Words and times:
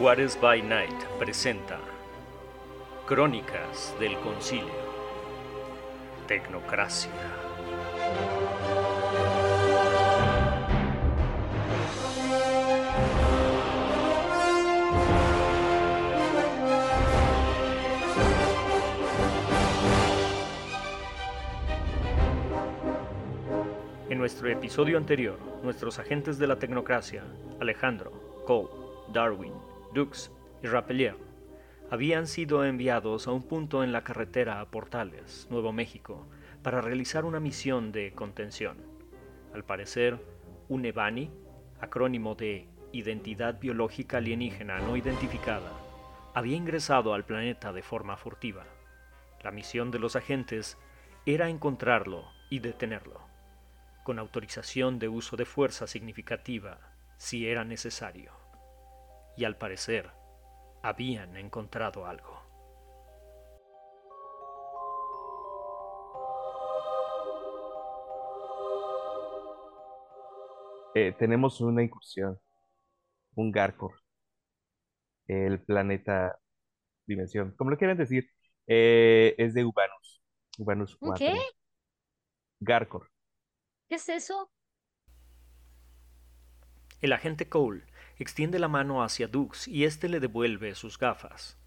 Juárez 0.00 0.40
by 0.40 0.62
Night 0.62 0.98
presenta 1.18 1.78
Crónicas 3.06 3.94
del 4.00 4.16
Concilio. 4.20 4.64
Tecnocracia. 6.26 7.10
En 24.08 24.16
nuestro 24.16 24.48
episodio 24.48 24.96
anterior, 24.96 25.38
nuestros 25.62 25.98
agentes 25.98 26.38
de 26.38 26.46
la 26.46 26.58
tecnocracia, 26.58 27.22
Alejandro, 27.60 28.12
Cole, 28.46 28.70
Darwin, 29.12 29.52
Dux 29.92 30.30
y 30.62 30.68
Rapelier, 30.68 31.16
habían 31.90 32.28
sido 32.28 32.64
enviados 32.64 33.26
a 33.26 33.32
un 33.32 33.42
punto 33.42 33.82
en 33.82 33.90
la 33.90 34.04
carretera 34.04 34.60
a 34.60 34.70
Portales, 34.70 35.48
Nuevo 35.50 35.72
México, 35.72 36.28
para 36.62 36.80
realizar 36.80 37.24
una 37.24 37.40
misión 37.40 37.90
de 37.90 38.12
contención. 38.12 38.76
Al 39.52 39.64
parecer, 39.64 40.24
un 40.68 40.84
EBANI, 40.84 41.32
acrónimo 41.80 42.36
de 42.36 42.68
Identidad 42.92 43.58
Biológica 43.58 44.18
Alienígena 44.18 44.78
No 44.78 44.96
Identificada, 44.96 45.72
había 46.34 46.56
ingresado 46.56 47.12
al 47.12 47.24
planeta 47.24 47.72
de 47.72 47.82
forma 47.82 48.16
furtiva. 48.16 48.64
La 49.42 49.50
misión 49.50 49.90
de 49.90 49.98
los 49.98 50.14
agentes 50.14 50.78
era 51.26 51.48
encontrarlo 51.48 52.26
y 52.48 52.60
detenerlo, 52.60 53.20
con 54.04 54.20
autorización 54.20 55.00
de 55.00 55.08
uso 55.08 55.36
de 55.36 55.46
fuerza 55.46 55.88
significativa 55.88 56.78
si 57.16 57.48
era 57.48 57.64
necesario. 57.64 58.39
Y 59.36 59.44
al 59.44 59.56
parecer, 59.56 60.10
habían 60.82 61.36
encontrado 61.36 62.06
algo. 62.06 62.40
Eh, 70.94 71.14
tenemos 71.18 71.60
una 71.60 71.82
incursión, 71.82 72.38
un 73.36 73.52
Garcor, 73.52 73.94
el 75.28 75.60
planeta 75.60 76.38
Dimensión, 77.06 77.54
como 77.56 77.70
lo 77.70 77.78
quieran 77.78 77.96
decir, 77.96 78.28
eh, 78.66 79.34
es 79.38 79.54
de 79.54 79.64
Uranus 79.64 80.22
¿Un 80.58 80.66
4. 80.98 81.14
qué? 81.16 81.40
Garcor. 82.60 83.10
¿Qué 83.88 83.96
es 83.96 84.08
eso? 84.08 84.50
El 87.00 87.12
agente 87.12 87.48
Cole 87.48 87.84
extiende 88.22 88.58
la 88.58 88.68
mano 88.68 89.02
hacia 89.02 89.28
Dux 89.28 89.66
y 89.66 89.84
éste 89.84 90.08
le 90.08 90.20
devuelve 90.20 90.74
sus 90.74 90.98
gafas. 90.98 91.58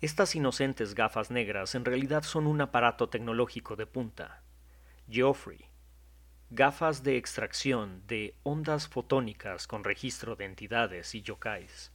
Estas 0.00 0.36
inocentes 0.36 0.94
gafas 0.94 1.30
negras 1.30 1.74
en 1.74 1.84
realidad 1.84 2.22
son 2.22 2.46
un 2.46 2.60
aparato 2.60 3.08
tecnológico 3.08 3.74
de 3.74 3.86
punta. 3.86 4.42
Geoffrey. 5.10 5.64
Gafas 6.50 7.02
de 7.02 7.16
extracción 7.16 8.06
de 8.06 8.36
ondas 8.42 8.88
fotónicas 8.88 9.66
con 9.66 9.84
registro 9.84 10.36
de 10.36 10.44
entidades 10.44 11.14
y 11.14 11.22
yokais, 11.22 11.92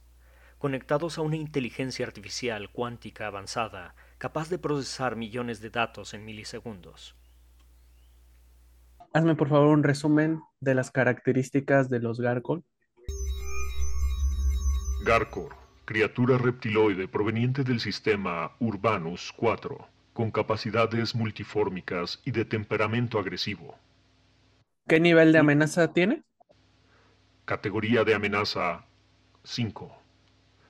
conectados 0.58 1.18
a 1.18 1.22
una 1.22 1.36
inteligencia 1.36 2.06
artificial 2.06 2.70
cuántica 2.70 3.26
avanzada 3.26 3.94
capaz 4.18 4.48
de 4.48 4.58
procesar 4.58 5.16
millones 5.16 5.60
de 5.60 5.70
datos 5.70 6.14
en 6.14 6.24
milisegundos. 6.24 7.16
Hazme 9.12 9.34
por 9.34 9.48
favor 9.48 9.68
un 9.68 9.82
resumen 9.82 10.40
de 10.60 10.74
las 10.74 10.90
características 10.90 11.88
de 11.88 12.00
los 12.00 12.20
Gargoyle. 12.20 12.64
Garcor, 15.04 15.54
criatura 15.84 16.38
reptiloide 16.38 17.08
proveniente 17.08 17.62
del 17.62 17.78
sistema 17.80 18.52
Urbanus 18.58 19.32
4, 19.36 19.86
con 20.14 20.30
capacidades 20.30 21.14
multifórmicas 21.14 22.20
y 22.24 22.30
de 22.30 22.44
temperamento 22.44 23.18
agresivo. 23.18 23.76
¿Qué 24.88 25.00
nivel 25.00 25.32
de 25.32 25.38
amenaza 25.38 25.92
tiene? 25.92 26.22
Categoría 27.44 28.04
de 28.04 28.14
amenaza 28.14 28.86
5. 29.42 29.94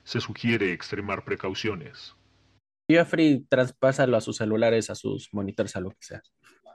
Se 0.03 0.19
sugiere 0.19 0.73
extremar 0.73 1.23
precauciones. 1.23 2.13
Jeffrey, 2.89 3.45
traspásalo 3.49 4.17
a 4.17 4.21
sus 4.21 4.37
celulares, 4.37 4.89
a 4.89 4.95
sus 4.95 5.33
monitores, 5.33 5.75
a 5.75 5.79
lo 5.79 5.89
que 5.91 5.97
sea. 6.01 6.21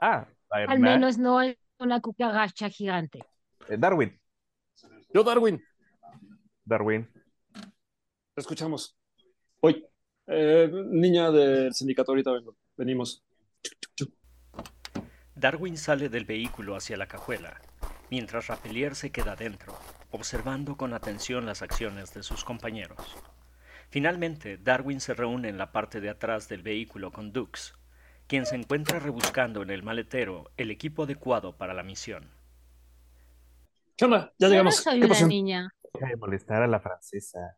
Ah, 0.01 0.27
Al 0.49 0.79
menos 0.79 1.17
no 1.17 1.37
hay 1.37 1.57
una 1.77 2.01
cucaracha 2.01 2.69
gigante. 2.69 3.19
eh, 3.69 3.77
Darwin. 3.77 4.19
Yo, 5.13 5.23
Darwin, 5.23 5.63
Darwin. 6.65 7.07
Te 8.33 8.41
escuchamos. 8.41 8.97
Hoy, 9.61 9.85
eh, 10.27 10.69
niña 10.89 11.31
del 11.31 11.73
sindicato, 11.73 12.11
ahorita 12.11 12.31
vengo. 12.31 12.55
Venimos. 12.77 13.23
Darwin 15.35 15.77
sale 15.77 16.09
del 16.09 16.25
vehículo 16.25 16.75
hacia 16.75 16.97
la 16.97 17.07
cajuela, 17.07 17.61
mientras 18.09 18.47
Rapelier 18.47 18.95
se 18.95 19.11
queda 19.11 19.35
dentro, 19.35 19.77
observando 20.11 20.77
con 20.77 20.93
atención 20.93 21.45
las 21.45 21.61
acciones 21.61 22.13
de 22.13 22.23
sus 22.23 22.43
compañeros. 22.43 23.17
Finalmente, 23.89 24.57
Darwin 24.57 25.01
se 25.01 25.13
reúne 25.13 25.49
en 25.49 25.57
la 25.57 25.71
parte 25.71 25.99
de 25.99 26.09
atrás 26.09 26.47
del 26.47 26.63
vehículo 26.63 27.11
con 27.11 27.33
Dux, 27.33 27.73
quien 28.27 28.45
se 28.45 28.55
encuentra 28.55 28.99
rebuscando 28.99 29.61
en 29.61 29.69
el 29.69 29.83
maletero 29.83 30.51
el 30.57 30.71
equipo 30.71 31.03
adecuado 31.03 31.57
para 31.57 31.73
la 31.73 31.83
misión. 31.83 32.29
¿Qué 33.97 34.05
onda? 34.05 34.33
Ya 34.39 34.47
Yo 34.49 34.63
no 34.63 34.71
llegamos. 34.71 34.75
soy 34.75 34.99
¿Qué 34.99 35.05
una 35.05 35.07
pasó? 35.07 35.27
niña. 35.27 35.69
Deja 35.93 36.07
de 36.07 36.15
molestar 36.17 36.61
a 36.63 36.67
la 36.67 36.79
francesa. 36.79 37.57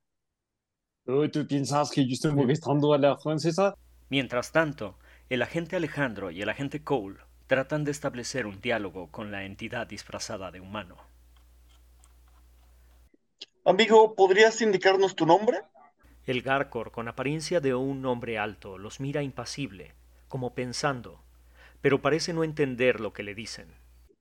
Uy, 1.05 1.29
¿tú 1.29 1.45
piensas 1.45 1.91
que 1.91 2.07
yo 2.07 2.13
estoy 2.13 2.33
molestando 2.33 2.93
a 2.93 2.97
la 2.97 3.17
francesa? 3.17 3.75
Mientras 4.09 4.53
tanto, 4.53 4.97
el 5.29 5.41
agente 5.41 5.75
Alejandro 5.75 6.31
y 6.31 6.41
el 6.41 6.49
agente 6.49 6.81
Cole 6.81 7.19
tratan 7.47 7.83
de 7.83 7.91
establecer 7.91 8.45
un 8.45 8.61
diálogo 8.61 9.11
con 9.11 9.29
la 9.29 9.43
entidad 9.43 9.85
disfrazada 9.85 10.49
de 10.49 10.61
humano. 10.61 10.95
Amigo, 13.65 14.15
¿podrías 14.15 14.61
indicarnos 14.61 15.15
tu 15.15 15.25
nombre? 15.25 15.59
El 16.25 16.41
Garcor, 16.41 16.91
con 16.91 17.09
apariencia 17.09 17.59
de 17.59 17.75
un 17.75 18.05
hombre 18.05 18.37
alto, 18.37 18.77
los 18.77 19.01
mira 19.01 19.23
impasible, 19.23 19.93
como 20.29 20.53
pensando, 20.53 21.21
pero 21.81 22.01
parece 22.01 22.31
no 22.31 22.45
entender 22.45 23.01
lo 23.01 23.11
que 23.11 23.23
le 23.23 23.35
dicen. 23.35 23.67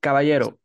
Caballero, 0.01 0.57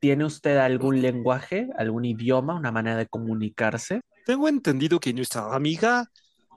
¿tiene 0.00 0.24
usted 0.24 0.56
algún 0.56 1.00
lenguaje, 1.00 1.68
algún 1.78 2.04
idioma, 2.04 2.56
una 2.56 2.72
manera 2.72 2.96
de 2.96 3.06
comunicarse? 3.06 4.00
Tengo 4.28 4.46
entendido 4.46 5.00
que 5.00 5.14
nuestra 5.14 5.54
amiga, 5.54 6.06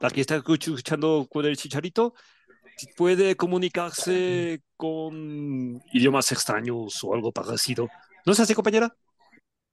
la 0.02 0.10
que 0.10 0.20
está 0.20 0.36
escuchando 0.36 1.26
con 1.32 1.46
el 1.46 1.56
chicharito, 1.56 2.14
puede 2.98 3.38
comunicarse 3.38 4.62
con 4.76 5.82
idiomas 5.94 6.34
extraños 6.34 7.02
o 7.02 7.14
algo 7.14 7.32
parecido. 7.32 7.88
¿No 8.26 8.34
es 8.34 8.42
así, 8.42 8.54
compañera? 8.54 8.94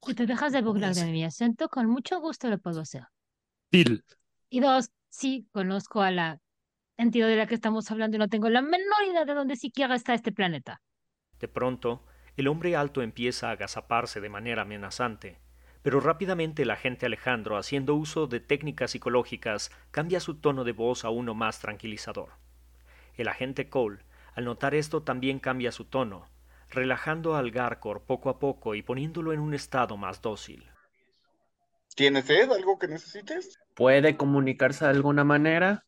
Si 0.06 0.14
te 0.14 0.26
dejas 0.26 0.52
de 0.52 0.62
burlar 0.62 0.94
de 0.94 1.10
mi 1.10 1.24
acento, 1.24 1.68
con 1.68 1.90
mucho 1.90 2.20
gusto 2.20 2.48
lo 2.48 2.60
puedo 2.60 2.82
hacer. 2.82 3.02
Bill. 3.72 4.04
Y 4.48 4.60
dos, 4.60 4.92
sí, 5.08 5.48
conozco 5.50 6.00
a 6.00 6.12
la 6.12 6.38
entidad 6.98 7.26
de 7.26 7.34
la 7.34 7.48
que 7.48 7.56
estamos 7.56 7.90
hablando 7.90 8.16
y 8.16 8.20
no 8.20 8.28
tengo 8.28 8.48
la 8.48 8.62
menor 8.62 9.02
idea 9.10 9.24
de 9.24 9.34
dónde 9.34 9.56
siquiera 9.56 9.96
está 9.96 10.14
este 10.14 10.30
planeta. 10.30 10.80
De 11.40 11.48
pronto, 11.48 12.06
el 12.36 12.46
hombre 12.46 12.76
alto 12.76 13.02
empieza 13.02 13.48
a 13.48 13.52
agazaparse 13.54 14.20
de 14.20 14.28
manera 14.28 14.62
amenazante, 14.62 15.40
pero 15.82 16.00
rápidamente 16.00 16.62
el 16.62 16.70
agente 16.70 17.06
Alejandro, 17.06 17.56
haciendo 17.56 17.94
uso 17.94 18.26
de 18.26 18.40
técnicas 18.40 18.90
psicológicas, 18.90 19.70
cambia 19.90 20.20
su 20.20 20.36
tono 20.36 20.64
de 20.64 20.72
voz 20.72 21.04
a 21.04 21.10
uno 21.10 21.34
más 21.34 21.60
tranquilizador. 21.60 22.30
El 23.14 23.28
agente 23.28 23.68
Cole, 23.68 24.04
al 24.34 24.44
notar 24.44 24.74
esto, 24.74 25.02
también 25.02 25.38
cambia 25.38 25.72
su 25.72 25.84
tono, 25.84 26.28
relajando 26.70 27.36
al 27.36 27.50
Garcor 27.50 28.02
poco 28.02 28.30
a 28.30 28.38
poco 28.38 28.74
y 28.74 28.82
poniéndolo 28.82 29.32
en 29.32 29.40
un 29.40 29.54
estado 29.54 29.96
más 29.96 30.22
dócil. 30.22 30.68
¿Tienes 31.94 32.26
sed? 32.26 32.50
¿Algo 32.52 32.78
que 32.78 32.86
necesites? 32.86 33.58
¿Puede 33.74 34.16
comunicarse 34.16 34.84
de 34.84 34.92
alguna 34.92 35.24
manera? 35.24 35.84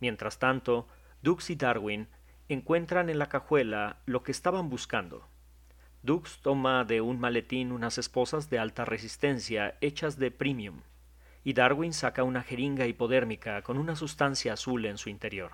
Mientras 0.00 0.38
tanto, 0.38 0.88
Dux 1.22 1.48
y 1.48 1.56
Darwin 1.56 2.08
encuentran 2.48 3.08
en 3.08 3.18
la 3.18 3.28
cajuela 3.28 4.02
lo 4.04 4.22
que 4.22 4.32
estaban 4.32 4.68
buscando. 4.68 5.31
Dux 6.04 6.38
toma 6.42 6.84
de 6.84 7.00
un 7.00 7.20
maletín 7.20 7.70
unas 7.70 7.96
esposas 7.96 8.50
de 8.50 8.58
alta 8.58 8.84
resistencia 8.84 9.76
hechas 9.80 10.18
de 10.18 10.32
premium, 10.32 10.80
y 11.44 11.52
Darwin 11.52 11.92
saca 11.92 12.24
una 12.24 12.42
jeringa 12.42 12.88
hipodérmica 12.88 13.62
con 13.62 13.78
una 13.78 13.94
sustancia 13.94 14.54
azul 14.54 14.84
en 14.86 14.98
su 14.98 15.10
interior. 15.10 15.52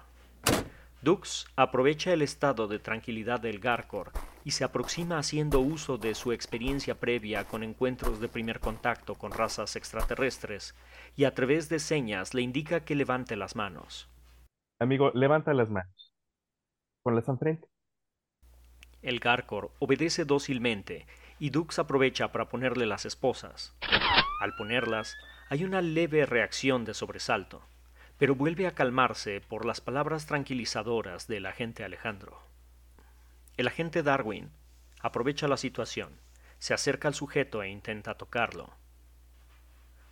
Dux 1.02 1.46
aprovecha 1.54 2.14
el 2.14 2.22
estado 2.22 2.66
de 2.66 2.78
tranquilidad 2.78 3.40
del 3.40 3.60
Garcor 3.60 4.10
y 4.42 4.52
se 4.52 4.64
aproxima 4.64 5.18
haciendo 5.18 5.60
uso 5.60 5.98
de 5.98 6.14
su 6.14 6.32
experiencia 6.32 6.98
previa 6.98 7.44
con 7.44 7.62
encuentros 7.62 8.18
de 8.18 8.28
primer 8.28 8.58
contacto 8.58 9.16
con 9.16 9.32
razas 9.32 9.76
extraterrestres 9.76 10.74
y 11.14 11.24
a 11.24 11.34
través 11.34 11.68
de 11.68 11.78
señas 11.78 12.32
le 12.32 12.40
indica 12.40 12.80
que 12.80 12.94
levante 12.94 13.36
las 13.36 13.54
manos. 13.54 14.08
Amigo, 14.80 15.12
levanta 15.14 15.52
las 15.52 15.68
manos. 15.70 16.12
Ponlas 17.02 17.28
enfrente. 17.28 17.68
El 19.02 19.20
Garcor 19.20 19.70
obedece 19.78 20.24
dócilmente 20.24 21.06
y 21.38 21.50
Dux 21.50 21.78
aprovecha 21.78 22.32
para 22.32 22.48
ponerle 22.48 22.86
las 22.86 23.06
esposas. 23.06 23.74
Al 24.40 24.54
ponerlas, 24.56 25.16
hay 25.48 25.64
una 25.64 25.80
leve 25.80 26.26
reacción 26.26 26.84
de 26.84 26.94
sobresalto, 26.94 27.62
pero 28.18 28.34
vuelve 28.34 28.66
a 28.66 28.74
calmarse 28.74 29.40
por 29.40 29.64
las 29.64 29.80
palabras 29.80 30.26
tranquilizadoras 30.26 31.28
del 31.28 31.46
agente 31.46 31.84
Alejandro. 31.84 32.40
El 33.56 33.68
agente 33.68 34.02
Darwin 34.02 34.50
aprovecha 35.00 35.46
la 35.46 35.56
situación, 35.56 36.10
se 36.58 36.74
acerca 36.74 37.06
al 37.08 37.14
sujeto 37.14 37.62
e 37.62 37.68
intenta 37.68 38.14
tocarlo. 38.14 38.70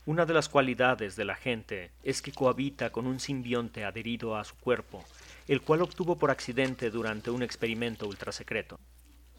Una 0.04 0.24
de 0.24 0.34
las 0.34 0.48
cualidades 0.48 1.16
del 1.16 1.30
agente 1.30 1.90
es 2.04 2.22
que 2.22 2.30
cohabita 2.30 2.90
con 2.90 3.08
un 3.08 3.18
simbionte 3.18 3.84
adherido 3.84 4.36
a 4.36 4.44
su 4.44 4.56
cuerpo, 4.56 5.04
el 5.48 5.62
cual 5.62 5.82
obtuvo 5.82 6.16
por 6.16 6.30
accidente 6.30 6.90
durante 6.90 7.30
un 7.30 7.42
experimento 7.42 8.06
ultrasecreto. 8.06 8.78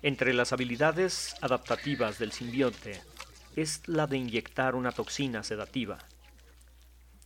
Entre 0.01 0.33
las 0.33 0.53
habilidades 0.53 1.35
adaptativas 1.41 2.19
del 2.19 2.31
simbionte 2.31 3.01
es 3.55 3.87
la 3.87 4.07
de 4.07 4.17
inyectar 4.17 4.75
una 4.75 4.91
toxina 4.91 5.43
sedativa. 5.43 5.97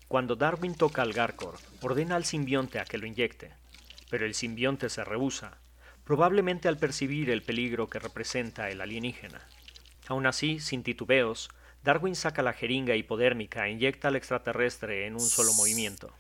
Cuando 0.08 0.36
Darwin 0.36 0.76
toca 0.76 1.02
al 1.02 1.14
Garcor, 1.14 1.58
ordena 1.82 2.16
al 2.16 2.26
simbionte 2.26 2.80
a 2.80 2.86
que 2.86 2.98
lo 2.98 3.06
inyecte, 3.06 3.54
pero 4.10 4.26
el 4.26 4.34
simbionte 4.34 4.90
se 4.90 5.04
rehúsa, 5.04 5.58
probablemente 6.04 6.68
al 6.68 6.78
percibir 6.78 7.30
el 7.30 7.44
peligro 7.44 7.88
que 7.88 8.00
representa 8.00 8.70
el 8.70 8.82
alienígena. 8.82 9.42
Aún 10.08 10.26
así, 10.26 10.60
sin 10.60 10.84
titubeos, 10.84 11.50
Darwin 11.84 12.16
saca 12.16 12.44
la 12.44 12.54
jeringa 12.54 12.96
hipodérmica 12.96 13.68
e 13.68 13.72
inyecta 13.72 14.10
al 14.10 14.16
extraterrestre 14.16 15.08
en 15.08 15.14
un 15.14 15.22
solo 15.22 15.54
movimiento. 15.54 16.14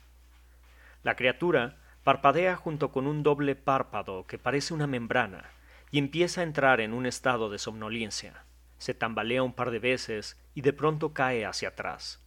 La 1.04 1.16
criatura 1.16 1.81
parpadea 2.04 2.56
junto 2.56 2.92
con 2.92 3.08
un 3.08 3.24
doble 3.24 3.56
párpado 3.56 4.26
que 4.28 4.38
parece 4.38 4.74
una 4.74 4.88
membrana 4.88 5.46
y 5.92 6.00
empieza 6.00 6.42
a 6.42 6.46
entrar 6.46 6.82
en 6.82 6.94
un 6.94 7.06
estado 7.06 7.50
de 7.50 7.60
somnolencia 7.60 8.46
se 8.82 8.96
tambalea 8.96 9.44
un 9.44 9.54
par 9.54 9.70
de 9.70 9.78
veces 9.78 10.40
y 10.56 10.62
de 10.62 10.74
pronto 10.74 11.14
cae 11.14 11.46
hacia 11.46 11.70
atrás. 11.70 12.20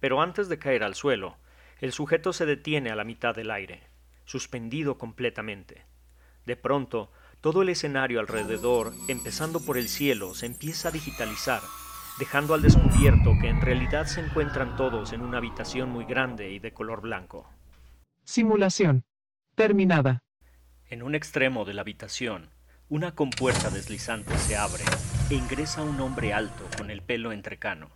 Pero 0.00 0.20
antes 0.20 0.48
de 0.48 0.58
caer 0.58 0.82
al 0.82 0.96
suelo, 0.96 1.36
el 1.80 1.92
sujeto 1.92 2.32
se 2.32 2.46
detiene 2.46 2.90
a 2.90 2.96
la 2.96 3.04
mitad 3.04 3.32
del 3.32 3.52
aire, 3.52 3.84
suspendido 4.24 4.98
completamente. 4.98 5.84
De 6.46 6.56
pronto, 6.56 7.12
todo 7.40 7.62
el 7.62 7.68
escenario 7.68 8.18
alrededor, 8.18 8.92
empezando 9.06 9.64
por 9.64 9.78
el 9.78 9.88
cielo, 9.88 10.34
se 10.34 10.46
empieza 10.46 10.88
a 10.88 10.92
digitalizar, 10.92 11.62
dejando 12.18 12.54
al 12.54 12.62
descubierto 12.62 13.34
que 13.40 13.48
en 13.48 13.60
realidad 13.60 14.06
se 14.06 14.20
encuentran 14.20 14.74
todos 14.74 15.12
en 15.12 15.20
una 15.20 15.38
habitación 15.38 15.90
muy 15.90 16.06
grande 16.06 16.50
y 16.50 16.58
de 16.58 16.72
color 16.72 17.02
blanco. 17.02 17.48
Simulación. 18.24 19.04
Terminada. 19.54 20.22
En 20.88 21.02
un 21.02 21.14
extremo 21.14 21.64
de 21.64 21.74
la 21.74 21.82
habitación, 21.82 22.50
una 22.88 23.14
compuerta 23.14 23.70
deslizante 23.70 24.36
se 24.38 24.56
abre 24.56 24.82
e 25.28 25.34
ingresa 25.34 25.82
un 25.82 26.00
hombre 26.00 26.32
alto 26.32 26.64
con 26.78 26.90
el 26.90 27.02
pelo 27.02 27.30
entrecano. 27.32 27.90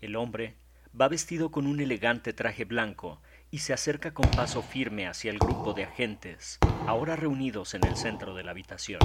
El 0.00 0.14
hombre 0.14 0.56
va 0.98 1.08
vestido 1.08 1.50
con 1.50 1.66
un 1.66 1.80
elegante 1.80 2.32
traje 2.32 2.64
blanco 2.64 3.22
y 3.50 3.58
se 3.58 3.72
acerca 3.72 4.12
con 4.12 4.30
paso 4.30 4.62
firme 4.62 5.06
hacia 5.06 5.30
el 5.30 5.38
grupo 5.38 5.72
de 5.72 5.84
agentes, 5.84 6.58
ahora 6.86 7.16
reunidos 7.16 7.74
en 7.74 7.86
el 7.86 7.96
centro 7.96 8.34
de 8.34 8.44
la 8.44 8.50
habitación, 8.50 9.00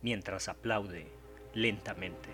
mientras 0.00 0.48
aplaude 0.48 1.08
lentamente. 1.54 2.30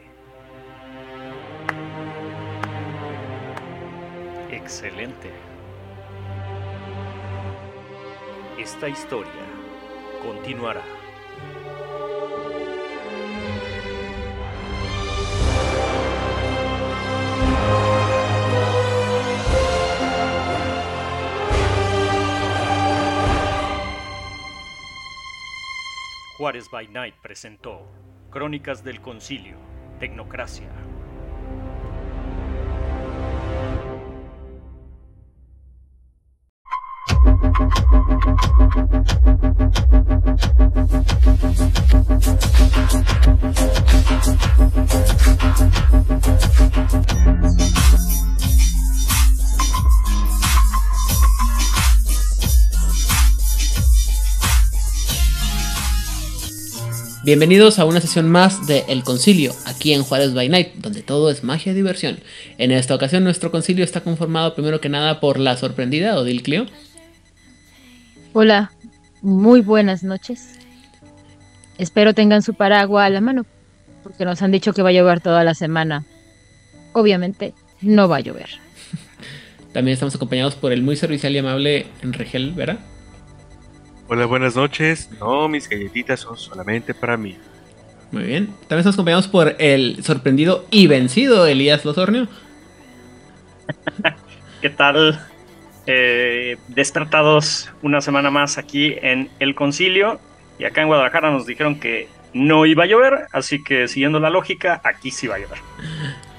Excelente. 4.51 5.50
Esta 8.61 8.91
historia 8.91 9.33
continuará. 10.23 10.83
Juárez 26.37 26.71
by 26.71 26.87
Night 26.89 27.15
presentó 27.23 27.91
Crónicas 28.29 28.85
del 28.85 29.01
Concilio, 29.01 29.57
Tecnocracia. 29.99 30.90
Bienvenidos 57.31 57.79
a 57.79 57.85
una 57.85 58.01
sesión 58.01 58.29
más 58.29 58.67
de 58.67 58.83
El 58.89 59.05
Concilio, 59.05 59.55
aquí 59.65 59.93
en 59.93 60.03
Juárez 60.03 60.35
by 60.35 60.49
Night, 60.49 60.73
donde 60.79 61.01
todo 61.01 61.31
es 61.31 61.45
magia 61.45 61.71
y 61.71 61.77
diversión. 61.77 62.19
En 62.59 62.73
esta 62.73 62.93
ocasión 62.93 63.23
nuestro 63.23 63.53
concilio 63.53 63.85
está 63.85 64.01
conformado 64.01 64.53
primero 64.53 64.81
que 64.81 64.89
nada 64.89 65.21
por 65.21 65.39
la 65.39 65.57
sorprendida 65.57 66.19
Odil 66.19 66.43
Clio. 66.43 66.67
Hola, 68.33 68.73
muy 69.23 69.61
buenas 69.61 70.03
noches. 70.03 70.59
Espero 71.79 72.15
tengan 72.15 72.43
su 72.43 72.55
paraguas 72.55 73.07
a 73.07 73.11
la 73.11 73.21
mano, 73.21 73.47
porque 74.03 74.25
nos 74.25 74.43
han 74.43 74.51
dicho 74.51 74.73
que 74.73 74.83
va 74.83 74.89
a 74.89 74.93
llover 74.93 75.21
toda 75.21 75.45
la 75.45 75.55
semana. 75.55 76.05
Obviamente, 76.95 77.55
no 77.81 78.09
va 78.09 78.17
a 78.17 78.21
llover. 78.23 78.49
También 79.73 79.93
estamos 79.93 80.17
acompañados 80.17 80.57
por 80.57 80.73
el 80.73 80.83
muy 80.83 80.97
servicial 80.97 81.33
y 81.37 81.39
amable 81.39 81.87
Enregel 82.03 82.51
Vera. 82.55 82.81
Hola, 84.13 84.27
buenas 84.27 84.57
noches. 84.57 85.09
No, 85.21 85.49
mis 85.49 85.69
galletitas 85.69 86.19
son 86.19 86.37
solamente 86.37 86.95
para 86.95 87.17
mí. 87.17 87.37
Muy 88.11 88.25
bien. 88.25 88.47
También 88.47 88.81
estamos 88.81 88.97
acompañados 88.97 89.29
por 89.29 89.55
el 89.61 90.03
sorprendido 90.03 90.67
y 90.73 90.89
vencido 90.89 91.47
Elías 91.47 91.85
Losornio. 91.85 92.27
¿Qué 94.61 94.69
tal? 94.69 95.25
Eh, 95.87 96.57
despertados 96.67 97.71
una 97.83 98.01
semana 98.01 98.33
más 98.33 98.59
aquí 98.59 98.97
en 99.01 99.31
El 99.39 99.55
Concilio. 99.55 100.19
Y 100.59 100.65
acá 100.65 100.81
en 100.83 100.89
Guadalajara 100.89 101.31
nos 101.31 101.47
dijeron 101.47 101.79
que 101.79 102.09
no 102.35 102.67
iba 102.67 102.83
a 102.83 102.87
llover, 102.89 103.29
así 103.31 103.63
que 103.63 103.87
siguiendo 103.87 104.19
la 104.19 104.31
lógica, 104.31 104.81
aquí 104.83 105.13
sí 105.13 105.29
va 105.29 105.37
a 105.37 105.39
llover. 105.39 105.59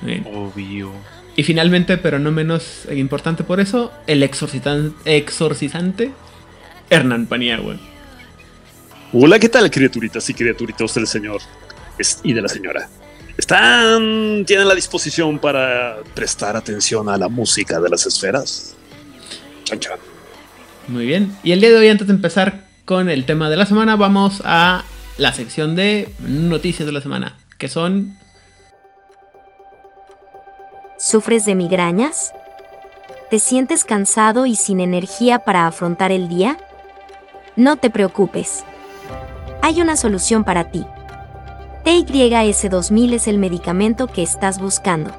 Bien. 0.01 0.28
Obvio. 0.30 0.92
Y 1.38 1.44
finalmente, 1.44 1.98
pero 1.98 2.20
no 2.20 2.34
menos 2.34 2.86
importante 2.92 3.46
por 3.46 3.62
eso, 3.62 3.94
el 4.08 4.24
exorcizante 4.24 6.12
Hernán 6.91 7.25
Paniagua. 7.25 7.77
Hola, 9.13 9.39
¿qué 9.39 9.48
tal, 9.48 9.71
criaturitas 9.71 10.29
y 10.29 10.33
criaturitos 10.33 10.93
del 10.93 11.07
Señor 11.07 11.39
y 12.21 12.33
de 12.33 12.41
la 12.41 12.50
Señora? 12.50 12.89
¿Están, 13.38 14.43
tienen 14.45 14.67
la 14.67 14.75
disposición 14.75 15.39
para 15.39 16.00
prestar 16.13 16.57
atención 16.57 17.07
a 17.07 17.17
la 17.17 17.29
música 17.29 17.79
de 17.79 17.89
las 17.89 18.05
esferas? 18.05 18.75
Chan, 19.63 19.79
chan. 19.79 20.00
Muy 20.89 21.05
bien. 21.05 21.33
Y 21.43 21.53
el 21.53 21.62
día 21.62 21.69
de 21.69 21.77
hoy, 21.77 21.88
antes 21.88 22.07
de 22.07 22.13
empezar 22.13 22.65
con 22.83 23.10
el 23.10 23.25
tema 23.25 23.50
de 23.50 23.55
la 23.55 23.65
semana, 23.65 23.95
vamos 23.95 24.41
a 24.43 24.83
la 25.17 25.31
sección 25.31 25.77
de 25.77 26.10
noticias 26.19 26.86
de 26.86 26.91
la 26.91 27.00
semana, 27.00 27.38
que 27.57 27.69
son 27.69 28.17
¿Sufres 31.00 31.45
de 31.45 31.55
migrañas? 31.55 32.33
¿Te 33.29 33.39
sientes 33.39 33.86
cansado 33.86 34.45
y 34.45 34.57
sin 34.57 34.81
energía 34.81 35.39
para 35.39 35.67
afrontar 35.67 36.12
el 36.12 36.27
día? 36.27 36.57
No 37.62 37.75
te 37.75 37.91
preocupes. 37.91 38.65
Hay 39.62 39.84
una 39.84 39.96
solución 39.96 40.44
para 40.44 40.72
ti. 40.72 40.84
TYS2000 41.86 43.13
es 43.13 43.27
el 43.27 43.38
medicamento 43.38 44.08
que 44.08 44.24
estás 44.24 44.60
buscando. 44.60 45.12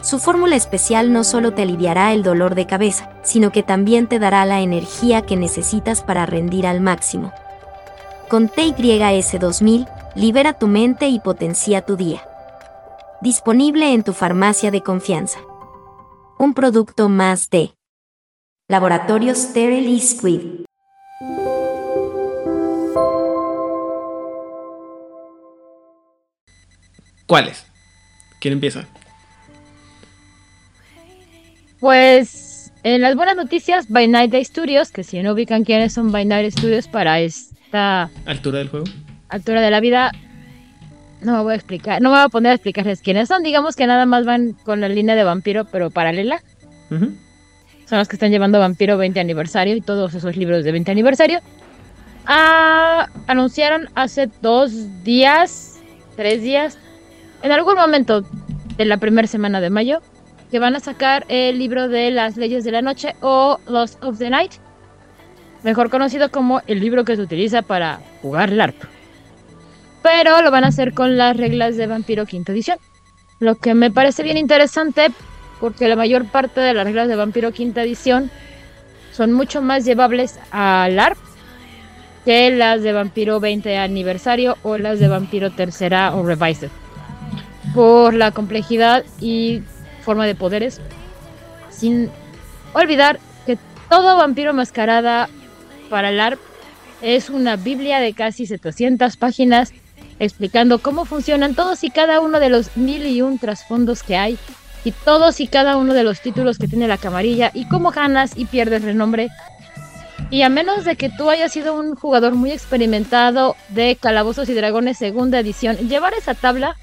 Su 0.00 0.20
fórmula 0.20 0.54
especial 0.54 1.12
no 1.12 1.24
solo 1.24 1.52
te 1.52 1.62
aliviará 1.62 2.12
el 2.12 2.22
dolor 2.22 2.54
de 2.54 2.68
cabeza, 2.68 3.10
sino 3.24 3.50
que 3.50 3.64
también 3.64 4.06
te 4.06 4.20
dará 4.20 4.44
la 4.44 4.60
energía 4.60 5.22
que 5.22 5.36
necesitas 5.36 6.04
para 6.04 6.24
rendir 6.24 6.68
al 6.68 6.80
máximo. 6.80 7.32
Con 8.28 8.48
TYS2000, 8.48 9.88
libera 10.14 10.52
tu 10.52 10.68
mente 10.68 11.08
y 11.08 11.18
potencia 11.18 11.84
tu 11.84 11.96
día. 11.96 12.22
Disponible 13.22 13.92
en 13.92 14.04
tu 14.04 14.12
farmacia 14.12 14.70
de 14.70 14.82
confianza. 14.84 15.40
Un 16.38 16.54
producto 16.54 17.08
más 17.08 17.50
de 17.50 17.74
Laboratorios 18.68 19.38
Sterile 19.38 19.90
y 19.90 20.00
Squid. 20.00 20.69
¿Cuáles? 27.30 27.64
¿Quién 28.40 28.54
empieza? 28.54 28.86
Pues 31.78 32.72
en 32.82 33.00
las 33.02 33.14
buenas 33.14 33.36
noticias, 33.36 33.88
By 33.88 34.08
Night 34.08 34.32
Day 34.32 34.44
Studios, 34.44 34.90
que 34.90 35.04
si 35.04 35.22
no 35.22 35.32
ubican 35.34 35.62
quiénes 35.62 35.92
son 35.92 36.10
By 36.10 36.24
Night 36.24 36.50
Studios 36.58 36.88
para 36.88 37.20
esta 37.20 38.10
¿Altura 38.26 38.58
del 38.58 38.68
juego? 38.68 38.86
altura 39.28 39.60
de 39.60 39.70
la 39.70 39.78
vida, 39.78 40.10
No 41.20 41.36
me 41.36 41.42
voy 41.44 41.52
a 41.52 41.54
explicar, 41.54 42.02
no 42.02 42.10
me 42.10 42.16
voy 42.16 42.24
a 42.24 42.28
poner 42.30 42.50
a 42.50 42.54
explicarles 42.56 43.00
quiénes 43.00 43.28
son. 43.28 43.44
Digamos 43.44 43.76
que 43.76 43.86
nada 43.86 44.06
más 44.06 44.24
van 44.26 44.54
con 44.64 44.80
la 44.80 44.88
línea 44.88 45.14
de 45.14 45.22
vampiro, 45.22 45.66
pero 45.66 45.90
paralela. 45.90 46.42
Son 46.88 47.98
los 47.98 48.08
que 48.08 48.16
están 48.16 48.32
llevando 48.32 48.58
Vampiro 48.58 48.96
20 48.98 49.20
aniversario 49.20 49.76
y 49.76 49.80
todos 49.80 50.14
esos 50.14 50.36
libros 50.36 50.64
de 50.64 50.72
20 50.72 50.90
aniversario. 50.90 51.38
Ah, 52.26 53.06
anunciaron 53.28 53.88
hace 53.94 54.28
dos 54.42 54.72
días, 55.04 55.78
tres 56.16 56.42
días, 56.42 56.76
en 57.42 57.52
algún 57.52 57.74
momento 57.74 58.22
de 58.76 58.84
la 58.84 58.96
primera 58.96 59.28
semana 59.28 59.60
de 59.60 59.70
mayo, 59.70 60.00
que 60.50 60.58
van 60.58 60.74
a 60.74 60.80
sacar 60.80 61.24
el 61.28 61.58
libro 61.58 61.88
de 61.88 62.10
las 62.10 62.36
leyes 62.36 62.64
de 62.64 62.72
la 62.72 62.82
noche 62.82 63.14
o 63.20 63.58
Lost 63.68 64.02
of 64.02 64.18
the 64.18 64.30
Night, 64.30 64.52
mejor 65.62 65.90
conocido 65.90 66.30
como 66.30 66.60
el 66.66 66.80
libro 66.80 67.04
que 67.04 67.16
se 67.16 67.22
utiliza 67.22 67.62
para 67.62 68.00
jugar 68.22 68.50
LARP. 68.50 68.82
Pero 70.02 70.42
lo 70.42 70.50
van 70.50 70.64
a 70.64 70.68
hacer 70.68 70.94
con 70.94 71.16
las 71.16 71.36
reglas 71.36 71.76
de 71.76 71.86
Vampiro 71.86 72.26
quinta 72.26 72.52
edición. 72.52 72.78
Lo 73.38 73.54
que 73.54 73.74
me 73.74 73.90
parece 73.90 74.22
bien 74.22 74.38
interesante 74.38 75.08
porque 75.60 75.88
la 75.88 75.96
mayor 75.96 76.24
parte 76.26 76.60
de 76.60 76.74
las 76.74 76.84
reglas 76.84 77.08
de 77.08 77.16
Vampiro 77.16 77.52
quinta 77.52 77.82
edición 77.82 78.30
son 79.12 79.32
mucho 79.32 79.60
más 79.60 79.84
llevables 79.84 80.38
a 80.50 80.88
LARP 80.90 81.18
que 82.24 82.50
las 82.50 82.82
de 82.82 82.92
Vampiro 82.92 83.40
20 83.40 83.76
aniversario 83.78 84.56
o 84.62 84.78
las 84.78 85.00
de 85.00 85.08
Vampiro 85.08 85.50
tercera 85.50 86.14
o 86.14 86.24
Revised. 86.24 86.70
Por 87.74 88.14
la 88.14 88.30
complejidad 88.32 89.04
y 89.20 89.62
forma 90.02 90.26
de 90.26 90.34
poderes. 90.34 90.80
Sin 91.70 92.10
olvidar 92.72 93.20
que 93.46 93.58
todo 93.88 94.16
vampiro 94.16 94.52
mascarada 94.52 95.28
para 95.88 96.10
LARP 96.10 96.40
es 97.02 97.30
una 97.30 97.56
biblia 97.56 98.00
de 98.00 98.12
casi 98.12 98.46
700 98.46 99.16
páginas 99.16 99.72
explicando 100.18 100.80
cómo 100.80 101.06
funcionan 101.06 101.54
todos 101.54 101.82
y 101.82 101.90
cada 101.90 102.20
uno 102.20 102.40
de 102.40 102.50
los 102.50 102.76
mil 102.76 103.06
y 103.06 103.22
un 103.22 103.38
trasfondos 103.38 104.02
que 104.02 104.16
hay 104.16 104.38
y 104.84 104.92
todos 104.92 105.40
y 105.40 105.46
cada 105.46 105.76
uno 105.76 105.94
de 105.94 106.04
los 106.04 106.20
títulos 106.20 106.58
que 106.58 106.68
tiene 106.68 106.88
la 106.88 106.98
camarilla 106.98 107.50
y 107.54 107.66
cómo 107.66 107.90
ganas 107.90 108.36
y 108.36 108.44
pierdes 108.44 108.82
renombre. 108.82 109.28
Y 110.30 110.42
a 110.42 110.48
menos 110.48 110.84
de 110.84 110.96
que 110.96 111.10
tú 111.10 111.28
hayas 111.30 111.52
sido 111.52 111.74
un 111.74 111.94
jugador 111.94 112.34
muy 112.34 112.52
experimentado 112.52 113.56
de 113.70 113.96
Calabozos 113.96 114.48
y 114.48 114.54
Dragones 114.54 114.98
segunda 114.98 115.40
edición, 115.40 115.76
llevar 115.88 116.12
esa 116.14 116.34
tabla 116.34 116.76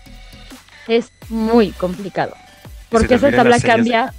es 0.87 1.11
muy 1.29 1.71
complicado. 1.71 2.33
Porque 2.89 3.15
esa 3.15 3.31
tabla 3.31 3.51
las 3.51 3.61
señas. 3.61 3.75
cambia. 3.75 4.13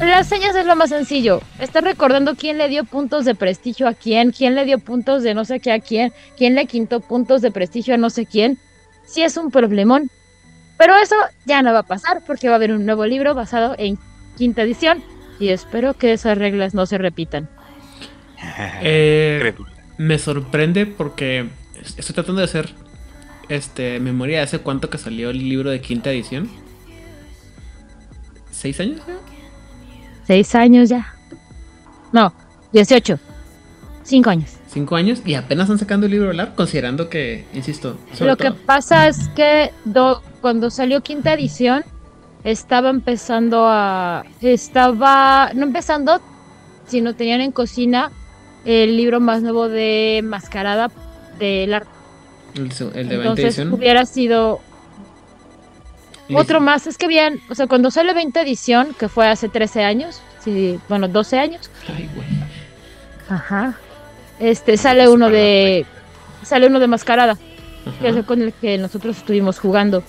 Las 0.00 0.28
señas 0.28 0.56
es 0.56 0.64
lo 0.64 0.76
más 0.76 0.90
sencillo. 0.90 1.42
Estás 1.58 1.84
recordando 1.84 2.34
quién 2.34 2.56
le 2.58 2.68
dio 2.68 2.84
puntos 2.84 3.24
de 3.24 3.34
prestigio 3.34 3.86
a 3.86 3.94
quién, 3.94 4.32
quién 4.32 4.54
le 4.54 4.64
dio 4.64 4.78
puntos 4.78 5.22
de 5.22 5.34
no 5.34 5.44
sé 5.44 5.60
qué 5.60 5.72
a 5.72 5.80
quién, 5.80 6.12
quién 6.36 6.54
le 6.54 6.66
quintó 6.66 7.00
puntos 7.00 7.42
de 7.42 7.50
prestigio 7.50 7.94
a 7.94 7.98
no 7.98 8.08
sé 8.08 8.24
quién. 8.24 8.58
Sí 9.04 9.22
es 9.22 9.36
un 9.36 9.50
problemón. 9.50 10.10
Pero 10.78 10.96
eso 10.96 11.16
ya 11.44 11.60
no 11.60 11.72
va 11.74 11.80
a 11.80 11.86
pasar 11.86 12.22
porque 12.26 12.48
va 12.48 12.54
a 12.54 12.56
haber 12.56 12.72
un 12.72 12.86
nuevo 12.86 13.04
libro 13.04 13.34
basado 13.34 13.74
en 13.78 13.98
quinta 14.38 14.62
edición 14.62 15.02
y 15.38 15.50
espero 15.50 15.94
que 15.94 16.12
esas 16.12 16.38
reglas 16.38 16.72
no 16.72 16.86
se 16.86 16.96
repitan. 16.96 17.48
Eh, 18.80 19.54
me 19.98 20.18
sorprende 20.18 20.86
porque 20.86 21.50
estoy 21.96 22.14
tratando 22.14 22.40
de 22.40 22.46
hacer 22.46 22.70
este 23.50 24.00
memoria 24.00 24.38
de 24.38 24.44
hace 24.44 24.58
cuánto 24.60 24.88
que 24.90 24.96
salió 24.98 25.30
el 25.30 25.38
libro 25.48 25.70
de 25.70 25.80
quinta 25.80 26.10
edición. 26.10 26.48
¿Seis 28.50 28.78
años? 28.80 29.00
ya? 29.06 29.16
Seis 30.26 30.54
años 30.54 30.88
ya. 30.88 31.14
No, 32.12 32.32
18. 32.72 33.18
Cinco 34.04 34.30
años. 34.30 34.50
Cinco 34.68 34.96
años 34.96 35.22
y 35.24 35.34
apenas 35.34 35.64
están 35.64 35.78
sacando 35.78 36.06
el 36.06 36.12
libro 36.12 36.28
de 36.28 36.34
LARP, 36.34 36.54
considerando 36.54 37.08
que, 37.08 37.44
insisto, 37.54 37.98
sobre 38.14 38.30
Lo 38.30 38.36
que 38.36 38.50
todo- 38.50 38.58
pasa 38.66 39.08
es 39.08 39.28
que 39.34 39.72
do- 39.84 40.22
cuando 40.40 40.70
salió 40.70 41.02
quinta 41.02 41.32
edición 41.34 41.84
estaba 42.44 42.88
empezando 42.90 43.66
a 43.68 44.24
estaba 44.40 45.50
no 45.54 45.64
empezando 45.64 46.20
sino 46.86 47.14
tenían 47.14 47.42
en 47.42 47.52
cocina 47.52 48.10
el 48.64 48.96
libro 48.96 49.20
más 49.20 49.42
nuevo 49.42 49.68
de 49.68 50.22
Mascarada 50.24 50.90
de 51.38 51.66
la 51.68 51.82
el, 52.54 52.68
de 52.68 52.84
20 52.92 53.14
entonces 53.14 53.44
edición. 53.44 53.72
hubiera 53.72 54.04
sido 54.06 54.60
otro 56.32 56.60
más 56.60 56.86
es 56.86 56.96
que 56.96 57.08
bien 57.08 57.40
o 57.50 57.54
sea 57.54 57.66
cuando 57.66 57.90
sale 57.90 58.14
20 58.14 58.40
edición 58.40 58.94
que 58.98 59.08
fue 59.08 59.26
hace 59.28 59.48
13 59.48 59.84
años 59.84 60.20
sí 60.44 60.78
bueno 60.88 61.08
12 61.08 61.38
años 61.38 61.70
Ay, 61.88 62.08
güey. 62.14 62.26
Ajá. 63.30 63.74
Este 64.40 64.76
sale 64.76 65.08
uno 65.08 65.30
de 65.30 65.86
sale 66.42 66.66
uno 66.66 66.80
de 66.80 66.88
Mascarada, 66.88 67.38
que 68.00 68.08
es 68.08 68.24
con 68.26 68.42
el 68.42 68.52
que 68.52 68.76
nosotros 68.76 69.16
estuvimos 69.18 69.58
jugando. 69.58 70.02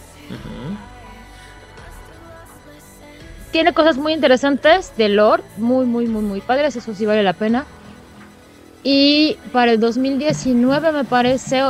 Tiene 3.51 3.73
cosas 3.73 3.97
muy 3.97 4.13
interesantes 4.13 4.93
de 4.97 5.09
lore, 5.09 5.43
muy 5.57 5.85
muy 5.85 6.07
muy 6.07 6.23
muy 6.23 6.41
padres, 6.41 6.75
eso 6.75 6.95
sí 6.95 7.05
vale 7.05 7.21
la 7.21 7.33
pena. 7.33 7.65
Y 8.83 9.37
para 9.51 9.73
el 9.73 9.79
2019 9.79 10.91
me 10.91 11.03
parece 11.03 11.61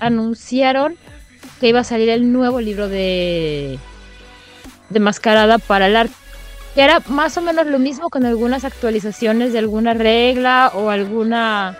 anunciaron 0.00 0.96
que 1.60 1.68
iba 1.68 1.80
a 1.80 1.84
salir 1.84 2.08
el 2.08 2.32
nuevo 2.32 2.60
libro 2.60 2.88
de 2.88 3.78
de 4.90 5.00
Mascarada 5.00 5.58
para 5.58 5.86
el 5.86 5.96
arte 5.96 6.14
que 6.74 6.82
era 6.82 7.02
más 7.08 7.36
o 7.36 7.42
menos 7.42 7.66
lo 7.66 7.78
mismo 7.78 8.08
con 8.08 8.24
algunas 8.24 8.64
actualizaciones 8.64 9.52
de 9.52 9.58
alguna 9.58 9.94
regla 9.94 10.70
o 10.74 10.90
alguna 10.90 11.76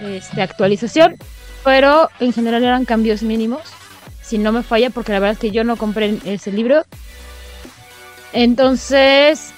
este, 0.00 0.42
actualización, 0.42 1.16
pero 1.64 2.08
en 2.20 2.32
general 2.32 2.62
eran 2.62 2.84
cambios 2.84 3.22
mínimos, 3.22 3.62
si 4.22 4.38
no 4.38 4.52
me 4.52 4.62
falla, 4.62 4.90
porque 4.90 5.12
la 5.12 5.20
verdad 5.20 5.32
es 5.32 5.38
que 5.38 5.50
yo 5.50 5.64
no 5.64 5.76
compré 5.76 6.18
ese 6.24 6.52
libro. 6.52 6.84
Entonces, 8.32 9.52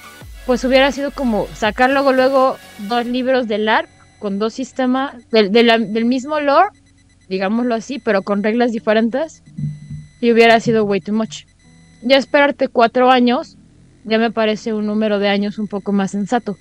pues 0.45 0.63
hubiera 0.63 0.91
sido 0.91 1.11
como 1.11 1.47
sacar 1.53 1.89
luego, 1.89 2.13
luego 2.13 2.57
dos 2.79 3.05
libros 3.05 3.47
del 3.47 3.65
LARP 3.65 3.89
con 4.19 4.39
dos 4.39 4.53
sistemas 4.53 5.13
del, 5.29 5.51
del 5.51 6.05
mismo 6.05 6.39
lore, 6.39 6.69
digámoslo 7.29 7.75
así, 7.75 7.99
pero 7.99 8.23
con 8.23 8.43
reglas 8.43 8.71
diferentes, 8.71 9.43
y 10.19 10.31
hubiera 10.31 10.59
sido 10.59 10.83
way 10.83 10.99
too 10.99 11.13
much. 11.13 11.45
Ya 12.01 12.17
esperarte 12.17 12.67
cuatro 12.67 13.11
años 13.11 13.57
ya 14.03 14.17
me 14.17 14.31
parece 14.31 14.73
un 14.73 14.85
número 14.85 15.19
de 15.19 15.27
años 15.29 15.59
un 15.59 15.67
poco 15.67 15.91
más 15.91 16.11
sensato. 16.11 16.57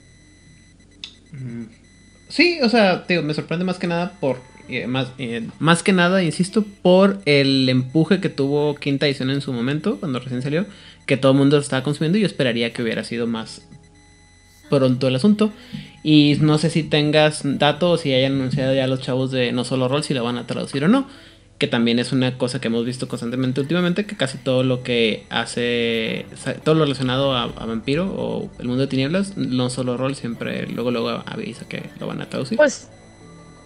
Sí, 2.29 2.59
o 2.63 2.69
sea, 2.69 3.05
digo, 3.09 3.23
me 3.23 3.35
sorprende 3.35 3.65
más 3.65 3.79
que 3.79 3.87
nada 3.87 4.13
por. 4.21 4.41
eh, 4.69 4.87
más, 4.87 5.13
eh, 5.19 5.49
más 5.59 5.83
que 5.83 5.93
nada, 5.93 6.23
insisto, 6.23 6.65
por 6.83 7.21
el 7.25 7.69
empuje 7.69 8.21
que 8.21 8.29
tuvo 8.29 8.75
quinta 8.75 9.07
edición 9.07 9.31
en 9.31 9.41
su 9.41 9.53
momento, 9.53 9.99
cuando 9.99 10.21
recién 10.21 10.43
salió, 10.43 10.67
que 11.07 11.17
todo 11.17 11.33
el 11.33 11.39
mundo 11.39 11.57
lo 11.57 11.63
estaba 11.63 11.83
consumiendo 11.83 12.19
y 12.19 12.23
yo 12.23 12.27
esperaría 12.27 12.73
que 12.73 12.83
hubiera 12.83 13.03
sido 13.03 13.27
más 13.27 13.68
pronto 14.69 15.09
el 15.09 15.17
asunto. 15.17 15.53
Y 16.03 16.37
no 16.41 16.59
sé 16.59 16.71
si 16.71 16.83
tengas 16.83 17.43
datos, 17.45 18.03
si 18.03 18.13
hayan 18.13 18.35
anunciado 18.35 18.75
ya 18.75 18.87
los 18.87 19.01
chavos 19.01 19.31
de 19.31 19.53
No 19.53 19.65
Solo 19.65 19.89
Roll, 19.89 20.05
si 20.05 20.15
lo 20.15 20.25
van 20.25 20.39
a 20.39 20.47
traducir 20.47 20.85
o 20.85 20.89
no. 20.89 21.09
Que 21.59 21.67
también 21.67 21.99
es 21.99 22.13
una 22.13 22.39
cosa 22.39 22.61
que 22.61 22.69
hemos 22.69 22.85
visto 22.85 23.09
constantemente 23.09 23.61
últimamente, 23.61 24.07
que 24.07 24.17
casi 24.17 24.39
todo 24.39 24.63
lo 24.63 24.85
que 24.85 25.27
hace, 25.29 26.27
todo 26.63 26.77
lo 26.77 26.85
relacionado 26.85 27.35
a, 27.35 27.45
a 27.45 27.67
Vampiro 27.67 28.07
o 28.07 28.49
el 28.61 28.69
mundo 28.69 28.83
de 28.83 28.87
tinieblas, 28.87 29.37
No 29.37 29.69
Solo 29.69 29.97
Roll 29.97 30.15
siempre 30.15 30.69
luego 30.69 30.93
luego 30.93 31.09
avisa 31.27 31.67
que 31.69 31.91
lo 31.99 32.07
van 32.07 32.23
a 32.23 32.27
traducir. 32.27 32.59
Pues 32.59 32.89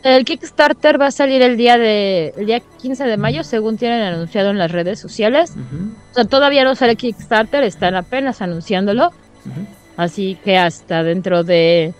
el 0.02 0.24
Kickstarter 0.24 1.00
va 1.00 1.06
a 1.06 1.10
salir 1.10 1.42
el 1.42 1.56
día 1.56 1.78
de 1.78 2.34
el 2.36 2.46
día 2.46 2.60
15 2.60 3.04
de 3.04 3.16
mayo, 3.16 3.44
según 3.44 3.76
tienen 3.76 4.02
anunciado 4.02 4.50
en 4.50 4.58
las 4.58 4.72
redes 4.72 4.98
sociales. 4.98 5.52
O 6.10 6.14
sea, 6.14 6.24
todavía 6.24 6.64
no 6.64 6.74
sale 6.74 6.96
Kickstarter, 6.96 7.62
están 7.62 7.94
apenas 7.94 8.42
anunciándolo. 8.42 9.12
Así 10.02 10.36
que 10.42 10.58
hasta 10.58 11.04
dentro 11.04 11.44
de 11.44 11.94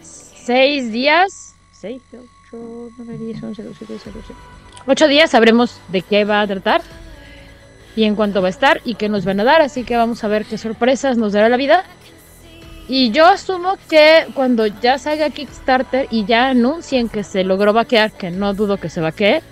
seis 0.00 0.90
días, 0.90 1.54
seis, 1.70 2.02
ocho, 2.12 2.90
nueve, 2.98 3.16
diez, 3.16 3.40
once, 3.40 3.62
doce, 3.62 3.84
trece, 3.84 4.10
ocho 4.84 5.06
días 5.06 5.30
sabremos 5.30 5.80
de 5.86 6.02
qué 6.02 6.24
va 6.24 6.40
a 6.40 6.46
tratar 6.48 6.82
y 7.94 8.02
en 8.02 8.16
cuánto 8.16 8.42
va 8.42 8.48
a 8.48 8.50
estar 8.50 8.80
y 8.84 8.96
qué 8.96 9.08
nos 9.08 9.24
van 9.24 9.38
a 9.38 9.44
dar. 9.44 9.62
Así 9.62 9.84
que 9.84 9.96
vamos 9.96 10.24
a 10.24 10.28
ver 10.28 10.46
qué 10.46 10.58
sorpresas 10.58 11.16
nos 11.16 11.32
dará 11.32 11.48
la 11.48 11.56
vida. 11.56 11.84
Y 12.88 13.12
yo 13.12 13.26
asumo 13.26 13.76
que 13.88 14.26
cuando 14.34 14.66
ya 14.66 14.98
salga 14.98 15.30
Kickstarter 15.30 16.08
y 16.10 16.24
ya 16.24 16.48
anuncien 16.48 17.08
que 17.08 17.22
se 17.22 17.44
logró 17.44 17.72
vaquear, 17.72 18.10
que 18.10 18.32
no 18.32 18.52
dudo 18.52 18.78
que 18.78 18.88
se 18.88 19.00
vaquee, 19.00 19.42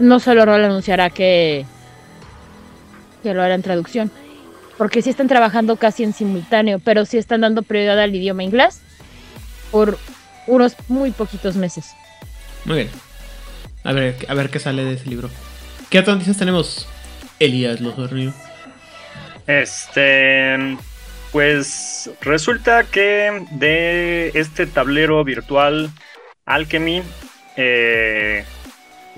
no 0.00 0.18
solo 0.18 0.44
Roll 0.44 0.64
anunciará 0.64 1.10
que, 1.10 1.64
que 3.22 3.34
lo 3.34 3.42
hará 3.42 3.54
en 3.54 3.62
traducción. 3.62 4.10
Porque 4.78 5.02
sí 5.02 5.10
están 5.10 5.28
trabajando 5.28 5.76
casi 5.76 6.04
en 6.04 6.14
simultáneo, 6.14 6.78
pero 6.78 7.04
sí 7.04 7.18
están 7.18 7.42
dando 7.42 7.62
prioridad 7.62 8.00
al 8.00 8.14
idioma 8.14 8.44
inglés 8.44 8.80
por 9.70 9.98
unos 10.46 10.76
muy 10.88 11.10
poquitos 11.10 11.56
meses. 11.56 11.92
Muy 12.64 12.76
bien. 12.76 12.90
A 13.84 13.92
ver, 13.92 14.16
a 14.28 14.34
ver 14.34 14.48
qué 14.48 14.58
sale 14.58 14.84
de 14.84 14.94
ese 14.94 15.10
libro. 15.10 15.28
¿Qué 15.90 15.98
otras 15.98 16.16
noticias 16.16 16.38
tenemos? 16.38 16.88
Elías 17.38 17.80
Lozorio. 17.80 18.32
Este, 19.46 20.76
pues 21.32 22.10
resulta 22.20 22.84
que 22.84 23.46
de 23.52 24.30
este 24.34 24.66
tablero 24.66 25.24
virtual 25.24 25.90
Alchemy, 26.44 27.02
eh, 27.56 28.44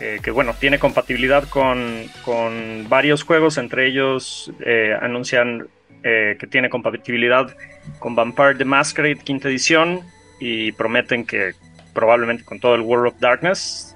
eh, 0.01 0.19
que 0.23 0.31
bueno, 0.31 0.55
tiene 0.59 0.79
compatibilidad 0.79 1.47
con, 1.49 2.05
con 2.25 2.89
varios 2.89 3.23
juegos, 3.23 3.59
entre 3.59 3.87
ellos 3.87 4.51
eh, 4.61 4.97
anuncian 5.01 5.69
eh, 6.03 6.37
que 6.41 6.47
tiene 6.47 6.71
compatibilidad 6.71 7.55
con 7.99 8.15
Vampire 8.15 8.55
the 8.55 8.65
Masquerade 8.65 9.17
quinta 9.19 9.49
edición 9.49 10.01
y 10.41 10.73
prometen 10.73 11.27
que 11.27 11.53
probablemente 11.93 12.45
con 12.45 12.61
todo 12.61 12.75
el 12.75 12.81
World 12.81 13.09
of 13.13 13.21
Darkness, 13.21 13.95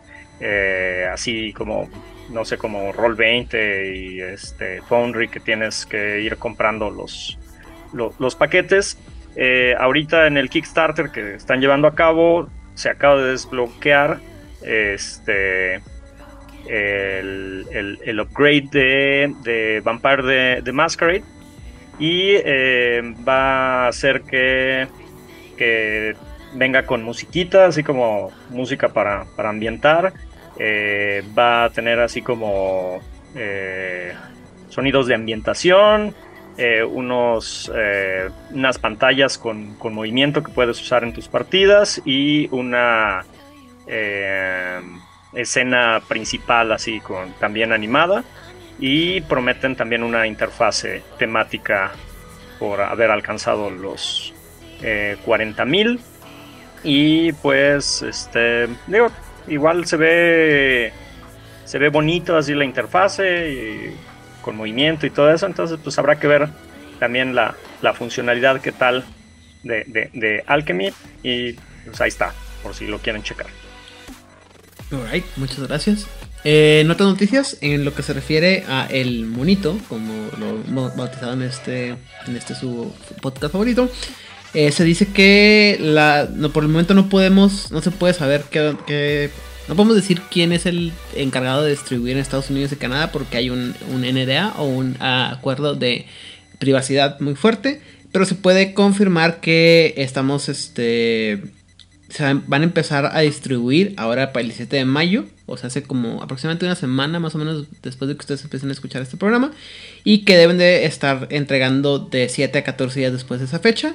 así 1.11 1.55
como 1.55 1.89
no 2.31 2.45
sé, 2.45 2.59
como 2.59 2.93
Roll20 2.93 3.97
y 3.97 4.21
este 4.21 4.83
Foundry 4.83 5.29
que 5.29 5.41
tienes 5.41 5.87
que 5.87 6.21
ir 6.21 6.37
comprando 6.37 6.91
los, 6.91 7.39
lo- 7.95 8.13
los, 8.19 8.35
paquetes. 8.35 8.99
Ahorita 9.79 10.27
en 10.27 10.37
el 10.37 10.51
Kickstarter 10.51 11.11
que 11.11 11.35
están 11.37 11.61
llevando 11.61 11.89
a 11.89 11.95
cabo 11.95 12.49
se 12.75 12.91
acaba 12.91 13.23
de 13.23 13.31
desbloquear 13.31 14.19
este 14.63 15.81
el, 16.69 17.67
el- 17.73 17.99
el 18.05 18.21
upgrade 18.21 18.69
de, 18.71 19.35
de 19.43 19.81
Vampire 19.85 20.23
de, 20.23 20.63
de 20.63 20.73
Masquerade 20.73 21.25
y 21.99 22.33
eh, 22.45 23.03
va 23.27 23.85
a 23.85 23.89
hacer 23.89 24.23
que, 24.23 24.87
que 25.57 26.15
venga 26.55 26.85
con 26.85 27.03
musiquita, 27.03 27.67
así 27.67 27.83
como 27.83 28.31
música 28.51 28.89
para, 28.89 29.25
para 29.37 29.51
ambientar. 29.51 30.13
Eh, 30.59 31.23
va 31.37 31.65
a 31.65 31.71
tener 31.71 31.99
así 32.01 32.23
como 32.23 33.01
eh, 33.35 34.13
sonidos 34.69 35.07
de 35.09 35.15
ambientación, 35.17 36.15
eh, 36.57 36.85
unos, 36.85 37.71
unas 38.53 38.79
pantallas 38.79 39.37
con, 39.39 39.75
con 39.75 39.93
movimiento 39.95 40.43
que 40.45 40.53
puedes 40.53 40.81
usar 40.81 41.03
en 41.03 41.13
tus 41.13 41.27
partidas 41.27 42.01
y 42.05 42.49
una 42.53 43.25
escena 45.35 46.03
principal 46.07 46.73
así 46.73 47.01
con 47.01 47.33
también 47.35 47.73
animada 47.73 48.25
y 48.79 49.21
prometen 49.23 49.77
también 49.77 50.03
una 50.03 50.27
interfase 50.27 51.03
temática 51.19 51.93
por 52.59 52.81
haber 52.81 53.11
alcanzado 53.11 53.71
los 53.71 54.33
eh, 54.83 55.17
40.000 55.25 56.01
y 56.83 57.33
pues 57.33 58.03
este 58.03 58.69
digo 58.87 59.11
igual 59.49 59.87
se 59.87 59.97
ve 59.97 60.93
se 61.65 61.79
ve 61.79 61.89
bonito 61.89 62.37
así 62.37 62.55
la 62.55 62.65
interfase 62.65 63.51
y 63.51 63.97
con 64.43 64.57
movimiento 64.57 65.07
y 65.07 65.11
todo 65.11 65.33
eso 65.33 65.47
entonces 65.47 65.79
pues 65.83 65.99
habrá 65.99 66.19
que 66.19 66.27
ver 66.27 66.49
también 66.99 67.35
la, 67.35 67.55
la 67.81 67.95
funcionalidad 67.95 68.61
que 68.61 68.73
tal 68.73 69.05
de, 69.63 69.85
de, 69.87 70.11
de 70.13 70.45
Alchemy 70.47 70.93
y 71.23 71.55
pues 71.87 72.01
ahí 72.01 72.09
está 72.09 72.35
por 72.63 72.75
si 72.75 72.87
lo 72.87 72.99
quieren 72.99 73.23
checar 73.23 73.47
Alright, 74.93 75.25
muchas 75.37 75.61
gracias. 75.67 76.07
Eh, 76.45 76.81
en 76.83 76.91
otras 76.91 77.09
noticias, 77.09 77.57
en 77.63 77.85
lo 77.85 77.95
que 77.95 78.03
se 78.03 78.13
refiere 78.13 78.65
a 78.69 78.87
el 78.87 79.25
monito, 79.25 79.79
como 79.89 80.13
lo 80.39 80.61
hemos 80.69 80.95
bautizado 80.95 81.33
en 81.33 81.43
este, 81.43 81.89
en 82.27 82.37
este 82.37 82.55
su 82.55 82.93
podcast 83.23 83.53
favorito, 83.53 83.91
eh, 84.53 84.71
se 84.71 84.85
dice 84.85 85.07
que 85.07 85.79
la, 85.81 86.29
no, 86.33 86.51
por 86.53 86.65
el 86.65 86.69
momento 86.69 86.93
no 86.93 87.09
podemos, 87.09 87.73
no 87.73 87.81
se 87.81 87.91
puede 87.91 88.13
saber 88.13 88.45
qué, 88.51 89.31
no 89.69 89.75
podemos 89.75 89.97
decir 89.97 90.21
quién 90.31 90.53
es 90.53 90.67
el 90.67 90.93
encargado 91.17 91.63
de 91.63 91.71
distribuir 91.71 92.13
en 92.13 92.19
Estados 92.19 92.51
Unidos 92.51 92.73
y 92.73 92.77
Canadá 92.77 93.11
porque 93.11 93.39
hay 93.39 93.49
un, 93.49 93.75
un 93.91 94.03
NDA 94.03 94.55
o 94.59 94.67
un 94.67 94.97
acuerdo 95.01 95.75
de 95.75 96.07
privacidad 96.59 97.19
muy 97.21 97.37
fuerte, 97.37 97.81
pero 98.13 98.27
se 98.27 98.35
puede 98.35 98.75
confirmar 98.75 99.41
que 99.41 99.95
estamos, 99.97 100.51
este, 100.51 101.43
se 102.09 102.23
van 102.35 102.63
a 102.63 102.65
empezar 102.65 103.11
a 103.15 103.21
distribuir 103.21 103.95
ahora 103.97 104.33
para 104.33 104.43
el 104.43 104.49
17 104.49 104.77
de 104.77 104.85
mayo, 104.85 105.25
o 105.47 105.57
sea, 105.57 105.67
hace 105.69 105.83
como 105.83 106.23
aproximadamente 106.23 106.65
una 106.67 106.75
semana 106.75 107.19
más 107.21 107.35
o 107.35 107.39
menos 107.39 107.67
después 107.83 108.09
de 108.09 108.15
que 108.15 108.21
ustedes 108.21 108.43
empiecen 108.45 108.69
a 108.69 108.73
escuchar 108.73 109.03
este 109.03 109.17
programa, 109.17 109.53
y 110.05 110.19
que 110.25 110.37
deben 110.37 110.59
de 110.59 110.85
estar 110.85 111.27
entregando 111.31 111.99
de 111.99 112.29
7 112.29 112.59
a 112.59 112.65
14 112.65 113.01
días 113.01 113.13
después 113.13 113.41
de 113.41 113.47
esa 113.47 113.59
fecha. 113.59 113.95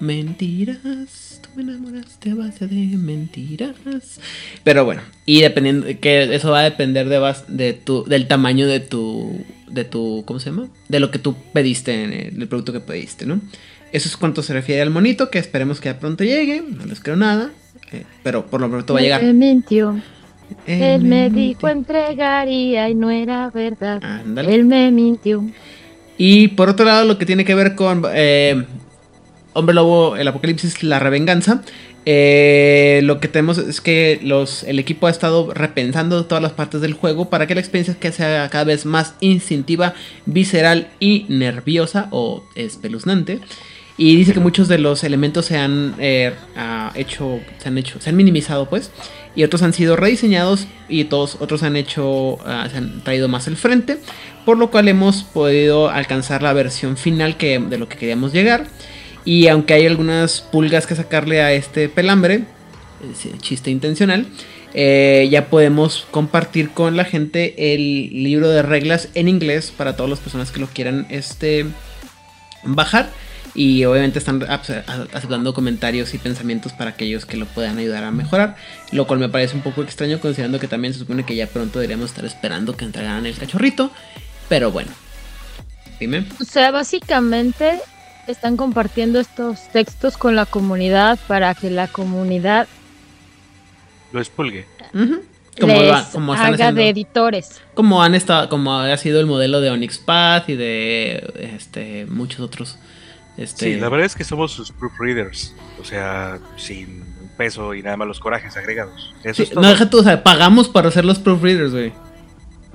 Mentiras, 0.00 1.40
tú 1.42 1.48
me 1.54 1.62
enamoraste 1.62 2.30
a 2.32 2.34
base 2.34 2.66
de 2.66 2.96
mentiras. 2.96 3.76
Pero 4.64 4.84
bueno, 4.84 5.02
y 5.26 5.40
dependiendo, 5.42 5.86
que 6.00 6.34
eso 6.34 6.50
va 6.50 6.60
a 6.60 6.64
depender 6.64 7.08
de, 7.08 7.18
bas- 7.20 7.46
de 7.46 7.72
tu, 7.72 8.04
del 8.04 8.26
tamaño 8.26 8.66
de 8.66 8.80
tu, 8.80 9.44
de 9.68 9.84
tu, 9.84 10.24
¿cómo 10.26 10.40
se 10.40 10.50
llama? 10.50 10.68
De 10.88 10.98
lo 11.00 11.10
que 11.12 11.18
tú 11.20 11.36
pediste, 11.52 12.02
en 12.02 12.12
el, 12.12 12.38
del 12.38 12.48
producto 12.48 12.72
que 12.72 12.80
pediste, 12.80 13.26
¿no? 13.26 13.40
Eso 13.92 14.08
es 14.08 14.16
cuanto 14.16 14.42
se 14.42 14.54
refiere 14.54 14.80
al 14.82 14.90
monito, 14.90 15.30
que 15.30 15.38
esperemos 15.38 15.80
que 15.80 15.90
ya 15.90 15.98
pronto 15.98 16.24
llegue, 16.24 16.62
no 16.66 16.86
les 16.86 17.00
creo 17.00 17.16
nada, 17.16 17.50
eh, 17.92 18.04
pero 18.22 18.46
por 18.46 18.60
lo 18.60 18.70
pronto 18.70 18.94
va 18.94 19.00
a 19.00 19.02
llegar. 19.02 19.22
Me 19.22 19.32
mintió. 19.32 20.00
Él 20.66 20.82
Él 20.82 21.04
me 21.04 21.30
dijo 21.30 21.68
entregaría 21.68 22.88
y 22.88 22.94
no 22.94 23.10
era 23.10 23.50
verdad. 23.50 24.02
Ándale. 24.02 24.54
Él 24.54 24.64
me 24.64 24.90
mintió. 24.90 25.44
Y 26.18 26.48
por 26.48 26.68
otro 26.68 26.84
lado, 26.86 27.04
lo 27.06 27.18
que 27.18 27.26
tiene 27.26 27.44
que 27.44 27.54
ver 27.54 27.74
con 27.74 28.04
eh, 28.14 28.64
Hombre 29.54 29.74
Lobo, 29.74 30.16
el 30.16 30.28
Apocalipsis, 30.28 30.82
la 30.82 30.98
revenganza. 30.98 31.62
eh, 32.04 33.00
lo 33.04 33.20
que 33.20 33.28
tenemos 33.28 33.58
es 33.58 33.80
que 33.80 34.20
los, 34.22 34.64
el 34.64 34.78
equipo 34.78 35.06
ha 35.06 35.10
estado 35.10 35.52
repensando 35.54 36.26
todas 36.26 36.42
las 36.42 36.52
partes 36.52 36.80
del 36.80 36.94
juego 36.94 37.30
para 37.30 37.46
que 37.46 37.54
la 37.54 37.60
experiencia 37.60 37.94
que 37.94 38.12
sea 38.12 38.48
cada 38.50 38.64
vez 38.64 38.86
más 38.86 39.14
instintiva, 39.20 39.94
visceral 40.26 40.88
y 40.98 41.26
nerviosa 41.28 42.08
o 42.10 42.44
espeluznante. 42.56 43.40
Y 44.02 44.16
dice 44.16 44.32
que 44.34 44.40
muchos 44.40 44.66
de 44.66 44.78
los 44.78 45.04
elementos 45.04 45.46
se 45.46 45.56
han 45.56 45.94
eh, 46.00 46.34
ah, 46.56 46.90
hecho, 46.96 47.38
se 47.58 47.68
han 47.68 47.78
hecho, 47.78 48.00
se 48.00 48.10
han 48.10 48.16
minimizado 48.16 48.68
pues, 48.68 48.90
y 49.36 49.44
otros 49.44 49.62
han 49.62 49.72
sido 49.72 49.94
rediseñados 49.94 50.66
y 50.88 51.04
todos 51.04 51.36
otros 51.38 51.62
han 51.62 51.76
hecho, 51.76 52.36
ah, 52.44 52.66
se 52.68 52.78
han 52.78 53.04
traído 53.04 53.28
más 53.28 53.46
al 53.46 53.56
frente, 53.56 53.98
por 54.44 54.58
lo 54.58 54.72
cual 54.72 54.88
hemos 54.88 55.22
podido 55.22 55.88
alcanzar 55.88 56.42
la 56.42 56.52
versión 56.52 56.96
final 56.96 57.36
que 57.36 57.60
de 57.60 57.78
lo 57.78 57.88
que 57.88 57.96
queríamos 57.96 58.32
llegar. 58.32 58.66
Y 59.24 59.46
aunque 59.46 59.74
hay 59.74 59.86
algunas 59.86 60.40
pulgas 60.40 60.88
que 60.88 60.96
sacarle 60.96 61.40
a 61.40 61.52
este 61.52 61.88
pelambre, 61.88 62.42
es 63.08 63.40
chiste 63.40 63.70
intencional, 63.70 64.26
eh, 64.74 65.28
ya 65.30 65.46
podemos 65.46 66.08
compartir 66.10 66.70
con 66.70 66.96
la 66.96 67.04
gente 67.04 67.72
el 67.72 68.24
libro 68.24 68.48
de 68.48 68.62
reglas 68.62 69.10
en 69.14 69.28
inglés 69.28 69.70
para 69.70 69.94
todas 69.94 70.10
las 70.10 70.18
personas 70.18 70.50
que 70.50 70.58
lo 70.58 70.66
quieran 70.66 71.06
este, 71.08 71.66
bajar. 72.64 73.08
Y 73.54 73.84
obviamente 73.84 74.18
están 74.18 74.42
aceptando 74.48 75.52
comentarios 75.52 76.14
y 76.14 76.18
pensamientos 76.18 76.72
para 76.72 76.90
aquellos 76.90 77.26
que 77.26 77.36
lo 77.36 77.44
puedan 77.46 77.76
ayudar 77.78 78.02
a 78.04 78.10
mejorar. 78.10 78.56
Lo 78.92 79.06
cual 79.06 79.18
me 79.20 79.28
parece 79.28 79.54
un 79.56 79.62
poco 79.62 79.82
extraño 79.82 80.20
considerando 80.20 80.58
que 80.58 80.68
también 80.68 80.94
se 80.94 81.00
supone 81.00 81.24
que 81.26 81.36
ya 81.36 81.46
pronto 81.46 81.78
deberíamos 81.78 82.10
estar 82.10 82.24
esperando 82.24 82.76
que 82.76 82.86
entregaran 82.86 83.26
el 83.26 83.36
cachorrito. 83.36 83.90
Pero 84.48 84.70
bueno. 84.70 84.90
Dime. 86.00 86.24
O 86.40 86.44
sea, 86.44 86.70
básicamente 86.70 87.78
están 88.26 88.56
compartiendo 88.56 89.20
estos 89.20 89.68
textos 89.70 90.16
con 90.16 90.34
la 90.34 90.46
comunidad 90.46 91.18
para 91.28 91.54
que 91.54 91.68
la 91.70 91.88
comunidad 91.88 92.66
Lo 94.12 94.20
expulgue. 94.20 94.66
Como, 95.60 95.74
les 95.74 95.90
va- 95.92 96.08
como 96.10 96.32
están 96.34 96.54
haga 96.54 96.64
haciendo- 96.64 96.80
de 96.82 96.88
editores. 96.88 97.60
como 97.74 98.02
han 98.02 98.14
estado, 98.14 98.48
como 98.48 98.74
ha 98.78 98.96
sido 98.96 99.20
el 99.20 99.26
modelo 99.26 99.60
de 99.60 99.70
Onyx 99.70 99.98
Path 99.98 100.48
y 100.48 100.56
de 100.56 101.32
este 101.56 102.06
muchos 102.06 102.40
otros. 102.40 102.78
Este, 103.36 103.74
Sí, 103.74 103.80
la 103.80 103.88
verdad 103.88 104.06
es 104.06 104.14
que 104.16 104.24
somos 104.24 104.52
sus 104.52 104.72
proofreaders. 104.72 105.54
O 105.80 105.84
sea, 105.84 106.38
sin 106.56 107.02
peso 107.36 107.74
y 107.74 107.82
nada 107.82 107.96
más 107.96 108.06
los 108.08 108.20
corajes 108.20 108.56
agregados. 108.56 109.14
Eso 109.24 109.34
sí, 109.34 109.42
es 109.44 109.50
todo. 109.50 109.62
no 109.62 109.68
deja 109.68 109.88
tú, 109.88 110.00
o 110.00 110.02
sea, 110.02 110.22
pagamos 110.22 110.68
para 110.68 110.90
ser 110.90 111.04
los 111.04 111.18
proofreaders, 111.18 111.72
güey. 111.72 111.92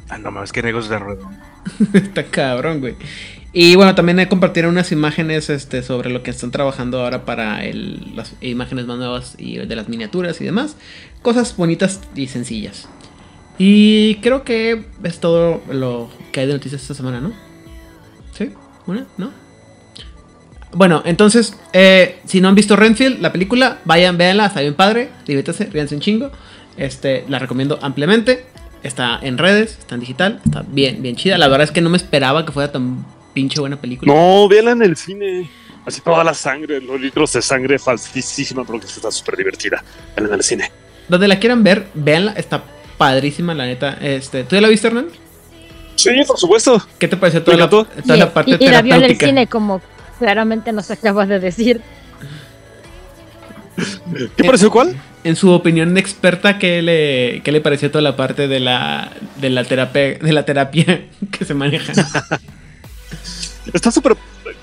Ah, 0.09 0.17
no 0.17 0.31
mames, 0.31 0.51
qué 0.51 0.63
negocio 0.63 0.89
tan 0.89 1.05
redondo. 1.07 1.37
Está 1.93 2.23
cabrón, 2.23 2.79
güey. 2.79 2.95
Y 3.53 3.75
bueno, 3.75 3.95
también 3.95 4.19
he 4.19 4.27
compartido 4.27 4.69
unas 4.69 4.91
imágenes 4.91 5.49
este, 5.49 5.81
sobre 5.83 6.09
lo 6.09 6.21
que 6.23 6.31
están 6.31 6.51
trabajando 6.51 7.01
ahora 7.01 7.25
para 7.25 7.63
el- 7.65 8.15
las 8.15 8.33
imágenes 8.41 8.85
más 8.85 8.97
nuevas 8.97 9.35
y 9.37 9.57
de 9.57 9.75
las 9.75 9.89
miniaturas 9.89 10.39
y 10.41 10.45
demás. 10.45 10.75
Cosas 11.21 11.55
bonitas 11.57 12.01
y 12.15 12.27
sencillas. 12.27 12.87
Y 13.57 14.15
creo 14.15 14.43
que 14.43 14.85
es 15.03 15.19
todo 15.19 15.61
lo 15.71 16.09
que 16.31 16.41
hay 16.41 16.47
de 16.47 16.53
noticias 16.53 16.81
esta 16.81 16.93
semana, 16.93 17.19
¿no? 17.21 17.33
¿Sí? 18.33 18.51
¿Una? 18.85 19.07
¿No? 19.17 19.31
Bueno, 20.73 21.01
entonces, 21.05 21.57
eh, 21.73 22.19
si 22.25 22.41
no 22.41 22.49
han 22.49 22.55
visto 22.55 22.75
Renfield, 22.75 23.21
la 23.21 23.31
película, 23.31 23.79
vayan, 23.85 24.17
véanla, 24.17 24.47
está 24.47 24.61
bien 24.61 24.73
padre, 24.75 25.09
diviértanse, 25.25 25.65
ríanse 25.65 25.95
un 25.95 26.01
chingo. 26.01 26.31
Este, 26.77 27.25
la 27.29 27.39
recomiendo 27.39 27.79
ampliamente. 27.81 28.45
Está 28.83 29.19
en 29.21 29.37
redes, 29.37 29.77
está 29.79 29.95
en 29.95 30.01
digital, 30.01 30.39
está 30.45 30.63
bien, 30.67 31.01
bien 31.01 31.15
chida. 31.15 31.37
La 31.37 31.47
verdad 31.47 31.63
es 31.65 31.71
que 31.71 31.81
no 31.81 31.89
me 31.89 31.97
esperaba 31.97 32.45
que 32.45 32.51
fuera 32.51 32.71
tan 32.71 33.05
pinche 33.33 33.59
buena 33.59 33.79
película. 33.81 34.13
No, 34.13 34.47
véanla 34.47 34.71
en 34.71 34.83
el 34.83 34.95
cine. 34.95 35.49
Así 35.85 36.01
toda 36.01 36.23
la 36.23 36.33
sangre, 36.33 36.81
los 36.81 36.99
litros 36.99 37.31
de 37.33 37.41
sangre 37.41 37.79
falsísima, 37.79 38.63
pero 38.65 38.79
que 38.79 38.85
está 38.85 39.09
súper 39.09 39.37
divertida. 39.37 39.83
Véanla 40.15 40.33
en 40.35 40.39
el 40.39 40.43
cine. 40.43 40.71
Donde 41.07 41.27
la 41.27 41.39
quieran 41.39 41.63
ver, 41.63 41.87
véanla, 41.93 42.33
está 42.33 42.63
padrísima, 42.97 43.53
la 43.55 43.65
neta. 43.65 43.97
Este, 44.01 44.43
¿Tú 44.43 44.55
ya 44.55 44.61
la 44.61 44.67
viste, 44.67 44.87
Hernán? 44.87 45.07
Sí, 45.95 46.09
por 46.27 46.37
supuesto. 46.37 46.85
¿Qué 46.99 47.07
te 47.07 47.17
pareció 47.17 47.41
toda, 47.41 47.57
la, 47.57 47.69
toda 47.69 47.87
Y, 48.05 48.19
la 48.19 48.33
parte 48.33 48.57
y- 48.59 48.63
y 48.65 48.67
la 48.67 48.81
vio 48.81 48.95
en 48.95 49.03
el 49.03 49.17
cine, 49.17 49.47
como 49.47 49.81
claramente 50.17 50.71
nos 50.71 50.91
acabas 50.91 51.27
de 51.29 51.39
decir. 51.39 51.81
¿Qué 54.35 54.43
pareció 54.43 54.71
cuál? 54.71 54.95
en 55.27 55.35
su 55.35 55.51
opinión 55.51 55.97
experta, 55.97 56.57
¿qué 56.57 56.81
le, 56.81 57.41
qué 57.43 57.51
le 57.51 57.59
pareció 57.59 57.91
toda 57.91 58.01
la 58.01 58.15
parte 58.15 58.47
de 58.47 58.61
la, 58.61 59.11
de 59.41 59.49
la 59.49 59.65
terapia, 59.65 60.17
de 60.19 60.31
la 60.31 60.45
terapia 60.45 61.05
que 61.31 61.43
se 61.43 61.53
maneja? 61.53 61.91
Está 63.73 63.91
súper. 63.91 64.15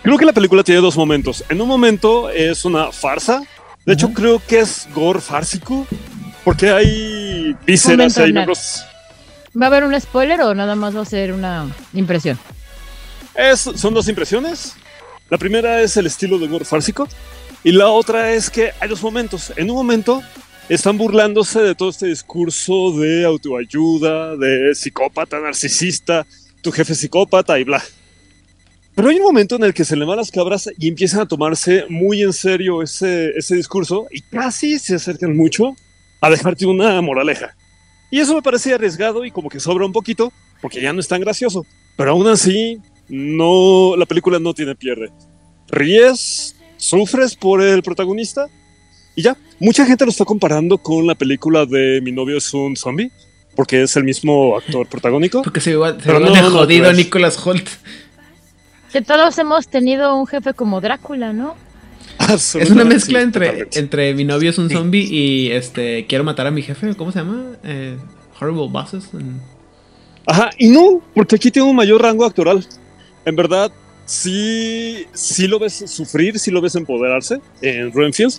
Creo 0.03 0.17
que 0.17 0.25
la 0.25 0.33
película 0.33 0.63
tiene 0.63 0.81
dos 0.81 0.97
momentos. 0.97 1.45
En 1.51 1.61
un 1.61 1.69
momento 1.69 2.31
es 2.31 2.65
una 2.65 2.91
farsa. 2.93 3.43
De 3.85 3.93
hecho, 3.93 4.11
creo 4.15 4.41
que 4.47 4.61
es 4.61 4.89
gore 4.95 5.21
fársico. 5.21 5.87
Porque 6.43 6.71
hay 6.71 7.55
vísceras, 7.67 8.17
hay 8.17 8.33
miembros. 8.33 8.83
¿Va 9.61 9.67
a 9.67 9.69
haber 9.69 9.85
un 9.85 9.99
spoiler 10.01 10.41
o 10.41 10.55
nada 10.55 10.75
más 10.75 10.97
va 10.97 11.03
a 11.03 11.05
ser 11.05 11.33
una 11.33 11.67
impresión? 11.93 12.39
Es, 13.35 13.61
son 13.61 13.93
dos 13.93 14.09
impresiones. 14.09 14.75
La 15.31 15.39
primera 15.39 15.81
es 15.81 15.97
el 15.97 16.07
estilo 16.07 16.39
de 16.39 16.49
gore 16.49 16.65
fársico. 16.65 17.09
Y 17.63 17.73
la 17.73 17.89
otra 17.89 18.33
es 18.33 18.51
que 18.51 18.73
hay 18.79 18.89
dos 18.89 19.03
momentos. 19.03 19.53
En 19.57 19.71
un 19.71 19.77
momento 19.77 20.23
están 20.69 20.99
burlándose 20.99 21.61
de 21.61 21.75
todo 21.75 21.89
este 21.89 22.07
discurso 22.07 22.93
de 22.93 23.25
autoayuda, 23.25 24.37
de 24.37 24.75
psicópata, 24.75 25.41
narcisista, 25.41 26.27
tu 26.61 26.71
jefe 26.71 26.95
psicópata 26.95 27.59
y 27.59 27.65
bla. 27.65 27.83
Pero 28.95 29.09
hay 29.09 29.17
un 29.17 29.23
momento 29.23 29.57
en 29.57 29.65
el 29.65 29.75
que 29.75 29.85
se 29.85 29.97
le 29.97 30.05
van 30.05 30.19
las 30.19 30.31
cabras 30.31 30.69
y 30.79 30.89
empiezan 30.89 31.21
a 31.21 31.27
tomarse 31.27 31.85
muy 31.89 32.23
en 32.23 32.33
serio 32.33 32.83
ese, 32.83 33.31
ese 33.31 33.57
discurso 33.57 34.07
y 34.11 34.21
casi 34.21 34.79
se 34.79 34.95
acercan 34.95 35.37
mucho 35.37 35.75
a 36.21 36.31
dejarte 36.31 36.67
una 36.67 37.01
moraleja. 37.01 37.57
Y 38.11 38.21
eso 38.21 38.35
me 38.35 38.43
parecía 38.43 38.77
arriesgado 38.77 39.25
y 39.25 39.31
como 39.31 39.49
que 39.49 39.59
sobra 39.59 39.85
un 39.85 39.93
poquito 39.93 40.33
porque 40.61 40.81
ya 40.81 40.93
no 40.93 41.01
es 41.01 41.09
tan 41.09 41.21
gracioso. 41.21 41.67
Pero 41.97 42.13
aún 42.13 42.27
así, 42.29 42.81
no, 43.09 43.97
la 43.97 44.07
película 44.07 44.39
no 44.39 44.55
tiene 44.55 44.75
pierde. 44.75 45.11
Ríes, 45.69 46.57
sufres 46.77 47.35
por 47.37 47.63
el 47.63 47.83
protagonista 47.83 48.47
y 49.17 49.23
ya. 49.23 49.37
Mucha 49.61 49.87
gente 49.87 50.05
lo 50.05 50.11
está 50.11 50.25
comparando 50.25 50.79
con 50.79 51.07
la 51.07 51.15
película 51.15 51.65
de 51.65 52.01
Mi 52.03 52.13
novio 52.13 52.39
es 52.39 52.53
un 52.53 52.77
zombie 52.77 53.11
porque 53.55 53.83
es 53.83 53.97
el 53.97 54.05
mismo 54.05 54.57
actor 54.57 54.87
protagónico. 54.89 55.43
Porque 55.43 55.61
se 55.61 55.77
ve, 55.77 55.91
se 55.91 55.95
Pero 56.05 56.21
ve 56.21 56.27
no, 56.27 56.33
de 56.33 56.43
no, 56.43 56.51
jodido 56.51 56.85
pues. 56.87 56.97
Nicholas 56.97 57.47
Holt. 57.47 57.69
Que 58.93 59.03
todos 59.03 59.39
hemos 59.39 59.69
tenido 59.69 60.17
un 60.17 60.27
jefe 60.27 60.55
como 60.55 60.81
Drácula, 60.81 61.33
¿no? 61.33 61.55
Es 62.29 62.55
una 62.71 62.85
mezcla 62.85 63.21
entre, 63.21 63.69
entre 63.73 64.15
mi 64.15 64.25
novio 64.25 64.51
es 64.51 64.59
un 64.59 64.71
zombie 64.71 65.03
y 65.03 65.51
este 65.51 66.07
quiero 66.07 66.25
matar 66.25 66.47
a 66.47 66.51
mi 66.51 66.63
jefe. 66.63 66.95
¿Cómo 66.97 67.13
se 67.13 67.19
llama? 67.19 67.57
Eh, 67.65 67.97
Horrible 68.41 68.69
Bosses. 68.69 69.11
Ajá, 70.27 70.51
y 70.59 70.69
no, 70.69 71.03
porque 71.15 71.37
aquí 71.37 71.51
tiene 71.51 71.69
un 71.69 71.77
mayor 71.77 72.01
rango 72.01 72.25
actoral. 72.25 72.67
En 73.25 73.37
verdad, 73.37 73.73
sí, 74.07 75.07
sí 75.13 75.47
lo 75.47 75.59
ves 75.59 75.85
sufrir, 75.87 76.39
sí 76.39 76.51
lo 76.51 76.61
ves 76.61 76.75
empoderarse 76.75 77.41
en 77.63 77.93
Renfield. 77.93 78.35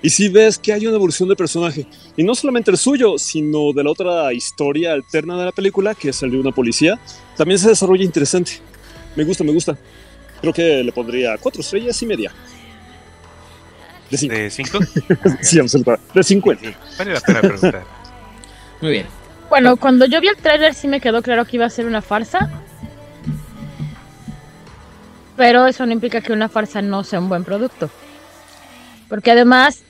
Y 0.00 0.10
sí 0.10 0.28
ves 0.28 0.58
que 0.58 0.72
hay 0.72 0.86
una 0.86 0.96
evolución 0.96 1.28
de 1.28 1.34
personaje. 1.34 1.84
Y 2.16 2.22
no 2.22 2.34
solamente 2.34 2.70
el 2.70 2.78
suyo, 2.78 3.18
sino 3.18 3.72
de 3.72 3.82
la 3.82 3.90
otra 3.90 4.32
historia 4.32 4.92
alterna 4.92 5.36
de 5.36 5.46
la 5.46 5.52
película, 5.52 5.94
que 5.94 6.10
es 6.10 6.22
el 6.22 6.30
de 6.30 6.38
una 6.38 6.52
policía. 6.52 7.00
También 7.36 7.58
se 7.58 7.68
desarrolla 7.68 8.04
interesante. 8.04 8.52
Me 9.16 9.24
gusta, 9.24 9.42
me 9.42 9.52
gusta. 9.52 9.76
Creo 10.40 10.52
que 10.52 10.84
le 10.84 10.92
pondría 10.92 11.36
cuatro 11.38 11.62
estrellas 11.62 12.00
y 12.00 12.06
media. 12.06 12.32
De 14.08 14.16
cinco. 14.16 14.34
¿De 14.34 14.50
cinco? 14.50 14.78
sí, 15.42 15.58
absolutamente. 15.58 16.12
De 16.14 16.22
50. 16.22 16.78
Vale 16.98 17.12
la 17.12 17.20
pena 17.20 17.40
preguntar. 17.40 17.84
Muy 18.80 18.90
bien. 18.92 19.06
Bueno, 19.50 19.76
cuando 19.76 20.06
yo 20.06 20.20
vi 20.20 20.28
el 20.28 20.36
tráiler 20.36 20.74
sí 20.74 20.88
me 20.88 21.00
quedó 21.00 21.22
claro 21.22 21.44
que 21.44 21.56
iba 21.56 21.66
a 21.66 21.70
ser 21.70 21.86
una 21.86 22.02
farsa. 22.02 22.50
Pero 25.38 25.66
eso 25.66 25.86
no 25.86 25.92
implica 25.92 26.20
que 26.20 26.32
una 26.34 26.50
farsa 26.50 26.82
no 26.82 27.02
sea 27.04 27.20
un 27.20 27.30
buen 27.30 27.44
producto. 27.44 27.88
Porque 29.08 29.30
además, 29.30 29.82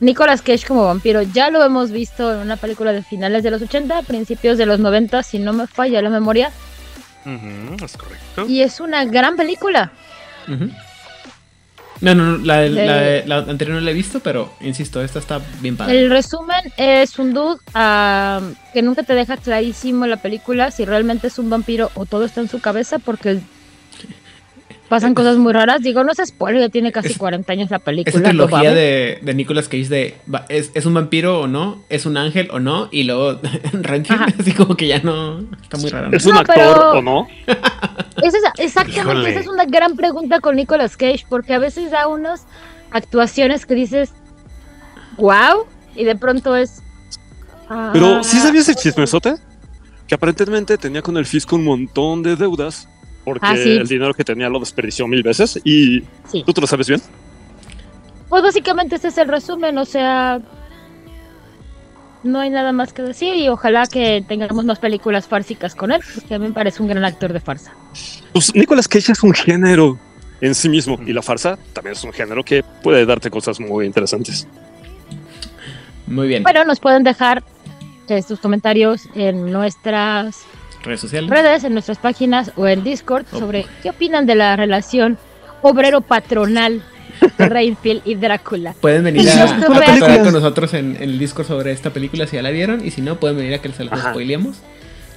Nicolas 0.00 0.42
Cage 0.42 0.66
como 0.66 0.84
vampiro 0.84 1.22
ya 1.22 1.48
lo 1.50 1.64
hemos 1.64 1.90
visto 1.92 2.32
en 2.34 2.40
una 2.40 2.56
película 2.56 2.92
de 2.92 3.02
finales 3.02 3.42
de 3.42 3.50
los 3.52 3.62
80, 3.62 4.02
principios 4.02 4.58
de 4.58 4.66
los 4.66 4.80
90, 4.80 5.22
si 5.22 5.38
no 5.38 5.52
me 5.54 5.66
falla 5.66 6.02
la 6.02 6.10
memoria. 6.10 6.50
Ujú, 7.24 7.82
es 7.84 7.96
correcto. 7.96 8.46
Y 8.48 8.60
es 8.62 8.80
una 8.80 9.04
gran 9.04 9.36
película. 9.36 9.92
Ujú. 10.48 10.70
No, 12.00 12.14
no, 12.14 12.24
no, 12.24 12.38
la, 12.44 12.62
la- 12.66 13.00
De- 13.00 13.24
la 13.26 13.36
anterior 13.38 13.76
no 13.76 13.80
la 13.82 13.90
he 13.90 13.94
visto, 13.94 14.20
pero 14.20 14.54
insisto, 14.62 15.02
esta 15.02 15.18
está 15.18 15.38
bien 15.60 15.76
padre. 15.76 16.00
El 16.00 16.10
resumen 16.10 16.72
es 16.78 17.18
un 17.18 17.34
dude 17.34 17.60
ah, 17.74 18.40
que 18.72 18.80
nunca 18.82 19.02
te 19.02 19.14
deja 19.14 19.36
clarísimo 19.36 20.06
la 20.06 20.16
película 20.16 20.70
si 20.70 20.86
realmente 20.86 21.26
es 21.26 21.38
un 21.38 21.50
vampiro 21.50 21.90
o 21.94 22.06
todo 22.06 22.24
está 22.24 22.40
en 22.40 22.48
su 22.48 22.58
cabeza 22.60 22.98
porque 22.98 23.38
pasan 24.90 25.14
cosas 25.14 25.38
muy 25.38 25.54
raras. 25.54 25.80
Digo, 25.80 26.04
no 26.04 26.12
se 26.12 26.26
spoiler, 26.26 26.60
ya 26.60 26.68
tiene 26.68 26.92
casi 26.92 27.14
40 27.14 27.50
años 27.50 27.70
la 27.70 27.78
película. 27.78 28.10
Esa 28.14 28.22
trilogía 28.28 28.74
de, 28.74 29.18
de 29.22 29.34
Nicolas 29.34 29.68
Cage 29.68 29.88
de 29.88 30.14
¿es, 30.50 30.70
es 30.74 30.84
un 30.84 30.92
vampiro 30.92 31.40
o 31.40 31.46
no, 31.46 31.82
es 31.88 32.04
un 32.04 32.18
ángel 32.18 32.50
o 32.52 32.60
no, 32.60 32.88
y 32.90 33.04
luego 33.04 33.40
Renfield, 33.72 34.34
así 34.40 34.52
como 34.52 34.74
que 34.76 34.88
ya 34.88 34.98
no 34.98 35.40
está 35.62 35.78
muy 35.78 35.88
raro. 35.88 36.10
¿no? 36.10 36.16
¿Es 36.18 36.26
un 36.26 36.34
No, 36.34 36.40
actor 36.40 36.54
pero- 36.56 36.90
o 36.90 37.00
no? 37.02 37.28
Es 38.22 38.34
esa- 38.34 38.52
exactamente, 38.58 39.00
Híjole. 39.12 39.30
esa 39.30 39.40
es 39.40 39.46
una 39.46 39.64
gran 39.64 39.96
pregunta 39.96 40.40
con 40.40 40.56
Nicolas 40.56 40.96
Cage 40.98 41.24
porque 41.28 41.54
a 41.54 41.58
veces 41.58 41.90
da 41.90 42.06
unas 42.06 42.44
actuaciones 42.90 43.64
que 43.64 43.74
dices, 43.74 44.10
wow, 45.16 45.64
y 45.94 46.04
de 46.04 46.16
pronto 46.16 46.54
es... 46.56 46.82
ah, 47.70 47.90
Pero 47.94 48.22
¿sí 48.22 48.36
sabías 48.38 48.68
el 48.68 48.74
chismesote? 48.74 49.36
Que 50.06 50.14
aparentemente 50.16 50.76
tenía 50.76 51.00
con 51.00 51.16
el 51.16 51.24
fisco 51.24 51.56
un 51.56 51.64
montón 51.64 52.22
de 52.22 52.36
deudas 52.36 52.88
porque 53.32 53.46
Ah, 53.46 53.56
sí. 53.56 53.76
el 53.76 53.86
dinero 53.86 54.12
que 54.14 54.24
tenía 54.24 54.48
lo 54.48 54.58
desperdició 54.60 55.06
mil 55.06 55.22
veces 55.22 55.60
y 55.64 56.02
Sí. 56.30 56.42
tú 56.44 56.52
te 56.52 56.60
lo 56.60 56.66
sabes 56.66 56.88
bien. 56.88 57.00
Pues 58.28 58.42
básicamente 58.42 58.96
ese 58.96 59.08
es 59.08 59.18
el 59.18 59.28
resumen, 59.28 59.76
o 59.78 59.84
sea, 59.84 60.40
no 62.22 62.38
hay 62.40 62.50
nada 62.50 62.72
más 62.72 62.92
que 62.92 63.02
decir 63.02 63.34
y 63.34 63.48
ojalá 63.48 63.86
que 63.86 64.22
tengamos 64.28 64.64
más 64.64 64.78
películas 64.78 65.26
fársicas 65.26 65.74
con 65.74 65.90
él, 65.90 66.00
porque 66.14 66.34
a 66.34 66.38
mí 66.38 66.48
me 66.48 66.52
parece 66.54 66.82
un 66.82 66.88
gran 66.88 67.04
actor 67.04 67.32
de 67.32 67.40
farsa. 67.40 67.72
Pues 68.32 68.54
Nicolas 68.54 68.86
Cage 68.88 69.12
es 69.12 69.22
un 69.22 69.32
género 69.32 69.98
en 70.40 70.54
sí 70.54 70.68
mismo 70.68 70.98
y 71.06 71.12
la 71.12 71.22
farsa 71.22 71.58
también 71.72 71.92
es 71.96 72.04
un 72.04 72.12
género 72.12 72.44
que 72.44 72.62
puede 72.82 73.04
darte 73.06 73.30
cosas 73.30 73.58
muy 73.58 73.86
interesantes. 73.86 74.46
Muy 76.06 76.28
bien. 76.28 76.42
Bueno, 76.42 76.64
nos 76.64 76.78
pueden 76.80 77.04
dejar 77.04 77.42
eh, 78.08 78.22
sus 78.22 78.38
comentarios 78.40 79.02
en 79.14 79.50
nuestras 79.50 80.42
Redes 80.82 81.00
sociales. 81.00 81.30
redes, 81.30 81.64
en 81.64 81.72
nuestras 81.72 81.98
páginas 81.98 82.52
o 82.56 82.66
en 82.66 82.82
Discord 82.82 83.26
Oh. 83.32 83.38
sobre 83.38 83.66
qué 83.82 83.90
opinan 83.90 84.26
de 84.26 84.34
la 84.34 84.56
relación 84.56 85.18
obrero-patronal 85.62 86.82
de 87.38 87.48
Rainfield 87.48 88.02
y 88.04 88.14
Drácula. 88.14 88.74
Pueden 88.80 89.04
venir 89.04 89.28
a, 89.30 89.66
platicar 89.66 90.22
con 90.22 90.32
nosotros 90.32 90.74
en, 90.74 90.96
en 90.96 91.02
el 91.02 91.18
Discord 91.18 91.46
sobre 91.46 91.72
esta 91.72 91.90
película 91.90 92.26
si 92.26 92.36
ya 92.36 92.42
la 92.42 92.50
vieron, 92.50 92.84
y 92.84 92.90
si 92.90 93.02
no, 93.02 93.16
pueden 93.16 93.36
venir 93.36 93.54
a 93.54 93.58
que 93.58 93.70
se 93.72 93.84
spoileemos. 93.84 94.56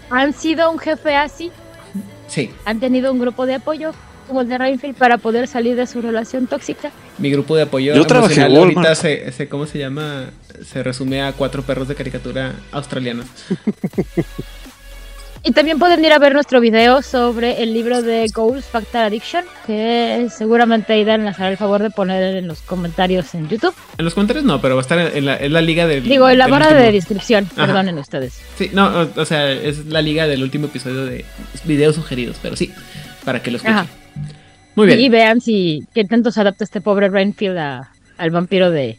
¿Han 0.09 0.33
sido 0.33 0.69
un 0.71 0.79
jefe 0.79 1.15
así? 1.15 1.51
Sí, 2.27 2.51
¿Han 2.65 2.79
tenido 2.79 3.11
un 3.11 3.19
grupo 3.19 3.45
de 3.45 3.55
apoyo 3.55 3.91
como 4.27 4.41
el 4.41 4.49
de 4.49 4.57
Rainfield 4.57 4.95
para 4.95 5.17
poder 5.17 5.47
salir 5.47 5.75
de 5.75 5.85
su 5.87 6.01
relación 6.01 6.47
tóxica? 6.47 6.91
mi 7.17 7.29
grupo 7.29 7.55
de 7.55 7.63
apoyo 7.63 7.93
Yo 7.93 8.05
trabajé 8.05 8.41
en 8.41 8.55
ahorita 8.55 8.95
se, 8.95 9.31
se- 9.31 9.47
¿cómo 9.47 9.65
se 9.65 9.77
llama? 9.79 10.25
Se 10.65 10.81
resume 10.81 11.21
a 11.21 11.31
cuatro 11.33 11.61
perros 11.63 11.87
de 11.87 11.95
caricatura 11.95 12.53
australianos. 12.71 13.27
Y 15.45 15.51
también 15.51 15.77
pueden 15.77 16.03
ir 16.05 16.13
a 16.13 16.19
ver 16.19 16.31
nuestro 16.33 16.61
video 16.61 17.01
sobre 17.01 17.61
el 17.61 17.73
libro 17.73 18.01
de 18.01 18.27
Goals 18.33 18.63
Factor 18.63 19.01
Addiction, 19.01 19.43
que 19.67 20.27
seguramente 20.33 20.93
Aidan 20.93 21.25
nos 21.25 21.37
hará 21.37 21.49
el 21.49 21.57
favor 21.57 21.81
de 21.83 21.89
poner 21.89 22.37
en 22.37 22.47
los 22.47 22.61
comentarios 22.61 23.35
en 23.35 23.49
YouTube. 23.49 23.73
En 23.97 24.05
los 24.05 24.13
comentarios 24.13 24.45
no, 24.45 24.61
pero 24.61 24.75
va 24.75 24.81
a 24.81 24.83
estar 24.83 24.99
en 24.99 25.25
la, 25.25 25.35
en 25.35 25.51
la 25.51 25.59
liga 25.61 25.85
del. 25.85 26.01
Digo, 26.03 26.29
en 26.29 26.37
la 26.37 26.47
barra 26.47 26.67
último- 26.67 26.81
de 26.85 26.91
descripción, 26.93 27.43
Ajá. 27.57 27.65
perdonen 27.65 27.97
ustedes. 27.97 28.39
Sí, 28.57 28.69
no, 28.73 28.87
o, 29.01 29.09
o 29.21 29.25
sea, 29.25 29.51
es 29.51 29.85
la 29.87 30.01
liga 30.01 30.27
del 30.27 30.43
último 30.43 30.67
episodio 30.67 31.05
de 31.05 31.25
videos 31.65 31.95
sugeridos, 31.95 32.37
pero 32.41 32.55
sí, 32.55 32.71
para 33.25 33.41
que 33.43 33.51
lo 33.51 33.57
escuchen. 33.57 33.75
Ajá. 33.79 33.87
Muy 34.75 34.87
bien. 34.87 34.99
Y 35.01 35.09
vean 35.09 35.41
si 35.41 35.85
qué 35.93 36.05
tanto 36.05 36.31
se 36.31 36.39
adapta 36.39 36.63
este 36.63 36.79
pobre 36.79 37.09
Rainfield 37.09 37.57
a- 37.57 37.91
al 38.17 38.31
vampiro 38.31 38.71
de... 38.71 38.97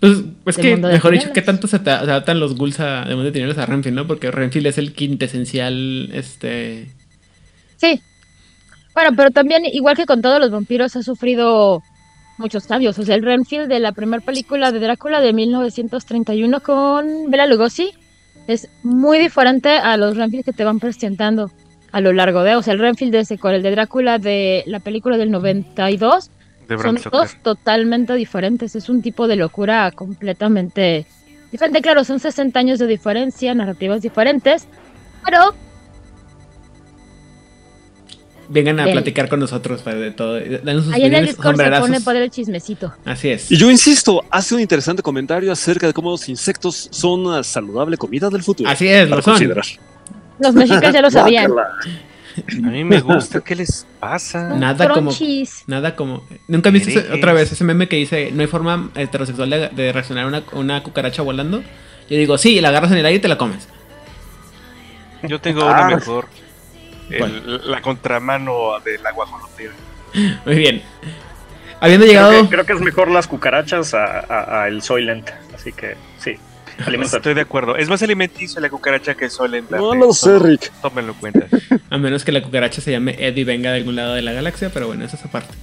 Pues, 0.00 0.12
pues 0.44 0.56
del 0.56 0.64
que, 0.64 0.76
mejor 0.76 1.12
dicho. 1.12 1.32
¿qué 1.32 1.42
tanto 1.42 1.66
se, 1.66 1.78
ta- 1.78 2.04
se 2.04 2.10
adaptan 2.10 2.38
los 2.38 2.56
ghouls 2.56 2.80
a, 2.80 3.00
de 3.04 3.10
Mundo 3.14 3.24
de 3.24 3.32
Tinieblas 3.32 3.58
a 3.58 3.66
Renfield, 3.66 3.96
no? 3.96 4.06
Porque 4.06 4.30
Renfield 4.30 4.66
es 4.66 4.78
el 4.78 4.92
quintesencial, 4.92 6.10
este... 6.12 6.88
Sí. 7.76 8.00
Bueno, 8.94 9.10
pero 9.16 9.30
también, 9.30 9.64
igual 9.64 9.96
que 9.96 10.06
con 10.06 10.22
todos 10.22 10.40
los 10.40 10.50
vampiros, 10.50 10.96
ha 10.96 11.02
sufrido 11.02 11.82
muchos 12.38 12.66
cambios. 12.66 12.98
O 12.98 13.04
sea, 13.04 13.14
el 13.14 13.22
Renfield 13.22 13.68
de 13.68 13.80
la 13.80 13.92
primera 13.92 14.22
película 14.24 14.72
de 14.72 14.80
Drácula 14.80 15.20
de 15.20 15.32
1931 15.32 16.60
con 16.60 17.30
Bela 17.30 17.46
Lugosi 17.46 17.92
es 18.46 18.68
muy 18.82 19.18
diferente 19.18 19.70
a 19.70 19.96
los 19.96 20.16
Renfield 20.16 20.44
que 20.44 20.52
te 20.52 20.64
van 20.64 20.78
presentando 20.78 21.50
a 21.92 22.00
lo 22.00 22.12
largo 22.12 22.42
de... 22.42 22.54
O 22.56 22.62
sea, 22.62 22.74
el 22.74 22.78
Renfield 22.80 23.12
de 23.12 23.20
ese 23.20 23.38
con 23.38 23.54
el 23.54 23.62
de 23.62 23.70
Drácula 23.70 24.18
de 24.18 24.62
la 24.66 24.80
película 24.80 25.16
del 25.18 25.30
92 25.30 26.30
De 26.68 26.76
Bram 26.76 26.98
son 26.98 27.12
dos 27.12 27.36
totalmente 27.42 28.14
diferentes. 28.14 28.74
Es 28.74 28.88
un 28.88 29.02
tipo 29.02 29.28
de 29.28 29.36
locura 29.36 29.90
completamente 29.92 31.06
diferente. 31.52 31.80
Claro, 31.80 32.04
son 32.04 32.18
60 32.18 32.58
años 32.58 32.78
de 32.78 32.86
diferencia, 32.86 33.54
narrativas 33.54 34.02
diferentes, 34.02 34.66
pero 35.24 35.54
vengan 38.48 38.80
a 38.80 38.84
Ven. 38.84 38.92
platicar 38.94 39.28
con 39.28 39.40
nosotros 39.40 39.84
de 39.84 40.10
todo. 40.12 40.40
Danos 40.40 40.84
sus 40.84 40.94
Ahí 40.94 41.04
en 41.04 41.14
el 41.14 41.26
Discord 41.26 41.56
se 41.56 41.70
pone 41.80 42.00
poder 42.00 42.22
el 42.22 42.30
chismecito. 42.30 42.92
Así 43.04 43.28
es. 43.28 43.50
Y 43.50 43.56
yo 43.56 43.70
insisto, 43.70 44.24
hace 44.30 44.54
un 44.54 44.60
interesante 44.60 45.02
comentario 45.02 45.50
acerca 45.52 45.86
de 45.86 45.92
cómo 45.92 46.10
los 46.10 46.28
insectos 46.28 46.88
son 46.90 47.26
una 47.26 47.42
saludable 47.42 47.96
comida 47.96 48.28
del 48.28 48.42
futuro. 48.42 48.68
Así 48.68 48.88
es, 48.88 49.08
lo 49.08 49.22
son. 49.22 49.38
Los 50.38 50.54
mexicas 50.54 50.92
ya 50.92 51.00
lo 51.00 51.10
sabían. 51.12 51.52
A 52.64 52.68
mí 52.68 52.84
me 52.84 53.00
gusta. 53.00 53.40
¿Qué 53.40 53.54
les 53.56 53.86
pasa? 54.00 54.50
Nada 54.54 54.88
como. 54.90 55.12
Nada 55.66 55.96
como. 55.96 56.22
Nunca 56.48 56.68
he 56.68 56.72
visto 56.72 56.90
ese- 56.90 57.12
otra 57.12 57.32
vez 57.32 57.50
ese 57.52 57.64
meme 57.64 57.88
que 57.88 57.96
dice: 57.96 58.30
No 58.32 58.42
hay 58.42 58.46
forma 58.48 58.90
heterosexual 58.94 59.48
de, 59.50 59.68
de 59.70 59.92
reaccionar 59.92 60.24
a 60.24 60.28
una, 60.28 60.42
una 60.52 60.82
cucaracha 60.82 61.22
volando. 61.22 61.62
Yo 62.08 62.16
digo: 62.16 62.36
Sí, 62.38 62.60
la 62.60 62.68
agarras 62.68 62.92
en 62.92 62.98
el 62.98 63.06
aire 63.06 63.18
y 63.18 63.20
te 63.20 63.28
la 63.28 63.38
comes. 63.38 63.68
Yo 65.22 65.40
tengo 65.40 65.62
Ah. 65.62 65.86
una 65.86 65.96
mejor. 65.96 66.28
El- 67.10 67.70
la 67.70 67.80
contramano 67.82 68.78
del 68.84 69.00
guajolotera. 69.14 69.72
Muy 70.44 70.56
bien. 70.56 70.82
Habiendo 71.80 72.06
Creo 72.06 72.28
llegado. 72.30 72.42
que, 72.42 72.48
creo 72.48 72.66
que 72.66 72.72
es 72.72 72.80
mejor 72.80 73.10
las 73.10 73.26
cucarachas 73.28 73.94
a, 73.94 74.20
a- 74.20 74.62
a 74.62 74.68
el 74.68 74.82
Soylent. 74.82 75.30
Así 75.54 75.72
que 75.72 75.94
sí. 76.18 76.36
Estoy 77.02 77.34
de 77.34 77.40
acuerdo. 77.40 77.76
Es 77.76 77.88
más 77.88 78.02
alimenticio 78.02 78.60
la 78.60 78.68
cucaracha 78.70 79.14
que 79.14 79.30
solenta. 79.30 79.76
No 79.76 79.94
lo 79.94 80.12
sé, 80.12 80.38
Rick. 80.38 80.70
Tómenlo 80.82 81.12
en 81.12 81.18
cuenta. 81.18 81.46
A 81.90 81.98
menos 81.98 82.24
que 82.24 82.32
la 82.32 82.42
cucaracha 82.42 82.80
se 82.80 82.90
llame 82.92 83.16
Ed 83.18 83.36
y 83.36 83.44
venga 83.44 83.70
de 83.72 83.78
algún 83.78 83.96
lado 83.96 84.14
de 84.14 84.22
la 84.22 84.32
galaxia, 84.32 84.70
pero 84.72 84.86
bueno, 84.88 85.04
esa 85.04 85.16
es 85.16 85.24
aparte. 85.24 85.54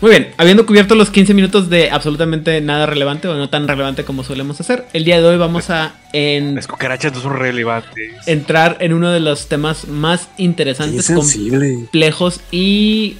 Muy 0.00 0.10
bien, 0.10 0.32
habiendo 0.36 0.66
cubierto 0.66 0.96
los 0.96 1.10
15 1.10 1.32
minutos 1.32 1.70
de 1.70 1.90
absolutamente 1.92 2.60
nada 2.60 2.86
relevante 2.86 3.28
o 3.28 3.34
no 3.36 3.48
tan 3.48 3.68
relevante 3.68 4.04
como 4.04 4.24
solemos 4.24 4.60
hacer, 4.60 4.84
el 4.92 5.04
día 5.04 5.20
de 5.20 5.28
hoy 5.28 5.36
vamos 5.36 5.70
a 5.70 5.94
en- 6.12 6.56
Las 6.56 6.66
cucarachas 6.66 7.12
no 7.14 7.20
son 7.20 7.36
relevantes. 7.38 7.92
entrar 8.26 8.78
en 8.80 8.94
uno 8.94 9.12
de 9.12 9.20
los 9.20 9.46
temas 9.46 9.86
más 9.86 10.28
interesantes, 10.38 11.06
complejos 11.08 12.40
y 12.50 13.16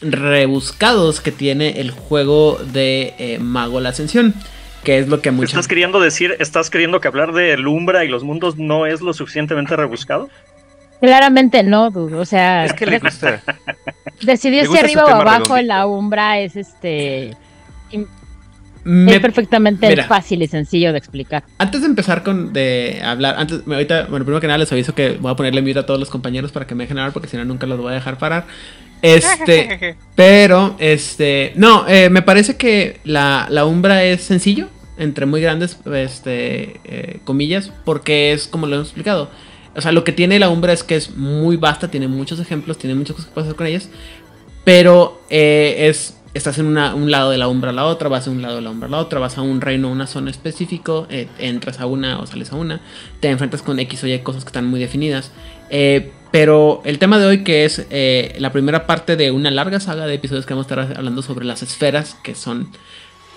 rebuscados 0.00 1.20
que 1.20 1.32
tiene 1.32 1.80
el 1.80 1.90
juego 1.90 2.58
de 2.72 3.14
eh, 3.18 3.38
Mago 3.40 3.80
la 3.80 3.90
Ascensión, 3.90 4.34
que 4.84 4.98
es 4.98 5.08
lo 5.08 5.20
que 5.20 5.30
muchas... 5.30 5.50
¿Estás 5.52 5.68
queriendo 5.68 6.00
decir, 6.00 6.36
estás 6.38 6.70
queriendo 6.70 7.00
que 7.00 7.08
hablar 7.08 7.32
de 7.32 7.56
Lumbra 7.56 8.04
y 8.04 8.08
los 8.08 8.24
mundos 8.24 8.56
no 8.56 8.86
es 8.86 9.00
lo 9.00 9.12
suficientemente 9.12 9.76
rebuscado? 9.76 10.28
Claramente 11.00 11.62
no, 11.62 11.90
dude. 11.90 12.14
O 12.16 12.24
sea, 12.24 12.64
Es 12.66 12.72
que 12.74 12.86
le 12.86 12.98
gusta. 12.98 13.42
decidir 14.22 14.66
si 14.66 14.76
arriba 14.78 15.04
o 15.04 15.08
abajo 15.08 15.24
redondito. 15.24 15.56
en 15.56 15.66
la 15.68 15.86
umbra 15.86 16.38
es 16.40 16.56
este. 16.56 17.36
Me- 18.82 19.14
es 19.14 19.20
perfectamente 19.20 19.88
Mira. 19.90 20.04
fácil 20.04 20.42
y 20.42 20.46
sencillo 20.48 20.92
de 20.92 20.98
explicar. 20.98 21.44
Antes 21.58 21.82
de 21.82 21.86
empezar 21.86 22.22
con 22.22 22.52
de 22.54 23.00
hablar, 23.04 23.34
antes, 23.38 23.60
ahorita, 23.66 24.06
bueno, 24.08 24.24
primero 24.24 24.40
que 24.40 24.46
nada 24.46 24.56
les 24.58 24.72
aviso 24.72 24.94
que 24.94 25.18
voy 25.20 25.30
a 25.30 25.36
ponerle 25.36 25.60
mute 25.60 25.80
a 25.80 25.86
todos 25.86 26.00
los 26.00 26.08
compañeros 26.08 26.50
para 26.50 26.66
que 26.66 26.74
me 26.74 26.84
dejen 26.84 26.98
hablar 26.98 27.12
porque 27.12 27.28
si 27.28 27.36
no 27.36 27.44
nunca 27.44 27.66
los 27.66 27.78
voy 27.78 27.92
a 27.92 27.94
dejar 27.96 28.16
parar. 28.16 28.46
Este, 29.02 29.96
pero, 30.14 30.76
este, 30.78 31.52
no, 31.56 31.86
eh, 31.88 32.10
me 32.10 32.22
parece 32.22 32.56
que 32.56 33.00
la, 33.04 33.46
la 33.50 33.64
umbra 33.64 34.04
es 34.04 34.22
sencillo, 34.22 34.68
entre 34.98 35.26
muy 35.26 35.40
grandes, 35.40 35.78
este, 35.94 36.80
eh, 36.84 37.20
comillas, 37.24 37.72
porque 37.84 38.32
es 38.32 38.46
como 38.48 38.66
lo 38.66 38.76
hemos 38.76 38.88
explicado. 38.88 39.30
O 39.74 39.80
sea, 39.80 39.92
lo 39.92 40.04
que 40.04 40.12
tiene 40.12 40.38
la 40.38 40.48
umbra 40.50 40.72
es 40.72 40.82
que 40.82 40.96
es 40.96 41.16
muy 41.16 41.56
vasta, 41.56 41.90
tiene 41.90 42.08
muchos 42.08 42.40
ejemplos, 42.40 42.76
tiene 42.78 42.94
muchas 42.96 43.14
cosas 43.16 43.28
que 43.28 43.34
puedes 43.34 43.48
hacer 43.48 43.56
con 43.56 43.66
ellas, 43.66 43.88
pero 44.64 45.20
eh, 45.30 45.88
es 45.88 46.16
estás 46.32 46.58
en 46.58 46.66
una- 46.66 46.94
un 46.94 47.10
lado 47.10 47.30
de 47.30 47.38
la 47.38 47.48
umbra 47.48 47.70
a 47.70 47.72
la 47.72 47.86
otra, 47.86 48.08
vas 48.08 48.28
a 48.28 48.30
un 48.30 48.40
lado 48.40 48.56
de 48.56 48.62
la 48.62 48.70
umbra 48.70 48.86
a 48.86 48.90
la 48.90 48.98
otra, 48.98 49.18
vas 49.18 49.36
a 49.36 49.42
un 49.42 49.60
reino, 49.60 49.90
una 49.90 50.06
zona 50.06 50.30
específico, 50.30 51.08
entras 51.40 51.80
a 51.80 51.86
una 51.86 52.20
o 52.20 52.26
sales 52.26 52.52
a 52.52 52.56
una, 52.56 52.80
te 53.18 53.28
enfrentas 53.30 53.62
con 53.62 53.80
X 53.80 54.04
o 54.04 54.06
Y 54.06 54.16
cosas 54.20 54.44
que 54.44 54.48
están 54.50 54.66
muy 54.68 54.78
definidas. 54.78 55.32
Eh, 55.70 56.12
pero 56.30 56.80
el 56.84 56.98
tema 56.98 57.18
de 57.18 57.26
hoy 57.26 57.44
que 57.44 57.64
es 57.64 57.86
eh, 57.90 58.36
la 58.38 58.52
primera 58.52 58.86
parte 58.86 59.16
de 59.16 59.30
una 59.30 59.50
larga 59.50 59.80
saga 59.80 60.06
de 60.06 60.14
episodios 60.14 60.46
que 60.46 60.54
vamos 60.54 60.70
a 60.70 60.80
estar 60.80 60.96
hablando 60.96 61.22
sobre 61.22 61.44
las 61.44 61.62
esferas, 61.62 62.16
que 62.22 62.34
son 62.34 62.68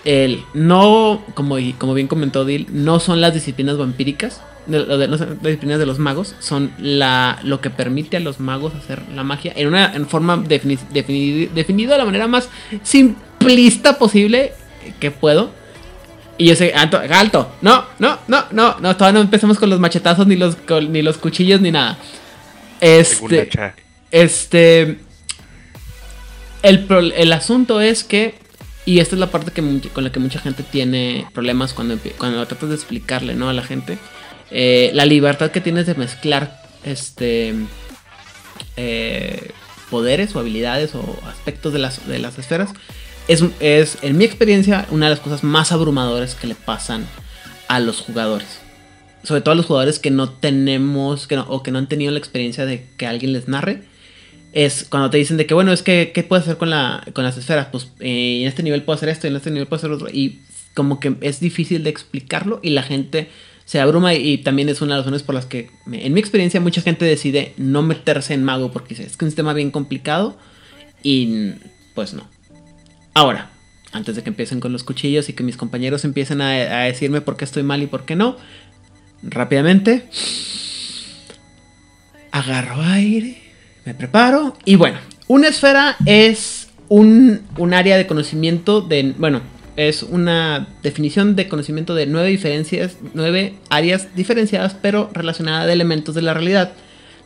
el 0.05 0.43
no, 0.53 1.23
como, 1.33 1.55
como 1.77 1.93
bien 1.93 2.07
comentó 2.07 2.43
Dil, 2.45 2.67
no 2.69 2.99
son 2.99 3.21
las 3.21 3.33
disciplinas 3.33 3.77
vampíricas, 3.77 4.41
no 4.67 5.17
son 5.17 5.29
las 5.29 5.43
disciplinas 5.43 5.79
de 5.79 5.85
los 5.85 5.97
magos, 5.97 6.35
son 6.39 6.71
la, 6.77 7.39
lo 7.43 7.61
que 7.61 7.69
permite 7.69 8.17
a 8.17 8.19
los 8.19 8.39
magos 8.39 8.73
hacer 8.75 9.01
la 9.15 9.23
magia 9.23 9.53
en 9.55 9.67
una 9.67 9.93
en 9.95 10.05
forma 10.07 10.37
defini, 10.37 10.77
defini- 10.93 11.49
definida 11.49 11.93
de 11.93 11.97
la 11.99 12.05
manera 12.05 12.27
más 12.27 12.49
simplista 12.83 13.97
posible 13.97 14.53
que 14.99 15.11
puedo. 15.11 15.51
Y 16.37 16.47
yo 16.47 16.55
sé, 16.55 16.73
alto, 16.73 16.99
alto, 17.11 17.51
no, 17.61 17.85
no, 17.99 18.17
no, 18.27 18.45
no, 18.51 18.75
no, 18.79 18.95
todavía 18.97 19.19
no 19.19 19.21
empezamos 19.23 19.59
con 19.59 19.69
los 19.69 19.79
machetazos, 19.79 20.25
ni 20.27 20.35
los, 20.35 20.55
col- 20.55 20.91
ni 20.91 21.01
los 21.01 21.17
cuchillos, 21.17 21.61
ni 21.61 21.71
nada. 21.71 21.97
Este, 22.79 23.49
este. 24.11 24.97
El, 26.61 26.85
pro- 26.85 26.99
el 26.99 27.33
asunto 27.33 27.81
es 27.81 28.03
que. 28.03 28.35
Y 28.85 28.99
esta 28.99 29.15
es 29.15 29.19
la 29.19 29.31
parte 29.31 29.51
que, 29.51 29.89
con 29.93 30.03
la 30.03 30.11
que 30.11 30.19
mucha 30.19 30.39
gente 30.39 30.61
tiene 30.63 31.25
problemas 31.33 31.73
cuando, 31.73 31.97
cuando 32.17 32.45
tratas 32.45 32.69
de 32.69 32.75
explicarle 32.75 33.33
¿no? 33.35 33.47
a 33.49 33.53
la 33.53 33.63
gente. 33.63 33.97
Eh, 34.51 34.91
la 34.93 35.05
libertad 35.05 35.51
que 35.51 35.61
tienes 35.61 35.85
de 35.85 35.95
mezclar 35.95 36.61
este. 36.83 37.55
eh, 38.75 39.51
poderes 39.89 40.35
o 40.35 40.39
habilidades 40.39 40.95
o 40.95 41.19
aspectos 41.27 41.71
de 41.71 41.79
las, 41.79 42.07
de 42.07 42.19
las 42.19 42.37
esferas. 42.39 42.71
Es, 43.27 43.43
es, 43.59 43.99
en 44.01 44.17
mi 44.17 44.25
experiencia, 44.25 44.85
una 44.89 45.05
de 45.05 45.11
las 45.11 45.19
cosas 45.21 45.43
más 45.43 45.71
abrumadoras 45.71 46.35
que 46.35 46.47
le 46.47 46.55
pasan 46.55 47.05
a 47.67 47.79
los 47.79 48.01
jugadores 48.01 48.59
sobre 49.23 49.41
todo 49.41 49.53
a 49.53 49.55
los 49.55 49.65
jugadores 49.65 49.99
que 49.99 50.11
no 50.11 50.29
tenemos 50.29 51.27
que 51.27 51.35
no- 51.35 51.45
o 51.47 51.63
que 51.63 51.71
no 51.71 51.79
han 51.79 51.87
tenido 51.87 52.11
la 52.11 52.19
experiencia 52.19 52.65
de 52.65 52.85
que 52.97 53.07
alguien 53.07 53.33
les 53.33 53.47
narre 53.47 53.83
es 54.51 54.85
cuando 54.89 55.09
te 55.09 55.17
dicen 55.17 55.37
de 55.37 55.45
que 55.45 55.53
bueno 55.53 55.71
es 55.73 55.81
que 55.81 56.11
qué 56.13 56.23
puedes 56.23 56.43
hacer 56.43 56.57
con 56.57 56.69
la 56.69 57.03
con 57.13 57.23
las 57.23 57.37
esferas 57.37 57.67
pues 57.71 57.87
eh, 57.99 58.41
en 58.41 58.47
este 58.47 58.61
nivel 58.63 58.83
puedo 58.83 58.95
hacer 58.95 59.09
esto 59.09 59.27
en 59.27 59.35
este 59.35 59.49
nivel 59.49 59.67
puedo 59.67 59.77
hacer 59.77 59.91
otro 59.91 60.07
y 60.09 60.39
como 60.75 60.99
que 60.99 61.15
es 61.21 61.39
difícil 61.39 61.83
de 61.83 61.89
explicarlo 61.89 62.59
y 62.63 62.71
la 62.71 62.83
gente 62.83 63.29
se 63.65 63.79
abruma 63.79 64.13
y, 64.13 64.27
y 64.33 64.37
también 64.39 64.67
es 64.69 64.81
una 64.81 64.95
de 64.95 64.97
las 64.99 65.05
razones 65.05 65.23
por 65.23 65.35
las 65.35 65.45
que 65.45 65.69
en 65.91 66.13
mi 66.13 66.19
experiencia 66.19 66.59
mucha 66.59 66.81
gente 66.81 67.05
decide 67.05 67.53
no 67.57 67.81
meterse 67.81 68.33
en 68.33 68.43
mago 68.43 68.71
porque 68.71 68.93
es 68.93 68.99
que 68.99 69.05
es 69.05 69.17
un 69.21 69.27
sistema 69.29 69.53
bien 69.53 69.71
complicado 69.71 70.37
y 71.01 71.51
pues 71.95 72.13
no 72.13 72.27
ahora 73.13 73.49
antes 73.91 74.15
de 74.15 74.23
que 74.23 74.29
empiecen 74.29 74.59
con 74.59 74.71
los 74.73 74.83
cuchillos 74.83 75.29
y 75.29 75.33
que 75.33 75.43
mis 75.43 75.55
compañeros 75.57 76.03
empiecen 76.03 76.41
a, 76.41 76.49
a 76.51 76.83
decirme 76.85 77.21
por 77.21 77.37
qué 77.37 77.45
estoy 77.45 77.63
mal 77.63 77.81
y 77.83 77.87
por 77.87 78.05
qué 78.05 78.15
no 78.15 78.37
rápidamente. 79.23 80.07
Agarro 82.31 82.81
aire, 82.81 83.37
me 83.85 83.93
preparo 83.93 84.57
y 84.65 84.75
bueno, 84.75 84.97
una 85.27 85.47
esfera 85.47 85.95
es 86.05 86.69
un, 86.89 87.41
un 87.57 87.73
área 87.73 87.97
de 87.97 88.07
conocimiento 88.07 88.81
de, 88.81 89.13
bueno, 89.17 89.41
es 89.75 90.03
una 90.03 90.67
definición 90.83 91.35
de 91.35 91.47
conocimiento 91.47 91.95
de 91.95 92.05
nueve 92.05 92.29
diferencias, 92.29 92.97
nueve 93.13 93.55
áreas 93.69 94.15
diferenciadas 94.15 94.75
pero 94.81 95.09
relacionadas 95.13 95.67
de 95.67 95.73
elementos 95.73 96.15
de 96.15 96.21
la 96.21 96.33
realidad. 96.33 96.73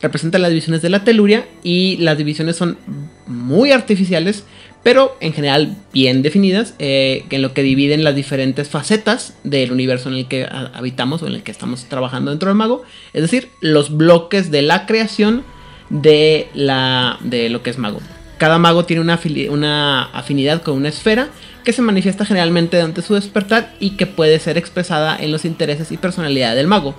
Representa 0.00 0.38
las 0.38 0.50
divisiones 0.50 0.80
de 0.80 0.90
la 0.90 1.04
teluria 1.04 1.46
y 1.62 1.96
las 1.96 2.16
divisiones 2.16 2.56
son 2.56 2.78
muy 3.26 3.72
artificiales, 3.72 4.44
pero 4.82 5.16
en 5.20 5.32
general 5.32 5.76
bien 5.92 6.22
definidas, 6.22 6.74
eh, 6.78 7.24
en 7.30 7.42
lo 7.42 7.52
que 7.52 7.62
dividen 7.62 8.04
las 8.04 8.14
diferentes 8.14 8.68
facetas 8.68 9.34
del 9.44 9.72
universo 9.72 10.08
en 10.08 10.14
el 10.16 10.26
que 10.28 10.44
ha- 10.44 10.70
habitamos 10.74 11.22
o 11.22 11.26
en 11.26 11.34
el 11.34 11.42
que 11.42 11.50
estamos 11.50 11.84
trabajando 11.86 12.30
dentro 12.30 12.48
del 12.48 12.56
mago, 12.56 12.82
es 13.12 13.22
decir, 13.22 13.50
los 13.60 13.96
bloques 13.96 14.50
de 14.50 14.62
la 14.62 14.86
creación 14.86 15.44
de, 15.90 16.48
la, 16.54 17.18
de 17.22 17.48
lo 17.48 17.62
que 17.62 17.70
es 17.70 17.78
mago. 17.78 18.00
Cada 18.38 18.58
mago 18.58 18.84
tiene 18.84 19.02
una, 19.02 19.18
una 19.50 20.02
afinidad 20.04 20.62
con 20.62 20.74
una 20.76 20.88
esfera 20.90 21.28
que 21.64 21.72
se 21.72 21.82
manifiesta 21.82 22.24
generalmente 22.24 22.76
durante 22.76 23.02
su 23.02 23.14
despertar 23.14 23.74
y 23.80 23.90
que 23.96 24.06
puede 24.06 24.38
ser 24.38 24.56
expresada 24.56 25.16
en 25.18 25.32
los 25.32 25.44
intereses 25.44 25.90
y 25.92 25.96
personalidad 25.96 26.54
del 26.54 26.66
mago. 26.68 26.94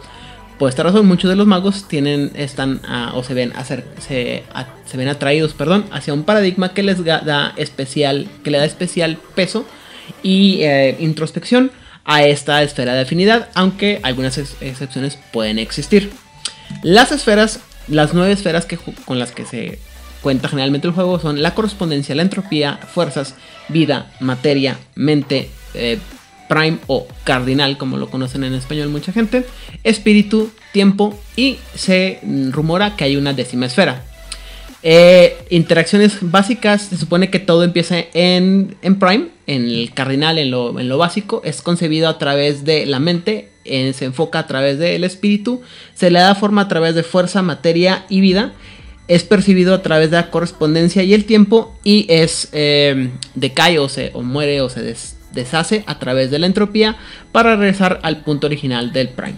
Por 0.60 0.68
esta 0.70 0.84
razón, 0.84 1.08
muchos 1.08 1.30
de 1.30 1.38
los 1.38 1.48
magos 1.48 1.88
tienen, 1.88 2.32
están 2.36 2.82
ah, 2.86 3.14
o 3.16 3.24
se 3.24 3.34
ven, 3.34 3.54
se, 4.06 4.44
se 4.86 4.98
ven 4.98 5.08
atraídos, 5.08 5.54
perdón, 5.54 5.86
hacia 5.92 6.14
un 6.14 6.24
paradigma 6.24 6.74
que 6.74 6.84
les 6.84 7.04
da 7.04 7.54
especial, 7.56 8.28
que 8.44 8.52
le 8.52 8.58
da 8.58 8.66
especial 8.66 9.18
peso 9.36 9.66
y 10.22 10.60
eh, 10.64 10.98
introspección 11.00 11.72
a 12.04 12.24
esta 12.24 12.62
esfera 12.62 12.94
de 12.94 13.02
afinidad, 13.02 13.48
aunque 13.54 14.02
algunas 14.04 14.38
ex- 14.38 14.58
excepciones 14.60 15.18
pueden 15.32 15.60
existir. 15.60 16.12
Las 16.84 17.14
esferas, 17.14 17.62
las 17.88 18.14
nueve 18.14 18.34
esferas 18.34 18.66
que, 18.66 18.78
con 19.06 19.18
las 19.18 19.32
que 19.32 19.46
se 19.46 19.80
cuenta 20.22 20.50
generalmente 20.50 20.88
el 20.88 20.94
juego 20.94 21.20
son 21.20 21.42
la 21.42 21.56
correspondencia, 21.56 22.16
la 22.16 22.24
entropía, 22.24 22.78
fuerzas, 22.94 23.36
vida, 23.70 24.12
materia, 24.20 24.78
mente, 24.96 25.50
eh, 25.74 26.00
prime 26.50 26.80
o 26.88 27.08
cardinal, 27.24 27.78
como 27.78 27.96
lo 27.96 28.10
conocen 28.10 28.44
en 28.44 28.54
español 28.54 28.90
mucha 28.90 29.14
gente, 29.14 29.46
espíritu, 29.86 30.52
tiempo 30.74 31.18
y 31.38 31.58
se 31.76 32.20
rumora 32.52 32.98
que 32.98 33.06
hay 33.06 33.16
una 33.16 33.32
décima 33.34 33.68
esfera. 33.68 34.04
Eh, 34.82 35.38
interacciones 35.50 36.18
básicas, 36.22 36.84
se 36.84 36.98
supone 36.98 37.30
que 37.30 37.40
todo 37.40 37.64
empieza 37.64 37.98
en, 38.14 38.76
en 38.82 38.98
Prime, 39.00 39.28
en 39.46 39.66
el 39.66 39.92
cardinal, 39.94 40.38
en 40.38 40.52
lo, 40.52 40.80
en 40.80 40.88
lo 40.90 40.98
básico, 40.98 41.42
es 41.46 41.62
concebido 41.62 42.08
a 42.10 42.18
través 42.18 42.64
de 42.66 42.86
la 42.86 43.00
mente, 43.00 43.50
eh, 43.66 43.94
se 43.94 44.06
enfoca 44.06 44.40
a 44.40 44.48
través 44.48 44.80
del 44.80 45.04
espíritu, 45.04 45.62
se 45.96 46.10
le 46.10 46.20
da 46.20 46.34
forma 46.34 46.62
a 46.64 46.68
través 46.68 46.96
de 46.96 47.04
fuerza, 47.04 47.42
materia 47.42 48.06
y 48.10 48.22
vida. 48.22 48.54
es 49.10 49.24
percibido 49.24 49.74
a 49.74 49.82
través 49.82 50.12
de 50.12 50.18
la 50.18 50.30
correspondencia 50.30 51.02
y 51.04 51.14
el 51.14 51.26
tiempo 51.26 51.76
y 51.84 52.06
es 52.10 52.48
eh, 52.54 53.10
decae 53.36 53.80
o, 53.80 53.90
se, 53.90 54.12
o 54.14 54.22
muere 54.22 54.62
o 54.62 54.70
se 54.70 54.82
des- 54.84 55.16
deshace 55.34 55.84
a 55.88 56.00
través 56.00 56.32
de 56.32 56.40
la 56.40 56.46
entropía 56.46 56.96
para 57.32 57.56
regresar 57.56 58.00
al 58.04 58.24
punto 58.24 58.48
original 58.48 58.92
del 58.92 59.10
prime. 59.10 59.36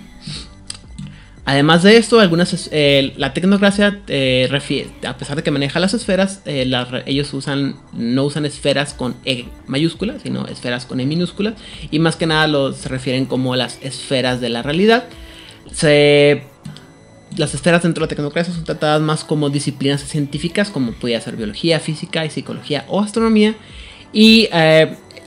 Además 1.43 1.82
de 1.82 1.97
esto, 1.97 2.19
algunas 2.19 2.69
eh, 2.71 3.13
la 3.17 3.34
tecnocracia 3.34 3.99
eh, 4.08 4.47
refie- 4.51 4.88
a 5.06 5.17
pesar 5.17 5.36
de 5.36 5.43
que 5.43 5.49
maneja 5.49 5.80
las 5.80 5.93
esferas, 5.95 6.41
eh, 6.45 6.71
ellos 7.08 7.34
usan 7.34 7.75
no 7.93 8.25
usan 8.25 8.45
esferas 8.45 8.93
con 8.93 9.15
E 9.25 9.45
mayúscula, 9.65 10.19
sino 10.21 10.45
esferas 10.45 10.86
con 10.86 10.99
E 10.99 11.06
minúscula 11.08 11.56
y 11.89 11.97
más 11.97 12.15
que 12.15 12.27
nada 12.27 12.47
los 12.47 12.77
se 12.77 12.89
refieren 12.89 13.25
como 13.25 13.56
las 13.56 13.80
esferas 13.82 14.39
de 14.39 14.49
la 14.49 14.62
realidad. 14.62 15.06
Se 15.71 16.43
las 17.38 17.56
esferas 17.56 17.82
dentro 17.82 18.06
de 18.06 18.12
la 18.12 18.15
tecnocracia 18.15 18.54
son 18.54 18.63
tratadas 18.63 19.01
más 19.01 19.23
como 19.23 19.49
disciplinas 19.49 20.04
científicas, 20.04 20.69
como 20.69 20.91
podría 20.91 21.21
ser 21.21 21.38
biología, 21.38 21.80
física 21.80 22.23
y 22.23 22.30
psicología 22.30 22.86
o 22.88 23.01
astronomía. 23.01 23.56
Y 24.13 24.47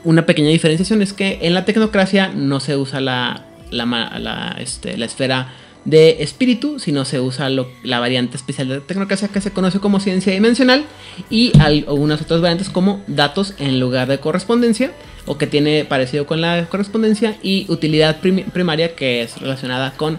una 0.04 0.26
pequeña 0.26 0.50
diferenciación 0.50 1.02
es 1.02 1.12
que 1.12 1.38
en 1.42 1.54
la 1.54 1.64
tecnocracia 1.64 2.28
no 2.28 2.60
se 2.60 2.76
usa 2.76 3.00
la, 3.00 3.44
la, 3.70 3.84
la, 3.86 4.56
este, 4.60 4.96
la 4.96 5.06
esfera 5.06 5.48
de 5.84 6.22
espíritu, 6.22 6.78
sino 6.78 7.04
se 7.04 7.20
usa 7.20 7.50
la 7.50 8.00
variante 8.00 8.36
especial 8.36 8.68
de 8.68 8.80
tecnocracia 8.80 9.28
que 9.28 9.40
se 9.42 9.50
conoce 9.50 9.80
como 9.80 10.00
ciencia 10.00 10.32
dimensional 10.32 10.84
y 11.28 11.52
algunas 11.58 12.22
otras 12.22 12.40
variantes 12.40 12.70
como 12.70 13.02
datos 13.06 13.54
en 13.58 13.80
lugar 13.80 14.08
de 14.08 14.18
correspondencia 14.18 14.92
o 15.26 15.36
que 15.36 15.46
tiene 15.46 15.84
parecido 15.84 16.26
con 16.26 16.40
la 16.40 16.66
correspondencia 16.70 17.36
y 17.42 17.66
utilidad 17.68 18.20
prim- 18.20 18.44
primaria 18.50 18.94
que 18.94 19.22
es 19.22 19.38
relacionada 19.40 19.92
con 19.92 20.18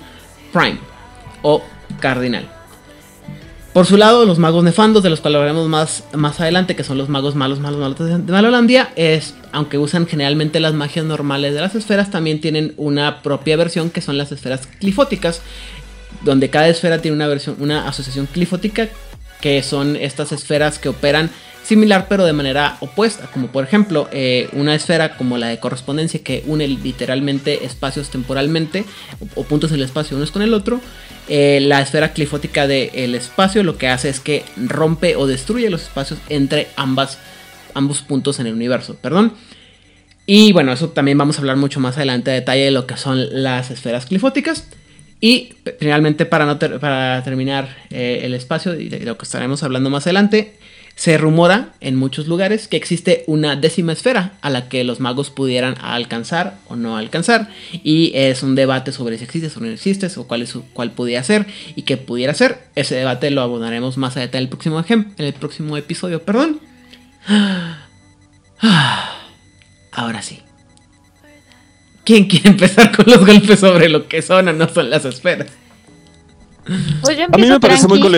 prime 0.53 0.77
o 1.41 1.63
cardinal. 1.99 2.47
Por 3.75 3.85
su 3.85 3.97
lado, 3.97 4.23
los 4.23 4.39
magos 4.39 4.63
nefandos, 4.63 5.03
de 5.03 5.09
los 5.09 5.19
cuales 5.19 5.35
hablaremos 5.35 5.67
más, 5.67 6.05
más 6.13 6.39
adelante, 6.39 6.77
que 6.77 6.85
son 6.85 6.97
los 6.97 7.09
magos 7.09 7.35
malos, 7.35 7.59
malos, 7.59 7.77
malos 7.77 8.25
de 8.25 8.31
Malolandia, 8.31 8.93
es, 8.95 9.33
aunque 9.51 9.77
usan 9.77 10.07
generalmente 10.07 10.61
las 10.61 10.73
magias 10.73 11.03
normales 11.03 11.53
de 11.53 11.59
las 11.59 11.75
esferas, 11.75 12.09
también 12.09 12.39
tienen 12.39 12.73
una 12.77 13.21
propia 13.21 13.57
versión 13.57 13.89
que 13.89 13.99
son 13.99 14.17
las 14.17 14.31
esferas 14.31 14.69
clifóticas, 14.79 15.41
donde 16.21 16.49
cada 16.49 16.69
esfera 16.69 17.01
tiene 17.01 17.17
una 17.17 17.27
versión, 17.27 17.57
una 17.59 17.85
asociación 17.85 18.27
clifótica, 18.27 18.87
que 19.41 19.61
son 19.61 19.97
estas 19.97 20.31
esferas 20.31 20.79
que 20.79 20.87
operan 20.87 21.29
similar 21.65 22.05
pero 22.07 22.25
de 22.25 22.33
manera 22.33 22.77
opuesta, 22.79 23.27
como 23.33 23.47
por 23.47 23.63
ejemplo 23.63 24.07
eh, 24.11 24.49
una 24.53 24.75
esfera 24.75 25.17
como 25.17 25.37
la 25.37 25.47
de 25.47 25.59
correspondencia 25.59 26.21
que 26.23 26.43
une 26.45 26.67
literalmente 26.67 27.65
espacios 27.65 28.09
temporalmente 28.09 28.85
o, 29.19 29.41
o 29.41 29.43
puntos 29.43 29.71
del 29.71 29.81
espacio 29.81 30.15
unos 30.15 30.31
con 30.31 30.41
el 30.43 30.53
otro. 30.53 30.79
Eh, 31.27 31.59
la 31.61 31.81
esfera 31.81 32.13
clifótica 32.13 32.67
del 32.67 33.15
espacio 33.15 33.63
lo 33.63 33.79
que 33.79 33.87
hace 33.87 34.09
es 34.09 34.19
que 34.19 34.45
rompe 34.57 35.15
o 35.15 35.25
destruye 35.25 35.71
los 35.71 35.81
espacios 35.81 36.19
entre 36.29 36.67
ambas, 36.75 37.17
ambos 37.73 38.03
puntos 38.03 38.39
en 38.39 38.45
el 38.45 38.53
universo, 38.53 38.95
perdón. 39.01 39.33
Y 40.27 40.51
bueno, 40.53 40.71
eso 40.71 40.89
también 40.89 41.17
vamos 41.17 41.37
a 41.37 41.39
hablar 41.39 41.57
mucho 41.57 41.79
más 41.79 41.97
adelante 41.97 42.31
a 42.31 42.35
detalle 42.35 42.65
de 42.65 42.71
lo 42.71 42.85
que 42.85 42.97
son 42.97 43.43
las 43.43 43.71
esferas 43.71 44.05
clifóticas. 44.05 44.67
Y 45.21 45.53
finalmente, 45.79 46.25
para, 46.25 46.45
no 46.45 46.59
para 46.59 47.23
terminar 47.23 47.75
eh, 47.89 48.21
el 48.23 48.33
espacio 48.33 48.79
y 48.79 48.89
de 48.89 48.99
lo 48.99 49.17
que 49.17 49.23
estaremos 49.23 49.63
hablando 49.63 49.89
más 49.89 50.05
adelante, 50.05 50.53
se 50.95 51.17
rumora 51.17 51.73
en 51.81 51.97
muchos 51.97 52.27
lugares 52.27 52.69
que 52.69 52.77
existe 52.77 53.25
una 53.27 53.57
décima 53.57 53.91
esfera 53.91 54.33
a 54.41 54.49
la 54.49 54.69
que 54.69 54.83
los 54.85 55.01
magos 55.01 55.29
pudieran 55.29 55.75
alcanzar 55.81 56.57
o 56.69 56.77
no 56.77 56.95
alcanzar. 56.97 57.49
Y 57.83 58.13
es 58.15 58.43
un 58.43 58.55
debate 58.55 58.93
sobre 58.93 59.17
si 59.17 59.25
existe 59.25 59.51
o 59.55 59.59
no 59.61 59.67
existe, 59.69 60.07
o 60.15 60.25
cuál, 60.25 60.41
es 60.43 60.49
su- 60.49 60.63
cuál 60.71 60.91
pudiera 60.91 61.21
ser 61.23 61.47
y 61.75 61.81
qué 61.81 61.97
pudiera 61.97 62.33
ser. 62.33 62.59
Ese 62.75 62.95
debate 62.95 63.29
lo 63.29 63.41
abordaremos 63.41 63.97
más 63.97 64.15
a 64.15 64.21
detalle 64.21 64.37
en 64.39 64.43
el 64.45 64.49
próximo, 64.49 64.83
en 64.87 65.13
el 65.17 65.33
próximo 65.33 65.75
episodio. 65.75 66.21
Perdón. 66.23 66.61
Ahora 69.91 70.21
sí. 70.21 70.39
¿Quién 72.03 72.25
quiere 72.25 72.49
empezar 72.49 72.95
con 72.95 73.05
los 73.07 73.25
golpes 73.25 73.59
sobre 73.59 73.89
lo 73.89 74.07
que 74.07 74.21
son 74.21 74.47
o 74.47 74.53
no 74.53 74.69
son 74.69 74.89
las 74.89 75.05
esferas? 75.05 75.47
Pues 77.01 77.17
yo 77.17 77.25
A 77.31 77.37
mí 77.37 77.47
me 77.47 77.59
parece 77.59 77.87
muy 77.87 77.99
tranqui. 77.99 78.09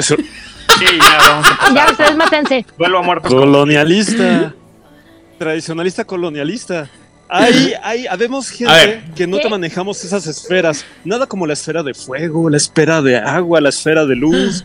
Sí, 0.79 0.85
ya, 0.99 1.17
vamos 1.29 1.47
a. 1.47 1.73
Ya, 1.73 1.91
ustedes 1.91 2.15
mátense. 2.15 2.65
Vuelvo 2.77 2.97
a 2.99 3.01
muertos. 3.01 3.33
Colonialista. 3.33 4.53
Tradicionalista 5.39 6.03
colonialista. 6.05 6.89
Hay, 7.29 7.73
hay, 7.83 8.07
habemos 8.07 8.49
gente 8.49 9.03
que 9.13 9.27
no 9.27 9.37
te 9.37 9.49
manejamos 9.49 10.01
esas 10.05 10.25
esferas. 10.27 10.85
Nada 11.03 11.27
como 11.27 11.45
la 11.45 11.51
esfera 11.53 11.83
de 11.83 11.93
fuego, 11.93 12.49
la 12.49 12.55
esfera 12.55 13.01
de 13.01 13.17
agua, 13.17 13.59
la 13.59 13.67
esfera 13.67 14.05
de 14.05 14.15
luz. 14.15 14.63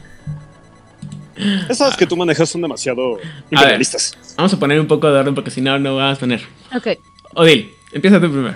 Esas 1.69 1.97
que 1.97 2.07
tú 2.07 2.17
manejas 2.17 2.49
son 2.49 2.63
demasiado 2.63 3.19
imperialistas. 3.51 4.17
Vamos 4.37 4.55
a 4.55 4.59
poner 4.61 4.79
un 4.79 4.87
poco 4.87 5.11
de 5.11 5.19
orden 5.19 5.35
porque 5.35 5.51
si 5.51 5.61
no, 5.61 5.77
no 5.81 5.97
vamos 5.97 6.19
a 6.19 6.21
poner. 6.21 6.41
Ok. 6.73 6.87
Odil, 7.35 7.75
empieza 7.93 8.21
tú 8.21 8.31
primero. 8.31 8.55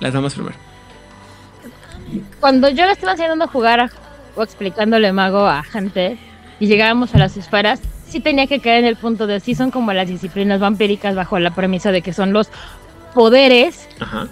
Las 0.00 0.12
damas 0.12 0.34
primero. 0.34 0.56
Cuando 2.40 2.68
yo 2.70 2.86
le 2.86 2.92
estaba 2.92 3.12
enseñando 3.12 3.44
a 3.44 3.48
jugar 3.48 3.78
a- 3.78 3.90
o 4.34 4.42
explicándole 4.42 5.12
mago 5.12 5.46
a 5.46 5.62
gente 5.62 6.18
y 6.60 6.66
llegábamos 6.66 7.14
a 7.14 7.18
las 7.18 7.36
esferas, 7.36 7.80
sí 8.08 8.20
tenía 8.20 8.46
que 8.46 8.60
caer 8.60 8.80
en 8.80 8.86
el 8.86 8.96
punto 8.96 9.26
de 9.26 9.40
sí 9.40 9.54
son 9.54 9.70
como 9.70 9.92
las 9.92 10.08
disciplinas 10.08 10.60
vampíricas 10.60 11.14
bajo 11.14 11.38
la 11.38 11.54
premisa 11.54 11.92
de 11.92 12.02
que 12.02 12.12
son 12.12 12.32
los 12.32 12.48
poderes 13.14 13.88
Ajá. 14.00 14.28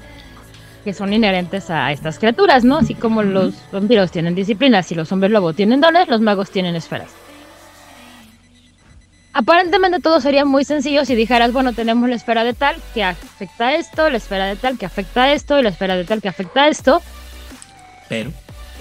que 0.85 0.93
son 0.93 1.13
inherentes 1.13 1.71
a 1.71 1.93
estas 1.93 2.19
criaturas, 2.19 2.65
¿no? 2.65 2.79
Así 2.79 2.95
como 2.95 3.23
los 3.23 3.55
vampiros 3.73 4.11
tienen 4.11 4.35
disciplinas 4.35 4.91
y 4.93 4.95
los 4.95 5.11
hombres 5.13 5.33
lobo 5.33 5.53
tienen 5.53 5.81
dones, 5.81 6.09
los 6.09 6.21
magos 6.21 6.51
tienen 6.51 6.77
esferas. 6.77 7.11
Aparentemente 9.35 9.99
todo 10.01 10.21
sería 10.21 10.45
muy 10.45 10.65
sencillo 10.65 11.05
si 11.07 11.15
dijeras, 11.15 11.53
bueno, 11.53 11.73
tenemos 11.73 12.09
la 12.09 12.17
esfera 12.17 12.45
de 12.45 12.53
tal 12.53 12.77
que 12.93 13.03
afecta 13.03 13.69
a 13.69 13.75
esto, 13.77 14.11
la 14.11 14.19
esfera 14.19 14.47
de 14.47 14.57
tal 14.57 14.77
que 14.77 14.85
afecta 14.85 15.25
a 15.25 15.33
esto 15.33 15.59
y 15.59 15.63
la 15.63 15.71
esfera 15.71 15.97
de 15.97 16.05
tal 16.05 16.21
que 16.21 16.29
afecta 16.29 16.65
a 16.65 16.69
esto. 16.69 17.01
Pero. 18.11 18.31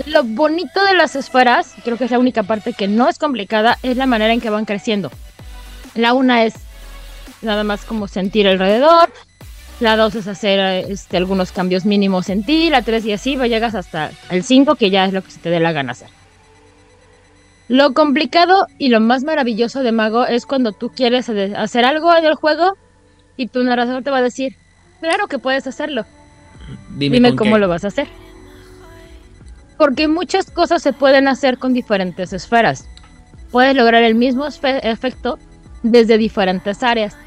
Lo 0.05 0.23
bonito 0.23 0.83
de 0.83 0.95
las 0.95 1.15
esferas, 1.15 1.73
creo 1.83 1.97
que 1.97 2.05
es 2.05 2.11
la 2.11 2.19
única 2.19 2.43
parte 2.43 2.73
que 2.73 2.87
no 2.87 3.09
es 3.09 3.17
complicada, 3.17 3.77
es 3.83 3.97
la 3.97 4.05
manera 4.05 4.33
en 4.33 4.41
que 4.41 4.49
van 4.49 4.65
creciendo. 4.65 5.11
La 5.95 6.13
una 6.13 6.43
es 6.43 6.53
nada 7.41 7.63
más 7.63 7.85
como 7.85 8.07
sentir 8.07 8.47
alrededor, 8.47 9.11
la 9.79 9.97
dos 9.97 10.15
es 10.15 10.27
hacer 10.27 10.59
este, 10.89 11.17
algunos 11.17 11.51
cambios 11.51 11.85
mínimos 11.85 12.29
en 12.29 12.43
ti, 12.43 12.69
la 12.69 12.83
tres 12.83 13.05
y 13.05 13.13
así, 13.13 13.35
va, 13.35 13.47
llegas 13.47 13.75
hasta 13.75 14.11
el 14.29 14.43
5 14.43 14.75
que 14.75 14.89
ya 14.89 15.05
es 15.05 15.13
lo 15.13 15.23
que 15.23 15.31
se 15.31 15.39
te 15.39 15.49
dé 15.49 15.59
la 15.59 15.71
gana 15.71 15.93
hacer. 15.93 16.09
Lo 17.67 17.93
complicado 17.93 18.67
y 18.77 18.89
lo 18.89 18.99
más 18.99 19.23
maravilloso 19.23 19.81
de 19.81 19.91
Mago 19.91 20.25
es 20.25 20.45
cuando 20.45 20.71
tú 20.71 20.89
quieres 20.89 21.29
hacer 21.29 21.85
algo 21.85 22.15
en 22.15 22.25
el 22.25 22.35
juego 22.35 22.77
y 23.37 23.47
tu 23.47 23.63
narrador 23.63 24.03
te 24.03 24.11
va 24.11 24.17
a 24.17 24.21
decir, 24.21 24.55
claro 24.99 25.27
que 25.27 25.39
puedes 25.39 25.65
hacerlo. 25.67 26.05
Dime, 26.95 27.35
cómo 27.35 27.55
qué. 27.55 27.59
lo 27.59 27.67
vas 27.67 27.85
a 27.85 27.87
hacer. 27.87 28.07
Porque 29.81 30.07
muchas 30.07 30.51
cosas 30.51 30.83
se 30.83 30.93
pueden 30.93 31.27
hacer 31.27 31.57
con 31.57 31.73
diferentes 31.73 32.33
esferas. 32.33 32.87
Puedes 33.49 33.75
lograr 33.75 34.03
el 34.03 34.13
mismo 34.13 34.45
efecto 34.45 35.39
desde 35.81 36.19
diferentes 36.19 36.83
áreas. 36.83 37.17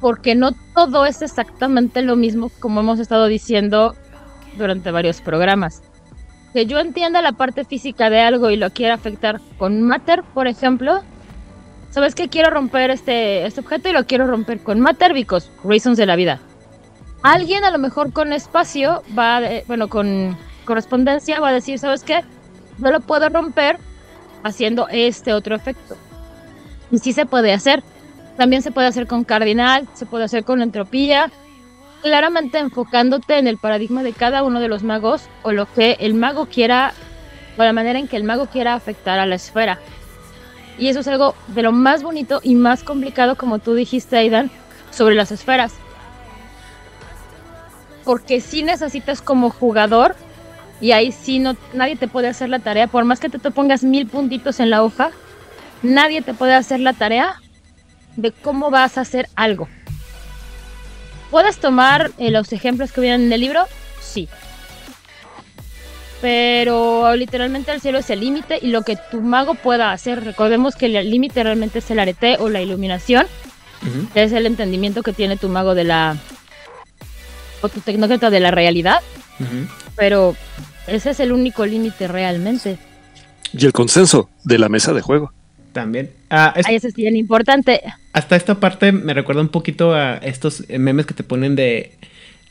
Porque 0.00 0.34
no 0.34 0.50
todo 0.74 1.06
es 1.06 1.22
exactamente 1.22 2.02
lo 2.02 2.16
mismo 2.16 2.50
como 2.58 2.80
hemos 2.80 2.98
estado 2.98 3.26
diciendo 3.26 3.94
durante 4.58 4.90
varios 4.90 5.20
programas. 5.20 5.80
Que 6.52 6.66
yo 6.66 6.80
entienda 6.80 7.22
la 7.22 7.34
parte 7.34 7.64
física 7.64 8.10
de 8.10 8.20
algo 8.20 8.50
y 8.50 8.56
lo 8.56 8.70
quiera 8.70 8.94
afectar 8.94 9.40
con 9.56 9.80
Matter, 9.82 10.24
por 10.34 10.48
ejemplo. 10.48 11.02
¿Sabes 11.92 12.16
que 12.16 12.28
Quiero 12.28 12.50
romper 12.50 12.90
este, 12.90 13.46
este 13.46 13.60
objeto 13.60 13.88
y 13.88 13.92
lo 13.92 14.06
quiero 14.06 14.26
romper 14.26 14.58
con 14.58 14.80
Matter 14.80 15.14
because 15.14 15.48
reasons 15.62 15.96
de 15.98 16.06
la 16.06 16.16
vida. 16.16 16.40
Alguien 17.22 17.62
a 17.62 17.70
lo 17.70 17.78
mejor 17.78 18.12
con 18.12 18.32
espacio 18.32 19.04
va, 19.16 19.40
de- 19.40 19.62
bueno, 19.68 19.86
con 19.86 20.36
correspondencia 20.64 21.40
va 21.40 21.48
a 21.48 21.52
decir, 21.52 21.78
¿sabes 21.78 22.02
qué? 22.02 22.22
No 22.78 22.90
lo 22.90 23.00
puedo 23.00 23.28
romper 23.28 23.78
haciendo 24.42 24.88
este 24.88 25.32
otro 25.32 25.54
efecto. 25.54 25.96
Y 26.90 26.98
sí 26.98 27.12
se 27.12 27.26
puede 27.26 27.52
hacer. 27.52 27.82
También 28.36 28.62
se 28.62 28.70
puede 28.70 28.88
hacer 28.88 29.06
con 29.06 29.24
cardinal, 29.24 29.86
se 29.94 30.06
puede 30.06 30.24
hacer 30.24 30.44
con 30.44 30.62
entropía. 30.62 31.30
Claramente 32.02 32.58
enfocándote 32.58 33.38
en 33.38 33.46
el 33.46 33.58
paradigma 33.58 34.02
de 34.02 34.12
cada 34.12 34.42
uno 34.42 34.60
de 34.60 34.68
los 34.68 34.82
magos 34.82 35.28
o 35.42 35.52
lo 35.52 35.70
que 35.70 35.98
el 36.00 36.14
mago 36.14 36.46
quiera, 36.46 36.94
o 37.58 37.62
la 37.62 37.74
manera 37.74 37.98
en 37.98 38.08
que 38.08 38.16
el 38.16 38.24
mago 38.24 38.46
quiera 38.46 38.74
afectar 38.74 39.18
a 39.18 39.26
la 39.26 39.34
esfera. 39.34 39.78
Y 40.78 40.88
eso 40.88 41.00
es 41.00 41.08
algo 41.08 41.34
de 41.48 41.62
lo 41.62 41.72
más 41.72 42.02
bonito 42.02 42.40
y 42.42 42.54
más 42.54 42.82
complicado, 42.82 43.36
como 43.36 43.58
tú 43.58 43.74
dijiste, 43.74 44.16
Aidan, 44.16 44.50
sobre 44.90 45.14
las 45.14 45.30
esferas 45.30 45.74
porque 48.04 48.40
sí 48.40 48.62
necesitas 48.62 49.22
como 49.22 49.50
jugador 49.50 50.16
y 50.80 50.92
ahí 50.92 51.12
sí 51.12 51.38
no 51.38 51.56
nadie 51.72 51.96
te 51.96 52.08
puede 52.08 52.28
hacer 52.28 52.48
la 52.48 52.58
tarea 52.58 52.86
por 52.86 53.04
más 53.04 53.20
que 53.20 53.28
te, 53.28 53.38
te 53.38 53.50
pongas 53.50 53.84
mil 53.84 54.06
puntitos 54.06 54.60
en 54.60 54.70
la 54.70 54.82
hoja 54.82 55.10
nadie 55.82 56.22
te 56.22 56.34
puede 56.34 56.54
hacer 56.54 56.80
la 56.80 56.92
tarea 56.92 57.40
de 58.16 58.32
cómo 58.32 58.70
vas 58.70 58.98
a 58.98 59.02
hacer 59.02 59.28
algo 59.36 59.68
puedes 61.30 61.58
tomar 61.58 62.10
eh, 62.18 62.30
los 62.30 62.52
ejemplos 62.52 62.92
que 62.92 63.00
vienen 63.00 63.22
en 63.22 63.32
el 63.32 63.40
libro 63.40 63.64
sí 64.00 64.28
pero 66.20 67.16
literalmente 67.16 67.72
el 67.72 67.80
cielo 67.80 67.98
es 67.98 68.10
el 68.10 68.20
límite 68.20 68.58
y 68.60 68.68
lo 68.68 68.82
que 68.82 68.96
tu 68.96 69.20
mago 69.22 69.54
pueda 69.54 69.92
hacer. 69.92 70.24
Recordemos 70.24 70.76
que 70.76 70.86
el 70.86 71.10
límite 71.10 71.42
realmente 71.42 71.78
es 71.78 71.90
el 71.90 71.98
arete 71.98 72.36
o 72.38 72.48
la 72.48 72.60
iluminación, 72.60 73.26
es 74.14 74.32
el 74.32 74.46
entendimiento 74.46 75.02
que 75.02 75.12
tiene 75.14 75.36
tu 75.36 75.48
mago 75.48 75.74
de 75.74 75.84
la. 75.84 76.16
o 77.62 77.68
tu 77.68 77.80
tecnócrata 77.80 78.28
de 78.28 78.40
la 78.40 78.50
realidad, 78.50 79.00
pero 79.96 80.36
ese 80.90 81.10
es 81.10 81.20
el 81.20 81.32
único 81.32 81.64
límite 81.66 82.08
realmente. 82.08 82.78
Y 83.52 83.64
el 83.66 83.72
consenso 83.72 84.28
de 84.44 84.58
la 84.58 84.68
mesa 84.68 84.92
de 84.92 85.00
juego. 85.00 85.32
También. 85.72 86.10
Ah, 86.30 86.52
es- 86.56 86.66
Ahí 86.66 86.76
eso 86.76 86.88
es 86.88 86.94
bien 86.94 87.16
importante. 87.16 87.80
Hasta 88.12 88.36
esta 88.36 88.58
parte 88.60 88.90
me 88.92 89.14
recuerda 89.14 89.40
un 89.40 89.48
poquito 89.48 89.94
a 89.94 90.14
estos 90.16 90.64
memes 90.68 91.06
que 91.06 91.14
te 91.14 91.22
ponen 91.22 91.54
de. 91.56 91.92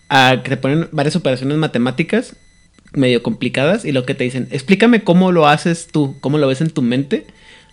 a- 0.10 0.42
que 0.44 0.50
te 0.50 0.58
ponen 0.58 0.88
varias 0.92 1.16
operaciones 1.16 1.58
matemáticas 1.58 2.36
medio 2.94 3.22
complicadas 3.22 3.86
y 3.86 3.92
lo 3.92 4.06
que 4.06 4.16
te 4.16 4.24
dicen, 4.24 4.48
explícame 4.50 5.04
cómo 5.04 5.32
lo 5.32 5.48
haces 5.48 5.88
tú, 5.92 6.16
cómo 6.22 6.40
lo 6.40 6.48
ves 6.48 6.62
en 6.62 6.72
tu 6.72 6.82
mente, 6.82 7.28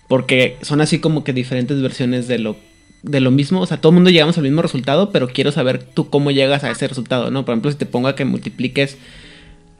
porque 0.09 0.59
son 0.61 0.83
así 0.83 0.99
como 0.99 1.25
que 1.25 1.33
diferentes 1.33 1.81
versiones 1.81 2.29
de 2.29 2.39
lo 2.39 2.57
de 3.03 3.21
lo 3.21 3.31
mismo, 3.31 3.61
o 3.61 3.67
sea, 3.67 3.77
todo 3.81 3.91
el 3.91 3.95
mundo 3.95 4.11
llegamos 4.11 4.37
al 4.37 4.43
mismo 4.45 4.61
resultado, 4.63 5.13
pero 5.13 5.29
quiero 5.29 5.53
saber 5.53 5.83
tú 5.83 6.11
cómo 6.11 6.31
llegas 6.33 6.65
a 6.65 6.71
ese 6.71 6.89
resultado, 6.89 7.31
¿no? 7.31 7.45
Por 7.45 7.53
ejemplo, 7.55 7.71
si 7.71 7.79
te 7.79 7.87
pongo 7.87 8.09
a 8.09 8.17
que 8.17 8.25
multipliques 8.25 8.99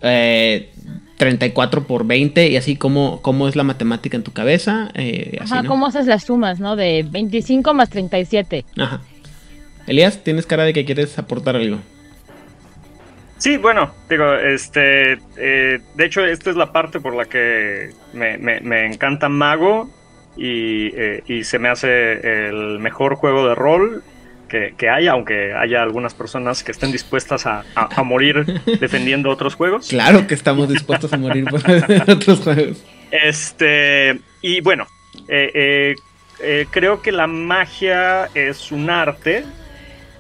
eh, 0.07 0.71
34 1.19 1.85
por 1.87 2.07
20 2.07 2.49
y 2.49 2.57
así 2.57 2.77
cómo, 2.77 3.21
cómo 3.23 3.49
es 3.49 3.57
la 3.57 3.63
matemática 3.65 4.17
en 4.17 4.23
tu 4.23 4.33
cabeza, 4.33 4.91
eh, 4.95 5.39
así, 5.41 5.53
Ajá, 5.55 5.63
¿no? 5.63 5.69
¿cómo 5.71 5.87
haces 5.87 6.07
las 6.07 6.25
sumas, 6.25 6.61
no? 6.61 6.77
De 6.77 7.05
25 7.11 7.73
más 7.75 7.91
37. 7.91 8.65
Ajá. 8.79 9.01
Elías, 9.87 10.23
tienes 10.23 10.47
cara 10.47 10.65
de 10.65 10.73
que 10.73 10.85
quieres 10.85 11.19
aportar 11.19 11.57
algo. 11.57 11.79
Sí, 13.39 13.57
bueno, 13.59 13.91
digo, 14.09 14.35
este, 14.35 15.13
eh, 15.37 15.79
de 15.95 16.05
hecho, 16.05 16.25
esta 16.25 16.51
es 16.51 16.57
la 16.57 16.73
parte 16.73 17.01
por 17.01 17.15
la 17.15 17.27
que 17.27 17.91
me, 18.15 18.39
me- 18.39 18.61
me 18.61 18.87
encanta 18.87 19.29
Mago 19.29 19.91
y, 20.39 20.87
eh, 20.95 21.23
y 21.27 21.45
se 21.45 21.59
me 21.59 21.69
hace 21.69 22.49
el 22.49 22.79
mejor 22.79 23.15
juego 23.17 23.47
de 23.49 23.55
rol 23.55 24.03
que, 24.49 24.75
que 24.77 24.89
hay, 24.89 25.07
aunque 25.09 25.53
haya 25.55 25.83
algunas 25.83 26.15
personas 26.15 26.63
que 26.63 26.73
estén 26.73 26.93
dispuestas 26.93 27.47
a, 27.47 27.65
a- 27.75 27.89
a 27.95 28.03
morir 28.03 28.45
defendiendo 28.81 29.31
otros 29.31 29.55
juegos. 29.55 29.89
Claro 29.89 30.27
que 30.27 30.35
estamos 30.35 30.69
dispuestos 30.69 31.13
a 31.13 31.17
morir 31.19 31.45
por 31.45 31.61
otros 32.09 32.41
juegos. 32.41 32.83
Este, 33.11 34.19
y 34.43 34.61
bueno, 34.61 34.87
eh, 35.29 35.51
eh, 35.55 35.95
eh, 36.41 36.67
creo 36.71 37.03
que 37.03 37.13
la 37.13 37.27
magia 37.27 38.27
es 38.35 38.71
un 38.73 38.91
arte 38.91 39.45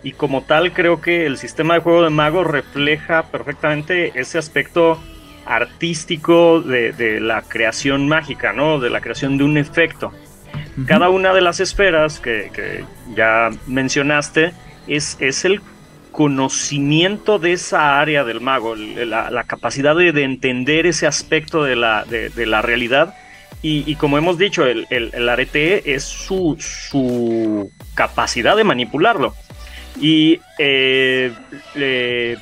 y 0.02 0.12
como 0.12 0.42
tal 0.42 0.72
creo 0.72 1.00
que 1.00 1.26
el 1.26 1.36
sistema 1.36 1.74
de 1.74 1.80
juego 1.80 2.02
de 2.04 2.10
mago 2.10 2.44
refleja 2.44 3.24
perfectamente 3.24 4.12
ese 4.18 4.38
aspecto 4.38 5.02
artístico 5.44 6.60
de, 6.60 6.92
de 6.92 7.20
la 7.20 7.42
creación 7.42 8.08
mágica, 8.08 8.52
¿no? 8.52 8.78
De 8.80 8.90
la 8.90 9.00
creación 9.00 9.38
de 9.38 9.44
un 9.44 9.56
efecto. 9.58 10.12
Cada 10.84 11.08
una 11.08 11.32
de 11.32 11.40
las 11.40 11.60
esferas 11.60 12.20
que, 12.20 12.50
que 12.52 12.84
ya 13.14 13.50
mencionaste 13.66 14.52
es, 14.86 15.16
es 15.20 15.44
el 15.46 15.62
conocimiento 16.12 17.38
de 17.38 17.52
esa 17.52 17.98
área 18.00 18.24
del 18.24 18.40
mago, 18.40 18.74
la, 18.76 19.30
la 19.30 19.44
capacidad 19.44 19.94
de, 19.96 20.12
de 20.12 20.24
entender 20.24 20.86
ese 20.86 21.06
aspecto 21.06 21.62
de 21.64 21.76
la, 21.76 22.04
de, 22.04 22.46
la 22.46 22.60
realidad. 22.62 23.14
Y, 23.62 23.96
como 23.96 24.16
hemos 24.18 24.38
dicho, 24.38 24.64
el, 24.64 24.86
el- 24.90 25.10
el 25.12 25.28
arete 25.28 25.94
es 25.94 26.04
su, 26.04 26.56
su 26.60 27.72
capacidad 27.94 28.56
de 28.56 28.62
manipularlo. 28.64 29.34
Y 30.00 30.40
eh, 30.58 31.32
le- 31.74 32.36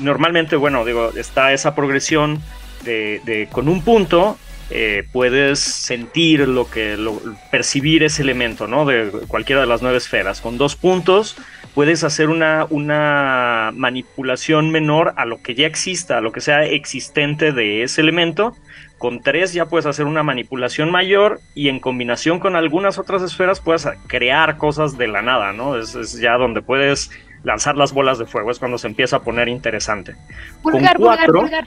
normalmente, 0.00 0.56
bueno, 0.56 0.84
digo, 0.84 1.10
está 1.16 1.52
esa 1.52 1.74
progresión 1.74 2.40
de, 2.84 3.20
de 3.24 3.48
con 3.52 3.68
un 3.68 3.82
punto 3.82 4.38
eh, 4.70 5.04
puedes 5.12 5.58
sentir 5.58 6.48
lo 6.48 6.70
que, 6.70 6.96
lo- 6.96 7.20
percibir 7.50 8.02
ese 8.02 8.22
elemento, 8.22 8.66
¿no? 8.66 8.84
De 8.84 9.10
cualquiera 9.28 9.60
de 9.62 9.66
las 9.66 9.82
nueve 9.82 9.98
esferas. 9.98 10.40
Con 10.40 10.58
dos 10.58 10.76
puntos 10.76 11.36
puedes 11.74 12.04
hacer 12.04 12.28
una, 12.28 12.66
una 12.70 13.70
manipulación 13.74 14.70
menor 14.70 15.14
a 15.16 15.24
lo 15.24 15.42
que 15.42 15.54
ya 15.54 15.66
exista, 15.66 16.18
a 16.18 16.20
lo 16.20 16.32
que 16.32 16.40
sea 16.40 16.64
existente 16.64 17.52
de 17.52 17.82
ese 17.82 18.00
elemento. 18.00 18.56
Con 18.98 19.22
tres 19.22 19.54
ya 19.54 19.66
puedes 19.66 19.86
hacer 19.86 20.04
una 20.04 20.22
manipulación 20.22 20.90
mayor 20.90 21.40
y 21.54 21.68
en 21.68 21.80
combinación 21.80 22.38
con 22.38 22.54
algunas 22.54 22.98
otras 22.98 23.22
esferas 23.22 23.58
puedes 23.60 23.88
crear 24.08 24.56
cosas 24.58 24.98
de 24.98 25.08
la 25.08 25.22
nada, 25.22 25.52
¿no? 25.52 25.76
Es, 25.78 25.94
es 25.94 26.20
ya 26.20 26.36
donde 26.36 26.60
puedes 26.60 27.10
lanzar 27.42 27.76
las 27.76 27.94
bolas 27.94 28.18
de 28.18 28.26
fuego, 28.26 28.50
es 28.50 28.58
cuando 28.58 28.76
se 28.76 28.86
empieza 28.86 29.16
a 29.16 29.20
poner 29.22 29.48
interesante. 29.48 30.14
Vulgar, 30.62 30.96
con 30.96 31.06
cuatro, 31.06 31.40
vulgar. 31.40 31.66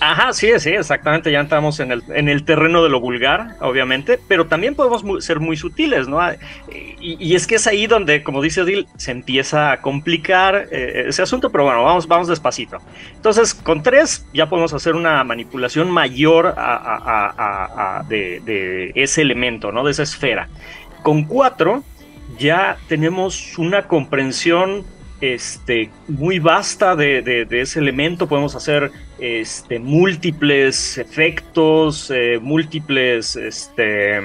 Ajá, 0.00 0.32
sí, 0.32 0.50
sí, 0.58 0.70
exactamente. 0.70 1.30
Ya 1.30 1.40
entramos 1.40 1.78
en 1.80 1.92
el, 1.92 2.02
en 2.14 2.28
el 2.28 2.44
terreno 2.44 2.82
de 2.82 2.88
lo 2.88 3.00
vulgar, 3.00 3.56
obviamente, 3.60 4.18
pero 4.28 4.46
también 4.46 4.74
podemos 4.74 5.24
ser 5.24 5.40
muy 5.40 5.56
sutiles, 5.56 6.08
¿no? 6.08 6.20
Ah, 6.20 6.34
Y, 7.00 7.34
es 7.34 7.46
que 7.48 7.56
es 7.56 7.66
ahí 7.66 7.86
donde, 7.88 8.22
como 8.22 8.40
dice 8.42 8.62
Odil, 8.62 8.86
se 8.96 9.10
empieza 9.10 9.72
a 9.72 9.80
complicar 9.80 10.68
eh, 10.70 11.04
ese 11.08 11.22
asunto, 11.22 11.50
pero 11.50 11.64
bueno, 11.64 11.82
vamos, 11.84 12.06
vamos 12.06 12.28
despacito. 12.28 12.78
Entonces, 13.16 13.54
con 13.54 13.82
tres 13.82 14.24
ya 14.32 14.48
podemos 14.48 14.72
hacer 14.72 14.94
una 14.94 15.22
manipulación 15.24 15.90
mayor 15.90 16.54
a- 16.56 16.76
a- 16.76 17.98
a- 17.98 18.02
de, 18.04 18.92
ese 18.94 19.22
elemento, 19.22 19.72
¿no? 19.72 19.84
De 19.84 19.90
esa 19.90 20.04
esfera. 20.04 20.48
Con 21.02 21.24
cuatro 21.24 21.82
ya 22.38 22.76
tenemos 22.88 23.58
una 23.58 23.82
comprensión 23.88 24.84
este, 25.20 25.90
muy 26.08 26.38
vasta 26.40 26.96
de- 26.96 27.22
de 27.22 27.60
ese 27.60 27.78
elemento. 27.78 28.26
Podemos 28.28 28.54
hacer 28.56 28.90
este, 29.22 29.78
múltiples 29.78 30.98
efectos, 30.98 32.10
eh, 32.12 32.40
múltiples, 32.42 33.36
este, 33.36 34.18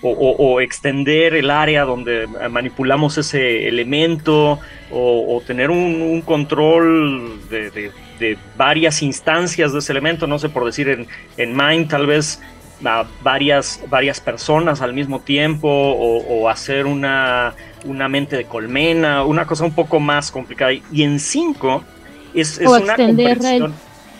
o, 0.00 0.08
o- 0.10 0.36
o 0.54 0.60
extender 0.60 1.34
el 1.34 1.50
área 1.50 1.84
donde 1.84 2.26
manipulamos 2.50 3.18
ese 3.18 3.68
elemento, 3.68 4.58
o, 4.90 5.36
o 5.36 5.40
tener 5.42 5.70
un, 5.70 6.00
un 6.00 6.22
control 6.22 7.40
de, 7.50 7.70
de- 7.70 7.90
de 8.18 8.38
varias 8.56 9.02
instancias 9.02 9.72
de 9.72 9.80
ese 9.80 9.92
elemento. 9.92 10.26
No 10.26 10.38
sé, 10.38 10.48
por 10.48 10.64
decir 10.64 10.88
en, 10.88 11.06
en 11.36 11.54
Mind, 11.56 11.88
tal 11.90 12.06
vez 12.06 12.40
a 12.84 13.04
varias, 13.22 13.80
varias 13.90 14.18
personas 14.20 14.80
al 14.80 14.92
mismo 14.94 15.20
tiempo 15.20 15.68
o, 15.68 16.18
o 16.26 16.48
hacer 16.48 16.86
una, 16.86 17.54
una 17.84 18.08
mente 18.08 18.36
de 18.36 18.44
colmena, 18.44 19.24
una 19.24 19.44
cosa 19.46 19.64
un 19.64 19.74
poco 19.74 20.00
más 20.00 20.30
complicada. 20.30 20.72
Y 20.72 21.02
en 21.02 21.20
5 21.20 21.84
es, 22.34 22.58
es 22.58 22.66
o 22.66 22.70
una 22.82 22.94
extender 22.94 23.26
el. 23.66 23.72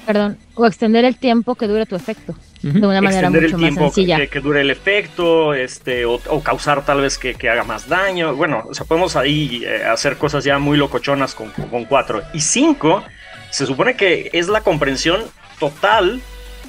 Perdón, 0.07 0.37
o 0.55 0.67
extender 0.67 1.05
el 1.05 1.17
tiempo 1.17 1.55
que 1.55 1.67
dure 1.67 1.87
tu 1.87 1.95
efecto 1.97 2.35
de 2.63 2.71
una 2.87 3.01
manera 3.01 3.29
extender 3.29 3.43
mucho 3.43 3.57
el 3.57 3.61
más 3.63 3.71
tiempo 3.71 3.85
sencilla. 3.87 4.17
que, 4.19 4.29
que 4.29 4.41
dure 4.41 4.61
el 4.61 4.71
efecto, 4.71 5.53
este, 5.55 6.05
o, 6.05 6.21
o 6.29 6.43
causar 6.43 6.85
tal 6.85 7.01
vez 7.01 7.19
que, 7.19 7.35
que 7.35 7.49
haga 7.51 7.65
más 7.65 7.89
daño. 7.89 8.35
Bueno, 8.37 8.65
o 8.69 8.75
sea, 8.75 8.87
podemos 8.87 9.17
ahí 9.17 9.63
eh, 9.67 9.83
hacer 9.85 10.17
cosas 10.17 10.45
ya 10.45 10.59
muy 10.59 10.77
locochonas 10.79 11.35
con, 11.35 11.51
con 11.51 11.85
cuatro. 11.87 12.23
Y 12.33 12.41
cinco, 12.41 13.03
se 13.51 13.67
supone 13.67 13.97
que 13.97 14.31
es 14.33 14.47
la 14.49 14.61
comprensión 14.61 15.23
total 15.59 16.21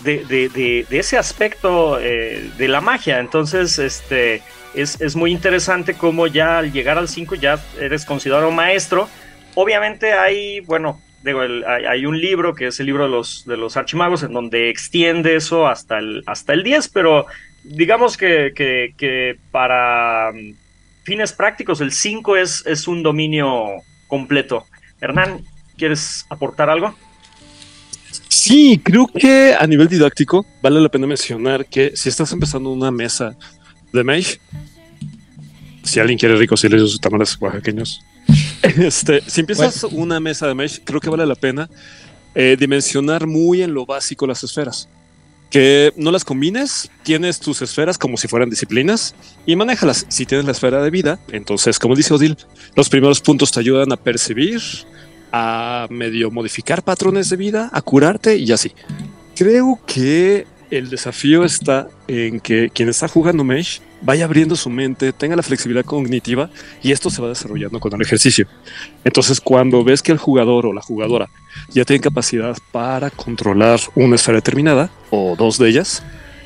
de, 0.04 0.26
de- 0.26 0.50
de- 0.50 0.86
de 0.90 1.00
ese 1.00 1.18
aspecto 1.18 2.00
eh, 2.00 2.50
de 2.58 2.68
la 2.68 2.82
magia. 2.82 3.20
Entonces, 3.20 3.78
este, 3.78 4.42
es, 4.74 5.00
es 5.00 5.16
muy 5.16 5.32
interesante 5.32 5.94
cómo 5.94 6.26
ya 6.26 6.58
al 6.58 6.72
llegar 6.72 6.98
al 6.98 7.08
5 7.08 7.36
ya 7.36 7.60
eres 7.80 8.04
considerado 8.06 8.50
maestro. 8.50 9.08
Obviamente 9.54 10.14
hay, 10.14 10.60
bueno, 10.62 11.00
digo, 11.24 11.44
el- 11.44 11.64
hay, 11.66 11.86
hay 11.86 12.06
un 12.06 12.20
libro 12.20 12.54
que 12.54 12.68
es 12.68 12.80
el 12.80 12.86
libro 12.88 13.04
de 13.06 13.10
los, 13.10 13.46
de 13.46 13.58
los 13.58 13.78
archimagos 13.78 14.24
en 14.24 14.34
donde 14.34 14.70
extiende 14.70 15.36
eso 15.36 15.68
hasta 15.68 16.00
el, 16.00 16.24
hasta 16.26 16.54
el 16.54 16.64
10, 16.64 16.90
pero 16.90 17.26
digamos 17.64 18.18
que, 18.18 18.52
que- 18.56 19.38
para 19.52 20.32
mm, 20.34 20.54
fines 21.04 21.34
prácticos 21.34 21.82
el 21.82 21.92
5 21.92 22.38
es, 22.38 22.64
es 22.66 22.88
un 22.88 23.04
dominio 23.04 23.66
completo. 24.08 24.66
Hernán, 25.02 25.42
¿quieres 25.78 26.26
aportar 26.30 26.70
algo? 26.70 26.96
Sí, 28.28 28.80
creo 28.84 29.08
que 29.08 29.56
a 29.58 29.66
nivel 29.66 29.88
didáctico 29.88 30.46
vale 30.62 30.82
la 30.82 30.90
pena 30.90 31.08
mencionar 31.08 31.66
que 31.66 31.96
si 31.96 32.10
estás 32.10 32.32
empezando 32.34 32.70
una 32.72 32.92
mesa 32.92 33.36
de 33.92 34.04
Mage, 34.04 34.40
si 35.84 36.00
alguien 36.00 36.18
quiere 36.18 36.36
reconciliar 36.36 36.80
sus 36.82 37.00
tamales 37.00 37.38
oaxaqueños, 37.40 38.02
este, 38.78 39.22
si 39.28 39.42
empiezas 39.42 39.84
una 39.84 40.20
mesa 40.20 40.48
de 40.48 40.54
Mage, 40.54 40.82
creo 40.84 41.02
que 41.02 41.10
vale 41.10 41.26
la 41.26 41.36
pena 41.36 41.70
eh, 42.34 42.56
dimensionar 42.58 43.28
muy 43.28 43.62
en 43.62 43.74
lo 43.74 43.86
básico 43.86 44.26
las 44.26 44.44
esferas. 44.44 44.88
Que 45.50 45.94
no 45.98 46.12
las 46.12 46.24
combines, 46.24 46.90
tienes 47.04 47.40
tus 47.40 47.62
esferas 47.62 47.98
como 47.98 48.18
si 48.18 48.28
fueran 48.28 48.50
disciplinas 48.50 49.14
y 49.46 49.56
manéjalas. 49.56 50.06
Si 50.10 50.26
tienes 50.26 50.46
la 50.46 50.54
esfera 50.54 50.82
de 50.82 50.90
vida, 50.90 51.20
entonces, 51.32 51.78
como 51.78 51.96
dice 51.96 52.14
Odil, 52.14 52.38
los 52.76 52.90
primeros 52.90 53.20
puntos 53.20 53.52
te 53.52 53.60
ayudan 53.60 53.92
a 53.92 53.98
percibir, 53.98 54.62
a 55.32 55.86
medio 55.90 56.32
modificar 56.32 56.84
patrones 56.84 57.30
de 57.30 57.38
vida, 57.38 57.70
a 57.72 57.82
curarte 57.82 58.38
y 58.38 58.52
así. 58.52 58.72
Creo 59.36 59.80
que 59.86 60.48
el 60.72 60.90
desafío 60.90 61.44
está 61.44 61.88
en 62.08 62.40
que 62.40 62.72
quien 62.74 62.90
está 62.90 63.08
jugando 63.08 63.44
Mesh 63.44 63.82
vaya 64.04 64.26
abriendo 64.26 64.56
su 64.56 64.70
mente, 64.70 65.14
tenga 65.14 65.36
la 65.36 65.44
flexibilidad 65.44 65.86
cognitiva 65.86 66.50
y 66.82 66.92
esto 66.92 67.10
se 67.10 67.22
va 67.22 67.30
desarrollando 67.30 67.80
con 67.80 67.94
el 67.94 68.02
ejercicio. 68.02 68.48
Entonces, 69.04 69.40
cuando 69.40 69.84
ves 69.84 70.02
que 70.02 70.12
el 70.12 70.18
jugador 70.18 70.66
o 70.66 70.74
la 70.74 70.82
jugadora 70.82 71.30
ya 71.70 71.86
tienen 71.86 72.02
capacidad 72.02 72.58
para 72.72 73.10
controlar 73.10 73.80
una 73.96 74.16
esfera 74.16 74.38
determinada 74.38 74.92
o 75.10 75.36
dos 75.38 75.58
de 75.58 75.70
ellas, 75.70 76.04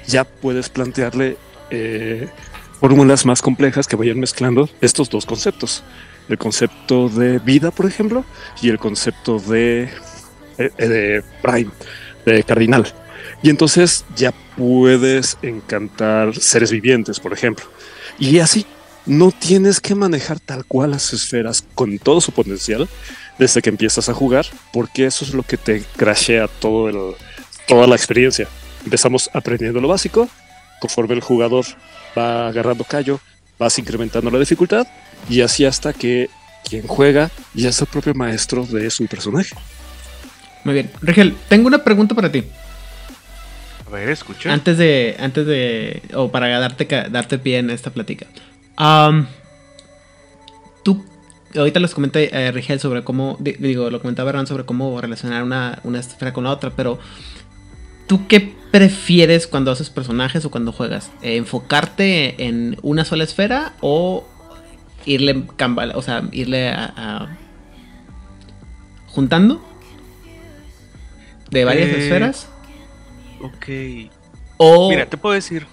ya 0.08 0.24
puedes 0.24 0.70
plantearle 0.70 1.38
eh, 1.70 2.30
fórmulas 2.80 3.26
más 3.26 3.42
complejas 3.42 3.88
que 3.88 3.96
vayan 3.96 4.20
mezclando 4.20 4.70
estos 4.82 5.10
dos 5.10 5.26
conceptos. 5.26 5.84
El 6.30 6.38
concepto 6.38 7.10
de 7.10 7.40
vida, 7.40 7.72
por 7.72 7.86
ejemplo, 7.86 8.26
y 8.62 8.70
el 8.70 8.78
concepto 8.78 9.40
de, 9.40 9.84
eh, 10.58 10.70
eh, 10.78 10.88
de 10.88 11.24
prime, 11.42 11.72
de 12.26 12.44
cardinal. 12.44 12.86
Y 13.42 13.50
entonces 13.50 14.06
ya 14.16 14.34
puedes 14.56 15.38
encantar 15.42 16.36
seres 16.36 16.72
vivientes, 16.72 17.20
por 17.20 17.34
ejemplo. 17.34 17.66
Y 18.20 18.40
así, 18.40 18.66
no 19.06 19.32
tienes 19.32 19.80
que 19.80 19.96
manejar 19.96 20.40
tal 20.40 20.66
cual 20.66 20.92
las 20.92 21.14
esferas 21.14 21.64
con 21.76 21.98
todo 22.00 22.20
su 22.20 22.32
potencial 22.32 22.88
desde 23.38 23.62
que 23.62 23.70
empiezas 23.70 24.10
a 24.10 24.14
jugar, 24.14 24.46
porque 24.74 25.06
eso 25.06 25.24
es 25.24 25.34
lo 25.34 25.44
que 25.44 25.58
te 25.58 25.84
crashea 25.96 26.48
todo 26.48 26.90
el, 26.90 27.16
toda 27.68 27.88
la 27.88 27.96
experiencia. 27.96 28.48
Empezamos 28.84 29.30
aprendiendo 29.34 29.80
lo 29.80 29.88
básico, 29.88 30.28
conforme 30.80 31.14
el 31.14 31.22
jugador 31.22 31.66
va 32.18 32.48
agarrando 32.48 32.84
callo, 32.84 33.20
vas 33.60 33.78
incrementando 33.78 34.32
la 34.32 34.40
dificultad 34.40 34.88
y 35.30 35.42
así 35.42 35.66
hasta 35.66 35.94
que 35.94 36.30
quien 36.68 36.88
juega 36.88 37.30
ya 37.54 37.70
es 37.70 37.80
el 37.80 37.88
propio 37.88 38.14
maestro 38.14 38.66
de 38.66 38.90
su 38.90 39.06
personaje. 39.06 39.56
Muy 40.64 40.74
bien. 40.74 40.92
Rigel, 41.02 41.36
tengo 41.48 41.68
una 41.68 41.84
pregunta 41.84 42.14
para 42.14 42.32
ti. 42.32 42.44
A 43.88 43.90
ver, 43.90 44.10
escucha. 44.10 44.52
Antes 44.52 44.78
de, 44.78 45.16
antes 45.20 45.46
de, 45.48 46.02
o 46.14 46.30
para 46.30 46.60
darte, 46.60 46.86
darte 47.10 47.38
pie 47.40 47.60
en 47.60 47.70
esta 47.70 47.90
plática. 47.92 48.28
Am, 48.76 49.28
tú, 50.84 51.06
ahorita 51.56 51.80
les 51.80 51.94
comenté, 51.94 52.30
eh, 52.38 52.52
Rigel, 52.52 52.80
sobre 52.82 53.04
cómo, 53.04 53.38
di- 53.40 53.54
digo, 53.54 53.90
lo 53.90 54.02
comentaba 54.02 54.30
Hernán 54.32 54.46
sobre 54.48 54.66
cómo 54.66 55.00
relacionar 55.00 55.44
una, 55.44 55.80
una 55.84 56.00
esfera 56.00 56.34
con 56.34 56.44
la 56.44 56.52
otra, 56.52 56.72
pero 56.72 57.00
¿tú 58.08 58.28
qué 58.28 58.54
prefieres 58.72 59.48
cuando 59.48 59.72
haces 59.72 59.90
personajes 59.90 60.44
o 60.44 60.52
cuando 60.52 60.74
juegas? 60.74 61.10
Eh, 61.22 61.38
¿Enfocarte 61.38 62.46
en 62.46 62.78
una 62.82 63.06
sola 63.06 63.24
esfera 63.24 63.74
o 63.80 64.28
irle, 65.06 65.46
o 65.96 66.02
sea, 66.02 66.24
irle 66.34 66.68
a- 66.70 66.94
a- 66.98 67.38
juntando 69.08 69.64
de 71.52 71.64
varias 71.64 71.88
Eh, 71.88 72.00
esferas? 72.04 72.50
Ok. 73.42 73.68
O 74.58 74.90
Mira, 74.90 75.06
te 75.06 75.18
puedo 75.18 75.36
decir, 75.36 75.68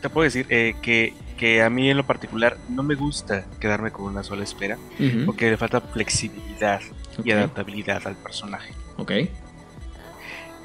te 0.00 0.08
puedo 0.10 0.24
decir 0.24 0.46
eh, 0.50 0.74
que, 0.82 1.14
que 1.38 1.62
a 1.62 1.70
mí 1.70 1.90
en 1.90 1.96
lo 1.96 2.06
particular 2.06 2.58
no 2.68 2.82
me 2.82 2.94
gusta 2.94 3.46
quedarme 3.60 3.90
con 3.90 4.06
una 4.06 4.22
sola 4.22 4.44
esfera 4.44 4.76
Ujú. 4.98 5.26
porque 5.26 5.50
le 5.50 5.56
falta 5.56 5.80
flexibilidad 5.80 6.80
y 7.22 7.30
adaptabilidad 7.30 8.06
al 8.06 8.16
personaje. 8.16 8.74
Ok. 8.96 9.12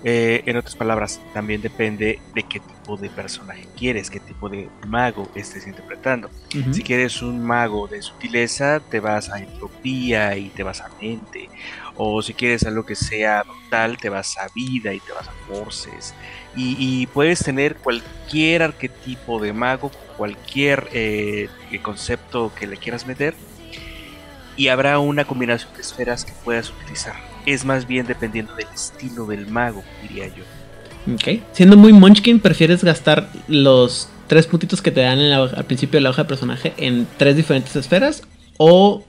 Eh, 0.03 0.43
en 0.45 0.55
otras 0.55 0.75
palabras, 0.75 1.19
también 1.33 1.61
depende 1.61 2.21
de 2.33 2.43
qué 2.43 2.61
tipo 2.61 2.95
de 2.95 3.09
personaje 3.09 3.67
quieres, 3.75 4.09
qué 4.09 4.21
tipo 4.21 4.47
de 4.47 4.69
mago 4.87 5.29
estés 5.35 5.67
interpretando. 5.67 6.29
Si 6.71 6.83
quieres 6.83 7.21
un 7.21 7.43
mago 7.43 7.87
de 7.87 8.01
sutileza, 8.01 8.79
te 8.79 9.01
vas 9.01 9.29
a 9.29 9.39
entropía 9.39 10.37
y 10.37 10.49
te 10.49 10.63
vas 10.63 10.79
a 10.81 10.89
mente. 11.01 11.49
O 12.01 12.21
si 12.21 12.33
quieres 12.33 12.65
algo 12.65 12.85
que 12.85 12.95
sea 12.95 13.43
brutal, 13.43 13.97
te 13.97 14.07
vas 14.07 14.37
a 14.37 14.47
vida 14.55 14.93
y 14.93 15.01
te 15.01 15.11
vas 15.11 15.27
a 15.27 15.33
forces. 15.49 16.13
Y, 16.55 17.07
puedes 17.07 17.39
tener 17.39 17.75
cualquier 17.75 18.63
arquetipo 18.63 19.37
de 19.41 19.51
mago, 19.51 19.91
cualquier 20.15 20.87
eh, 20.93 21.49
concepto 21.81 22.53
que 22.57 22.67
le 22.67 22.77
quieras 22.77 23.05
meter. 23.05 23.35
Y 24.55 24.69
habrá 24.69 24.99
una 24.99 25.25
combinación 25.25 25.73
de 25.73 25.81
esferas 25.81 26.23
que 26.23 26.31
puedas 26.45 26.69
utilizar. 26.69 27.15
Es 27.45 27.65
más 27.65 27.85
bien 27.85 28.07
dependiendo 28.07 28.55
del 28.55 28.67
estilo 28.73 29.25
del 29.25 29.47
mago, 29.47 29.83
diría 30.01 30.27
yo. 30.27 30.45
Ok. 31.13 31.41
Siendo 31.51 31.75
muy 31.75 31.91
Munchkin, 31.91 32.39
¿prefieres 32.39 32.81
gastar 32.81 33.29
los 33.49 34.07
tres 34.27 34.47
puntitos 34.47 34.81
que 34.81 34.91
te 34.91 35.01
dan 35.01 35.19
al 35.19 35.65
principio 35.65 35.97
de 35.97 36.01
la 36.01 36.11
hoja 36.11 36.23
de 36.23 36.29
personaje 36.29 36.73
en 36.77 37.05
tres 37.17 37.35
diferentes 37.35 37.75
esferas 37.75 38.23
o 38.57 39.03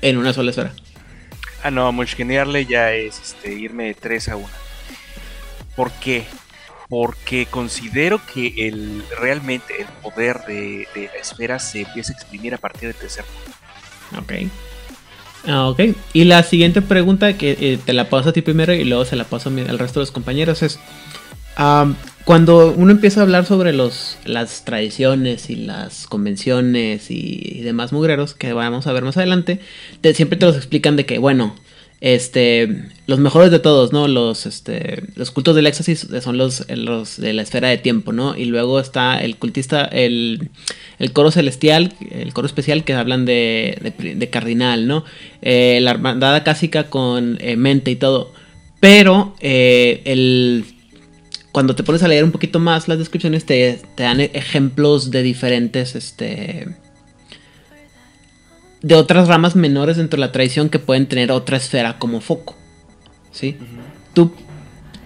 en 0.00 0.16
una 0.16 0.32
sola 0.32 0.52
esfera? 0.52 0.72
Ah, 1.62 1.70
no, 1.70 1.92
munchkinearle 1.92 2.64
ya 2.66 2.92
es 2.92 3.20
este, 3.20 3.52
irme 3.52 3.86
de 3.86 3.94
3 3.94 4.28
a 4.30 4.36
1. 4.36 4.48
¿Por 5.76 5.92
qué? 5.92 6.24
Porque 6.88 7.46
considero 7.46 8.20
que 8.32 8.68
el, 8.68 9.04
realmente 9.18 9.80
el 9.80 9.86
poder 10.02 10.40
de, 10.46 10.88
la 10.94 11.20
esfera 11.20 11.58
se 11.58 11.82
empieza 11.82 12.12
a 12.12 12.16
exprimir 12.16 12.54
a 12.54 12.58
partir 12.58 12.88
del 12.88 12.96
tercer 12.96 13.24
punto. 13.24 14.22
Ok. 14.22 14.50
Ah, 15.46 15.68
ok. 15.68 15.80
Y 16.12 16.24
la 16.24 16.42
siguiente 16.42 16.82
pregunta 16.82 17.36
que 17.36 17.56
eh, 17.60 17.78
te 17.84 17.92
la 17.92 18.08
paso 18.08 18.30
a 18.30 18.32
ti 18.32 18.42
primero 18.42 18.72
y 18.72 18.84
luego 18.84 19.04
se 19.04 19.16
la 19.16 19.24
paso 19.24 19.48
al 19.48 19.78
resto 19.78 20.00
de 20.00 20.04
los 20.04 20.12
compañeros 20.12 20.62
es... 20.62 20.78
cuando 22.24 22.72
uno 22.76 22.92
empieza 22.92 23.20
a 23.20 23.22
hablar 23.24 23.44
sobre 23.44 23.72
los, 23.72 24.16
las 24.24 24.64
tradiciones 24.64 25.50
y 25.50 25.56
las 25.56 26.06
convenciones 26.06 27.10
y, 27.10 27.60
demás 27.62 27.92
mugreros 27.92 28.34
que 28.34 28.52
vamos 28.52 28.86
a 28.86 28.92
ver 28.92 29.04
más 29.04 29.16
adelante, 29.16 29.60
te- 30.00 30.14
siempre 30.14 30.38
te 30.38 30.46
los 30.46 30.56
explican 30.56 30.96
de 30.96 31.06
que, 31.06 31.18
bueno, 31.18 31.54
este, 32.00 32.84
los 33.06 33.18
mejores 33.18 33.50
de 33.50 33.58
todos, 33.58 33.92
¿no? 33.92 34.08
Los, 34.08 34.46
este, 34.46 35.02
los 35.16 35.30
cultos 35.30 35.54
del 35.54 35.66
éxtasis 35.66 36.08
son 36.22 36.38
los, 36.38 36.64
los 36.70 37.18
de 37.20 37.34
la 37.34 37.42
esfera 37.42 37.68
de 37.68 37.76
tiempo, 37.76 38.12
¿no? 38.12 38.34
Y 38.36 38.46
luego 38.46 38.80
está 38.80 39.18
el 39.20 39.36
cultista, 39.36 39.84
el, 39.84 40.48
el 40.98 41.12
coro 41.12 41.30
celestial, 41.30 41.92
el 42.10 42.32
coro 42.32 42.46
especial 42.46 42.84
que 42.84 42.94
hablan 42.94 43.26
de, 43.26 43.92
de 44.16 44.30
cardinal, 44.30 44.86
¿no? 44.86 45.04
Eh, 45.42 45.78
la 45.82 45.90
hermandad 45.90 46.34
acásica 46.34 46.84
con 46.88 47.36
eh, 47.40 47.56
mente 47.56 47.90
y 47.90 47.96
todo. 47.96 48.32
Pero 48.80 49.34
eh, 49.40 50.00
el, 50.06 50.64
cuando 51.52 51.74
te 51.74 51.82
pones 51.82 52.02
a 52.02 52.08
leer 52.08 52.24
un 52.24 52.32
poquito 52.32 52.58
más 52.60 52.86
las 52.88 52.98
descripciones, 52.98 53.44
te, 53.44 53.80
te 53.96 54.02
dan 54.04 54.20
e- 54.20 54.30
ejemplos 54.34 55.10
de 55.10 55.22
diferentes, 55.22 55.94
este, 55.96 56.68
de 58.82 58.94
otras 58.94 59.28
ramas 59.28 59.56
menores 59.56 59.96
dentro 59.96 60.16
de 60.16 60.26
la 60.26 60.32
tradición 60.32 60.68
que 60.70 60.78
pueden 60.78 61.06
tener 61.06 61.30
otra 61.32 61.56
esfera 61.56 61.98
como 61.98 62.20
foco. 62.20 62.56
¿Sí? 63.32 63.56
Tú, 64.14 64.32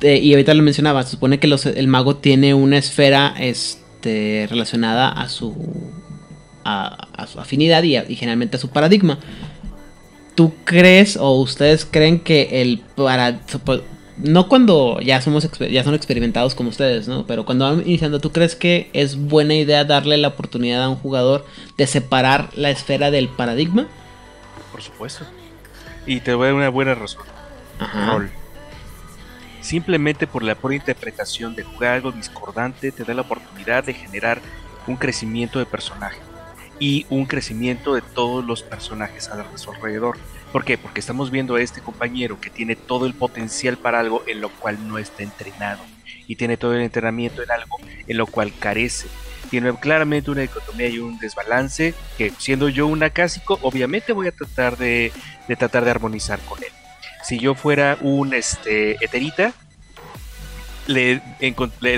eh, 0.01 0.17
y 0.19 0.33
ahorita 0.33 0.55
lo 0.55 0.63
mencionaba, 0.63 1.03
se 1.03 1.11
supone 1.13 1.39
que 1.39 1.47
los- 1.47 1.67
el 1.67 1.89
mago 1.89 2.17
tiene 2.17 2.55
una 2.55 2.79
esfera 2.79 3.35
este, 3.39 4.47
relacionada 4.49 5.09
a 5.09 5.29
su, 5.29 5.55
a, 6.65 7.09
a 7.17 7.27
su 7.27 7.41
afinidad 7.41 7.83
y, 7.83 7.97
a- 7.97 8.05
y 8.09 8.17
generalmente 8.17 8.57
a 8.57 8.61
su 8.61 8.69
paradigma. 8.69 9.19
¿Tú 10.35 10.53
crees 10.65 11.17
o 11.17 11.33
ustedes 11.41 11.85
creen 11.89 12.21
que 12.21 12.61
el 12.63 12.81
para 12.97 13.41
no 14.17 14.49
cuando 14.49 15.01
ya 15.01 15.21
somos 15.21 15.49
ya 15.59 15.85
son 15.85 15.95
experimentados 15.95 16.55
como 16.55 16.71
ustedes, 16.71 17.09
¿no? 17.09 17.27
Pero 17.27 17.45
cuando 17.45 17.65
van 17.65 17.81
iniciando, 17.81 18.21
¿tú 18.21 18.33
crees 18.33 18.55
que 18.55 18.91
es 18.93 19.17
buena 19.17 19.55
idea 19.55 19.85
darle 19.85 20.17
la 20.17 20.29
oportunidad 20.29 20.83
a 20.83 20.89
un 20.89 20.97
jugador 20.97 21.45
de 21.77 21.87
separar 21.87 22.51
la 22.55 22.71
esfera 22.71 23.11
del 23.11 23.29
paradigma? 23.29 23.87
Por 24.71 24.83
supuesto. 24.83 25.25
Y 26.07 26.21
te 26.21 26.35
voy 26.35 26.45
a 26.45 26.47
dar 26.49 26.55
una 26.55 26.69
buena 26.69 26.95
razón. 26.95 27.23
Ajá. 27.79 28.13
Rol. 28.13 28.31
Simplemente 29.61 30.27
por 30.27 30.43
la 30.43 30.55
pura 30.55 30.75
interpretación 30.75 31.55
de 31.55 31.63
jugar 31.63 31.95
algo 31.95 32.13
discordante 32.13 32.93
te 32.93 33.05
da 33.05 33.15
la 33.15 33.23
oportunidad 33.23 33.83
de 33.83 33.95
generar 33.95 34.41
un 34.87 34.97
crecimiento 34.97 35.59
de 35.59 35.67
personaje 35.67 36.19
y 36.79 37.07
un 37.09 37.25
crecimiento 37.25 37.95
de 37.95 38.03
todos 38.03 38.45
los 38.45 38.63
personajes 38.63 39.29
a 39.29 39.57
su 39.57 39.73
alrededor. 39.73 40.19
¿Por 40.55 40.65
qué? 40.65 40.79
Porque 40.79 41.01
estamos 41.01 41.33
viendo 41.33 41.57
a 41.57 41.61
este 41.61 41.81
compañero 41.81 42.41
que 42.41 42.49
tiene 42.49 42.77
todo 42.77 43.07
el 43.07 43.15
potencial 43.15 43.77
para 43.77 43.99
algo 43.99 44.23
en 44.29 44.41
lo 44.41 44.51
cual 44.51 44.87
no 44.87 44.99
está 44.99 45.25
entrenado 45.25 45.83
y 46.29 46.37
tiene 46.37 46.57
todo 46.57 46.77
el 46.77 46.83
entrenamiento 46.83 47.43
en 47.43 47.51
algo 47.51 47.77
en 48.07 48.17
lo 48.17 48.29
cual 48.29 48.53
carece. 48.57 49.09
Tiene 49.51 49.75
claramente 49.75 50.31
una 50.31 50.43
dicotomía 50.43 50.87
y 50.87 51.01
un 51.01 51.19
desbalance 51.19 51.93
que 52.17 52.33
siendo 52.39 52.69
yo 52.69 52.87
un 52.87 53.03
acásico 53.03 53.59
obviamente 53.63 54.13
voy 54.13 54.29
a 54.29 54.31
tratar 54.31 54.77
de, 54.77 55.11
de 55.49 55.57
tratar 55.57 55.85
de 55.85 55.91
armonizar 55.91 56.39
con 56.43 56.63
él. 56.63 56.71
Si 57.25 57.41
yo 57.41 57.57
fuera 57.57 57.99
un 58.01 58.33
este, 58.33 59.05
eterita, 59.05 59.55
le, 60.87 61.21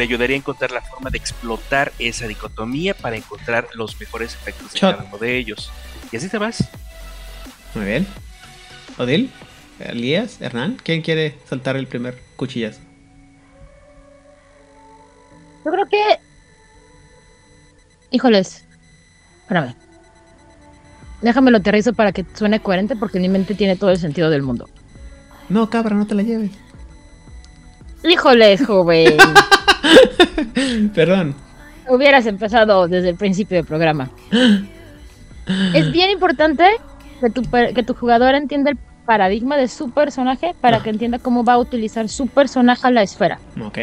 ayudaría 0.01 0.35
a 0.35 0.39
encontrar 0.39 0.71
la 0.71 0.81
forma 0.81 1.11
de 1.11 1.19
explotar 1.19 1.93
esa 1.99 2.27
dicotomía 2.27 2.95
para 2.95 3.17
encontrar 3.17 3.69
los 3.75 4.01
mejores 4.01 4.33
efectos 4.33 4.73
de 4.73 4.79
Shot. 4.79 4.97
cada 4.97 5.09
uno 5.11 5.19
de 5.19 5.37
ellos. 5.37 5.71
Y 6.11 6.17
así 6.17 6.31
te 6.31 6.39
vas. 6.39 6.67
Muy 7.75 7.85
bien. 7.85 8.07
Odil, 8.99 9.31
Elías, 9.79 10.41
Hernán, 10.41 10.79
¿quién 10.83 11.03
quiere 11.03 11.39
saltar 11.49 11.77
el 11.77 11.87
primer 11.87 12.19
cuchillazo? 12.37 12.81
Yo 15.65 15.71
creo 15.71 15.87
que. 15.87 16.03
Híjoles. 18.11 18.65
Espérame. 19.43 19.75
Déjame 21.23 21.51
lo 21.51 21.59
aterrizo 21.59 21.93
para 21.93 22.13
que 22.13 22.25
suene 22.35 22.61
coherente 22.61 22.97
porque 22.97 23.19
mi 23.19 23.29
mente 23.29 23.55
tiene 23.55 23.77
todo 23.77 23.91
el 23.91 23.99
sentido 23.99 24.31
del 24.31 24.43
mundo. 24.43 24.69
No, 25.49 25.69
cabra, 25.69 25.95
no 25.95 26.07
te 26.07 26.15
la 26.15 26.23
lleves. 26.23 26.53
Híjoles, 28.05 28.65
joven. 28.65 29.17
Perdón. 30.95 31.35
Hubieras 31.89 32.27
empezado 32.27 32.89
desde 32.89 33.11
el 33.11 33.17
principio 33.17 33.57
del 33.57 33.67
programa. 33.67 34.11
Es 35.75 35.93
bien 35.93 36.11
importante 36.11 36.65
que 37.21 37.31
tu, 37.31 37.43
que 37.43 37.83
tu 37.83 37.95
jugador 37.95 38.35
entienda 38.35 38.71
el 38.71 38.79
paradigma 39.07 39.57
de 39.57 39.69
su 39.69 39.91
personaje 39.91 40.55
para 40.61 40.83
que 40.83 40.91
entienda 40.91 41.19
cómo 41.19 41.45
va 41.45 41.55
a 41.55 41.59
utilizar 41.59 42.09
su 42.09 42.27
personaje 42.27 42.87
a 42.87 42.91
la 42.91 43.03
esfera. 43.03 43.39
Ok. 43.65 43.79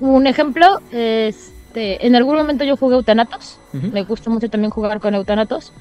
Un 0.00 0.26
ejemplo, 0.26 0.80
este, 0.90 2.06
en 2.06 2.16
algún 2.16 2.36
momento 2.36 2.64
yo 2.64 2.76
jugué 2.76 2.96
Eutanatos. 2.96 3.58
Ujú. 3.72 3.88
Me 3.88 4.02
gusta 4.04 4.30
mucho 4.30 4.48
también 4.48 4.70
jugar 4.70 5.00
con 5.00 5.14
Eutanatos. 5.14 5.72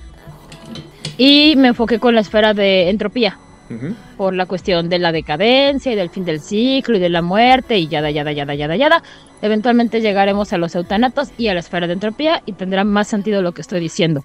Y 1.17 1.55
me 1.57 1.69
enfoqué 1.69 1.99
con 1.99 2.13
la 2.13 2.21
esfera 2.21 2.53
de 2.53 2.89
entropía. 2.89 3.39
Ujú. 3.69 3.95
Por 4.17 4.35
la 4.35 4.45
cuestión 4.45 4.89
de 4.89 4.99
la 4.99 5.11
decadencia 5.11 5.91
y 5.91 5.95
del 5.95 6.09
fin 6.09 6.23
del 6.23 6.39
ciclo 6.39 6.97
y 6.97 6.99
de 6.99 7.09
la 7.09 7.21
muerte 7.21 7.77
y 7.79 7.87
yada, 7.87 8.11
yada, 8.11 8.31
yada, 8.31 8.53
yada, 8.53 8.75
yada. 8.75 9.03
Eventualmente 9.41 10.01
llegaremos 10.01 10.53
a 10.53 10.57
los 10.57 10.75
eutanatos 10.75 11.31
y 11.37 11.47
a 11.47 11.53
la 11.53 11.61
esfera 11.61 11.87
de 11.87 11.93
entropía 11.93 12.41
y 12.45 12.53
tendrá 12.53 12.83
más 12.83 13.07
sentido 13.07 13.41
lo 13.41 13.53
que 13.53 13.61
estoy 13.61 13.79
diciendo. 13.79 14.23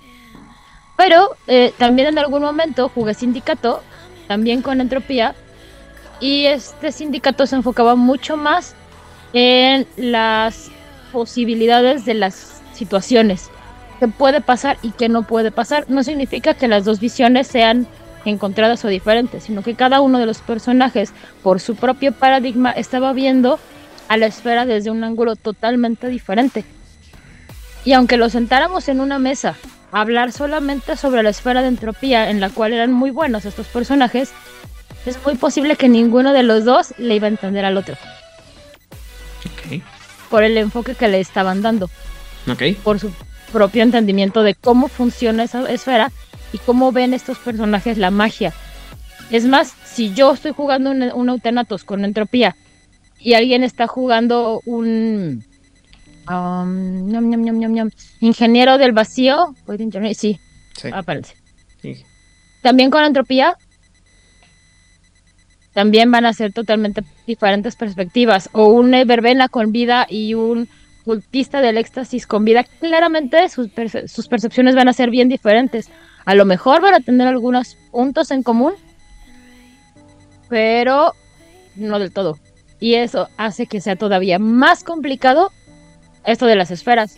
Pero 1.01 1.35
eh, 1.47 1.73
también 1.79 2.09
en 2.09 2.19
algún 2.19 2.43
momento 2.43 2.91
jugué 2.91 3.15
sindicato, 3.15 3.83
también 4.29 4.61
con 4.61 4.83
entropía. 4.83 5.35
Y 6.21 6.45
este 6.45 6.93
sindicato 6.93 7.47
se 7.47 7.57
enfocaba 7.57 7.97
mucho 7.97 8.37
más 8.37 8.75
en 9.33 9.87
las 9.97 10.71
posibilidades 11.11 12.05
de 12.05 12.13
las 12.13 12.61
situaciones. 12.75 13.49
Que 13.99 14.09
puede 14.09 14.43
pasar 14.43 14.77
y 14.83 14.91
que 14.91 15.09
no 15.09 15.23
puede 15.23 15.51
pasar. 15.51 15.87
No 15.89 16.03
significa 16.03 16.53
que 16.53 16.69
las 16.69 16.85
dos 16.85 17.01
visiones 17.01 17.47
sean 17.47 17.87
encontradas 18.27 18.85
o 18.85 18.89
diferentes, 18.89 19.45
sino 19.45 19.63
que 19.63 19.77
cada 19.77 20.03
uno 20.03 20.19
de 20.19 20.27
los 20.27 20.41
personajes, 20.43 21.15
por 21.43 21.61
su 21.61 21.77
propio 21.77 22.13
paradigma, 22.13 22.73
estaba 22.73 23.15
viendo 23.15 23.59
a 24.09 24.19
la 24.19 24.27
esfera 24.27 24.67
desde 24.67 24.91
un 24.91 25.03
ángulo 25.03 25.35
totalmente 25.37 26.09
diferente. 26.09 26.63
Y 27.87 27.95
aunque 27.95 28.19
los 28.19 28.33
sentáramos 28.33 28.91
en 28.91 29.01
una 29.01 29.19
mesa 29.19 29.57
hablar 29.93 30.33
solamente 30.33 30.97
sobre 30.97 31.23
la 31.23 31.31
esfera 31.31 31.63
de 31.63 31.69
entropía, 31.69 32.31
en 32.31 32.41
la 32.41 32.51
cual 32.51 32.73
eran 32.73 32.93
muy 32.93 33.11
buenos 33.11 33.45
estos 33.45 33.67
personajes, 33.67 34.33
es 35.07 35.19
muy 35.25 35.37
posible 35.37 35.77
que 35.77 35.89
ninguno 35.89 36.33
de 36.33 36.43
los 36.43 36.65
dos 36.65 36.95
le 36.99 37.17
iba 37.17 37.27
a 37.27 37.31
entender 37.31 37.65
al 37.65 37.77
otro. 37.77 37.97
Ok. 39.47 39.83
Por 40.29 40.45
el 40.45 40.57
enfoque 40.57 40.95
que 40.95 41.09
le 41.09 41.21
estaban 41.21 41.63
dando. 41.63 41.91
Ok. 42.51 42.63
Por 42.83 43.01
su 43.01 43.13
propio 43.53 43.83
entendimiento 43.83 44.43
de 44.43 44.55
cómo 44.55 44.89
funciona 44.89 45.43
esa 45.43 45.69
esfera 45.71 46.13
y 46.53 46.59
cómo 46.59 46.93
ven 46.93 47.15
estos 47.15 47.39
personajes 47.39 47.99
la 47.99 48.11
magia. 48.11 48.53
Es 49.31 49.45
más, 49.45 49.75
si 49.85 50.13
yo 50.13 50.33
estoy 50.33 50.53
jugando 50.53 50.91
un, 50.91 51.03
un 51.03 51.29
Eutanatos 51.29 51.85
con 51.85 52.05
entropía 52.05 52.57
y 53.19 53.35
alguien 53.35 53.65
está 53.65 53.87
jugando 53.87 54.61
un 54.65 55.45
um, 56.29 57.11
ingeniero 58.21 58.79
del 58.79 58.93
vacío, 58.93 59.55
sí, 60.15 60.39
Sí. 60.77 60.89
aparece. 60.93 61.35
Sí. 61.83 62.05
También 62.63 62.91
con 62.91 63.05
entropía, 63.05 63.57
también 65.73 66.11
van 66.11 66.27
a 66.27 66.33
ser 66.33 66.53
totalmente 66.53 67.03
diferentes 67.27 67.77
perspectivas. 67.77 68.49
O 68.53 68.67
un 68.69 68.91
verbena 69.07 69.49
con 69.49 69.73
vida 69.73 70.07
y 70.09 70.35
un 70.35 70.69
cultista 71.05 71.61
del 71.61 71.79
éxtasis 71.79 72.27
con 72.27 72.45
vida, 72.45 72.65
claramente 72.65 73.49
sus, 73.49 73.69
perce- 73.69 74.07
sus 74.09 74.29
percepciones 74.29 74.75
van 74.75 74.89
a 74.89 74.93
ser 74.93 75.11
bien 75.11 75.29
diferentes. 75.29 75.89
A 76.27 76.35
lo 76.35 76.45
mejor 76.45 76.83
van 76.83 76.95
a 76.95 77.01
tener 77.01 77.27
algunos 77.27 77.77
puntos 77.91 78.31
en 78.31 78.43
común, 78.43 78.75
pero 80.49 81.15
no 81.77 81.99
del 81.99 82.13
todo. 82.13 82.39
Y 82.79 82.95
eso 82.95 83.29
hace 83.37 83.67
que 83.67 83.81
sea 83.81 83.97
todavía 83.97 84.39
más 84.39 84.85
complicado 84.85 85.53
esto 86.25 86.47
de 86.47 86.57
las 86.57 86.71
esferas, 86.71 87.17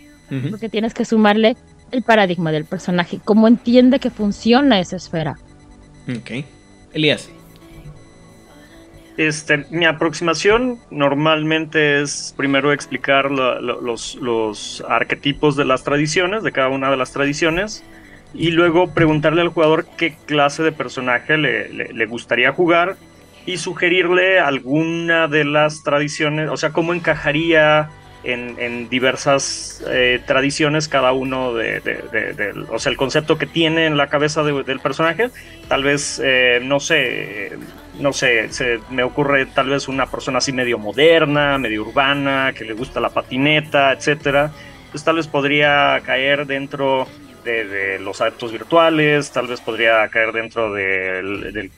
porque 0.50 0.68
tienes 0.68 0.94
que 0.94 1.04
sumarle 1.04 1.56
el 1.90 2.02
paradigma 2.02 2.52
del 2.52 2.64
personaje, 2.64 3.20
cómo 3.24 3.46
entiende 3.48 3.98
que 4.00 4.08
funciona 4.10 4.80
esa 4.80 4.96
esfera. 4.96 5.36
Ok. 6.08 6.44
Elías. 6.94 7.28
Este, 9.18 9.66
mi 9.70 9.84
aproximación 9.84 10.78
normalmente 10.90 12.00
es 12.00 12.32
primero 12.36 12.72
explicar 12.72 13.30
la- 13.30 13.60
la- 13.60 13.76
los, 13.82 14.14
los 14.16 14.82
arquetipos 14.88 15.54
de 15.54 15.66
las 15.66 15.84
tradiciones, 15.84 16.42
de 16.42 16.50
cada 16.52 16.68
una 16.70 16.90
de 16.90 16.96
las 16.96 17.12
tradiciones, 17.12 17.84
y 18.32 18.52
luego 18.52 18.88
preguntarle 18.94 19.42
al 19.42 19.48
jugador 19.48 19.86
qué 19.98 20.16
clase 20.24 20.62
de 20.62 20.72
personaje 20.72 21.36
le, 21.36 21.68
le- 21.68 21.92
le 21.92 22.06
gustaría 22.06 22.52
jugar 22.52 22.96
y 23.44 23.58
sugerirle 23.58 24.40
alguna 24.40 25.28
de 25.28 25.44
las 25.44 25.82
tradiciones, 25.82 26.48
o 26.48 26.56
sea, 26.56 26.70
cómo 26.70 26.94
encajaría 26.94 27.90
en, 28.24 28.56
en 28.58 28.88
diversas 28.88 29.82
eh, 29.88 30.20
tradiciones 30.26 30.88
cada 30.88 31.12
uno 31.12 31.54
de, 31.54 31.80
de- 31.80 32.02
de- 32.12 32.32
del- 32.34 32.66
o 32.70 32.78
sea, 32.78 32.90
el 32.90 32.96
concepto 32.96 33.38
que 33.38 33.46
tiene 33.46 33.86
en 33.86 33.96
la 33.96 34.08
cabeza 34.08 34.42
de- 34.42 34.62
del 34.62 34.80
personaje, 34.80 35.30
tal 35.68 35.82
vez, 35.82 36.20
eh, 36.24 36.60
no 36.62 36.78
sé, 36.80 37.58
no 37.98 38.12
sé, 38.12 38.52
se 38.52 38.78
me 38.90 39.02
ocurre 39.02 39.46
tal 39.46 39.68
vez 39.70 39.88
una 39.88 40.06
persona 40.06 40.38
así 40.38 40.52
medio 40.52 40.78
moderna, 40.78 41.58
medio 41.58 41.82
urbana, 41.82 42.52
que 42.56 42.64
le 42.64 42.72
gusta 42.74 43.00
la 43.00 43.10
patineta, 43.10 43.92
etcétera, 43.92 44.52
pues 44.90 45.04
tal 45.04 45.16
vez 45.16 45.26
podría 45.26 46.00
caer 46.04 46.46
dentro 46.46 47.06
de, 47.44 47.98
los 47.98 48.20
adeptos 48.20 48.52
virtuales, 48.52 49.30
tal 49.30 49.46
vez 49.46 49.60
podría 49.60 50.06
caer 50.08 50.32
dentro 50.32 50.72
de, 50.72 51.70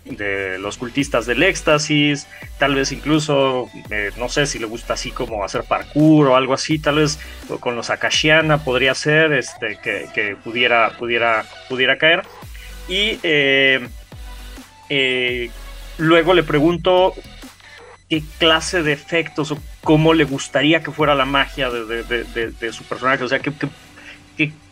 los 0.58 0.78
cultistas 0.78 1.26
del 1.26 1.42
éxtasis, 1.42 2.26
tal 2.58 2.74
vez 2.74 2.92
incluso, 2.92 3.68
eh, 3.90 4.10
no 4.16 4.28
sé 4.28 4.46
si 4.46 4.58
le 4.58 4.66
gusta 4.66 4.94
así 4.94 5.10
como 5.10 5.44
hacer 5.44 5.64
parkour 5.64 6.28
o 6.28 6.36
algo 6.36 6.54
así, 6.54 6.78
tal 6.78 6.96
vez 6.96 7.18
con 7.60 7.76
los 7.76 7.90
Akashiana 7.90 8.58
podría 8.64 8.94
ser 8.94 9.32
este, 9.32 9.78
que, 9.82 10.36
pudiera, 10.42 10.96
pudiera, 10.98 11.44
pudiera 11.68 11.98
caer. 11.98 12.22
Y 12.88 13.18
eh, 13.22 13.86
eh, 14.90 15.50
luego 15.98 16.34
le 16.34 16.42
pregunto 16.42 17.14
qué 18.10 18.22
clase 18.38 18.82
de 18.82 18.92
efectos 18.92 19.52
o 19.52 19.58
cómo 19.82 20.12
le 20.12 20.24
gustaría 20.24 20.82
que 20.82 20.90
fuera 20.90 21.14
la 21.14 21.24
magia 21.24 21.70
de, 21.70 22.72
su 22.72 22.84
personaje, 22.84 23.24
o 23.24 23.28
sea, 23.28 23.38
qué 23.38 23.50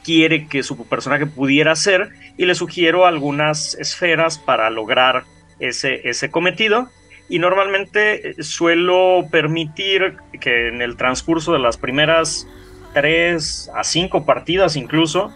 quiere 0.04 0.46
que 0.46 0.62
su 0.62 0.76
personaje 0.86 1.26
pudiera 1.26 1.72
hacer 1.72 2.10
y 2.36 2.46
le 2.46 2.54
sugiero 2.54 3.06
algunas 3.06 3.74
esferas 3.74 4.38
para 4.38 4.70
lograr 4.70 5.24
ese, 5.60 6.08
ese 6.08 6.30
cometido. 6.30 6.88
Y 7.28 7.38
normalmente 7.38 8.30
eh, 8.30 8.42
suelo 8.42 9.26
permitir 9.30 10.16
que 10.40 10.68
en 10.68 10.82
el 10.82 10.96
transcurso 10.96 11.52
de 11.52 11.58
las 11.60 11.76
primeras 11.76 12.46
tres 12.92 13.70
a 13.74 13.84
cinco 13.84 14.26
partidas 14.26 14.76
incluso 14.76 15.34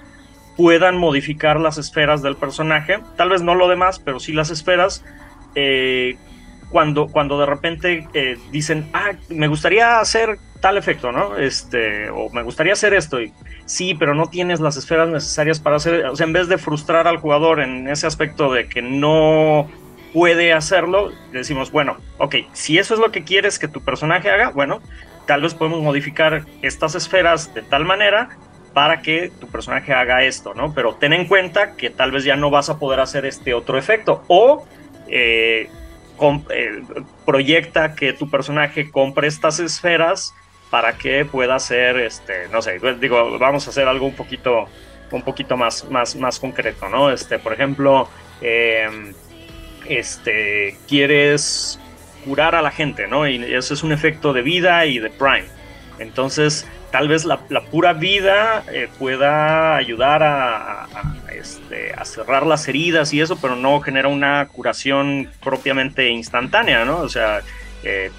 puedan 0.57 0.99
modificar 0.99 1.61
las 1.61 1.79
esferas 1.79 2.23
del 2.23 2.37
personaje. 2.37 2.99
Tal 3.17 3.31
vez 3.31 3.43
no 3.43 3.55
lo 3.55 3.69
demás, 3.69 3.99
pero 3.99 4.21
sí 4.21 4.33
las 4.33 4.51
esferas. 4.51 5.05
eh, 5.55 6.17
cuando, 6.71 7.09
cuando 7.09 7.39
de 7.39 7.47
repente 7.47 8.09
eh, 8.14 8.39
dicen, 8.51 8.89
ah, 8.93 9.12
me 9.29 9.49
gustaría 9.49 10.01
hacer 10.01 10.39
tal 10.57 10.77
efecto, 10.77 11.13
¿no? 11.13 11.37
Este, 11.37 12.11
o 12.11 12.31
me 12.31 12.43
gustaría 12.43 12.73
hacer 12.73 12.95
esto. 12.95 13.21
Y, 13.21 13.33
sí, 13.65 13.95
pero 13.95 14.15
no 14.15 14.27
tienes 14.27 14.61
las 14.61 14.77
esferas 14.77 15.09
necesarias 15.09 15.61
para 15.61 15.77
hacer. 15.77 16.07
O 16.07 16.17
sea, 16.17 16.27
en 16.27 16.33
vez 16.33 16.49
de 16.49 16.59
frustrar 16.59 17.07
al 17.07 17.19
jugador 17.19 17.61
en 17.61 17.89
ese 17.89 18.07
aspecto 18.07 18.53
de 18.53 18.69
que 18.69 18.83
no 18.83 19.69
puede 20.13 20.53
hacerlo, 20.53 21.13
decimos, 21.33 21.71
bueno, 21.71 21.99
ok, 22.19 22.37
si 22.53 22.79
eso 22.79 22.95
es 22.95 23.01
lo 23.01 23.13
que 23.13 23.25
quieres 23.25 23.59
que 23.59 23.69
tu 23.69 23.83
personaje 23.83 24.31
haga, 24.31 24.51
bueno, 24.51 24.81
tal 25.27 25.43
vez 25.43 25.55
podemos 25.55 25.83
modificar 25.83 26.47
estas 26.63 26.95
esferas 26.95 27.53
de 27.53 27.63
tal 27.63 27.85
manera 27.85 28.31
para 28.73 29.01
que 29.01 29.31
tu 29.41 29.47
personaje 29.47 29.93
haga 29.93 30.23
esto, 30.23 30.55
¿no? 30.55 30.75
Pero 30.75 30.95
ten 30.95 31.13
en 31.13 31.27
cuenta 31.27 31.77
que 31.77 31.91
tal 31.91 32.13
vez 32.13 32.25
ya 32.25 32.37
no 32.37 32.51
vas 32.51 32.71
a 32.71 32.79
poder 32.79 33.01
hacer 33.01 33.25
este 33.27 33.55
otro 33.55 33.79
efecto. 33.79 34.23
O 34.29 34.67
eh, 35.09 35.71
eh, 36.51 36.83
proyecta 37.25 37.95
que 37.95 38.13
tu 38.13 38.31
personaje 38.31 38.91
compre 38.91 39.29
estas 39.29 39.61
esferas 39.61 40.35
para 40.71 40.97
que 40.99 41.25
pueda 41.25 41.55
hacer, 41.57 41.97
este, 41.99 42.49
no 42.51 42.61
sé, 42.62 42.79
pues, 42.81 43.01
digo, 43.01 43.39
vamos 43.39 43.67
a 43.67 43.71
hacer 43.71 43.87
algo 43.89 44.07
un 44.07 44.14
poquito, 44.14 44.67
un 45.11 45.23
poquito 45.23 45.57
más, 45.57 45.89
más, 45.91 46.17
más 46.17 46.39
concreto, 46.41 46.89
¿no? 46.89 47.11
Este, 47.11 47.39
por 47.39 47.53
ejemplo, 47.53 48.09
eh, 48.41 48.89
este, 49.89 50.77
quieres 50.89 51.79
curar 52.25 52.55
a 52.55 52.62
la 52.62 52.71
gente, 52.71 53.07
¿no? 53.07 53.29
Y 53.29 53.43
eso 53.55 53.75
es 53.75 53.83
un 53.83 53.93
efecto 53.93 54.33
de 54.33 54.43
vida 54.43 54.85
y 54.87 54.99
de 54.99 55.11
prime. 55.11 55.47
Entonces, 55.99 56.67
tal 56.91 57.09
vez 57.09 57.25
la, 57.25 57.39
pura 57.71 57.93
vida 57.93 58.64
eh, 58.73 58.89
pueda 58.99 59.77
ayudar 59.77 60.23
a, 60.23 60.83
a- 60.85 60.87
a, 61.29 61.33
este, 61.33 61.93
a 61.97 62.05
cerrar 62.05 62.45
las 62.47 62.67
heridas 62.69 63.12
y 63.12 63.21
eso, 63.21 63.39
pero 63.41 63.55
no 63.57 63.81
genera 63.81 64.09
una 64.09 64.49
curación 64.49 65.31
propiamente 65.43 66.09
instantánea, 66.09 66.85
¿no? 66.85 66.99
O 66.99 67.09
sea, 67.09 67.41
eh, 67.87 68.11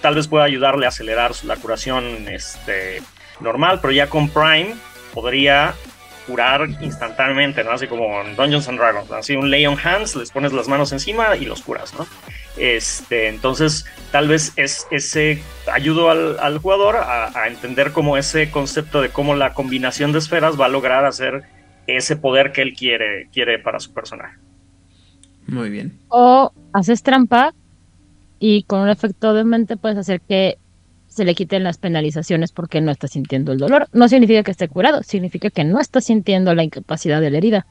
tal 0.00 0.16
vez 0.16 0.26
pueda 0.26 0.44
ayudarle 0.44 0.86
a 0.86 0.88
acelerar 0.88 1.32
la 1.44 1.56
curación 1.56 2.28
este, 2.28 3.02
normal, 3.40 3.78
pero 3.80 3.92
ya 3.92 4.08
con 4.08 4.28
Prime 4.28 4.74
podría 5.14 5.74
curar 6.26 6.68
instantáneamente, 6.80 7.62
¿no? 7.62 7.72
Así 7.72 7.86
como 7.86 8.20
en 8.20 8.34
Dungeons 8.36 8.68
and 8.68 8.78
Dragons, 8.78 9.10
¿no? 9.10 9.16
así 9.16 9.36
un 9.36 9.50
Lay 9.50 9.66
on 9.66 9.76
Hands, 9.82 10.14
les 10.16 10.30
pones 10.30 10.52
las 10.52 10.68
manos 10.68 10.92
encima 10.92 11.36
y 11.36 11.44
los 11.44 11.62
curas, 11.62 11.94
¿no? 11.94 12.06
Este, 12.56 13.28
entonces, 13.28 13.86
tal 14.10 14.28
vez 14.28 14.52
es 14.56 14.86
ese 14.90 15.42
ayudo 15.72 16.10
al, 16.10 16.38
al 16.40 16.58
jugador 16.58 16.96
a, 16.96 17.38
a 17.38 17.48
entender 17.48 17.92
como 17.92 18.16
ese 18.16 18.50
concepto 18.50 19.00
de 19.00 19.08
cómo 19.08 19.34
la 19.34 19.54
combinación 19.54 20.12
de 20.12 20.18
esferas 20.18 20.60
va 20.60 20.66
a 20.66 20.68
lograr 20.68 21.04
hacer 21.04 21.44
ese 21.86 22.16
poder 22.16 22.52
que 22.52 22.62
él 22.62 22.74
quiere, 22.74 23.28
quiere 23.32 23.58
para 23.58 23.80
su 23.80 23.92
personaje. 23.92 24.36
Muy 25.46 25.70
bien. 25.70 25.98
O 26.08 26.52
haces 26.72 27.02
trampa 27.02 27.52
y 28.44 28.64
con 28.64 28.80
un 28.80 28.88
efecto 28.88 29.34
de 29.34 29.44
mente 29.44 29.76
puedes 29.76 29.96
hacer 29.98 30.20
que 30.20 30.58
se 31.06 31.24
le 31.24 31.36
quiten 31.36 31.62
las 31.62 31.78
penalizaciones 31.78 32.50
porque 32.50 32.80
no 32.80 32.90
está 32.90 33.06
sintiendo 33.06 33.52
el 33.52 33.58
dolor. 33.58 33.86
No 33.92 34.08
significa 34.08 34.42
que 34.42 34.50
esté 34.50 34.66
curado, 34.66 35.04
significa 35.04 35.48
que 35.48 35.62
no 35.62 35.78
está 35.78 36.00
sintiendo 36.00 36.52
la 36.52 36.64
incapacidad 36.64 37.20
de 37.20 37.30
la 37.30 37.38
herida. 37.38 37.66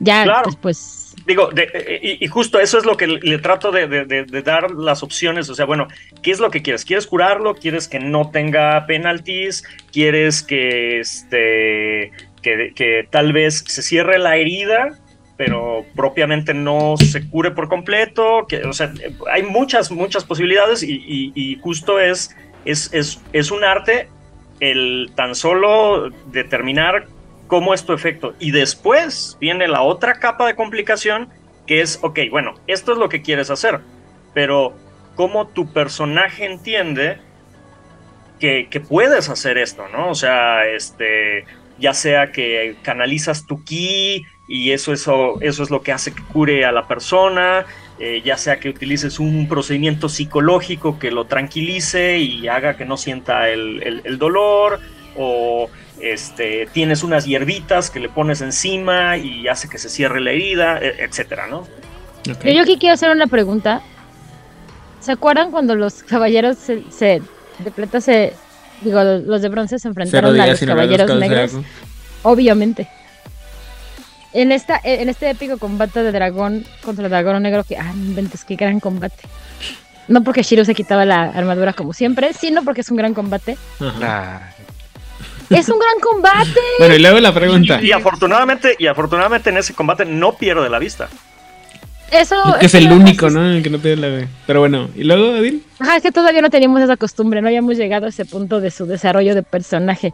Ya 0.00 0.24
Claro. 0.24 0.42
después. 0.50 1.14
Digo, 1.26 1.48
de- 1.50 1.68
eh, 1.72 2.00
y, 2.20 2.24
y 2.24 2.28
justo 2.28 2.60
eso 2.60 2.76
es 2.76 2.84
lo 2.84 2.98
que 2.98 3.06
le, 3.06 3.38
trato 3.38 3.70
de 3.72 4.42
dar 4.44 4.70
las 4.72 5.02
opciones. 5.02 5.48
O 5.48 5.54
sea, 5.54 5.64
bueno, 5.64 5.88
¿qué 6.22 6.30
es 6.30 6.40
lo 6.40 6.50
que 6.50 6.60
quieres? 6.60 6.84
¿Quieres 6.84 7.06
curarlo? 7.06 7.54
¿Quieres 7.54 7.88
que 7.88 8.00
no 8.00 8.30
tenga 8.30 8.84
penalties? 8.86 9.62
¿Quieres 9.92 10.42
que 10.42 11.00
este 11.00 12.12
que, 12.42 12.72
que 12.74 13.06
tal 13.10 13.32
vez 13.32 13.64
se 13.66 13.80
cierre 13.82 14.18
la 14.18 14.36
herida, 14.36 14.98
pero 15.40 15.86
propiamente 15.96 16.52
no 16.52 16.96
se 16.98 17.26
cure 17.26 17.50
por 17.52 17.70
completo? 17.70 18.44
Que, 18.46 18.58
o 18.64 18.74
sea, 18.74 18.92
hay 19.32 19.42
muchas, 19.42 19.90
muchas 19.90 20.22
posibilidades 20.22 20.82
y 20.82 21.58
justo 21.62 21.98
es, 21.98 22.36
es, 22.66 22.92
es, 22.92 23.22
es 23.32 23.50
un 23.50 23.64
arte 23.64 24.10
el 24.60 25.10
tan 25.14 25.34
solo 25.34 26.10
determinar 26.26 27.06
cómo 27.46 27.72
es 27.72 27.86
tu 27.86 27.94
efecto. 27.94 28.34
Y 28.38 28.50
después 28.50 29.38
viene 29.40 29.66
la 29.66 29.80
otra 29.80 30.18
capa 30.18 30.46
de 30.46 30.54
complicación, 30.54 31.30
que 31.66 31.80
es, 31.80 31.98
ok, 32.02 32.18
bueno, 32.30 32.56
esto 32.66 32.92
es 32.92 32.98
lo 32.98 33.08
que 33.08 33.22
quieres 33.22 33.48
hacer, 33.48 33.80
pero 34.34 34.76
cómo 35.14 35.48
tu 35.48 35.72
personaje 35.72 36.44
entiende 36.44 37.16
que, 38.38 38.68
que 38.68 38.80
puedes 38.80 39.30
hacer 39.30 39.56
esto, 39.56 39.88
¿no? 39.88 40.10
O 40.10 40.14
sea, 40.14 40.66
este, 40.66 41.46
ya 41.78 41.94
sea 41.94 42.30
que 42.30 42.76
canalizas 42.82 43.46
tu 43.46 43.64
ki 43.64 44.26
y 44.52 44.72
eso, 44.72 44.92
eso, 44.92 45.40
eso 45.40 45.62
es 45.62 45.70
lo 45.70 45.80
que 45.80 45.92
hace 45.92 46.12
que 46.12 46.22
cure 46.24 46.64
a 46.64 46.72
la 46.72 46.88
persona, 46.88 47.64
eh, 48.00 48.20
ya 48.24 48.36
sea 48.36 48.58
que 48.58 48.68
utilices 48.68 49.20
un 49.20 49.46
procedimiento 49.48 50.08
psicológico 50.08 50.98
que 50.98 51.12
lo 51.12 51.24
tranquilice 51.26 52.18
y 52.18 52.48
haga 52.48 52.76
que 52.76 52.84
no 52.84 52.96
sienta 52.96 53.48
el, 53.48 53.80
el- 53.84 54.00
el 54.04 54.18
dolor, 54.18 54.80
o 55.16 55.70
este, 56.00 56.66
tienes 56.72 57.02
unas 57.04 57.26
hierbitas 57.26 57.90
que 57.90 58.00
le 58.00 58.08
pones 58.08 58.40
encima 58.40 59.16
y 59.18 59.46
hace 59.46 59.68
que 59.68 59.78
se 59.78 59.88
cierre 59.88 60.20
la 60.20 60.32
herida, 60.32 60.78
e- 60.78 61.04
etcétera, 61.04 61.46
¿no? 61.46 61.66
Yo, 62.24 62.34
yo 62.52 62.62
aquí 62.62 62.76
quiero 62.78 62.94
hacer 62.94 63.10
una 63.10 63.28
pregunta. 63.28 63.82
¿Se 65.00 65.12
acuerdan 65.12 65.50
cuando 65.52 65.74
los 65.76 66.02
caballeros 66.02 66.58
se, 66.58 66.82
se- 66.90 67.22
de 67.58 67.70
plata 67.70 68.00
se 68.00 68.32
digo 68.80 69.02
los 69.04 69.42
de 69.42 69.48
bronce 69.48 69.78
se 69.78 69.86
enfrentaron 69.88 70.30
a 70.40 70.46
los 70.46 70.58
caballeros 70.74 71.06
negros? 71.20 71.52
Obviamente. 72.22 72.88
En 74.32 74.52
esta 74.52 74.80
en 74.84 75.08
este 75.08 75.28
épico 75.30 75.58
combate 75.58 76.02
de 76.04 76.12
dragón 76.12 76.64
contra 76.84 77.04
el 77.06 77.10
dragón 77.10 77.42
negro 77.42 77.64
que 77.64 77.76
ah, 77.76 77.92
no 77.94 78.04
inventes 78.04 78.44
qué 78.44 78.54
gran 78.56 78.78
combate. 78.80 79.22
No 80.08 80.22
porque 80.24 80.42
Shiro 80.42 80.64
se 80.64 80.74
quitaba 80.74 81.04
la 81.04 81.22
armadura 81.30 81.72
como 81.72 81.92
siempre, 81.92 82.32
sino 82.32 82.62
porque 82.64 82.80
es 82.82 82.90
un 82.90 82.96
gran 82.96 83.12
combate. 83.14 83.56
Es 85.50 85.68
un 85.68 85.78
gran 85.78 86.00
combate. 86.00 86.60
Bueno, 86.78 86.94
y 86.94 86.98
luego 87.00 87.20
la 87.20 87.34
pregunta. 87.34 87.80
Y, 87.82 87.88
y 87.88 87.92
afortunadamente, 87.92 88.74
y 88.78 88.86
afortunadamente 88.86 89.50
en 89.50 89.58
ese 89.58 89.74
combate 89.74 90.04
no 90.04 90.32
pierde 90.36 90.68
la 90.70 90.78
vista. 90.78 91.08
Eso 92.10 92.36
Que 92.58 92.66
es 92.66 92.74
el 92.74 92.86
eso- 92.86 92.94
único, 92.94 93.30
¿no? 93.30 93.44
El 93.50 93.62
que 93.62 93.70
no 93.70 93.78
pide 93.78 93.96
la 93.96 94.26
Pero 94.46 94.60
bueno, 94.60 94.88
¿y 94.96 95.04
luego, 95.04 95.34
Adil? 95.36 95.62
Ajá, 95.78 95.96
es 95.96 96.02
que 96.02 96.10
todavía 96.10 96.40
no 96.40 96.50
teníamos 96.50 96.80
esa 96.80 96.96
costumbre, 96.96 97.40
no 97.42 97.48
habíamos 97.48 97.76
llegado 97.76 98.06
a 98.06 98.08
ese 98.08 98.24
punto 98.24 98.60
de 98.60 98.70
su 98.70 98.86
desarrollo 98.86 99.34
de 99.34 99.42
personaje. 99.42 100.12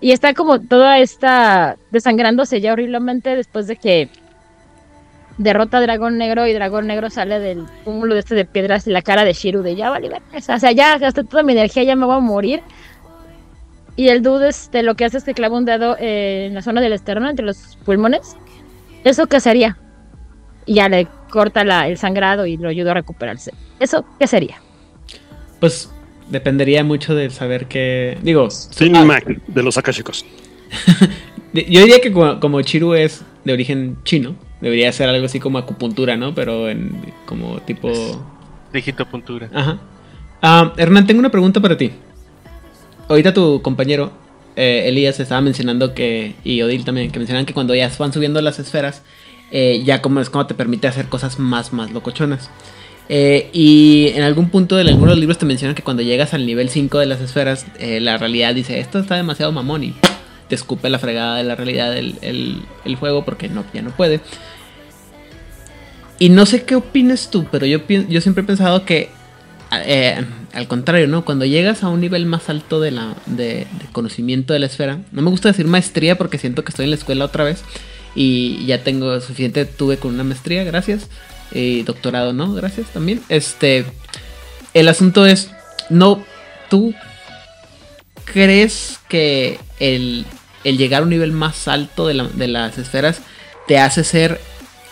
Y 0.00 0.12
está 0.12 0.32
como 0.34 0.60
toda 0.60 0.98
esta 0.98 1.76
desangrándose 1.90 2.60
ya 2.60 2.72
horriblemente 2.72 3.36
después 3.36 3.66
de 3.66 3.76
que 3.76 4.08
derrota 5.38 5.78
a 5.78 5.80
Dragón 5.80 6.18
Negro 6.18 6.46
y 6.46 6.52
Dragón 6.52 6.86
Negro 6.86 7.10
sale 7.10 7.38
del 7.38 7.64
cúmulo 7.84 8.14
de 8.14 8.20
este 8.20 8.34
de 8.34 8.44
piedras 8.44 8.86
y 8.86 8.90
la 8.90 9.02
cara 9.02 9.24
de 9.24 9.32
Shiru 9.32 9.62
de 9.62 9.76
ya 9.76 9.90
vale, 9.90 10.08
verga". 10.08 10.24
o 10.54 10.58
sea, 10.58 10.72
ya 10.72 10.98
gasté 10.98 11.24
toda 11.24 11.42
mi 11.42 11.52
energía, 11.52 11.82
ya 11.82 11.96
me 11.96 12.06
voy 12.06 12.16
a 12.16 12.20
morir. 12.20 12.62
Y 13.96 14.08
el 14.08 14.22
dude 14.22 14.48
este, 14.48 14.82
lo 14.82 14.94
que 14.94 15.04
hace 15.04 15.18
es 15.18 15.24
que 15.24 15.34
clava 15.34 15.58
un 15.58 15.64
dedo 15.66 15.96
en 15.98 16.54
la 16.54 16.62
zona 16.62 16.80
del 16.80 16.92
esterno, 16.94 17.28
entre 17.28 17.44
los 17.44 17.76
pulmones. 17.84 18.36
¿Eso 19.04 19.26
qué 19.26 19.40
sería? 19.40 19.76
Y 20.64 20.74
ya 20.74 20.88
le 20.88 21.06
corta 21.30 21.64
la- 21.64 21.88
el 21.88 21.98
sangrado 21.98 22.46
y 22.46 22.56
lo 22.56 22.68
ayuda 22.70 22.92
a 22.92 22.94
recuperarse. 22.94 23.52
¿Eso 23.78 24.04
qué 24.18 24.26
sería? 24.26 24.56
Pues 25.58 25.90
dependería 26.30 26.84
mucho 26.84 27.14
de 27.14 27.30
saber 27.30 27.66
que. 27.66 28.18
Digo. 28.22 28.48
Ah, 28.94 29.04
Mac, 29.04 29.26
de 29.46 29.62
los 29.62 29.76
Akashicos. 29.76 30.24
Yo 31.52 31.80
diría 31.80 32.00
que 32.00 32.12
como, 32.12 32.38
como 32.38 32.62
Chiru 32.62 32.94
es 32.94 33.24
de 33.44 33.52
origen 33.52 33.96
chino, 34.04 34.36
debería 34.60 34.92
ser 34.92 35.08
algo 35.08 35.26
así 35.26 35.40
como 35.40 35.58
acupuntura, 35.58 36.16
¿no? 36.16 36.34
Pero 36.34 36.68
en 36.68 36.92
como 37.26 37.60
tipo. 37.60 37.90
digitopuntura. 38.72 39.50
Ajá. 39.52 39.80
Ah, 40.42 40.72
Hernán, 40.76 41.06
tengo 41.06 41.20
una 41.20 41.30
pregunta 41.30 41.60
para 41.60 41.76
ti. 41.76 41.90
Ahorita 43.08 43.34
tu 43.34 43.60
compañero 43.62 44.12
eh, 44.56 44.88
Elías 44.88 45.18
estaba 45.20 45.40
mencionando 45.40 45.94
que, 45.94 46.34
y 46.44 46.62
Odil 46.62 46.84
también, 46.84 47.10
que 47.10 47.18
mencionan 47.18 47.46
que 47.46 47.54
cuando 47.54 47.74
ya 47.74 47.90
van 47.98 48.12
subiendo 48.12 48.40
las 48.40 48.58
esferas, 48.58 49.02
eh, 49.50 49.82
ya 49.84 50.02
como 50.02 50.20
es 50.20 50.30
como 50.30 50.46
te 50.46 50.54
permite 50.54 50.86
hacer 50.86 51.06
cosas 51.06 51.38
más, 51.38 51.72
más 51.72 51.90
locochonas. 51.92 52.50
Eh, 53.12 53.50
y 53.52 54.12
en 54.14 54.22
algún 54.22 54.50
punto 54.50 54.76
de 54.76 54.82
algunos 54.88 55.18
libros 55.18 55.36
te 55.36 55.44
mencionan 55.44 55.74
que 55.74 55.82
cuando 55.82 56.00
llegas 56.04 56.32
al 56.32 56.46
nivel 56.46 56.68
5 56.68 57.00
de 57.00 57.06
las 57.06 57.20
esferas, 57.20 57.66
eh, 57.80 57.98
la 57.98 58.16
realidad 58.18 58.54
dice, 58.54 58.78
esto 58.78 59.00
está 59.00 59.16
demasiado 59.16 59.50
mamón 59.50 59.82
y 59.82 59.94
te 60.48 60.54
escupe 60.54 60.88
la 60.90 61.00
fregada 61.00 61.36
de 61.36 61.42
la 61.42 61.56
realidad 61.56 61.96
el, 61.96 62.16
el- 62.22 62.62
el 62.84 62.94
juego 62.94 63.24
porque 63.24 63.48
no, 63.48 63.64
ya 63.74 63.82
no 63.82 63.90
puede. 63.90 64.20
Y 66.20 66.28
no 66.28 66.46
sé 66.46 66.62
qué 66.64 66.76
opines 66.76 67.30
tú, 67.30 67.46
pero 67.50 67.66
yo, 67.66 67.80
yo 67.88 68.20
siempre 68.20 68.44
he 68.44 68.46
pensado 68.46 68.84
que 68.84 69.08
eh, 69.72 70.24
al 70.52 70.68
contrario, 70.68 71.06
¿no? 71.08 71.24
Cuando 71.24 71.44
llegas 71.46 71.82
a 71.82 71.88
un 71.88 72.00
nivel 72.00 72.26
más 72.26 72.48
alto 72.48 72.80
de, 72.80 72.90
la, 72.90 73.14
de 73.26 73.66
conocimiento 73.92 74.52
de 74.52 74.58
la 74.58 74.66
esfera, 74.66 74.98
no 75.12 75.22
me 75.22 75.30
gusta 75.30 75.48
decir 75.48 75.66
maestría 75.66 76.18
porque 76.18 76.38
siento 76.38 76.62
que 76.62 76.70
estoy 76.70 76.84
en 76.84 76.90
la 76.90 76.96
escuela 76.96 77.24
otra 77.24 77.42
vez 77.44 77.62
y 78.14 78.64
ya 78.66 78.82
tengo 78.84 79.20
suficiente, 79.20 79.64
tuve 79.64 79.96
con 79.96 80.12
una 80.14 80.24
maestría, 80.24 80.62
gracias, 80.64 81.08
doctorado, 81.84 82.32
¿no? 82.32 82.52
Gracias 82.54 82.88
también. 82.88 83.20
Este, 83.28 83.84
el 84.74 84.88
asunto 84.88 85.26
es, 85.26 85.50
no, 85.88 86.24
tú 86.68 86.94
crees 88.24 88.98
que 89.08 89.58
el, 89.80 90.24
el 90.64 90.78
llegar 90.78 91.00
a 91.00 91.04
un 91.04 91.10
nivel 91.10 91.32
más 91.32 91.66
alto 91.68 92.06
de, 92.06 92.14
la- 92.14 92.28
de 92.28 92.48
las 92.48 92.78
esferas 92.78 93.20
te 93.66 93.78
hace 93.78 94.04
ser 94.04 94.40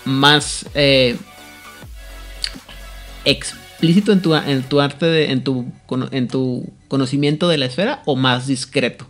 más 0.04 0.66
eh, 0.74 1.16
explícito 3.24 4.12
en 4.12 4.22
tu, 4.22 4.34
en 4.34 4.62
tu 4.62 4.80
arte, 4.80 5.06
de- 5.06 5.30
en, 5.30 5.44
tu, 5.44 5.70
en 6.10 6.28
tu 6.28 6.72
conocimiento 6.88 7.48
de 7.48 7.58
la 7.58 7.66
esfera 7.66 8.02
o 8.06 8.16
más 8.16 8.46
discreto? 8.46 9.06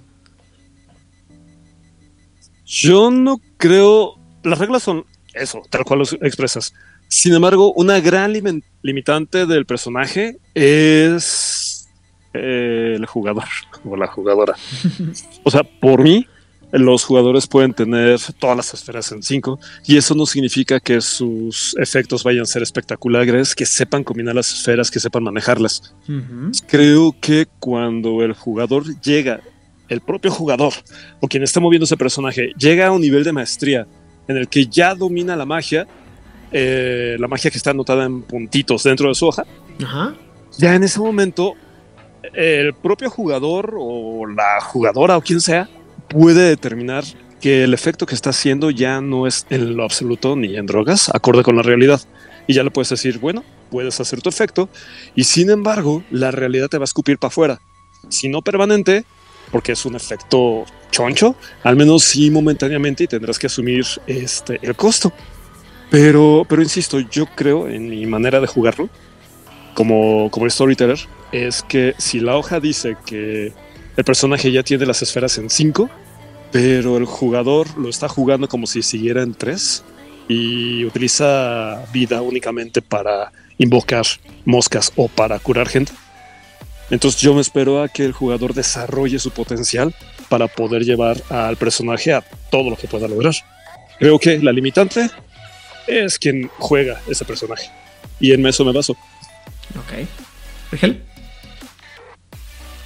Yo 2.66 3.10
no 3.10 3.40
creo. 3.56 4.18
Las 4.42 4.58
reglas 4.58 4.82
son 4.82 5.06
eso, 5.34 5.62
tal 5.70 5.84
cual 5.84 6.00
lo 6.00 6.04
expresas. 6.26 6.74
Sin 7.08 7.34
embargo, 7.34 7.72
una 7.72 8.00
gran 8.00 8.32
limitante 8.82 9.46
del 9.46 9.66
personaje 9.66 10.38
es 10.54 11.88
eh, 12.34 12.94
el 12.96 13.06
jugador 13.06 13.44
o 13.84 13.96
la 13.96 14.06
jugadora. 14.06 14.54
O 15.44 15.50
sea, 15.50 15.62
por 15.62 16.02
mí, 16.02 16.26
los 16.72 17.04
jugadores 17.04 17.46
pueden 17.46 17.72
tener 17.72 18.20
todas 18.38 18.56
las 18.56 18.74
esferas 18.74 19.10
en 19.12 19.22
5 19.22 19.58
y 19.86 19.96
eso 19.96 20.14
no 20.14 20.26
significa 20.26 20.78
que 20.80 21.00
sus 21.00 21.74
efectos 21.78 22.22
vayan 22.22 22.42
a 22.42 22.46
ser 22.46 22.62
espectaculares, 22.62 23.54
que 23.54 23.64
sepan 23.64 24.04
combinar 24.04 24.34
las 24.34 24.52
esferas, 24.52 24.90
que 24.90 25.00
sepan 25.00 25.24
manejarlas. 25.24 25.94
Creo 26.66 27.16
que 27.20 27.46
cuando 27.58 28.22
el 28.22 28.34
jugador 28.34 28.84
llega, 29.00 29.40
el 29.88 30.02
propio 30.02 30.30
jugador 30.30 30.74
o 31.20 31.28
quien 31.28 31.42
está 31.42 31.60
moviendo 31.60 31.84
ese 31.84 31.96
personaje, 31.96 32.52
llega 32.58 32.88
a 32.88 32.92
un 32.92 33.00
nivel 33.00 33.24
de 33.24 33.32
maestría 33.32 33.86
en 34.26 34.36
el 34.36 34.48
que 34.48 34.66
ya 34.66 34.94
domina 34.94 35.36
la 35.36 35.46
magia, 35.46 35.86
eh, 36.52 37.16
la 37.18 37.28
magia 37.28 37.50
que 37.50 37.58
está 37.58 37.70
anotada 37.70 38.04
en 38.04 38.22
puntitos 38.22 38.82
dentro 38.84 39.08
de 39.08 39.14
su 39.14 39.26
hoja, 39.26 39.44
Ajá. 39.82 40.14
ya 40.56 40.74
en 40.74 40.84
ese 40.84 41.00
momento 41.00 41.54
el 42.34 42.74
propio 42.74 43.10
jugador 43.10 43.74
o 43.78 44.26
la 44.26 44.60
jugadora 44.60 45.16
o 45.16 45.22
quien 45.22 45.40
sea 45.40 45.68
puede 46.08 46.48
determinar 46.48 47.04
que 47.40 47.64
el 47.64 47.74
efecto 47.74 48.06
que 48.06 48.14
está 48.14 48.30
haciendo 48.30 48.70
ya 48.70 49.00
no 49.00 49.26
es 49.26 49.46
en 49.50 49.76
lo 49.76 49.84
absoluto 49.84 50.34
ni 50.36 50.56
en 50.56 50.66
drogas, 50.66 51.08
acorde 51.14 51.42
con 51.42 51.56
la 51.56 51.62
realidad. 51.62 52.00
Y 52.46 52.54
ya 52.54 52.64
le 52.64 52.70
puedes 52.70 52.88
decir, 52.88 53.18
bueno, 53.18 53.44
puedes 53.70 54.00
hacer 54.00 54.22
tu 54.22 54.28
efecto 54.28 54.68
y 55.14 55.24
sin 55.24 55.50
embargo 55.50 56.02
la 56.10 56.30
realidad 56.30 56.68
te 56.68 56.78
va 56.78 56.84
a 56.84 56.86
escupir 56.86 57.18
para 57.18 57.28
afuera. 57.28 57.60
Si 58.08 58.28
no 58.28 58.42
permanente, 58.42 59.04
porque 59.52 59.72
es 59.72 59.84
un 59.84 59.96
efecto 59.96 60.64
choncho, 60.90 61.36
al 61.62 61.76
menos 61.76 62.04
sí 62.04 62.30
momentáneamente 62.30 63.04
y 63.04 63.06
tendrás 63.06 63.38
que 63.38 63.46
asumir 63.46 63.84
este, 64.06 64.58
el 64.62 64.74
costo. 64.74 65.12
Pero, 65.90 66.44
pero 66.48 66.62
insisto, 66.62 67.00
yo 67.00 67.26
creo 67.26 67.68
en 67.68 67.88
mi 67.88 68.04
manera 68.06 68.40
de 68.40 68.46
jugarlo 68.46 68.88
como, 69.74 70.30
como 70.30 70.48
storyteller 70.48 70.98
es 71.32 71.62
que 71.62 71.94
si 71.98 72.20
la 72.20 72.36
hoja 72.36 72.60
dice 72.60 72.96
que 73.06 73.52
el 73.96 74.04
personaje 74.04 74.52
ya 74.52 74.62
tiene 74.62 74.86
las 74.86 75.02
esferas 75.02 75.38
en 75.38 75.50
5, 75.50 75.88
pero 76.52 76.96
el 76.96 77.04
jugador 77.04 77.66
lo 77.78 77.88
está 77.88 78.08
jugando 78.08 78.48
como 78.48 78.66
si 78.66 78.82
siguiera 78.82 79.22
en 79.22 79.34
3, 79.34 79.84
y 80.28 80.84
utiliza 80.84 81.84
vida 81.92 82.20
únicamente 82.20 82.82
para 82.82 83.32
invocar 83.56 84.04
moscas 84.44 84.92
o 84.94 85.08
para 85.08 85.38
curar 85.38 85.68
gente. 85.68 85.92
Entonces 86.90 87.20
yo 87.20 87.34
me 87.34 87.40
espero 87.40 87.82
a 87.82 87.88
que 87.88 88.04
el 88.04 88.12
jugador 88.12 88.54
desarrolle 88.54 89.18
su 89.18 89.30
potencial 89.30 89.94
para 90.28 90.46
poder 90.46 90.84
llevar 90.84 91.20
al 91.30 91.56
personaje 91.56 92.12
a 92.12 92.22
todo 92.50 92.70
lo 92.70 92.76
que 92.76 92.88
pueda 92.88 93.08
lograr. 93.08 93.34
Creo 93.98 94.18
que 94.18 94.38
la 94.38 94.52
limitante 94.52 95.10
es 95.88 96.18
quien 96.18 96.48
juega 96.58 97.00
ese 97.08 97.24
personaje. 97.24 97.70
Y 98.20 98.32
en 98.32 98.46
eso 98.46 98.64
me 98.64 98.72
baso. 98.72 98.92
Ok. 99.76 100.06
Rigel. 100.72 101.02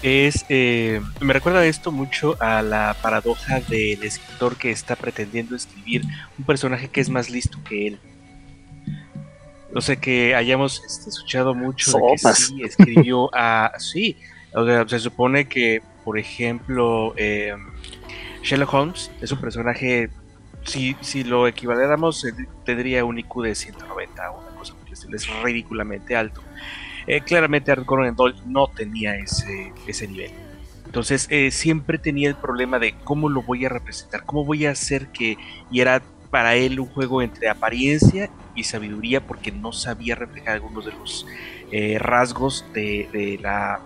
Es, 0.02 0.44
eh, 0.48 1.00
me 1.20 1.32
recuerda 1.32 1.64
esto 1.64 1.92
mucho 1.92 2.36
a 2.40 2.60
la 2.62 2.96
paradoja 3.00 3.60
del 3.60 4.02
escritor 4.02 4.56
que 4.56 4.72
está 4.72 4.96
pretendiendo 4.96 5.54
escribir 5.54 6.02
un 6.36 6.44
personaje 6.44 6.88
que 6.88 7.00
es 7.00 7.08
más 7.08 7.30
listo 7.30 7.58
que 7.62 7.86
él. 7.86 7.98
No 9.72 9.80
sé 9.80 9.98
que 9.98 10.34
hayamos 10.34 10.82
este, 10.84 11.08
escuchado 11.08 11.54
mucho 11.54 11.92
de 11.92 12.16
que 12.20 12.34
sí 12.34 12.62
escribió 12.62 13.30
a. 13.32 13.72
Sí, 13.78 14.16
o 14.54 14.66
sea, 14.66 14.86
se 14.88 14.98
supone 14.98 15.48
que, 15.48 15.82
por 16.04 16.18
ejemplo, 16.18 17.14
eh, 17.16 17.54
Sherlock 18.42 18.74
Holmes 18.74 19.10
es 19.20 19.30
un 19.32 19.40
personaje. 19.40 20.10
Si, 20.64 20.96
si 21.00 21.24
lo 21.24 21.46
equivaléramos, 21.48 22.24
eh, 22.24 22.32
tendría 22.64 23.04
un 23.04 23.18
IQ 23.18 23.42
de 23.42 23.54
190 23.54 24.30
o 24.30 24.40
una 24.40 24.56
cosa 24.56 24.74
por 24.74 24.86
el 24.86 25.14
Es 25.14 25.42
ridículamente 25.42 26.16
alto. 26.16 26.40
Eh, 27.06 27.20
claramente 27.20 27.72
Arthur 27.72 27.86
Conan 27.86 28.14
Doyle 28.14 28.40
no 28.46 28.68
tenía 28.68 29.16
ese, 29.16 29.72
ese 29.86 30.06
nivel. 30.06 30.30
Entonces 30.86 31.26
eh, 31.30 31.50
siempre 31.50 31.98
tenía 31.98 32.28
el 32.28 32.34
problema 32.34 32.78
de 32.78 32.94
cómo 33.04 33.28
lo 33.28 33.42
voy 33.42 33.64
a 33.64 33.68
representar, 33.68 34.24
cómo 34.24 34.44
voy 34.44 34.66
a 34.66 34.72
hacer 34.72 35.08
que... 35.08 35.36
Y 35.70 35.80
era 35.80 36.02
para 36.30 36.54
él 36.54 36.80
un 36.80 36.86
juego 36.86 37.22
entre 37.22 37.48
apariencia 37.48 38.30
y 38.54 38.64
sabiduría 38.64 39.26
porque 39.26 39.52
no 39.52 39.72
sabía 39.72 40.14
reflejar 40.14 40.54
algunos 40.54 40.84
de 40.84 40.92
los 40.92 41.26
eh, 41.70 41.98
rasgos 41.98 42.64
de, 42.72 43.08
de 43.12 43.38
la, 43.38 43.80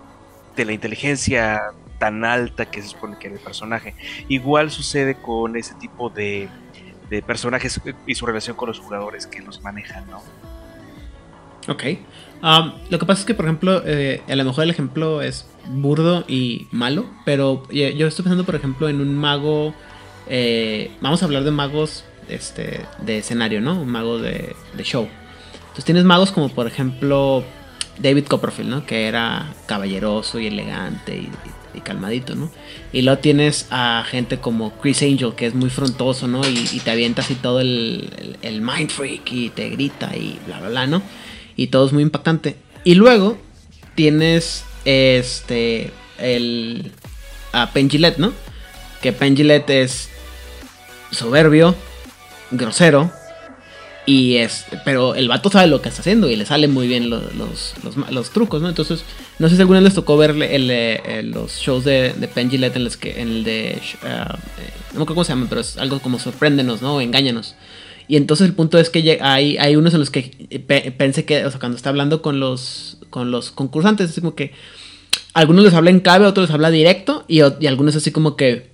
de 0.55 0.65
la 0.65 0.73
inteligencia 0.73 1.61
tan 1.99 2.23
alta 2.25 2.65
que 2.69 2.81
se 2.81 2.89
supone 2.89 3.17
que 3.19 3.27
era 3.27 3.35
el 3.37 3.41
personaje. 3.41 3.95
Igual 4.27 4.71
sucede 4.71 5.15
con 5.15 5.55
ese 5.55 5.75
tipo 5.75 6.09
de, 6.09 6.49
de 7.09 7.21
personajes 7.21 7.79
y 8.05 8.15
su 8.15 8.25
relación 8.25 8.55
con 8.55 8.67
los 8.69 8.79
jugadores 8.79 9.27
que 9.27 9.41
los 9.41 9.61
manejan, 9.61 10.05
¿no? 10.09 10.21
Ok. 11.67 11.83
Lo 12.89 12.99
que 12.99 13.05
pasa 13.05 13.21
es 13.21 13.25
que, 13.25 13.33
por 13.33 13.45
ejemplo, 13.45 13.81
eh, 13.85 14.21
a 14.27 14.35
lo 14.35 14.45
mejor 14.45 14.63
el 14.63 14.69
ejemplo 14.69 15.21
es 15.21 15.47
burdo 15.69 16.23
y 16.27 16.67
malo, 16.71 17.05
pero 17.25 17.63
yo, 17.69 17.89
yo 17.89 18.07
estoy 18.07 18.23
pensando, 18.23 18.45
por 18.45 18.55
ejemplo, 18.55 18.87
en 18.89 19.01
un 19.01 19.15
mago. 19.15 19.73
eh, 20.27 20.91
vamos 21.01 21.21
a 21.21 21.25
hablar 21.25 21.43
de 21.43 21.51
magos 21.51 22.05
este, 22.29 22.85
de 22.99 23.17
escenario, 23.19 23.59
¿no? 23.61 23.81
Un 23.81 23.89
mago 23.89 24.19
de, 24.19 24.55
show. 24.83 25.07
Entonces 25.61 25.85
tienes 25.85 26.03
magos 26.03 26.31
como, 26.31 26.49
por 26.49 26.67
ejemplo, 26.67 27.43
David 27.99 28.25
Copperfield, 28.27 28.69
¿no? 28.69 28.85
Que 28.85 29.07
era 29.07 29.53
caballeroso 29.65 30.39
y 30.39 30.47
elegante 30.47 31.17
y- 31.17 31.31
y 31.77 31.81
calmadito, 31.81 32.35
¿no? 32.35 32.51
Y 32.91 33.03
luego 33.03 33.19
tienes 33.19 33.67
a 33.69 34.03
gente 34.09 34.39
como 34.39 34.73
Chris 34.79 35.01
Angel, 35.03 35.33
que 35.35 35.45
es 35.45 35.55
muy 35.55 35.69
frontoso, 35.69 36.27
¿no? 36.27 36.41
Y, 36.47 36.79
te 36.79 36.91
avienta 36.91 37.21
así 37.21 37.35
todo 37.35 37.59
el, 37.59 38.37
el, 38.41 38.61
mind 38.61 38.89
freak 38.89 39.31
y 39.31 39.49
te 39.49 39.69
grita 39.69 40.15
y 40.15 40.39
bla, 40.45 40.59
bla, 40.59 40.69
bla, 40.69 40.87
¿no? 40.87 41.01
Y 41.55 41.67
todo 41.67 41.87
es 41.87 41.93
muy 41.93 42.03
impactante. 42.03 42.57
Y 42.83 42.95
luego 42.95 43.37
tienes 43.95 44.63
este, 44.85 45.91
el, 46.17 46.91
a 47.51 47.71
Penn 47.71 47.89
Jillette, 47.89 48.19
¿no? 48.19 48.33
Que 49.01 49.13
Penn 49.13 49.35
Jillette 49.35 49.69
es 49.69 50.09
soberbio, 51.11 51.75
grosero. 52.51 53.11
Y 54.09 54.37
es, 54.37 54.65
pero 54.85 55.15
el 55.15 55.27
vato 55.27 55.49
sabe 55.51 55.67
lo 55.67 55.81
que 55.81 55.89
está 55.89 55.99
haciendo 55.99 56.29
y 56.29 56.37
le 56.37 56.45
salen 56.45 56.73
muy 56.73 56.87
bien 56.87 57.09
lo- 57.09 57.19
los, 57.37 57.73
los, 57.83 57.97
los 58.09 58.29
trucos, 58.29 58.61
¿no? 58.61 58.69
Entonces, 58.69 59.03
no 59.37 59.49
sé 59.49 59.55
si 59.55 59.61
alguna 59.61 59.79
vez 59.79 59.83
les 59.89 59.95
tocó 59.95 60.15
ver 60.15 60.29
el, 60.31 60.41
el, 60.43 60.71
eh, 60.71 61.23
los 61.23 61.57
shows 61.57 61.83
de, 61.83 62.13
de 62.13 62.29
en 62.37 62.83
los 62.85 62.95
que, 62.95 63.19
en 63.21 63.27
el 63.27 63.43
de, 63.43 63.81
ah, 64.03 64.39
eh, 64.59 64.71
no 64.93 64.99
me 64.99 65.03
acuerdo 65.03 65.07
cómo 65.15 65.23
se 65.25 65.33
llama, 65.33 65.47
pero 65.49 65.59
es 65.59 65.77
algo 65.77 65.99
como 65.99 66.19
sorpréndenos, 66.19 66.81
¿no? 66.81 67.01
Engáñanos. 67.01 67.55
Y 68.07 68.15
entonces 68.15 68.47
el 68.47 68.53
punto 68.53 68.77
es 68.79 68.89
que 68.89 69.19
hay, 69.21 69.57
hay 69.57 69.75
unos 69.75 69.93
en 69.93 69.99
los 69.99 70.09
que 70.09 70.47
pe- 70.65 70.93
pensé 70.97 71.25
que, 71.25 71.45
o 71.45 71.51
sea, 71.51 71.59
cuando 71.59 71.75
está 71.75 71.89
hablando 71.89 72.21
con 72.21 72.39
los, 72.39 72.99
con 73.09 73.29
los 73.29 73.51
concursantes, 73.51 74.09
es 74.11 74.15
como 74.21 74.35
que 74.35 74.53
algunos 75.33 75.65
les 75.65 75.73
habla 75.73 75.89
en 75.89 75.99
clave, 75.99 76.25
otros 76.25 76.47
les 76.47 76.53
habla 76.53 76.71
directo, 76.71 77.25
y, 77.27 77.41
y 77.59 77.67
algunos 77.67 77.97
así 77.97 78.11
como 78.11 78.37
que 78.37 78.71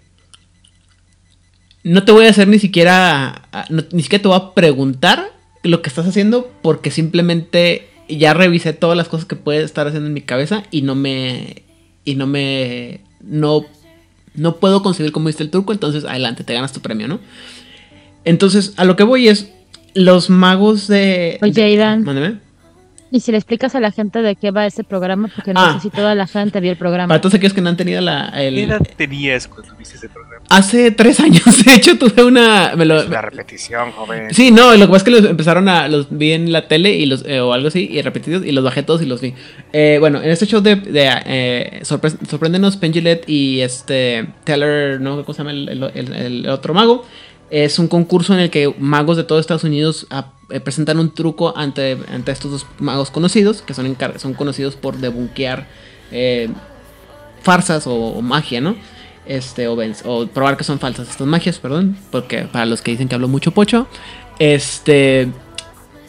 no 1.83 2.03
te 2.03 2.11
voy 2.11 2.25
a 2.25 2.29
hacer 2.29 2.47
ni 2.47 2.59
siquiera, 2.59 3.43
no- 3.69 3.83
ni 3.91 4.03
siquiera 4.03 4.21
te 4.21 4.27
voy 4.27 4.37
a 4.37 4.53
preguntar 4.53 5.31
lo 5.63 5.81
que 5.81 5.89
estás 5.89 6.07
haciendo, 6.07 6.51
porque 6.61 6.91
simplemente 6.91 7.87
ya 8.09 8.33
revisé 8.33 8.73
todas 8.73 8.97
las 8.97 9.07
cosas 9.07 9.25
que 9.25 9.35
puede 9.35 9.63
estar 9.63 9.87
haciendo 9.87 10.07
en 10.07 10.13
mi 10.13 10.21
cabeza 10.21 10.63
y 10.71 10.81
no 10.81 10.95
me, 10.95 11.63
y 12.05 12.15
no 12.15 12.27
me, 12.27 12.99
no, 13.21 13.65
no 14.35 14.57
puedo 14.57 14.83
concebir 14.83 15.11
cómo 15.11 15.29
hiciste 15.29 15.43
el 15.43 15.49
truco, 15.49 15.71
entonces 15.73 16.03
adelante, 16.05 16.43
te 16.43 16.53
ganas 16.53 16.73
tu 16.73 16.81
premio, 16.81 17.07
¿no? 17.07 17.19
Entonces, 18.25 18.73
a 18.77 18.85
lo 18.85 18.95
que 18.95 19.03
voy 19.03 19.27
es, 19.27 19.49
los 19.93 20.29
magos 20.29 20.87
de... 20.87 21.37
Oye, 21.41 21.51
de- 21.51 21.63
Aidan. 21.63 22.03
Mándeme. 22.03 22.39
Y 23.15 23.19
si 23.19 23.31
le 23.31 23.37
explicas 23.37 23.75
a 23.75 23.79
la 23.79 23.91
gente 23.91 24.23
de 24.23 24.35
qué 24.35 24.49
va 24.49 24.65
ese 24.65 24.83
programa, 24.83 25.29
porque 25.35 25.53
no 25.53 25.59
Ah. 25.59 25.73
sé 25.75 25.81
si 25.81 25.89
toda 25.91 26.15
la 26.15 26.25
gente 26.25 26.59
vio 26.59 26.71
el 26.71 26.77
programa. 26.77 27.09
Para 27.09 27.21
todos 27.21 27.35
aquellos 27.35 27.53
que 27.53 27.61
no 27.61 27.69
han 27.69 27.77
tenido 27.77 28.01
la... 28.01 28.29
el- 28.29 28.55
¿Qué 28.55 28.63
edad 28.63 28.81
tenías 28.97 29.47
cuando 29.47 29.75
viste 29.75 29.97
ese 29.97 30.09
programa? 30.09 30.43
Hace 30.49 30.89
tres 30.89 31.19
años, 31.19 31.43
de 31.63 31.75
hecho, 31.75 31.95
tuve 31.99 32.23
una... 32.23 32.73
me 32.75 32.85
lo- 32.85 32.99
Es 33.01 33.05
una 33.07 33.21
repetición, 33.21 33.91
joven. 33.91 34.33
Sí, 34.33 34.49
no, 34.49 34.71
lo 34.75 34.79
que 34.79 34.87
pasa 34.87 34.97
es 34.97 35.03
que 35.03 35.11
los 35.11 35.25
empezaron 35.25 35.69
a. 35.69 35.87
Los 35.87 36.07
vi 36.09 36.31
en 36.31 36.51
la 36.51 36.67
tele 36.67 36.95
y 36.95 37.05
los, 37.05 37.23
eh, 37.27 37.39
o 37.39 37.53
algo 37.53 37.67
así, 37.67 37.87
y 37.91 38.01
repetidos, 38.01 38.43
y 38.43 38.51
los 38.51 38.63
bajé 38.63 38.81
todos 38.81 39.03
y 39.03 39.05
los 39.05 39.21
vi. 39.21 39.35
Eh, 39.73 39.97
bueno, 39.99 40.19
en 40.19 40.31
este 40.31 40.47
show 40.47 40.59
de. 40.61 40.75
de 40.77 41.07
eh, 41.27 41.79
sorpre- 41.83 42.17
Sorpréndenos, 42.27 42.77
Pengilet 42.77 43.29
y 43.29 43.59
este. 43.61 44.25
Teller, 44.43 44.99
¿no? 44.99 45.23
¿Cómo 45.23 45.33
se 45.35 45.37
llama 45.37 45.51
el, 45.51 45.69
el- 45.69 45.83
el- 45.93 46.13
el 46.15 46.49
otro 46.49 46.73
mago? 46.73 47.05
Es 47.51 47.77
un 47.77 47.87
concurso 47.87 48.33
en 48.33 48.39
el 48.39 48.49
que 48.49 48.73
magos 48.79 49.17
de 49.17 49.23
todo 49.23 49.37
Estados 49.39 49.63
Unidos 49.63 50.07
ah, 50.09 50.31
eh, 50.53 50.59
presentan 50.59 50.99
un 50.99 51.09
truco 51.09 51.57
ante, 51.57 51.97
ante 52.13 52.31
estos 52.31 52.51
dos 52.51 52.67
magos 52.77 53.09
conocidos, 53.09 53.63
que 53.63 53.73
son, 53.73 53.97
son 54.17 54.35
conocidos 54.35 54.75
por 54.75 54.97
debunquear 54.97 55.65
eh, 56.11 56.47
farsas 57.41 57.85
o, 57.87 58.21
magia, 58.21 58.61
¿no? 58.61 58.75
Este, 59.25 59.67
o, 59.67 60.27
probar 60.27 60.55
que 60.55 60.63
son 60.63 60.77
falsas 60.77 61.09
estas 61.09 61.25
magias, 61.25 61.57
perdón, 61.57 61.97
porque 62.11 62.43
para 62.43 62.67
los 62.67 62.83
que 62.83 62.91
dicen 62.91 63.07
que 63.07 63.15
hablo 63.15 63.27
mucho 63.27 63.49
pocho, 63.49 63.87
este, 64.37 65.27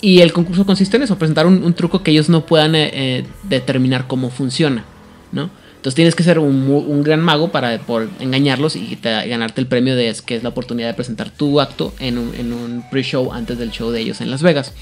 y 0.03 0.21
el 0.21 0.35
concurso 0.35 0.67
consiste 0.67 0.99
en 0.99 1.05
eso, 1.05 1.17
presentar 1.17 1.47
un, 1.47 1.73
truco 1.73 2.03
que 2.03 2.11
ellos 2.11 2.29
no 2.29 2.45
puedan 2.45 2.75
eh, 2.75 3.25
determinar 3.45 4.07
cómo 4.07 4.29
funciona, 4.29 4.85
¿no? 5.33 5.49
Entonces 5.85 5.97
tienes 5.97 6.15
que 6.15 6.23
ser 6.23 6.39
un, 6.39 7.03
gran 7.03 7.21
mago 7.21 7.49
para 7.49 7.79
por 7.79 8.09
engañarlos 8.19 8.75
y 8.75 8.97
te- 8.97 9.29
ganarte 9.29 9.61
el 9.61 9.67
premio 9.67 9.95
de 9.95 10.17
que 10.25 10.35
es 10.35 10.43
la 10.43 10.49
oportunidad 10.49 10.89
de 10.89 10.95
presentar 10.95 11.29
tu 11.29 11.61
acto 11.61 11.93
en 11.99 12.17
un, 12.17 12.35
en 12.37 12.83
pre-show 12.91 13.35
antes 13.35 13.59
del 13.59 13.71
show 13.71 13.91
de 13.91 14.01
ellos 14.01 14.23
en 14.23 14.31
Las 14.31 14.43
Vegas. 14.43 14.73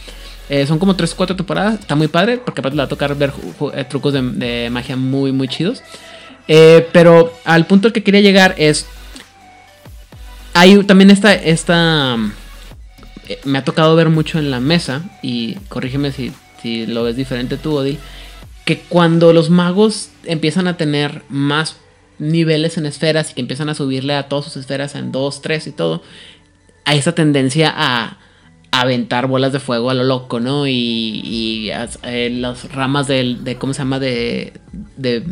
Eh, 0.49 0.65
son 0.65 0.79
como 0.79 0.95
3 0.95 1.13
o 1.13 1.17
4 1.17 1.35
temporadas, 1.35 1.81
está 1.81 1.97
muy 1.97 2.07
padre 2.07 2.39
porque 2.39 2.61
aparte 2.61 2.77
le 2.77 2.83
va 2.83 2.85
a 2.85 2.89
tocar 2.89 3.17
ver 3.17 3.33
eh, 3.75 3.83
trucos 3.83 4.13
de, 4.13 4.69
magia 4.71 4.95
muy 4.95 5.33
muy 5.33 5.49
chidos. 5.49 5.83
Eh, 6.47 6.87
pero 6.93 7.37
al 7.45 7.67
punto 7.67 7.89
al 7.89 7.93
que 7.93 8.05
quería 8.05 8.21
llegar 8.21 8.55
es. 8.57 8.87
Hay 10.55 10.85
también 10.85 11.11
esta. 11.11 11.35
esta 11.35 12.17
me 13.43 13.59
ha 13.59 13.65
tocado 13.65 13.97
ver 13.97 14.09
mucho 14.09 14.39
en 14.39 14.53
la 14.53 14.61
mesa. 14.61 15.03
Y 15.21 15.55
corrígeme 15.69 16.13
si, 16.13 16.31
si 16.63 16.87
lo 16.87 17.03
ves 17.03 17.17
diferente 17.17 17.57
tú, 17.57 17.75
Odil. 17.75 17.99
Que 18.65 18.79
cuando 18.81 19.33
los 19.33 19.51
magos 19.51 20.11
empiezan 20.25 20.69
a 20.69 20.77
tener 20.77 21.23
más 21.29 21.77
niveles 22.19 22.79
en 22.79 22.87
esferas 22.87 23.31
y 23.31 23.35
que 23.35 23.41
empiezan 23.41 23.69
a 23.69 23.75
subirle 23.75 24.15
a 24.15 24.29
todas 24.29 24.45
sus 24.45 24.57
esferas 24.57 24.95
en 24.95 25.13
2, 25.13 25.43
3 25.43 25.67
y 25.67 25.73
todo. 25.73 26.03
Hay 26.85 26.99
esa 26.99 27.15
tendencia 27.15 27.73
a, 27.75 28.19
aventar 28.75 29.27
bolas 29.27 29.53
de 29.53 29.61
fuego 29.61 29.91
a 29.91 29.95
lo 29.95 30.03
loco, 30.03 30.41
¿no? 30.41 30.67
Y, 30.67 31.21
y 31.25 31.71
eh, 32.05 32.31
las 32.31 32.73
ramas 32.73 33.07
del, 33.07 33.45
de. 33.45 33.57
¿Cómo 33.57 33.75
se 33.75 33.81
llama? 33.81 33.99
De. 33.99 34.55
de 34.97 35.25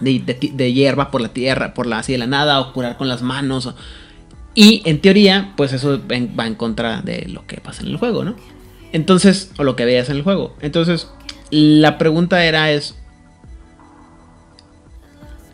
de, 0.00 0.72
hierba 0.72 1.10
por 1.10 1.20
la 1.20 1.28
tierra, 1.28 1.74
por 1.74 1.86
la 1.86 1.98
así 1.98 2.12
de 2.12 2.18
la 2.18 2.26
nada, 2.26 2.60
o 2.60 2.72
curar 2.72 2.96
con 2.96 3.08
las 3.08 3.22
manos. 3.22 3.72
y 4.54 4.82
en 4.84 5.00
teoría, 5.00 5.52
pues 5.56 5.72
eso 5.72 6.00
va 6.08 6.46
en 6.46 6.54
contra 6.54 7.02
de 7.02 7.26
lo 7.28 7.46
que 7.46 7.60
pasa 7.60 7.82
en 7.82 7.88
el 7.88 7.96
juego, 7.96 8.24
¿no? 8.24 8.36
Entonces, 8.92 9.52
o 9.58 9.64
lo 9.64 9.76
que 9.76 9.84
veas 9.84 10.08
en 10.08 10.16
el 10.16 10.22
juego. 10.22 10.56
Entonces, 10.60 11.08
la 11.50 11.98
pregunta 11.98 12.44
era 12.44 12.70
es, 12.70 12.96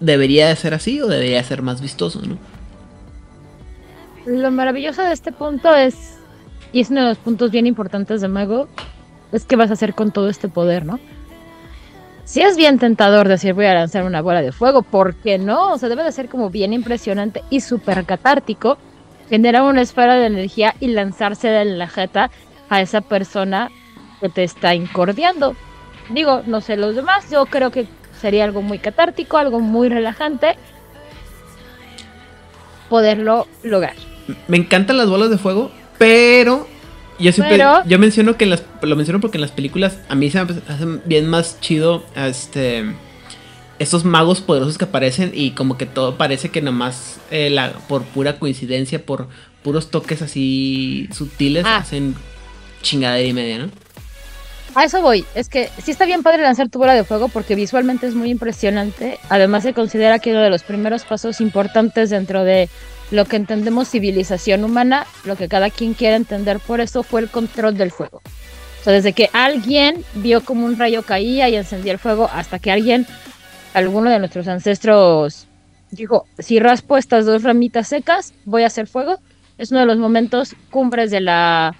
¿debería 0.00 0.48
de 0.48 0.56
ser 0.56 0.74
así 0.74 1.00
o 1.00 1.06
debería 1.06 1.38
de 1.38 1.44
ser 1.44 1.62
más 1.62 1.80
vistoso, 1.80 2.20
no? 2.22 2.38
Lo 4.26 4.50
maravilloso 4.50 5.02
de 5.02 5.12
este 5.12 5.32
punto 5.32 5.74
es, 5.74 6.16
y 6.72 6.80
es 6.80 6.90
uno 6.90 7.02
de 7.02 7.08
los 7.08 7.18
puntos 7.18 7.50
bien 7.50 7.66
importantes 7.66 8.20
de 8.20 8.28
Mago, 8.28 8.68
es 9.32 9.44
que 9.44 9.56
vas 9.56 9.70
a 9.70 9.74
hacer 9.74 9.94
con 9.94 10.12
todo 10.12 10.28
este 10.28 10.48
poder, 10.48 10.86
¿no? 10.86 11.00
Si 12.24 12.40
es 12.40 12.56
bien 12.56 12.78
tentador 12.78 13.28
decir 13.28 13.52
voy 13.52 13.66
a 13.66 13.74
lanzar 13.74 14.04
una 14.04 14.22
bola 14.22 14.42
de 14.42 14.52
fuego, 14.52 14.82
¿por 14.82 15.16
qué 15.16 15.38
no? 15.38 15.72
O 15.72 15.78
sea, 15.78 15.88
debe 15.88 16.04
de 16.04 16.12
ser 16.12 16.28
como 16.28 16.50
bien 16.50 16.72
impresionante 16.72 17.42
y 17.50 17.60
súper 17.60 18.04
catártico 18.04 18.78
generar 19.28 19.62
una 19.62 19.82
esfera 19.82 20.14
de 20.16 20.26
energía 20.26 20.74
y 20.78 20.88
lanzarse 20.88 21.48
de 21.48 21.64
la 21.64 21.88
jeta 21.88 22.30
a 22.68 22.80
esa 22.80 23.00
persona 23.00 23.70
que 24.20 24.28
te 24.28 24.44
está 24.44 24.74
incordiando. 24.74 25.56
Digo, 26.12 26.42
no 26.46 26.60
sé 26.60 26.76
los 26.76 26.94
demás, 26.94 27.24
yo 27.30 27.46
creo 27.46 27.70
que 27.70 27.86
sería 28.20 28.44
algo 28.44 28.62
muy 28.62 28.78
catártico, 28.78 29.38
algo 29.38 29.60
muy 29.60 29.88
relajante 29.88 30.56
poderlo 32.88 33.46
lograr. 33.62 33.94
Me 34.48 34.56
encantan 34.56 34.96
las 34.96 35.08
bolas 35.08 35.30
de 35.30 35.38
fuego, 35.38 35.70
pero 35.98 36.68
yo 37.18 37.32
siempre 37.32 37.56
Pero- 37.56 37.82
yo 37.86 37.98
menciono 37.98 38.36
que 38.36 38.44
en 38.44 38.50
las 38.50 38.62
lo 38.82 38.96
menciono 38.96 39.20
porque 39.20 39.38
en 39.38 39.42
las 39.42 39.50
películas 39.50 39.98
a 40.08 40.14
mí 40.14 40.30
se 40.30 40.44
me 40.44 40.52
hacen 40.68 41.02
bien 41.04 41.28
más 41.28 41.60
chido 41.60 42.04
este 42.16 42.84
estos 43.78 44.04
magos 44.04 44.40
poderosos 44.40 44.78
que 44.78 44.84
aparecen 44.84 45.32
y 45.34 45.52
como 45.52 45.76
que 45.76 45.86
todo 45.86 46.16
parece 46.16 46.50
que 46.50 46.62
nomás 46.62 47.18
eh, 47.32 47.50
la, 47.50 47.72
por 47.88 48.02
pura 48.04 48.38
coincidencia, 48.38 49.04
por 49.04 49.26
puros 49.64 49.90
toques 49.90 50.22
así 50.22 51.08
sutiles 51.12 51.64
Ah. 51.66 51.78
hacen 51.78 52.14
chingadera 52.82 53.26
y 53.26 53.32
media, 53.32 53.58
¿no? 53.58 53.70
A 54.74 54.84
eso 54.84 55.02
voy. 55.02 55.24
Es 55.34 55.48
que 55.48 55.68
sí 55.82 55.90
está 55.90 56.06
bien 56.06 56.22
padre 56.22 56.42
lanzar 56.42 56.68
tu 56.68 56.78
bola 56.78 56.94
de 56.94 57.04
fuego 57.04 57.28
porque 57.28 57.54
visualmente 57.54 58.06
es 58.06 58.14
muy 58.14 58.30
impresionante. 58.30 59.18
Además 59.28 59.64
se 59.64 59.74
considera 59.74 60.18
que 60.18 60.30
uno 60.30 60.40
de 60.40 60.50
los 60.50 60.62
primeros 60.62 61.04
pasos 61.04 61.40
importantes 61.40 62.08
dentro 62.10 62.42
de 62.42 62.70
lo 63.10 63.26
que 63.26 63.36
entendemos 63.36 63.90
civilización 63.90 64.64
humana, 64.64 65.06
lo 65.24 65.36
que 65.36 65.48
cada 65.48 65.68
quien 65.68 65.92
quiere 65.92 66.16
entender 66.16 66.58
por 66.60 66.80
eso 66.80 67.02
fue 67.02 67.20
el 67.20 67.28
control 67.28 67.76
del 67.76 67.90
fuego. 67.90 68.22
O 68.80 68.84
sea, 68.84 68.94
desde 68.94 69.12
que 69.12 69.28
alguien 69.34 70.02
vio 70.14 70.42
como 70.42 70.64
un 70.64 70.78
rayo 70.78 71.02
caía 71.02 71.48
y 71.50 71.56
encendía 71.56 71.92
el 71.92 71.98
fuego 71.98 72.30
hasta 72.32 72.58
que 72.58 72.72
alguien, 72.72 73.06
alguno 73.74 74.10
de 74.10 74.18
nuestros 74.18 74.48
ancestros 74.48 75.46
dijo, 75.90 76.26
si 76.38 76.58
raspo 76.58 76.96
estas 76.96 77.26
dos 77.26 77.42
ramitas 77.42 77.88
secas, 77.88 78.32
voy 78.46 78.62
a 78.62 78.68
hacer 78.68 78.86
fuego. 78.86 79.18
Es 79.58 79.70
uno 79.70 79.80
de 79.80 79.86
los 79.86 79.98
momentos 79.98 80.56
cumbres 80.70 81.10
de 81.10 81.20
la, 81.20 81.76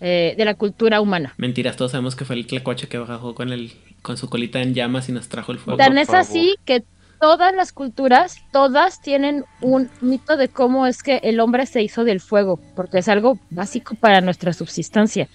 eh, 0.00 0.34
de 0.36 0.44
la 0.44 0.54
cultura 0.54 1.00
humana. 1.00 1.34
Mentiras, 1.36 1.76
todos 1.76 1.92
sabemos 1.92 2.16
que 2.16 2.24
fue 2.24 2.36
el 2.36 2.46
tlacuache 2.46 2.88
que 2.88 2.98
bajó 2.98 3.34
con 3.34 3.52
el 3.52 3.72
con 4.02 4.16
su 4.16 4.28
colita 4.28 4.62
en 4.62 4.74
llamas 4.74 5.08
y 5.08 5.12
nos 5.12 5.28
trajo 5.28 5.52
el 5.52 5.58
fuego. 5.58 5.76
Tan 5.76 5.98
es 5.98 6.10
así 6.10 6.54
que 6.64 6.84
todas 7.20 7.54
las 7.54 7.72
culturas, 7.72 8.42
todas 8.52 9.00
tienen 9.00 9.44
un 9.60 9.90
mito 10.00 10.36
de 10.36 10.48
cómo 10.48 10.86
es 10.86 11.02
que 11.02 11.16
el 11.24 11.40
hombre 11.40 11.66
se 11.66 11.82
hizo 11.82 12.04
del 12.04 12.20
fuego, 12.20 12.60
porque 12.76 12.98
es 12.98 13.08
algo 13.08 13.38
básico 13.50 13.96
para 13.96 14.20
nuestra 14.20 14.52
subsistencia. 14.52 15.28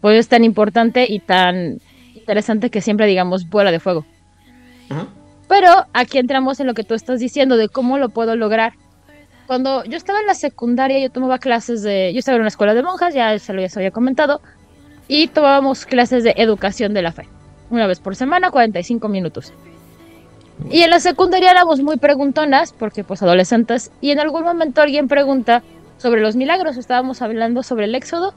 Por 0.00 0.12
eso 0.12 0.20
es 0.20 0.28
tan 0.28 0.44
importante 0.44 1.06
y 1.08 1.20
tan 1.20 1.80
interesante 2.14 2.70
que 2.70 2.80
siempre 2.80 3.06
digamos 3.06 3.48
bola 3.48 3.70
de 3.70 3.80
fuego. 3.80 4.06
Ajá. 4.88 5.08
Pero 5.50 5.68
aquí 5.92 6.18
entramos 6.18 6.60
en 6.60 6.68
lo 6.68 6.74
que 6.74 6.84
tú 6.84 6.94
estás 6.94 7.18
diciendo 7.18 7.56
de 7.56 7.68
cómo 7.68 7.98
lo 7.98 8.08
puedo 8.08 8.36
lograr. 8.36 8.74
Cuando 9.50 9.82
yo 9.82 9.96
estaba 9.96 10.20
en 10.20 10.28
la 10.28 10.36
secundaria, 10.36 11.00
yo 11.00 11.10
tomaba 11.10 11.40
clases 11.40 11.82
de. 11.82 12.12
Yo 12.12 12.20
estaba 12.20 12.36
en 12.36 12.42
una 12.42 12.50
escuela 12.50 12.72
de 12.72 12.84
monjas, 12.84 13.14
ya 13.14 13.36
se 13.40 13.52
lo 13.52 13.60
ya 13.60 13.68
se 13.68 13.80
había 13.80 13.90
comentado, 13.90 14.40
y 15.08 15.26
tomábamos 15.26 15.86
clases 15.86 16.22
de 16.22 16.34
educación 16.36 16.94
de 16.94 17.02
la 17.02 17.10
fe. 17.10 17.26
Una 17.68 17.88
vez 17.88 17.98
por 17.98 18.14
semana, 18.14 18.52
45 18.52 19.08
minutos. 19.08 19.52
Y 20.70 20.82
en 20.82 20.90
la 20.90 21.00
secundaria 21.00 21.50
éramos 21.50 21.80
muy 21.80 21.96
preguntonas, 21.96 22.72
porque 22.72 23.02
pues 23.02 23.24
adolescentes, 23.24 23.90
y 24.00 24.12
en 24.12 24.20
algún 24.20 24.44
momento 24.44 24.82
alguien 24.82 25.08
pregunta 25.08 25.64
sobre 25.98 26.20
los 26.20 26.36
milagros. 26.36 26.76
Estábamos 26.76 27.20
hablando 27.20 27.64
sobre 27.64 27.86
el 27.86 27.96
Éxodo, 27.96 28.34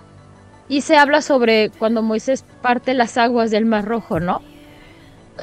y 0.68 0.82
se 0.82 0.97
habla 0.97 1.22
sobre 1.22 1.70
cuando 1.78 2.01
Moisés 2.01 2.43
parte 2.64 2.95
las 2.95 3.20
aguas 3.20 3.51
del 3.51 3.68
Mar 3.68 3.86
Rojo, 3.86 4.20
¿no? 4.20 4.41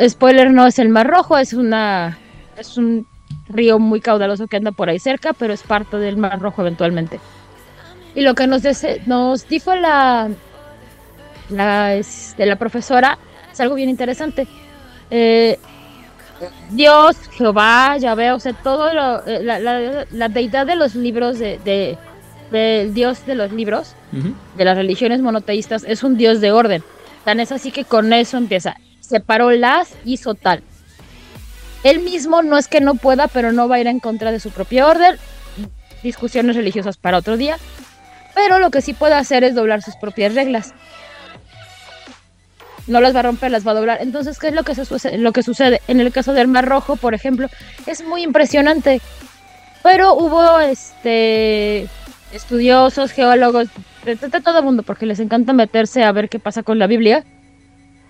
Spoiler, 0.04 0.52
no 0.52 0.66
es 0.66 0.80
el 0.80 0.88
Mar 0.88 1.06
Rojo, 1.06 1.38
es 1.38 1.52
una. 1.52 2.18
es 2.56 2.76
un 2.76 3.06
río 3.48 3.78
muy 3.78 4.00
caudaloso 4.00 4.46
que 4.46 4.56
anda 4.56 4.72
por 4.72 4.88
ahí 4.88 4.98
cerca, 4.98 5.32
pero 5.32 5.52
es 5.52 5.62
parte 5.62 5.96
del 5.96 6.16
Mar 6.16 6.40
Rojo 6.40 6.62
eventualmente. 6.62 7.20
Y 8.14 8.22
lo 8.22 8.34
que 8.34 8.46
nos, 8.46 8.62
nos 9.06 9.48
dijo 9.48 9.74
la, 9.74 10.28
la, 11.48 11.94
este, 11.94 12.46
la 12.46 12.56
profesora 12.56 13.18
es 13.52 13.60
algo 13.60 13.74
bien 13.74 13.88
interesante. 13.88 14.46
Eh, 15.10 15.58
Dios, 16.70 17.16
Jehová, 17.32 17.96
Yahvé, 17.98 18.32
o 18.32 18.38
sea, 18.40 18.52
todo 18.54 18.92
lo, 18.94 19.26
eh, 19.26 19.42
la, 19.42 19.58
la- 19.58 20.06
la 20.10 20.28
deidad 20.28 20.66
de 20.66 20.74
los 20.76 20.94
libros, 20.94 21.38
de, 21.38 21.58
de- 21.64 21.98
del 22.50 22.94
Dios 22.94 23.26
de 23.26 23.34
los 23.36 23.52
libros, 23.52 23.94
de 24.56 24.64
las 24.64 24.76
religiones 24.76 25.20
monoteístas, 25.20 25.84
es 25.86 26.02
un 26.02 26.16
Dios 26.16 26.40
de 26.40 26.50
orden. 26.50 26.82
Tan 27.24 27.38
es 27.38 27.52
así 27.52 27.70
que 27.70 27.84
con 27.84 28.12
eso 28.12 28.38
empieza. 28.38 28.76
Separó 29.00 29.50
las, 29.52 29.94
hizo 30.04 30.34
tal. 30.34 30.62
Él 31.82 32.00
mismo 32.00 32.42
no 32.42 32.58
es 32.58 32.68
que 32.68 32.80
no 32.80 32.94
pueda, 32.94 33.28
pero 33.28 33.52
no 33.52 33.68
va 33.68 33.76
a 33.76 33.80
ir 33.80 33.86
en 33.86 34.00
contra 34.00 34.32
de 34.32 34.40
su 34.40 34.50
propio 34.50 34.86
orden. 34.86 35.16
Discusiones 36.02 36.56
religiosas 36.56 36.96
para 36.96 37.18
otro 37.18 37.36
día. 37.36 37.56
Pero 38.34 38.58
lo 38.58 38.70
que 38.70 38.80
sí 38.82 38.92
puede 38.92 39.14
hacer 39.14 39.44
es 39.44 39.54
doblar 39.54 39.82
sus 39.82 39.96
propias 39.96 40.34
reglas. 40.34 40.74
No 42.86 43.00
las 43.00 43.14
va 43.14 43.20
a 43.20 43.24
romper, 43.24 43.50
las 43.50 43.66
va 43.66 43.72
a 43.72 43.74
doblar. 43.74 43.98
Entonces, 44.00 44.38
¿qué 44.38 44.48
es 44.48 44.54
lo 44.54 44.62
que, 44.64 44.74
se 44.74 44.84
suce- 44.84 45.16
lo 45.18 45.32
que 45.32 45.42
sucede? 45.42 45.80
En 45.88 46.00
el 46.00 46.12
caso 46.12 46.32
del 46.32 46.48
Mar 46.48 46.66
Rojo, 46.68 46.96
por 46.96 47.14
ejemplo, 47.14 47.48
es 47.86 48.04
muy 48.04 48.22
impresionante. 48.22 49.00
Pero 49.82 50.14
hubo 50.14 50.58
este 50.60 51.88
estudiosos, 52.32 53.10
geólogos, 53.12 53.68
todo 54.44 54.58
el 54.58 54.64
mundo, 54.64 54.82
porque 54.82 55.06
les 55.06 55.18
encanta 55.20 55.52
meterse 55.52 56.04
a 56.04 56.12
ver 56.12 56.28
qué 56.28 56.38
pasa 56.38 56.62
con 56.62 56.78
la 56.78 56.86
Biblia, 56.86 57.24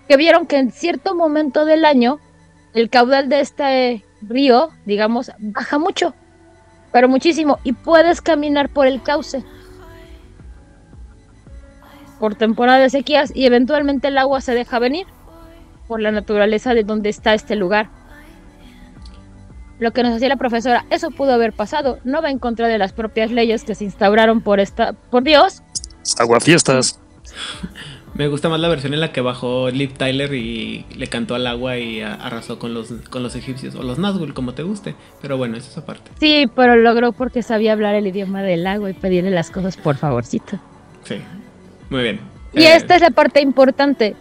que 0.09 0.17
vieron 0.17 0.47
que 0.47 0.59
en 0.59 0.71
cierto 0.73 1.15
momento 1.15 1.65
del 1.65 1.85
año 1.85 2.19
el 2.75 2.91
caudal 2.91 3.29
de 3.29 3.41
este 3.41 4.05
río, 4.23 4.71
digamos, 4.87 5.33
baja 5.39 5.79
mucho, 5.79 6.15
pero 6.93 7.09
muchísimo, 7.09 7.59
y 7.65 7.73
puedes 7.73 8.21
caminar 8.21 8.69
por 8.69 8.87
el 8.87 9.03
cauce 9.03 9.45
por 12.19 12.35
temporada 12.35 12.79
de 12.79 12.91
sequías 12.91 13.33
y 13.35 13.47
eventualmente 13.47 14.09
el 14.09 14.19
agua 14.19 14.43
se 14.43 14.55
deja 14.55 14.79
venir 14.79 15.07
por 15.89 16.01
la 16.01 16.13
naturaleza 16.13 16.75
de 16.75 16.85
donde 16.85 17.09
está 17.09 17.33
este 17.33 17.57
lugar. 17.57 17.89
Lo 19.79 19.93
que 19.93 20.03
nos 20.03 20.15
hacía 20.15 20.29
la 20.29 20.37
profesora, 20.37 20.85
eso 20.91 21.11
pudo 21.11 21.33
haber 21.33 21.55
pasado, 21.55 21.99
no 22.05 22.21
va 22.21 22.31
en 22.31 22.39
contra 22.39 22.69
de 22.69 22.77
las 22.77 22.93
propias 22.93 23.31
leyes 23.31 23.65
que 23.65 23.75
se 23.75 23.85
instauraron 23.85 24.43
por 24.43 24.61
esta, 24.61 24.93
por 24.93 25.23
Dios, 25.23 25.63
Aguafiestas. 26.19 26.99
Me 28.21 28.29
gusta 28.29 28.51
más 28.51 28.61
la 28.61 28.69
versión 28.69 28.93
en 28.93 29.01
la 29.01 29.13
que 29.13 29.23
bajó 29.23 29.71
Liv 29.71 29.95
Tyler 29.97 30.35
y 30.35 30.85
le 30.95 31.07
cantó 31.07 31.35
al 31.35 31.47
agua 31.47 31.79
y 31.79 32.03
arrasó 32.03 32.59
con 32.59 32.75
los, 32.75 32.93
con 33.09 33.23
los 33.23 33.35
egipcios. 33.35 33.75
O 33.77 33.83
los 33.83 33.99
Nazgûl, 33.99 34.35
como 34.35 34.53
te 34.53 34.63
guste. 34.63 34.95
Pero 35.23 35.39
bueno, 35.39 35.57
eso 35.57 35.71
es 35.71 35.79
aparte. 35.79 36.11
Sí, 36.21 36.45
pero 36.55 36.77
logró 36.77 37.13
porque 37.13 37.43
sabía 37.43 37.73
hablar 37.73 37.95
el 37.95 38.07
idioma 38.07 38.43
del 38.43 38.67
agua 38.67 38.91
y 38.91 38.93
pedirle 38.93 39.31
las 39.31 39.51
cosas 39.51 39.79
por 39.79 39.97
favorcito. 39.97 40.59
Sí. 41.05 41.17
Muy 41.89 42.03
bien. 42.03 42.21
Y 42.53 42.65
Eh, 42.65 42.75
esta 42.77 42.95
es 42.97 43.01
la 43.01 43.09
parte 43.11 43.41
importante, 43.41 44.15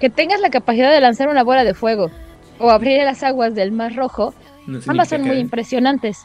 que 0.00 0.08
tengas 0.08 0.40
la 0.40 0.48
capacidad 0.48 0.90
de 0.90 1.02
lanzar 1.02 1.28
una 1.28 1.42
bola 1.42 1.62
de 1.62 1.74
fuego 1.74 2.10
o 2.58 2.70
abrir 2.70 3.02
las 3.04 3.22
aguas 3.22 3.54
del 3.54 3.70
Mar 3.70 3.94
Rojo, 3.96 4.32
No 4.66 4.78
ambas 4.86 5.10
son 5.10 5.24
que- 5.24 5.28
muy 5.28 5.36
impresionantes. 5.40 6.22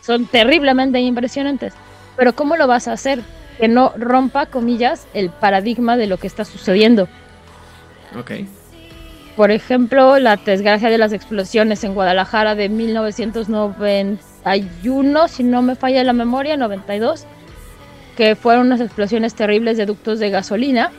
Son 0.00 0.24
terriblemente 0.24 0.98
impresionantes. 1.00 1.74
Pero 2.16 2.34
¿cómo 2.34 2.56
lo 2.56 2.66
vas 2.66 2.88
a 2.88 2.92
hacer? 2.94 3.20
Que 3.58 3.68
no 3.68 3.92
rompa, 3.96 4.46
comillas, 4.46 5.06
el 5.14 5.30
paradigma 5.30 5.96
de 5.96 6.06
lo 6.06 6.16
que 6.16 6.26
está 6.26 6.44
sucediendo. 6.44 7.08
Ok. 8.18 8.32
Por 9.36 9.50
ejemplo, 9.50 10.18
la 10.18 10.36
desgracia 10.36 10.90
de 10.90 10.98
las 10.98 11.12
explosiones 11.12 11.84
en 11.84 11.94
Guadalajara 11.94 12.54
de 12.54 12.68
1991, 12.68 15.28
si 15.28 15.44
no 15.44 15.62
me 15.62 15.76
falla 15.76 16.02
la 16.02 16.12
memoria, 16.12 16.56
92, 16.56 17.26
que 18.16 18.34
fueron 18.34 18.66
unas 18.66 18.80
explosiones 18.80 19.34
terribles 19.34 19.76
de 19.76 19.86
ductos 19.86 20.18
de 20.18 20.30
gasolina 20.30 20.90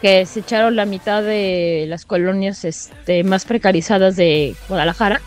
que 0.00 0.26
se 0.26 0.40
echaron 0.40 0.76
la 0.76 0.86
mitad 0.86 1.22
de 1.22 1.86
las 1.88 2.04
colonias 2.04 2.64
este, 2.64 3.24
más 3.24 3.44
precarizadas 3.44 4.16
de 4.16 4.54
Guadalajara. 4.68 5.20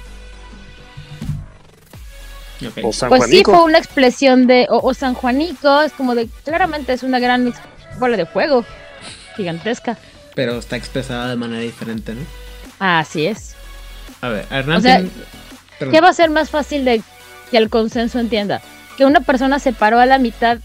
Ok. 2.67 2.77
O 2.83 2.93
San 2.93 3.09
Pues 3.09 3.25
sí, 3.29 3.43
fue 3.43 3.63
una 3.63 3.77
explosión 3.77 4.47
de. 4.47 4.67
O, 4.69 4.79
o 4.87 4.93
San 4.93 5.13
Juanico, 5.13 5.81
es 5.81 5.91
como 5.93 6.15
de. 6.15 6.27
Claramente 6.43 6.93
es 6.93 7.03
una 7.03 7.19
gran 7.19 7.53
bola 7.99 8.17
de 8.17 8.25
fuego. 8.25 8.65
Gigantesca. 9.35 9.97
Pero 10.35 10.57
está 10.57 10.75
expresada 10.75 11.29
de 11.29 11.35
manera 11.35 11.61
diferente, 11.61 12.13
¿no? 12.13 12.21
Así 12.79 13.25
es. 13.25 13.55
A 14.21 14.29
ver, 14.29 14.45
Hernán. 14.51 14.77
O 14.77 14.81
sea, 14.81 14.95
tiene- 14.97 15.11
perdón. 15.79 15.93
¿Qué 15.93 16.01
va 16.01 16.09
a 16.09 16.13
ser 16.13 16.29
más 16.29 16.49
fácil 16.49 16.85
de 16.85 17.01
que 17.49 17.57
el 17.57 17.69
consenso 17.69 18.19
entienda? 18.19 18.61
Que 18.97 19.05
una 19.05 19.21
persona 19.21 19.59
se 19.59 19.73
paró 19.73 19.99
a 19.99 20.05
la 20.05 20.19
mitad 20.19 20.57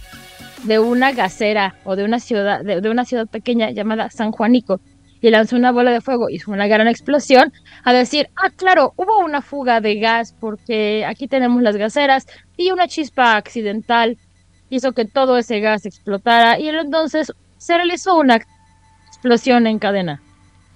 de 0.65 0.79
una 0.79 1.13
gasera 1.13 1.77
o 1.85 1.97
de 1.97 2.05
una 2.05 2.19
ciudad, 2.21 2.61
de, 2.63 2.81
de 2.81 2.91
una 2.91 3.05
ciudad 3.05 3.27
pequeña 3.27 3.71
llamada 3.71 4.11
San 4.11 4.33
Juanico 4.33 4.81
y 5.21 5.31
lanzó 5.31 5.57
una 5.57 5.73
bola 5.73 5.91
de 5.91 6.01
fuego 6.01 6.29
y 6.29 6.39
fue 6.39 6.55
una 6.55 6.67
gran 6.67 6.89
explosión, 6.89 7.53
a 7.85 7.93
decir, 7.93 8.29
ah, 8.37 8.51
claro, 8.51 8.93
hubo 8.97 9.19
una 9.19 9.43
fuga 9.43 9.81
de 9.81 9.97
gas 9.97 10.35
porque 10.39 11.05
aquí 11.07 11.29
tenemos 11.29 11.63
las 11.63 11.77
gaseras 11.77 12.27
y 12.57 12.71
una 12.71 12.89
chispa 12.89 13.37
accidental 13.37 14.19
hizo 14.69 14.93
que 14.93 15.05
todo 15.05 15.39
ese 15.39 15.61
gas 15.61 15.87
explotara 15.87 16.59
y 16.59 16.69
entonces 16.69 17.33
se 17.59 17.77
realizó 17.77 18.17
una 18.17 18.41
explosión 19.07 19.67
en 19.67 19.79
cadena, 19.79 20.21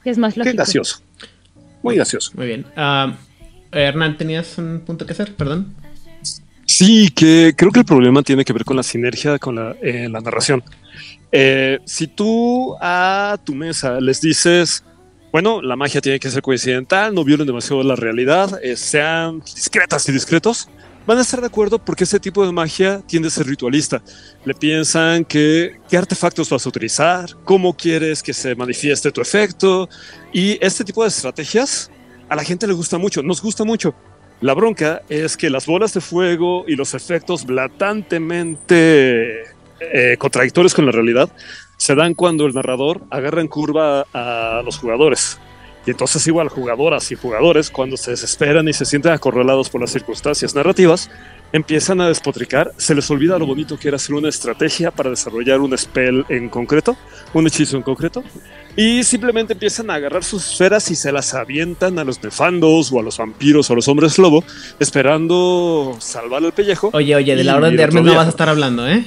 que 0.02 0.10
es 0.10 0.18
más 0.18 0.34
Qué 0.34 0.40
lógico. 0.40 0.56
gracioso. 0.56 1.02
Muy 1.82 1.96
gracioso. 1.96 2.32
Muy 2.34 2.46
bien. 2.46 2.66
Ah, 2.76 3.14
Hernán, 3.72 4.16
¿tenías 4.16 4.58
un 4.58 4.82
punto 4.84 5.06
que 5.06 5.12
hacer? 5.12 5.34
Perdón. 5.34 5.74
Sí, 6.80 7.10
que 7.10 7.52
creo 7.54 7.70
que 7.70 7.80
el 7.80 7.84
problema 7.84 8.22
tiene 8.22 8.42
que 8.42 8.54
ver 8.54 8.64
con 8.64 8.74
la 8.74 8.82
sinergia 8.82 9.38
con 9.38 9.54
la, 9.54 9.76
eh, 9.82 10.08
la 10.08 10.22
narración. 10.22 10.64
Eh, 11.30 11.78
si 11.84 12.06
tú 12.06 12.74
a 12.80 13.36
tu 13.44 13.54
mesa 13.54 14.00
les 14.00 14.22
dices, 14.22 14.82
bueno, 15.30 15.60
la 15.60 15.76
magia 15.76 16.00
tiene 16.00 16.18
que 16.18 16.30
ser 16.30 16.40
coincidental, 16.40 17.14
no 17.14 17.22
violen 17.22 17.46
demasiado 17.46 17.82
la 17.82 17.96
realidad, 17.96 18.58
eh, 18.62 18.76
sean 18.76 19.40
discretas 19.40 20.08
y 20.08 20.12
discretos, 20.12 20.70
van 21.06 21.18
a 21.18 21.20
estar 21.20 21.42
de 21.42 21.48
acuerdo 21.48 21.78
porque 21.84 22.04
ese 22.04 22.18
tipo 22.18 22.46
de 22.46 22.50
magia 22.50 23.02
tiende 23.06 23.28
a 23.28 23.30
ser 23.30 23.46
ritualista. 23.46 24.02
Le 24.46 24.54
piensan 24.54 25.26
que 25.26 25.76
qué 25.86 25.98
artefactos 25.98 26.48
vas 26.48 26.64
a 26.64 26.68
utilizar, 26.70 27.28
cómo 27.44 27.76
quieres 27.76 28.22
que 28.22 28.32
se 28.32 28.54
manifieste 28.54 29.12
tu 29.12 29.20
efecto 29.20 29.86
y 30.32 30.56
este 30.64 30.82
tipo 30.82 31.02
de 31.02 31.10
estrategias 31.10 31.90
a 32.30 32.36
la 32.36 32.42
gente 32.42 32.66
le 32.66 32.72
gusta 32.72 32.96
mucho, 32.96 33.22
nos 33.22 33.42
gusta 33.42 33.64
mucho. 33.64 33.94
La 34.40 34.54
bronca 34.54 35.02
es 35.08 35.36
que 35.36 35.50
las 35.50 35.66
bolas 35.66 35.92
de 35.92 36.00
fuego 36.00 36.64
y 36.66 36.74
los 36.74 36.94
efectos 36.94 37.44
blatantemente 37.44 39.42
eh, 39.80 40.16
contradictorios 40.18 40.72
con 40.72 40.86
la 40.86 40.92
realidad 40.92 41.30
se 41.76 41.94
dan 41.94 42.14
cuando 42.14 42.46
el 42.46 42.54
narrador 42.54 43.02
agarra 43.10 43.42
en 43.42 43.48
curva 43.48 44.06
a 44.14 44.62
los 44.64 44.78
jugadores. 44.78 45.38
Y 45.86 45.90
entonces 45.90 46.26
igual 46.26 46.48
jugadoras 46.48 47.10
y 47.10 47.14
jugadores, 47.14 47.70
cuando 47.70 47.96
se 47.96 48.10
desesperan 48.10 48.68
y 48.68 48.72
se 48.72 48.84
sienten 48.84 49.12
acorralados 49.12 49.70
por 49.70 49.80
las 49.80 49.90
circunstancias 49.90 50.54
narrativas, 50.54 51.10
empiezan 51.52 52.00
a 52.00 52.08
despotricar, 52.08 52.72
se 52.76 52.94
les 52.94 53.10
olvida 53.10 53.38
lo 53.38 53.46
bonito 53.46 53.78
que 53.78 53.88
era 53.88 53.96
hacer 53.96 54.14
una 54.14 54.28
estrategia 54.28 54.90
para 54.90 55.10
desarrollar 55.10 55.60
un 55.60 55.76
spell 55.76 56.24
en 56.28 56.48
concreto, 56.48 56.96
un 57.32 57.46
hechizo 57.46 57.76
en 57.76 57.82
concreto, 57.82 58.22
y 58.76 59.02
simplemente 59.02 59.54
empiezan 59.54 59.90
a 59.90 59.94
agarrar 59.94 60.22
sus 60.22 60.46
esferas 60.52 60.90
y 60.90 60.94
se 60.94 61.10
las 61.12 61.34
avientan 61.34 61.98
a 61.98 62.04
los 62.04 62.22
nefandos 62.22 62.92
o 62.92 63.00
a 63.00 63.02
los 63.02 63.18
vampiros 63.18 63.68
o 63.68 63.72
a 63.72 63.76
los 63.76 63.88
hombres 63.88 64.18
lobo, 64.18 64.44
esperando 64.78 65.96
salvar 65.98 66.44
el 66.44 66.52
pellejo. 66.52 66.90
Oye, 66.92 67.16
oye, 67.16 67.34
de 67.34 67.44
la 67.44 67.56
orden 67.56 67.76
de 67.76 67.82
Hermes 67.82 68.04
no 68.04 68.14
vas 68.14 68.26
a 68.26 68.30
estar 68.30 68.48
hablando, 68.48 68.88
¿eh? 68.88 69.04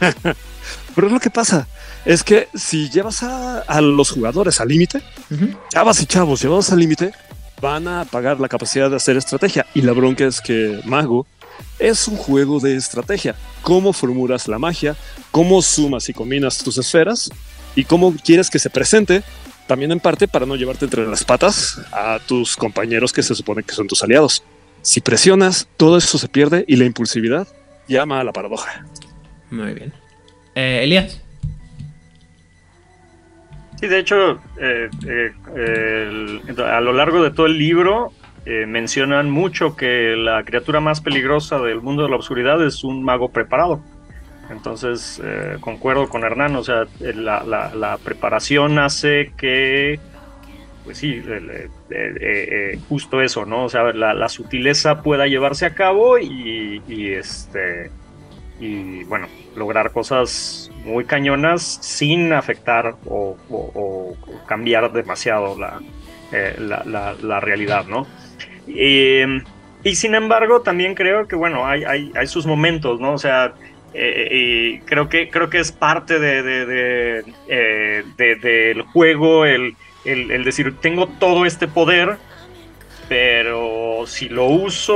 Pero 0.94 1.08
es 1.08 1.12
lo 1.12 1.20
que 1.20 1.30
pasa. 1.30 1.66
Es 2.04 2.22
que 2.22 2.48
si 2.54 2.88
llevas 2.88 3.22
a, 3.22 3.60
a 3.60 3.80
los 3.80 4.10
jugadores 4.10 4.60
al 4.60 4.68
límite, 4.68 5.02
chavas 5.70 6.00
y 6.02 6.06
chavos 6.06 6.40
llevados 6.40 6.70
al 6.70 6.78
límite, 6.78 7.12
van 7.60 7.88
a 7.88 8.04
pagar 8.04 8.40
la 8.40 8.48
capacidad 8.48 8.90
de 8.90 8.96
hacer 8.96 9.16
estrategia. 9.16 9.66
Y 9.74 9.82
la 9.82 9.92
bronca 9.92 10.24
es 10.24 10.40
que 10.40 10.80
Mago 10.84 11.26
es 11.78 12.08
un 12.08 12.16
juego 12.16 12.60
de 12.60 12.76
estrategia. 12.76 13.34
Cómo 13.62 13.92
formulas 13.92 14.48
la 14.48 14.58
magia, 14.58 14.96
cómo 15.30 15.62
sumas 15.62 16.08
y 16.08 16.12
combinas 16.12 16.58
tus 16.58 16.78
esferas 16.78 17.30
y 17.74 17.84
cómo 17.84 18.14
quieres 18.14 18.50
que 18.50 18.58
se 18.58 18.70
presente, 18.70 19.22
también 19.66 19.90
en 19.92 20.00
parte 20.00 20.28
para 20.28 20.46
no 20.46 20.56
llevarte 20.56 20.84
entre 20.84 21.06
las 21.06 21.24
patas 21.24 21.80
a 21.92 22.18
tus 22.26 22.56
compañeros 22.56 23.12
que 23.12 23.22
se 23.22 23.34
supone 23.34 23.62
que 23.62 23.74
son 23.74 23.86
tus 23.86 24.02
aliados. 24.02 24.42
Si 24.82 25.00
presionas, 25.00 25.66
todo 25.76 25.96
eso 25.96 26.18
se 26.18 26.28
pierde 26.28 26.64
y 26.68 26.76
la 26.76 26.84
impulsividad 26.84 27.48
llama 27.88 28.20
a 28.20 28.24
la 28.24 28.32
paradoja. 28.32 28.86
Muy 29.50 29.72
bien. 29.72 30.03
Eh, 30.54 30.80
Elías. 30.84 31.20
Sí, 33.80 33.88
de 33.88 33.98
hecho, 33.98 34.40
eh, 34.60 34.88
eh, 35.06 35.32
a 36.64 36.80
lo 36.80 36.92
largo 36.92 37.22
de 37.22 37.30
todo 37.30 37.46
el 37.46 37.58
libro 37.58 38.12
mencionan 38.46 39.30
mucho 39.30 39.74
que 39.74 40.16
la 40.16 40.44
criatura 40.44 40.78
más 40.78 41.00
peligrosa 41.00 41.58
del 41.60 41.80
mundo 41.80 42.02
de 42.02 42.10
la 42.10 42.16
oscuridad 42.16 42.64
es 42.64 42.84
un 42.84 43.02
mago 43.02 43.30
preparado. 43.30 43.80
Entonces, 44.50 45.22
concuerdo 45.60 46.10
con 46.10 46.24
Hernán, 46.24 46.54
o 46.56 46.62
sea, 46.62 46.86
la, 47.00 47.98
preparación 48.04 48.78
hace 48.78 49.32
que, 49.38 49.98
pues 50.84 50.98
sí, 50.98 51.22
justo 52.86 53.22
eso, 53.22 53.46
¿no? 53.46 53.64
O 53.64 53.70
sea, 53.70 53.94
la, 53.94 54.12
la 54.12 54.28
sutileza 54.28 55.00
pueda 55.00 55.26
llevarse 55.26 55.64
a 55.64 55.74
cabo 55.74 56.18
y, 56.18 56.82
este 57.14 57.90
y 58.60 59.04
bueno, 59.04 59.26
lograr 59.56 59.90
cosas 59.92 60.70
muy 60.84 61.04
cañonas 61.04 61.62
sin 61.82 62.32
afectar 62.32 62.94
o, 63.06 63.36
o- 63.50 63.56
o- 63.74 64.16
o 64.32 64.46
cambiar 64.46 64.92
demasiado 64.92 65.58
la, 65.58 65.80
eh, 66.32 66.54
la, 66.58 66.82
la- 66.84 67.14
la 67.22 67.40
realidad, 67.40 67.86
¿no? 67.86 68.06
Eh, 68.68 69.26
y 69.82 69.94
sin 69.96 70.14
embargo, 70.14 70.62
también 70.62 70.94
creo 70.94 71.26
que, 71.28 71.36
bueno, 71.36 71.66
hay, 71.66 71.84
hay, 71.84 72.10
hay 72.14 72.26
sus 72.26 72.46
momentos, 72.46 73.00
¿no? 73.00 73.12
O 73.12 73.18
sea, 73.18 73.52
eh, 73.92 74.28
y 74.32 74.78
creo, 74.80 75.08
que, 75.08 75.28
creo 75.28 75.50
que 75.50 75.58
es 75.58 75.70
parte 75.72 76.18
de, 76.18 76.42
de- 76.42 76.66
de, 76.66 77.24
eh, 77.48 78.04
de- 78.16 78.36
del 78.36 78.82
juego 78.82 79.44
el, 79.44 79.74
el- 80.04 80.30
el 80.30 80.44
decir, 80.44 80.74
tengo 80.80 81.06
todo 81.06 81.44
este 81.44 81.68
poder, 81.68 82.16
pero 83.08 84.04
si 84.06 84.28
lo 84.28 84.46
uso... 84.46 84.94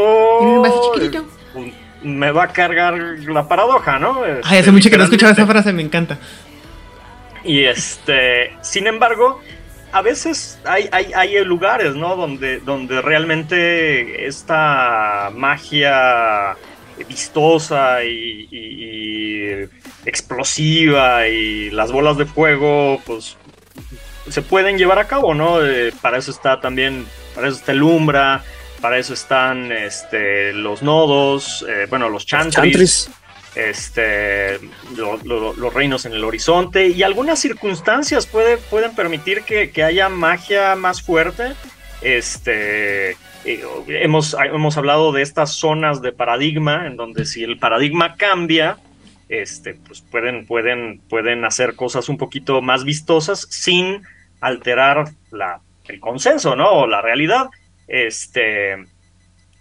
Me 2.03 2.31
va 2.31 2.45
a 2.45 2.49
cargar 2.49 2.95
la 2.97 3.49
paradoja, 3.49 3.99
¿no? 3.99 4.23
Ay, 4.45 4.59
hace 4.59 4.71
mucho 4.71 4.89
que 4.91 4.99
no 4.99 5.05
escuchaba 5.05 5.33
esa 5.33 5.47
frase, 5.47 5.73
me 5.73 5.83
encanta. 5.83 6.19
Y 7.45 7.65
este, 7.65 8.53
sin 8.63 8.87
embargo, 8.87 9.41
a 9.93 10.03
veces 10.03 10.59
hay, 10.65 10.89
hay, 10.93 11.13
hay 11.15 11.45
lugares, 11.45 11.95
¿no? 11.95 12.15
Donde, 12.17 12.61
donde 12.61 13.01
realmente 13.03 14.27
esta 14.27 15.31
magia 15.35 16.57
vistosa 17.09 18.05
y, 18.05 18.49
y- 18.51 18.85
y 18.85 19.69
explosiva 20.05 21.27
y 21.29 21.71
las 21.71 21.93
bolas 21.93 22.17
de 22.19 22.27
fuego, 22.27 23.01
pues 23.07 23.37
se 24.29 24.43
pueden 24.43 24.77
llevar 24.79 24.99
a 24.99 25.07
cabo, 25.07 25.35
¿no? 25.35 25.65
Eh, 25.65 25.93
para 26.03 26.19
eso 26.19 26.31
está 26.31 26.61
también, 26.61 27.07
para 27.35 27.49
eso 27.49 27.57
está 27.57 27.73
el 27.73 27.83
Umbra, 27.83 28.43
para 28.81 28.99
eso 28.99 29.15
están 29.15 29.73
este, 29.73 30.53
los 30.53 30.83
nodos, 30.83 31.65
eh, 31.69 31.87
bueno, 31.91 32.09
los 32.09 32.27
chantris, 32.27 32.55
chantris. 32.55 33.11
este, 33.55 34.59
lo- 34.97 35.17
lo- 35.25 35.53
los 35.55 35.75
reinos 35.75 36.05
en 36.07 36.13
el 36.13 36.25
horizonte 36.25 36.89
y 36.89 37.03
algunas 37.03 37.39
circunstancias 37.41 38.27
puede- 38.27 38.57
pueden 38.59 38.95
permitir 38.95 39.43
que, 39.43 39.71
que 39.71 39.83
haya 39.83 40.09
magia 40.09 40.77
más 40.77 41.03
fuerte. 41.03 41.55
Este, 42.01 43.11
eh, 43.45 43.63
hemos, 43.89 44.35
hemos 44.45 44.77
hablado 44.77 45.13
de 45.13 45.23
estas 45.23 45.53
zonas 45.53 46.01
de 46.03 46.13
paradigma, 46.13 46.87
en 46.87 46.97
donde 46.97 47.25
si 47.25 47.43
el 47.45 47.59
paradigma 47.59 48.15
cambia, 48.17 48.79
este, 49.29 49.75
pues 49.75 50.01
pueden, 50.01 50.47
pueden, 50.47 51.01
pueden 51.09 51.45
hacer 51.45 51.75
cosas 51.75 52.09
un 52.09 52.17
poquito 52.17 52.63
más 52.63 52.85
vistosas 52.85 53.47
sin 53.51 54.03
alterar 54.41 55.07
la, 55.31 55.61
el 55.87 56.01
consenso, 56.01 56.57
¿no? 56.57 56.71
O 56.71 56.87
la 56.87 57.03
realidad. 57.03 57.49
Este, 57.89 58.77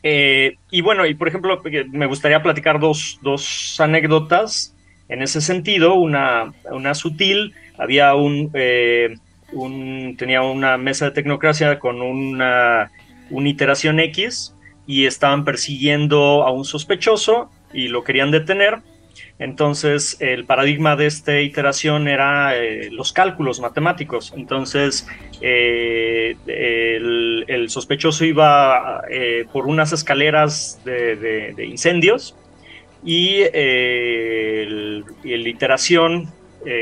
eh, 0.03 0.55
y 0.71 0.81
bueno, 0.81 1.05
y 1.05 1.15
por 1.15 1.27
ejemplo, 1.27 1.61
eh, 1.65 1.85
me 1.91 2.05
gustaría 2.05 2.43
platicar 2.43 2.79
dos, 2.79 3.19
dos 3.21 3.79
anécdotas 3.79 4.75
en 5.09 5.21
ese 5.21 5.41
sentido. 5.41 5.95
Una, 5.95 6.53
una 6.71 6.93
sutil, 6.95 7.53
había 7.77 8.15
un, 8.15 8.51
eh, 8.53 9.15
un- 9.51 10.15
tenía 10.17 10.41
una 10.43 10.77
mesa 10.77 11.05
de 11.05 11.11
tecnocracia 11.11 11.79
con 11.79 12.01
una, 12.01 12.91
una 13.29 13.49
iteración 13.49 13.99
X 13.99 14.53
y 14.85 15.05
estaban 15.05 15.43
persiguiendo 15.45 16.43
a 16.43 16.51
un 16.51 16.65
sospechoso 16.65 17.51
y 17.73 17.89
lo 17.89 18.03
querían 18.03 18.31
detener. 18.31 18.79
Entonces, 19.39 20.17
el 20.19 20.45
paradigma 20.45 20.95
de 20.95 21.05
esta 21.05 21.39
iteración 21.39 22.07
era 22.07 22.57
eh, 22.57 22.89
los 22.91 23.13
cálculos 23.13 23.59
matemáticos. 23.59 24.33
Entonces, 24.35 25.07
eh, 25.41 26.35
el, 26.47 27.69
sospechoso 27.69 28.25
iba 28.25 29.01
eh, 29.09 29.45
por 29.51 29.67
unas 29.67 29.93
escaleras 29.93 30.81
de, 30.85 31.53
incendios 31.69 32.35
y 33.03 33.41
el 33.53 35.03
iteración 35.23 36.31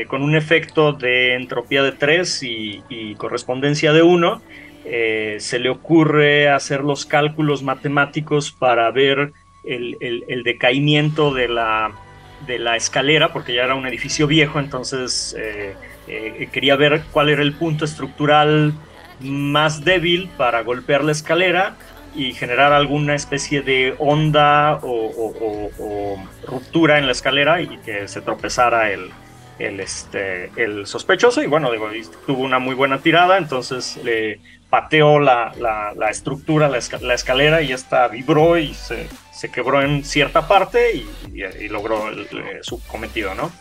con 0.08 0.22
un 0.22 0.34
efecto 0.34 0.92
de 0.92 1.34
entropía 1.34 1.82
de 1.82 1.92
3 1.92 2.42
y, 2.42 3.14
correspondencia 3.18 3.92
de 3.92 4.02
1, 4.02 4.42
eh, 4.84 5.36
se 5.38 5.58
le 5.58 5.68
ocurre 5.68 6.48
hacer 6.48 6.80
los 6.80 7.04
cálculos 7.04 7.62
matemáticos 7.62 8.50
para 8.52 8.90
ver 8.90 9.32
el 9.64 10.42
decaimiento 10.44 11.34
de 11.34 11.48
la, 11.48 11.92
de 12.40 12.58
la 12.58 12.76
escalera, 12.76 13.32
porque 13.32 13.54
ya 13.54 13.64
era 13.64 13.74
un 13.74 13.86
edificio 13.86 14.26
viejo, 14.26 14.58
entonces 14.58 15.34
eh, 15.38 15.74
eh, 16.06 16.48
quería 16.52 16.76
ver 16.76 17.04
cuál 17.10 17.28
era 17.30 17.42
el 17.42 17.54
punto 17.54 17.84
estructural 17.84 18.74
más 19.20 19.84
débil 19.84 20.30
para 20.36 20.62
golpear 20.62 21.02
la 21.04 21.12
escalera 21.12 21.76
y 22.14 22.32
generar 22.32 22.72
alguna 22.72 23.14
especie 23.14 23.62
de 23.62 23.94
onda 23.98 24.78
o, 24.82 26.16
ruptura 26.46 26.98
en 26.98 27.06
la 27.06 27.12
escalera 27.12 27.60
y 27.60 27.78
que 27.78 28.08
se 28.08 28.20
tropezara 28.22 28.90
el, 28.90 29.10
el, 29.58 29.80
este, 29.80 30.50
el 30.56 30.86
sospechoso. 30.86 31.42
Y 31.42 31.46
bueno, 31.46 31.70
digo, 31.70 31.88
tuvo 32.26 32.42
una 32.42 32.58
muy 32.58 32.74
buena 32.74 32.98
tirada, 32.98 33.38
entonces 33.38 33.98
le 34.02 34.40
pateó 34.70 35.18
la, 35.18 35.52
la- 35.58 36.10
estructura, 36.10 36.68
la, 36.68 36.78
la 37.00 37.14
escalera 37.14 37.62
y 37.62 37.72
esta 37.72 38.08
vibró 38.08 38.58
y 38.58 38.74
se, 38.74 39.08
se 39.36 39.50
quebró 39.50 39.82
en 39.82 40.04
cierta 40.04 40.48
parte 40.48 40.94
y, 40.94 41.68
logró 41.68 42.10
eh, 42.10 42.60
su 42.62 42.80
cometido, 42.86 43.34
¿no? 43.34 43.52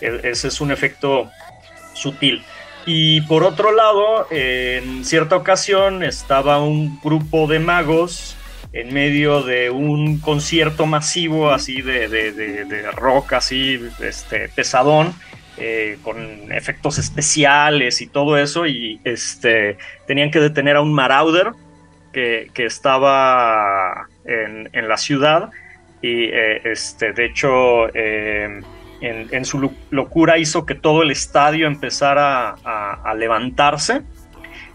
E- 0.00 0.20
ese 0.24 0.48
es 0.48 0.60
un 0.60 0.70
efecto 0.70 1.30
sutil. 1.94 2.44
Y 2.84 3.20
por 3.22 3.44
otro 3.44 3.72
lado, 3.72 4.26
en 4.30 5.04
cierta 5.04 5.36
ocasión 5.36 6.02
estaba 6.02 6.60
un 6.60 6.98
grupo 7.00 7.46
de 7.46 7.60
magos 7.60 8.36
en 8.72 8.92
medio 8.92 9.42
de 9.42 9.70
un 9.70 10.18
concierto 10.18 10.86
masivo 10.86 11.50
así 11.50 11.80
de, 11.82 12.08
de, 12.08 12.32
de, 12.32 12.64
de 12.64 12.90
rock 12.90 13.34
así 13.34 13.80
este, 14.00 14.48
pesadón. 14.48 15.14
eh, 15.58 15.98
con 16.02 16.50
efectos 16.50 16.96
especiales 16.98 18.00
y 18.00 18.06
todo 18.08 18.38
eso 18.38 18.66
y 18.66 19.00
este 19.04 19.76
tenían 20.06 20.30
que 20.30 20.40
detener 20.40 20.76
a 20.76 20.80
un 20.80 20.92
marauder 20.94 21.52
que, 22.12 22.50
estaba 22.56 24.06
en, 24.24 24.68
en 24.72 24.88
la 24.88 24.96
ciudad 24.96 25.50
y 26.02 26.24
eh, 26.24 26.60
este 26.64 27.12
de 27.12 27.26
hecho 27.26 27.88
eh, 27.94 28.60
en, 29.00 29.44
su 29.44 29.58
lo- 29.58 29.72
locura 29.90 30.38
hizo 30.38 30.64
que 30.66 30.74
todo 30.74 31.02
el 31.02 31.10
estadio 31.10 31.66
empezara 31.66 32.54
a, 32.64 33.14
levantarse 33.14 34.02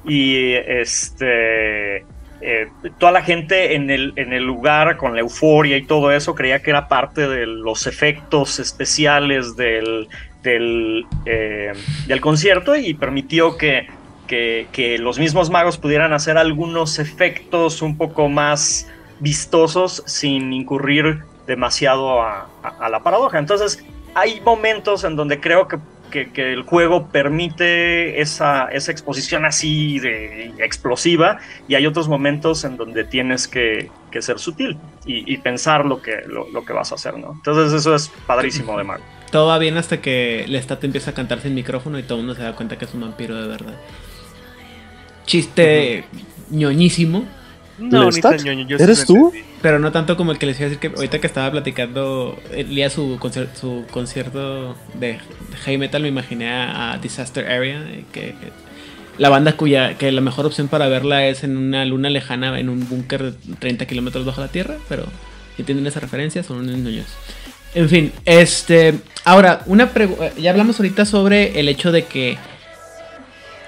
y 0.05 0.53
este 0.53 2.05
eh, 2.39 2.67
toda 2.99 3.11
la 3.13 3.23
gente 3.23 3.75
en 3.75 3.89
el, 3.89 4.13
en 4.15 4.31
el 4.31 4.43
lugar 4.43 4.97
con 4.97 5.13
la 5.13 5.21
euforia 5.21 5.77
y 5.77 5.85
todo 5.85 6.11
eso 6.11 6.35
creía 6.35 6.61
que 6.61 6.69
era 6.69 6.87
parte 6.87 7.27
de 7.27 7.47
los 7.47 7.87
efectos 7.87 8.59
especiales 8.59 9.55
del, 9.55 10.07
del, 10.43 11.05
del 11.25 12.21
concierto 12.21 12.75
y 12.75 12.93
permitió 12.93 13.57
que, 13.57 13.87
que, 14.27 14.97
los 14.99 15.17
mismos 15.17 15.49
magos 15.49 15.77
pudieran 15.77 16.13
hacer 16.13 16.37
algunos 16.37 16.99
efectos 16.99 17.81
un 17.81 17.97
poco 17.97 18.29
más 18.29 18.87
vistosos 19.19 20.03
sin 20.05 20.53
incurrir 20.53 21.23
demasiado 21.47 22.21
a, 22.21 22.49
la 22.89 23.01
paradoja. 23.01 23.39
Entonces 23.39 23.83
hay 24.13 24.41
momentos 24.41 25.03
en 25.03 25.15
donde 25.15 25.39
creo 25.39 25.67
que, 25.67 25.79
que- 26.11 26.53
el 26.53 26.63
juego 26.63 27.07
permite 27.07 28.21
esa, 28.21 28.65
esa 28.65 28.91
exposición 28.91 29.45
así 29.45 29.99
de 29.99 30.53
explosiva 30.59 31.39
y 31.67 31.75
hay 31.75 31.85
otros 31.85 32.07
momentos 32.07 32.63
en 32.63 32.77
donde 32.77 33.03
tienes 33.03 33.47
que, 33.47 33.89
ser 34.19 34.39
sutil 34.39 34.77
y, 35.05 35.37
pensar 35.37 35.85
lo 35.85 36.01
que, 36.01 36.23
lo, 36.25 36.65
que 36.65 36.73
vas 36.73 36.91
a 36.91 36.95
hacer, 36.95 37.17
¿no? 37.19 37.33
Entonces 37.33 37.71
eso 37.71 37.93
es 37.93 38.11
padrísimo 38.25 38.75
de 38.77 38.83
Mago. 38.83 39.03
Todo 39.31 39.47
va 39.47 39.59
bien 39.59 39.77
hasta 39.77 40.01
que 40.01 40.45
Lestat 40.47 40.83
empieza 40.83 41.11
a 41.11 41.13
cantar 41.13 41.41
sin 41.41 41.53
micrófono 41.53 41.99
y 41.99 42.03
todo 42.03 42.17
el 42.17 42.25
mundo 42.25 42.35
se 42.35 42.43
da 42.43 42.55
cuenta 42.55 42.77
que 42.77 42.85
es 42.85 42.93
un 42.93 43.01
vampiro 43.01 43.39
de 43.39 43.47
verdad. 43.47 43.75
Chiste 45.27 46.05
ñoñísimo. 46.49 47.25
No, 47.77 48.09
ni 48.09 48.21
tan 48.21 48.37
ñoño, 48.43 48.65
yo 48.67 48.77
¿Eres 48.77 49.05
tú? 49.05 49.27
entendí. 49.27 49.45
Pero 49.61 49.77
no 49.77 49.91
tanto 49.91 50.17
como 50.17 50.31
el 50.31 50.39
que 50.39 50.47
les 50.47 50.57
iba 50.57 50.65
a 50.65 50.69
decir 50.69 50.79
que 50.79 50.95
ahorita 50.95 51.19
que 51.19 51.27
estaba 51.27 51.51
platicando, 51.51 52.35
Lía 52.69 52.89
su, 52.89 53.19
concer- 53.19 53.49
su 53.53 53.85
concierto 53.91 54.75
de, 54.95 55.19
heavy 55.63 55.77
metal, 55.77 56.01
me 56.01 56.07
imaginé 56.07 56.49
a, 56.49 56.93
a 56.93 56.97
Disaster 56.97 57.45
Area, 57.51 57.79
eh, 57.87 58.03
que, 58.11 58.21
que 58.21 58.51
la 59.19 59.29
banda 59.29 59.53
cuya 59.57 59.95
que 59.97 60.11
la 60.11 60.21
mejor 60.21 60.45
opción 60.47 60.67
para 60.67 60.87
verla 60.87 61.27
es 61.27 61.43
en 61.43 61.55
una 61.57 61.85
luna 61.85 62.09
lejana, 62.09 62.59
en 62.59 62.69
un 62.69 62.87
búnker 62.87 63.31
de 63.33 63.55
30 63.59 63.85
kilómetros 63.85 64.25
bajo 64.25 64.41
la 64.41 64.47
tierra, 64.47 64.77
pero 64.89 65.03
si 65.55 65.61
entienden 65.63 65.85
esa 65.87 65.99
referencia, 65.99 66.41
son 66.43 66.59
unos 66.59 66.77
niños. 66.77 67.05
En 67.75 67.89
fin, 67.89 68.11
este. 68.25 68.95
Ahora, 69.23 69.61
una 69.65 69.89
pregunta. 69.89 70.31
Ya 70.39 70.51
hablamos 70.51 70.79
ahorita 70.79 71.05
sobre 71.05 71.59
el 71.59 71.67
hecho 71.69 71.91
de 71.91 72.05
que 72.05 72.37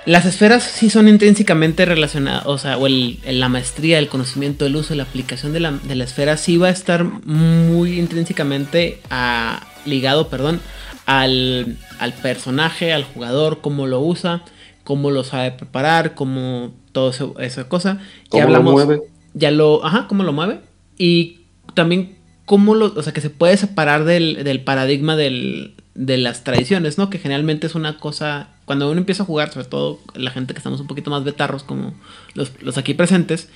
las 0.10 0.26
esferas 0.26 0.64
sí 0.64 0.90
son 0.90 1.08
intrínsecamente 1.08 1.86
relacionadas, 1.86 2.44
o 2.46 2.58
sea, 2.58 2.78
o 2.78 2.88
el, 2.88 3.20
el- 3.26 3.40
la 3.40 3.50
maestría, 3.50 4.00
el 4.00 4.08
conocimiento, 4.08 4.66
el 4.66 4.76
uso, 4.76 4.96
la 4.96 5.04
aplicación 5.04 5.54
de 5.54 5.60
la, 5.60 5.72
de 5.72 5.96
la 5.96 6.04
esfera 6.04 6.36
sí 6.38 6.58
va 6.58 6.68
a 6.68 6.72
estar 6.72 7.04
muy 7.04 8.00
intrínsecamente 8.00 9.02
a- 9.10 9.68
ligado, 9.86 10.28
perdón, 10.30 10.60
al, 11.06 11.78
al 12.00 12.14
personaje, 12.14 12.94
al 12.94 13.04
jugador, 13.04 13.60
cómo 13.62 13.88
lo 13.88 14.00
usa, 14.02 14.44
cómo 14.84 15.12
lo 15.12 15.24
sabe 15.24 15.52
preparar, 15.52 16.16
cómo 16.16 16.74
todo 16.92 17.10
eso, 17.12 17.36
esa 17.40 17.68
cosa. 17.70 18.00
¿Cómo 18.30 18.44
lo 18.58 18.64
mueve? 18.74 19.02
Ya 19.34 19.52
lo, 19.52 19.86
ajá, 19.86 20.08
cómo 20.08 20.24
lo 20.24 20.34
mueve. 20.34 20.60
Y 20.98 21.42
también 21.76 22.18
cómo 22.46 22.74
lo, 22.76 22.88
o 22.96 23.04
sea, 23.04 23.14
que 23.14 23.22
se 23.22 23.30
puede 23.30 23.58
separar 23.58 24.06
del, 24.06 24.44
del 24.44 24.62
paradigma 24.62 25.16
del, 25.16 25.76
de 25.96 26.18
las 26.18 26.44
tradiciones, 26.44 26.98
¿no? 26.98 27.10
Que 27.10 27.20
generalmente 27.20 27.68
es 27.68 27.76
una 27.76 27.98
cosa, 28.00 28.50
cuando 28.70 28.88
uno 28.92 29.00
empieza 29.00 29.24
a 29.24 29.26
jugar, 29.26 29.52
sobre 29.52 29.66
todo 29.66 30.00
la 30.14 30.30
gente 30.30 30.54
que 30.54 30.60
estamos 30.60 30.80
un 30.80 30.86
poquito 30.86 31.10
más 31.10 31.24
betarros 31.24 31.64
como 31.64 31.96
los, 32.36 32.78
aquí 32.78 32.94
presentes, 32.94 33.50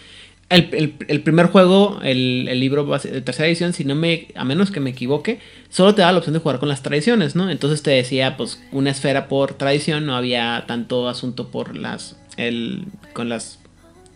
el, 0.50 1.22
primer 1.24 1.46
juego, 1.52 2.00
el, 2.02 2.46
libro 2.60 2.84
de 2.98 3.22
tercera 3.22 3.48
edición, 3.48 3.74
si 3.74 3.86
no 3.86 3.94
me, 3.94 4.30
a 4.34 4.44
menos 4.44 4.72
que 4.72 4.80
me 4.80 4.90
equivoque, 4.90 5.40
solo 5.70 5.94
te 5.94 6.02
da 6.02 6.12
la 6.12 6.18
opción 6.18 6.34
de 6.34 6.40
jugar 6.40 6.58
con 6.58 6.68
las 6.68 6.82
tradiciones, 6.82 7.36
¿no? 7.36 7.52
Entonces 7.52 7.84
te 7.84 7.92
decía, 7.92 8.38
pues, 8.38 8.60
una 8.72 8.90
esfera 8.90 9.28
por 9.28 9.54
tradición, 9.54 10.08
no 10.08 10.16
había 10.16 10.64
tanto 10.66 11.08
asunto 11.08 11.52
por 11.52 11.78
las, 11.78 12.18
el, 12.38 12.88
con 13.14 13.30
las 13.30 13.60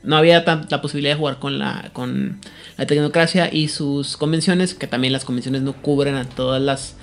no 0.01 0.17
había 0.17 0.43
la 0.71 0.81
posibilidad 0.81 1.13
de 1.13 1.19
jugar 1.19 1.37
con 1.37 1.59
la, 1.59 1.91
con 1.93 2.39
la 2.75 2.87
tecnocracia 2.87 3.53
y 3.53 3.67
sus 3.67 4.17
convenciones, 4.17 4.73
que 4.73 4.87
también 4.87 5.13
las 5.13 5.25
convenciones 5.25 5.61
no 5.61 5.73
cubren 5.73 6.15
a 6.15 6.25
todas 6.25 6.59
las, 6.59 6.95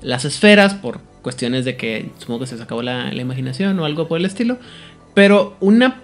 las 0.00 0.24
esferas 0.24 0.72
por 0.72 1.11
cuestiones 1.22 1.64
de 1.64 1.76
que 1.76 2.10
supongo 2.18 2.40
que 2.40 2.46
se 2.46 2.54
les 2.54 2.64
acabó 2.64 2.82
la, 2.82 3.12
la 3.12 3.20
imaginación 3.20 3.78
o 3.78 3.84
algo 3.84 4.08
por 4.08 4.18
el 4.18 4.26
estilo. 4.26 4.58
Pero 5.14 5.56
una 5.60 6.02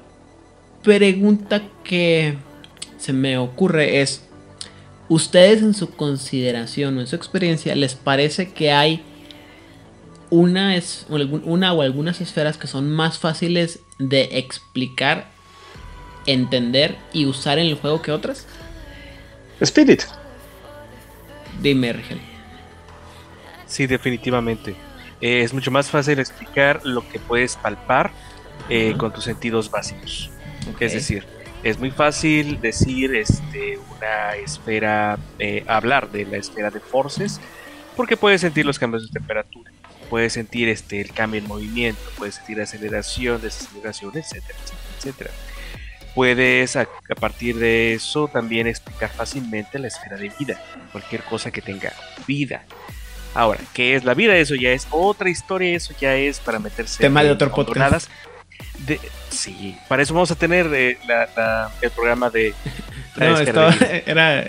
pregunta 0.82 1.62
que 1.84 2.36
se 2.98 3.12
me 3.12 3.38
ocurre 3.38 4.00
es, 4.00 4.24
¿ustedes 5.08 5.62
en 5.62 5.74
su 5.74 5.90
consideración 5.90 6.96
o 6.96 7.00
en 7.00 7.06
su 7.06 7.16
experiencia 7.16 7.74
les 7.74 7.94
parece 7.94 8.52
que 8.52 8.72
hay 8.72 9.02
una, 10.30 10.76
es, 10.76 11.06
una 11.08 11.72
o 11.72 11.82
algunas 11.82 12.20
esferas 12.20 12.58
que 12.58 12.66
son 12.66 12.90
más 12.90 13.18
fáciles 13.18 13.80
de 13.98 14.38
explicar 14.38 15.30
entender 16.26 16.96
y 17.12 17.26
usar 17.26 17.58
en 17.58 17.66
el 17.66 17.74
juego 17.76 18.02
que 18.02 18.12
otras? 18.12 18.46
Spirit. 19.60 20.02
Dime, 21.62 21.92
Rigel. 21.92 22.20
Sí, 23.66 23.86
definitivamente. 23.86 24.87
Eh, 25.20 25.42
es 25.42 25.52
mucho 25.52 25.70
más 25.70 25.90
fácil 25.90 26.18
explicar 26.18 26.80
lo 26.84 27.08
que 27.08 27.18
puedes 27.18 27.56
palpar 27.56 28.10
eh, 28.68 28.94
con 28.96 29.12
tus 29.12 29.24
sentidos 29.24 29.70
básicos. 29.70 30.30
Es 30.78 30.92
decir, 30.92 31.24
es 31.62 31.78
muy 31.78 31.90
fácil 31.90 32.60
decir 32.60 33.14
este, 33.14 33.78
una 33.96 34.36
esfera, 34.36 35.18
eh, 35.38 35.64
hablar 35.66 36.10
de 36.10 36.24
la 36.24 36.36
esfera 36.36 36.70
de 36.70 36.78
forces, 36.78 37.40
porque 37.96 38.16
puedes 38.16 38.42
sentir 38.42 38.64
los 38.64 38.78
cambios 38.78 39.06
de 39.06 39.12
temperatura, 39.12 39.72
puedes 40.08 40.34
sentir 40.34 40.68
este, 40.68 41.00
el 41.00 41.12
cambio 41.12 41.40
en 41.40 41.48
movimiento, 41.48 42.00
puedes 42.16 42.36
sentir 42.36 42.60
aceleración, 42.60 43.40
desaceleración, 43.40 44.16
etcétera, 44.16 44.58
etcétera, 44.62 44.88
etcétera. 44.98 45.30
Puedes 46.14 46.76
a, 46.76 46.82
a 46.82 47.14
partir 47.14 47.56
de 47.56 47.94
eso 47.94 48.28
también 48.28 48.66
explicar 48.66 49.10
fácilmente 49.10 49.78
la 49.78 49.88
esfera 49.88 50.16
de 50.16 50.30
vida, 50.38 50.60
cualquier 50.92 51.22
cosa 51.22 51.50
que 51.50 51.62
tenga 51.62 51.92
vida. 52.26 52.64
Ahora, 53.38 53.60
¿qué 53.72 53.94
es 53.94 54.02
la 54.04 54.14
vida? 54.14 54.36
Eso 54.36 54.56
ya 54.56 54.70
es 54.72 54.88
otra 54.90 55.30
historia, 55.30 55.76
eso 55.76 55.94
ya 56.00 56.16
es 56.16 56.40
para 56.40 56.58
meterse 56.58 56.98
Tema 57.00 57.22
de 57.22 57.30
otro 57.30 57.52
podcast. 57.52 58.10
De- 58.84 58.98
sí, 59.28 59.76
para 59.88 60.02
eso 60.02 60.12
vamos 60.12 60.32
a 60.32 60.34
tener 60.34 60.66
eh, 60.74 60.98
la- 61.06 61.28
la- 61.36 61.70
el 61.80 61.90
programa 61.92 62.30
de 62.30 62.52
la 63.16 63.30
No, 63.30 63.38
estaba, 63.38 63.72
era 64.06 64.44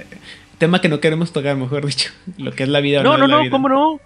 tema 0.58 0.82
que 0.82 0.90
no 0.90 1.00
queremos 1.00 1.32
tocar, 1.32 1.56
mejor 1.56 1.86
dicho. 1.86 2.12
Lo 2.38 2.52
que 2.54 2.64
es 2.64 2.70
la 2.70 2.80
vida 2.80 3.02
o 3.02 3.04
No, 3.04 3.12
no, 3.12 3.18
no, 3.20 3.26
es 3.26 3.30
la 3.30 3.36
no, 3.38 3.42
vida. 3.44 3.52
¿cómo 3.52 3.70
no? 3.70 4.00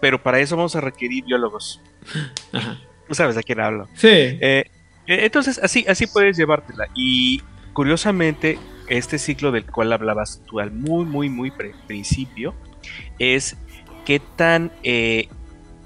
Pero 0.00 0.22
para 0.22 0.38
eso 0.38 0.56
vamos 0.56 0.76
a 0.76 0.80
requerir 0.82 1.24
biólogos. 1.24 1.80
Ajá. 2.52 2.78
Tú 3.08 3.14
sabes 3.16 3.36
a 3.36 3.42
quién 3.42 3.58
hablo. 3.58 3.88
Sí. 3.94 4.06
Eh, 4.08 4.38
eh, 4.40 5.24
entonces, 5.24 5.58
así, 5.60 5.84
así 5.88 6.06
puedes 6.06 6.36
llevártela. 6.36 6.86
Y 6.94 7.42
curiosamente, 7.72 8.56
este 8.88 9.18
ciclo 9.18 9.50
del 9.50 9.64
cual 9.64 9.92
hablabas 9.92 10.42
tú 10.46 10.60
al 10.60 10.70
muy, 10.70 11.04
muy, 11.06 11.28
muy 11.28 11.50
principio 11.88 12.54
es 13.18 13.56
qué 14.08 14.20
tan, 14.20 14.72
eh, 14.84 15.28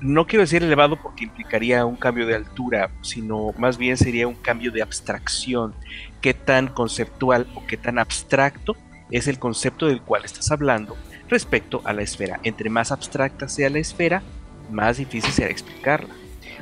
no 0.01 0.29
quiero 0.29 0.45
decir 0.45 0.63
elevado 0.63 0.95
porque 0.95 1.25
implicaría 1.25 1.85
un 1.85 1.97
cambio 1.97 2.25
de 2.25 2.37
altura, 2.37 2.93
sino 3.01 3.53
más 3.59 3.79
bien 3.79 3.97
sería 3.97 4.29
un 4.29 4.37
cambio 4.37 4.71
de 4.71 4.81
abstracción. 4.81 5.75
Qué 6.21 6.33
tan 6.33 6.69
conceptual 6.69 7.49
o 7.57 7.67
qué 7.67 7.77
tan 7.77 7.99
abstracto 7.99 8.77
es 9.11 9.27
el 9.27 9.41
concepto 9.41 9.89
del 9.89 10.01
cual 10.01 10.25
estás 10.25 10.53
hablando 10.53 10.97
respecto 11.29 11.83
a 11.85 11.93
la 11.93 12.03
esfera. 12.03 12.39
Entre 12.45 12.71
más 12.71 12.93
abstracta 12.93 13.49
sea 13.49 13.71
la 13.71 13.81
esfera, 13.81 14.23
más 14.71 14.99
difícil 14.99 15.33
será 15.33 15.51
explicarla. 15.51 16.15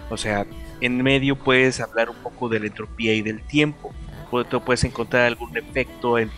O 0.09 0.16
sea, 0.16 0.47
en 0.81 1.03
medio 1.03 1.37
puedes 1.37 1.78
hablar 1.81 2.09
un 2.09 2.16
poco 2.23 2.49
de 2.49 2.61
la 2.61 2.69
entropía 2.69 3.12
y 3.12 3.20
del 3.20 3.43
tiempo. 3.43 3.93
Puedes 4.31 4.85
encontrar 4.85 5.27
algún 5.27 5.55
efecto 5.59 6.19
en 6.19 6.31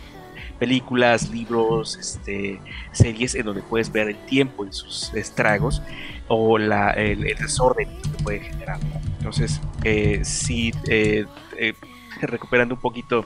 películas, 0.62 1.28
libros, 1.30 1.96
este, 1.98 2.60
series 2.92 3.34
en 3.34 3.46
donde 3.46 3.62
puedes 3.62 3.90
ver 3.90 4.06
el 4.08 4.16
tiempo 4.26 4.64
y 4.64 4.72
sus 4.72 5.12
estragos 5.12 5.82
o 6.28 6.56
la, 6.56 6.90
el, 6.90 7.26
el 7.26 7.36
desorden 7.36 7.88
que 8.00 8.22
puede 8.22 8.38
generar. 8.38 8.78
Entonces, 9.18 9.60
eh, 9.82 10.20
sí, 10.22 10.72
eh, 10.88 11.24
eh, 11.58 11.74
recuperando 12.20 12.76
un 12.76 12.80
poquito, 12.80 13.24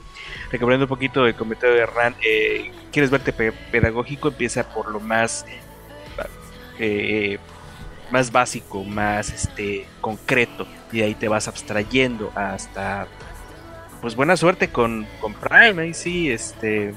recuperando 0.51 0.85
un 0.85 0.89
poquito 0.89 1.27
el 1.27 1.35
comentario 1.35 1.75
de 1.75 1.81
Hernán, 1.83 2.15
eh, 2.25 2.71
quieres 2.91 3.11
verte 3.11 3.31
pe- 3.31 3.51
pedagógico, 3.71 4.29
empieza 4.29 4.67
por 4.67 4.89
lo 4.89 4.99
más 4.99 5.45
eh, 6.79 7.37
más 8.09 8.31
básico, 8.31 8.83
más 8.83 9.31
este 9.31 9.85
concreto, 10.01 10.65
y 10.91 10.97
de 10.97 11.03
ahí 11.03 11.13
te 11.13 11.27
vas 11.27 11.47
abstrayendo 11.47 12.31
hasta 12.33 13.05
pues 14.01 14.15
buena 14.15 14.35
suerte 14.37 14.69
con, 14.69 15.05
con 15.21 15.33
Prime, 15.35 15.83
ahí 15.83 15.93
sí, 15.93 16.31
este 16.31 16.93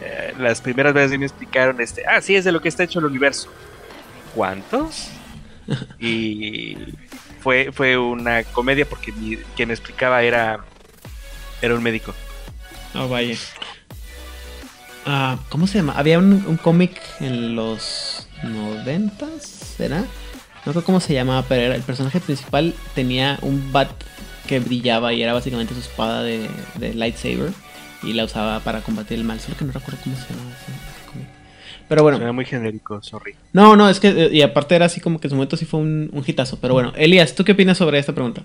eh, 0.00 0.34
las 0.38 0.60
primeras 0.60 0.92
veces 0.94 1.18
me 1.18 1.26
explicaron, 1.26 1.80
este, 1.80 2.04
ah, 2.06 2.20
sí, 2.20 2.34
es 2.36 2.44
de 2.44 2.52
lo 2.52 2.60
que 2.60 2.68
está 2.68 2.84
hecho 2.84 2.98
el 3.00 3.04
universo. 3.06 3.48
¿Cuántos? 4.34 5.08
y 5.98 6.76
fue, 7.40 7.70
fue 7.72 7.96
una 7.96 8.44
comedia 8.44 8.86
porque 8.86 9.12
mi- 9.12 9.36
quien 9.56 9.68
me 9.68 9.74
explicaba 9.74 10.22
era, 10.22 10.60
era 11.62 11.74
un 11.74 11.82
médico. 11.82 12.14
Oh, 12.94 13.08
vaya. 13.08 13.36
Ah, 15.06 15.38
¿Cómo 15.48 15.66
se 15.66 15.78
llama? 15.78 15.94
Había 15.96 16.18
un, 16.18 16.32
un 16.46 16.56
cómic 16.56 17.00
en 17.20 17.56
los 17.56 18.28
noventas, 18.42 19.42
¿será? 19.76 20.04
No 20.66 20.72
sé 20.74 20.82
cómo 20.82 21.00
se 21.00 21.14
llamaba, 21.14 21.44
pero 21.48 21.62
era- 21.62 21.74
el 21.76 21.82
personaje 21.82 22.20
principal 22.20 22.74
tenía 22.94 23.38
un 23.42 23.72
bat 23.72 23.90
que 24.46 24.60
brillaba 24.60 25.12
y 25.12 25.22
era 25.22 25.32
básicamente 25.32 25.74
su 25.74 25.80
espada 25.80 26.22
de, 26.22 26.48
de 26.74 26.94
lightsaber 26.94 27.52
y 28.02 28.12
la 28.12 28.24
usaba 28.24 28.60
para 28.60 28.80
combatir 28.80 29.18
el 29.18 29.24
mal. 29.24 29.40
Solo 29.40 29.56
que 29.56 29.64
no 29.64 29.72
recuerdo 29.72 30.00
cómo 30.02 30.16
se 30.16 30.32
llamaba. 30.32 30.50
Pero 31.88 32.02
bueno. 32.04 32.18
Era 32.18 32.32
muy 32.32 32.44
genérico, 32.44 33.02
sorry. 33.02 33.34
No, 33.52 33.74
no, 33.74 33.88
es 33.88 33.98
que, 33.98 34.08
eh, 34.08 34.28
y 34.30 34.42
aparte 34.42 34.76
era 34.76 34.86
así 34.86 35.00
como 35.00 35.18
que 35.18 35.26
en 35.26 35.30
su 35.30 35.36
momento 35.36 35.56
sí 35.56 35.64
fue 35.64 35.80
un, 35.80 36.08
un 36.12 36.24
hitazo. 36.24 36.60
Pero 36.60 36.74
bueno, 36.74 36.92
Elias, 36.96 37.34
¿tú 37.34 37.44
qué 37.44 37.52
opinas 37.52 37.78
sobre 37.78 37.98
esta 37.98 38.14
pregunta? 38.14 38.44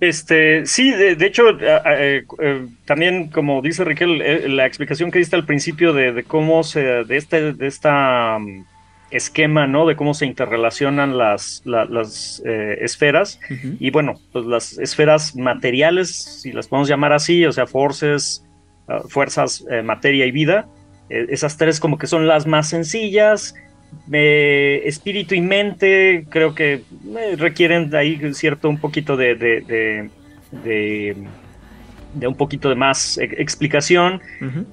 Este, 0.00 0.64
sí, 0.64 0.90
de, 0.90 1.14
de 1.14 1.26
hecho, 1.26 1.50
eh, 1.60 2.24
eh, 2.38 2.66
también 2.86 3.28
como 3.28 3.60
dice 3.60 3.84
Riquel, 3.84 4.22
eh, 4.22 4.48
la 4.48 4.64
explicación 4.64 5.10
que 5.10 5.18
diste 5.18 5.36
al 5.36 5.44
principio 5.44 5.92
de, 5.92 6.12
de 6.12 6.24
cómo 6.24 6.64
se, 6.64 7.04
de 7.04 7.16
este, 7.18 7.52
de 7.52 7.66
esta 7.66 8.38
mm, 8.38 8.64
esquema, 9.10 9.66
¿no? 9.66 9.86
De 9.86 9.96
cómo 9.96 10.14
se 10.14 10.26
interrelacionan 10.26 11.18
las, 11.18 11.62
la- 11.64 11.84
las 11.84 12.42
eh, 12.46 12.78
esferas. 12.80 13.40
Y 13.80 13.90
bueno, 13.90 14.14
pues 14.32 14.44
las 14.46 14.78
esferas 14.78 15.34
materiales, 15.36 16.14
si 16.42 16.52
las 16.52 16.68
podemos 16.68 16.88
llamar 16.88 17.12
así, 17.12 17.44
o 17.44 17.52
sea, 17.52 17.66
forces, 17.66 18.44
ah, 18.88 19.02
fuerzas, 19.08 19.64
eh, 19.70 19.82
materia 19.82 20.26
y 20.26 20.30
vida, 20.30 20.66
eh, 21.08 21.26
esas 21.30 21.56
tres 21.56 21.80
como 21.80 21.98
que 21.98 22.06
son 22.06 22.26
las 22.28 22.46
más 22.46 22.68
sencillas. 22.68 23.54
Espíritu 24.86 25.34
y 25.34 25.40
mente 25.40 26.24
creo 26.30 26.54
que 26.54 26.82
requieren 27.36 27.90
de 27.90 27.98
ahí 27.98 28.34
cierto 28.34 28.68
un 28.68 28.78
poquito 28.78 29.16
de, 29.16 29.34
de, 29.34 29.60
de, 29.62 30.10
de- 30.62 31.16
de 32.14 32.26
un 32.26 32.34
poquito 32.34 32.68
de 32.68 32.74
más 32.74 33.18
explicación. 33.18 34.20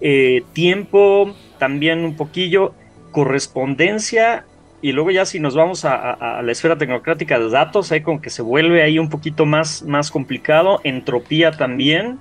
Eh, 0.02 0.44
tiempo 0.54 1.36
también 1.60 2.00
un 2.00 2.16
poquillo, 2.16 2.74
correspondencia 3.12 4.46
y 4.82 4.92
luego 4.92 5.10
ya 5.12 5.26
si 5.26 5.40
nos 5.40 5.56
vamos 5.56 5.86
a, 5.86 5.96
a- 5.96 6.40
a 6.40 6.42
la 6.44 6.52
esfera 6.52 6.78
tecnocrática 6.78 7.40
de 7.40 7.50
datos, 7.50 7.92
ahí 7.92 8.02
como 8.02 8.22
que 8.22 8.30
se 8.30 8.42
vuelve 8.44 8.84
ahí 8.84 9.00
un 9.00 9.10
poquito 9.10 9.46
más, 9.46 9.82
más 9.84 10.12
complicado, 10.12 10.80
entropía 10.84 11.52
también. 11.52 12.20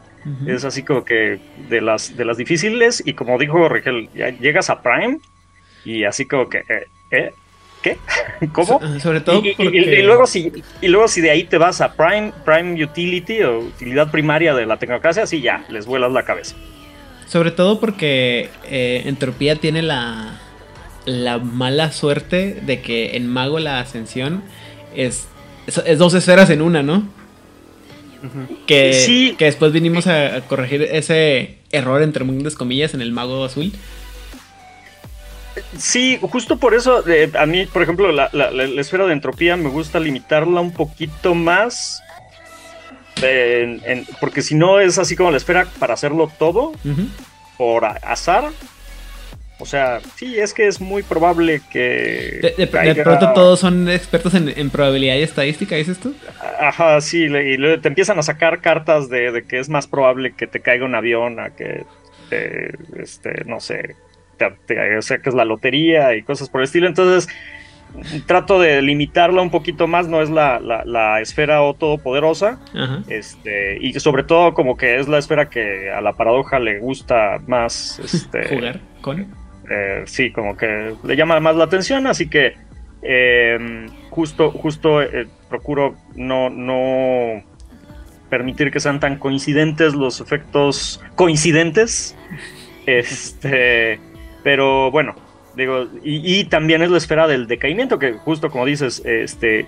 Es 0.48 0.64
así 0.64 0.82
como 0.82 1.04
que 1.04 1.38
de 1.68 1.80
las, 1.80 2.16
de 2.16 2.24
las 2.24 2.36
difíciles 2.36 3.00
y 3.06 3.12
como 3.12 3.38
dijo 3.38 3.68
Rigel, 3.68 4.08
ya 4.12 4.30
llegas 4.30 4.70
a 4.70 4.82
Prime 4.82 5.18
y 5.84 6.02
así 6.02 6.26
como 6.26 6.48
que, 6.48 6.58
eh, 6.68 6.86
¿eh? 7.12 7.32
¿Qué? 7.80 7.96
¿Cómo? 8.52 8.80
So- 8.80 8.98
sobre 9.00 9.20
todo 9.20 9.40
y 10.00 10.02
luego 10.02 10.26
si, 10.26 10.50
y 10.80 10.88
luego 10.88 11.06
si 11.06 11.20
de 11.20 11.30
ahí 11.30 11.44
te 11.44 11.58
vas 11.58 11.80
a 11.80 11.92
Prime, 11.94 12.32
Prime 12.44 12.82
Utility 12.82 13.42
o 13.42 13.60
utilidad 13.60 14.10
primaria 14.10 14.52
de 14.52 14.66
la 14.66 14.78
tecnocracia, 14.78 15.22
así 15.22 15.40
ya, 15.42 15.64
les 15.68 15.86
vuelas 15.86 16.10
la 16.10 16.24
cabeza. 16.24 16.56
Sobre 17.28 17.52
todo 17.52 17.78
porque 17.78 18.48
eh, 18.64 19.02
Entropía 19.06 19.54
tiene 19.54 19.82
la, 19.82 20.40
la 21.06 21.38
mala 21.38 21.92
suerte 21.92 22.60
de 22.66 22.82
que 22.82 23.16
en 23.16 23.26
Mago 23.28 23.58
la 23.58 23.80
Ascensión 23.80 24.42
es, 24.94 25.26
es, 25.66 25.78
es 25.86 25.98
dos 25.98 26.14
esferas 26.14 26.50
en 26.50 26.60
una, 26.62 26.82
¿no? 26.82 27.04
Que, 28.66 28.92
Sí. 28.92 29.34
que 29.38 29.44
después 29.44 29.72
vinimos 29.72 30.06
a, 30.08 30.36
a 30.36 30.40
corregir 30.42 30.82
ese 30.82 31.58
error 31.70 32.02
entre 32.02 32.24
muchas 32.24 32.54
comillas 32.56 32.92
en 32.94 33.00
el 33.02 33.12
Mago 33.12 33.44
Azul. 33.44 33.72
Sí, 35.78 36.18
justo 36.20 36.58
por 36.58 36.74
eso, 36.74 37.06
eh, 37.08 37.30
a 37.38 37.46
mí, 37.46 37.64
por 37.66 37.82
ejemplo, 37.82 38.12
la, 38.12 38.28
la- 38.32 38.50
la- 38.50 38.66
la 38.66 38.80
esfera 38.80 39.06
de 39.06 39.12
entropía 39.12 39.56
me 39.56 39.68
gusta 39.70 39.98
limitarla 40.00 40.60
un 40.60 40.72
poquito 40.72 41.34
más. 41.34 42.02
en- 43.22 43.80
en- 43.86 44.06
porque 44.20 44.42
si 44.42 44.54
no 44.54 44.78
es 44.78 44.98
así 44.98 45.16
como 45.16 45.30
la 45.30 45.38
esfera 45.38 45.66
para 45.78 45.94
hacerlo 45.94 46.30
todo 46.38 46.72
por 47.56 47.86
azar. 47.86 48.50
O 49.58 49.64
sea, 49.64 50.00
sí, 50.16 50.38
es 50.38 50.52
que 50.52 50.66
es 50.66 50.80
muy 50.82 51.02
probable 51.02 51.62
que. 51.70 52.40
De, 52.42 52.50
de- 52.58 52.66
de 52.66 52.70
caiga- 52.70 53.02
pronto 53.04 53.32
todos 53.32 53.60
son 53.60 53.88
expertos 53.88 54.34
en, 54.34 54.52
en 54.54 54.68
probabilidad 54.70 55.16
y 55.16 55.22
estadística, 55.22 55.76
¿dices 55.76 55.98
tú? 55.98 56.14
Ajá, 56.60 57.00
sí, 57.00 57.24
y 57.24 57.78
te 57.80 57.88
empiezan 57.88 58.18
a 58.18 58.22
sacar 58.22 58.60
cartas 58.60 59.08
de, 59.08 59.32
de 59.32 59.44
que 59.44 59.58
es 59.58 59.68
más 59.70 59.86
probable 59.86 60.34
que 60.34 60.46
te 60.46 60.60
caiga 60.60 60.84
un 60.84 60.94
avión 60.94 61.40
a 61.40 61.50
que 61.50 61.84
te, 62.28 62.74
este, 63.02 63.44
no 63.46 63.60
sé, 63.60 63.96
te, 64.36 64.50
te 64.66 65.00
saques 65.00 65.32
la 65.32 65.46
lotería 65.46 66.14
y 66.16 66.22
cosas 66.22 66.50
por 66.50 66.60
el 66.60 66.66
estilo. 66.66 66.86
Entonces, 66.86 67.26
trato 68.26 68.60
de 68.60 68.82
limitarla 68.82 69.40
un 69.40 69.50
poquito 69.50 69.86
más, 69.86 70.06
no 70.06 70.20
es 70.20 70.28
la, 70.28 70.60
la, 70.60 70.84
la 70.84 71.20
esfera 71.22 71.62
o 71.62 71.72
todopoderosa. 71.72 72.58
Ajá. 72.74 73.02
Este, 73.08 73.78
y 73.80 73.94
sobre 74.00 74.22
todo 74.24 74.52
como 74.52 74.76
que 74.76 74.98
es 74.98 75.08
la 75.08 75.16
esfera 75.16 75.48
que 75.48 75.90
a 75.90 76.02
la 76.02 76.12
paradoja 76.12 76.58
le 76.58 76.78
gusta 76.78 77.38
más 77.46 77.98
este, 78.04 78.48
Jugar 78.54 78.80
con. 79.00 79.45
Eh, 79.70 80.02
sí, 80.06 80.30
como 80.30 80.56
que 80.56 80.94
le 81.02 81.16
llama 81.16 81.38
más 81.40 81.56
la 81.56 81.64
atención, 81.64 82.06
así 82.06 82.28
que 82.28 82.54
eh, 83.02 83.86
justo, 84.10 84.50
justo 84.50 85.02
eh, 85.02 85.26
procuro 85.48 85.94
no, 86.14 86.50
no 86.50 87.42
permitir 88.28 88.70
que 88.70 88.80
sean 88.80 89.00
tan 89.00 89.18
coincidentes 89.18 89.94
los 89.94 90.20
efectos 90.20 91.02
coincidentes. 91.14 92.16
Este, 92.88 93.98
pero 94.44 94.92
bueno, 94.92 95.16
digo, 95.56 95.88
y, 96.04 96.38
y 96.38 96.44
también 96.44 96.82
es 96.82 96.90
la 96.90 96.98
esfera 96.98 97.26
del 97.26 97.48
decaimiento, 97.48 97.98
que 97.98 98.12
justo 98.12 98.48
como 98.48 98.64
dices, 98.64 99.02
este, 99.04 99.66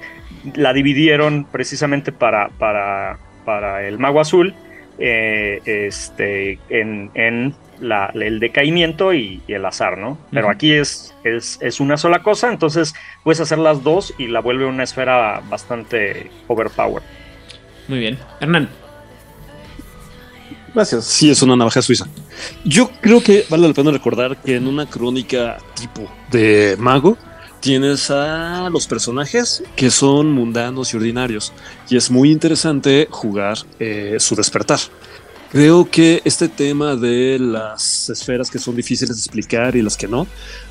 la 0.55 0.73
dividieron 0.73 1.45
precisamente 1.51 2.13
para, 2.13 2.51
para, 2.61 3.19
para 3.45 3.89
el 3.89 3.99
mago 3.99 4.21
azul. 4.21 4.55
eh, 4.99 5.61
este, 5.65 6.59
en, 6.69 7.11
en 7.15 7.55
la- 7.81 8.11
el 8.15 8.41
decaimiento 8.41 9.13
y, 9.13 9.43
y 9.47 9.53
el 9.53 9.65
azar, 9.65 9.99
¿no? 9.99 10.19
Pero 10.31 10.51
aquí 10.51 10.73
es, 10.73 11.15
es, 11.25 11.59
es 11.61 11.81
una 11.81 11.97
sola 11.97 12.23
cosa, 12.23 12.51
entonces 12.51 12.95
puedes 13.25 13.41
hacer 13.41 13.59
las 13.59 13.83
dos 13.83 14.15
y 14.19 14.27
la 14.29 14.41
vuelve 14.41 14.67
una 14.67 14.85
esfera 14.85 15.41
bastante 15.49 16.31
overpowered. 16.47 17.03
Muy 17.89 17.99
bien. 18.01 18.19
Hernán. 18.41 18.69
Gracias. 20.75 21.05
Sí, 21.07 21.31
es 21.31 21.43
una 21.43 21.57
navaja 21.57 21.81
suiza. 21.83 22.07
Yo 22.65 22.91
creo 23.01 23.23
que 23.23 23.45
vale 23.49 23.67
la 23.67 23.75
pena 23.75 23.91
recordar 23.91 24.37
que 24.37 24.57
en 24.57 24.69
una 24.69 24.87
crónica 24.87 25.59
tipo 25.75 26.09
de 26.31 26.77
mago 26.79 27.17
tienes 27.61 28.11
a 28.11 28.69
los 28.71 28.87
personajes 28.87 29.65
que 29.75 29.91
son 29.91 30.31
mundanos 30.31 30.93
y 30.93 30.97
ordinarios 30.97 31.53
y 31.89 31.97
es 31.97 32.11
muy 32.11 32.31
interesante 32.31 33.09
jugar 33.11 33.57
eh, 33.81 34.17
su 34.21 34.37
despertar. 34.37 34.79
Creo 35.51 35.91
que 35.91 36.21
este 36.27 36.49
tema 36.49 36.95
de 36.95 37.39
las 37.39 38.11
esferas 38.11 38.51
que 38.51 38.59
son 38.59 38.77
difíciles 38.77 39.17
de 39.17 39.21
explicar 39.21 39.77
y 39.77 39.83
las 39.83 39.97
que 39.97 40.07
no, 40.07 40.27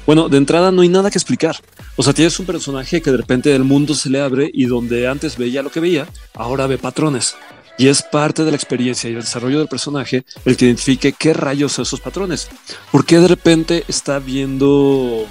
bueno, 0.06 0.30
de 0.30 0.38
entrada 0.38 0.72
no 0.72 0.84
hay 0.84 0.90
nada 0.90 1.10
que 1.10 1.18
explicar. 1.18 1.56
O 1.96 2.04
sea, 2.04 2.14
tienes 2.14 2.40
un 2.40 2.46
personaje 2.46 3.02
que 3.02 3.10
de 3.10 3.18
repente 3.18 3.56
el 3.56 3.64
mundo 3.64 3.96
se 3.96 4.12
le 4.12 4.22
abre 4.22 4.52
y 4.54 4.66
donde 4.66 5.08
antes 5.08 5.36
veía 5.36 5.64
lo 5.64 5.72
que 5.72 5.80
veía, 5.80 6.08
ahora 6.36 6.68
ve 6.68 6.78
patrones. 6.78 7.36
Y 7.80 7.88
es 7.88 8.04
parte 8.04 8.44
de 8.44 8.52
la 8.52 8.58
experiencia 8.58 9.10
y 9.10 9.14
el 9.14 9.22
desarrollo 9.22 9.60
del 9.60 9.68
personaje 9.68 10.26
el 10.46 10.58
que 10.58 10.66
identifique 10.66 11.14
qué 11.14 11.34
rayos 11.34 11.74
son 11.74 11.84
esos 11.84 12.00
patrones. 12.00 12.48
¿Por 12.92 13.04
qué 13.06 13.20
de 13.20 13.28
repente 13.28 13.84
está 13.88 14.20
viendo 14.20 15.28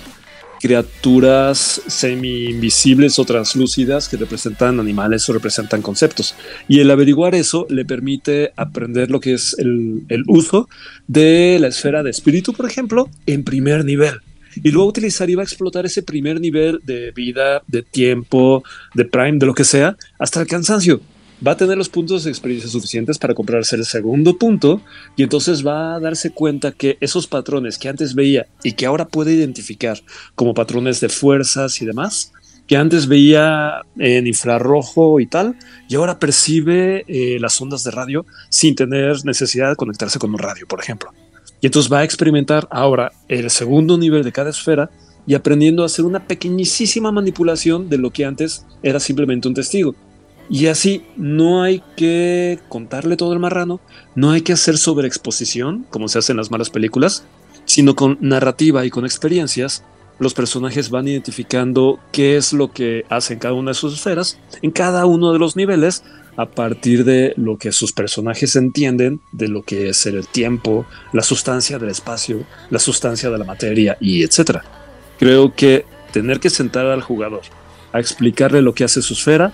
criaturas 0.61 1.83
semi-invisibles 1.87 3.19
o 3.19 3.25
translúcidas 3.25 4.09
que 4.09 4.17
representan 4.17 4.81
animales 4.81 5.29
o 5.29 5.33
representan 5.33 5.83
conceptos? 5.83 6.35
Y 6.69 6.81
el 6.81 6.91
averiguar 6.91 7.35
eso 7.35 7.67
le 7.71 7.85
permite 7.85 8.53
aprender 8.57 9.11
lo 9.11 9.21
que 9.21 9.35
es 9.35 9.57
el, 9.59 10.05
el 10.09 10.25
uso 10.27 10.69
de 11.07 11.59
la 11.61 11.69
esfera 11.69 12.03
de 12.03 12.11
espíritu, 12.11 12.53
por 12.53 12.67
ejemplo, 12.67 13.09
en 13.27 13.45
primer 13.45 13.85
nivel. 13.85 14.21
Y 14.63 14.71
luego 14.71 14.89
utilizar 14.89 15.29
y 15.29 15.35
va 15.35 15.43
a 15.43 15.45
explotar 15.45 15.85
ese 15.85 16.03
primer 16.03 16.41
nivel 16.41 16.81
de 16.85 17.11
vida, 17.11 17.63
de 17.67 17.83
tiempo, 17.83 18.65
de 18.95 19.05
prime, 19.05 19.39
de 19.39 19.47
lo 19.47 19.55
que 19.55 19.65
sea, 19.65 19.97
hasta 20.19 20.41
el 20.41 20.47
cansancio 20.47 21.01
va 21.47 21.53
a 21.53 21.57
tener 21.57 21.79
los 21.79 21.89
puntos 21.89 22.25
de 22.25 22.31
experiencia 22.31 22.69
suficientes 22.69 23.19
para 23.19 23.35
comprarse 23.35 23.77
el 23.77 23.85
segundo 23.85 24.37
punto 24.37 24.81
y 25.17 25.23
entonces 25.23 25.65
va 25.65 25.95
a 25.95 26.01
darse 26.01 26.31
cuenta 26.31 26.73
que 26.73 26.97
esos 27.01 27.27
patrones 27.27 27.79
que 27.79 27.89
antes 27.89 28.15
veía 28.15 28.47
y 28.65 28.73
que 28.73 28.87
ahora 28.87 29.07
puede 29.07 29.35
identificar 29.35 29.99
como 30.35 30.55
patrones 30.55 31.01
de 31.01 31.09
fuerzas 31.09 31.81
y 31.81 31.87
demás, 31.87 32.33
que 32.67 32.77
antes 32.77 33.07
veía 33.07 33.83
en 33.97 34.27
infrarrojo 34.27 35.21
y 35.21 35.27
tal, 35.27 35.57
y 35.89 35.95
ahora 35.95 36.19
percibe 36.19 37.05
eh, 37.07 37.39
las 37.39 37.61
ondas 37.61 37.85
de 37.85 37.93
radio 37.93 38.27
sin 38.49 38.75
tener 38.75 39.25
necesidad 39.25 39.71
de 39.71 39.77
conectarse 39.77 40.19
con 40.19 40.31
un 40.31 40.39
radio, 40.39 40.67
por 40.67 40.81
ejemplo. 40.81 41.11
Y 41.61 41.67
entonces 41.67 41.93
va 41.93 42.01
a 42.01 42.05
experimentar 42.05 42.67
ahora 42.71 43.13
el 43.29 43.51
segundo 43.51 43.97
nivel 43.97 44.25
de 44.25 44.33
cada 44.33 44.51
esfera 44.51 44.91
y 45.27 45.35
aprendiendo 45.35 45.83
a 45.83 45.87
hacer 45.87 46.05
una 46.05 46.27
pequeñísima 46.27 47.13
manipulación 47.13 47.89
de 47.89 47.99
lo 47.99 48.11
que 48.11 48.25
antes 48.25 48.65
era 48.83 49.01
simplemente 49.01 49.49
un 49.49 49.55
testigo. 49.55 49.95
Y 50.49 50.67
así 50.67 51.05
no 51.17 51.63
hay 51.63 51.83
que 51.97 52.61
contarle 52.69 53.17
todo 53.17 53.33
el 53.33 53.41
marrano, 53.41 53.81
no 54.15 54.31
hay 54.31 54.43
que 54.43 54.53
hacer 54.53 54.79
sobreexposición, 54.79 55.87
como 55.91 56.09
se 56.09 56.19
hace 56.19 56.33
en 56.33 56.39
las 56.39 56.51
malas 56.51 56.71
películas, 56.71 57.25
sino 57.65 57.97
con 57.97 58.17
narrativa 58.21 58.85
y 58.85 58.91
con 58.91 59.05
experiencias, 59.05 59.83
los 60.19 60.35
personajes 60.35 60.89
van 60.89 61.09
identificando 61.09 61.99
qué 62.13 62.37
es 62.37 62.53
lo 62.53 62.73
que 62.73 63.05
hacen 63.11 63.39
cada 63.39 63.55
una 63.55 63.73
de 63.73 63.75
sus 63.75 63.95
esferas 63.95 64.39
en 64.63 64.71
cada 64.71 65.05
uno 65.05 65.33
de 65.33 65.39
los 65.39 65.57
niveles 65.57 66.05
a 66.37 66.47
partir 66.47 67.05
de 67.05 67.35
lo 67.37 67.59
que 67.59 67.73
sus 67.73 67.93
personajes 67.93 68.57
entienden 68.57 69.21
de 69.33 69.49
lo 69.49 69.63
que 69.63 69.89
es 69.89 70.07
el 70.07 70.27
tiempo, 70.27 70.87
la 71.13 71.23
sustancia 71.23 71.79
del 71.79 71.91
espacio, 71.91 72.45
la 72.71 72.79
sustancia 72.79 73.31
de 73.31 73.39
la 73.39 73.45
materia 73.45 73.97
y 74.01 74.23
etcétera. 74.23 74.63
Creo 75.19 75.55
que 75.55 75.85
tener 76.13 76.41
que 76.41 76.51
sentar 76.51 76.87
al 76.87 77.03
jugador 77.03 77.43
a 77.93 78.01
explicarle 78.01 78.63
lo 78.63 78.75
que 78.75 78.85
hace 78.85 79.03
su 79.03 79.15
esfera 79.15 79.53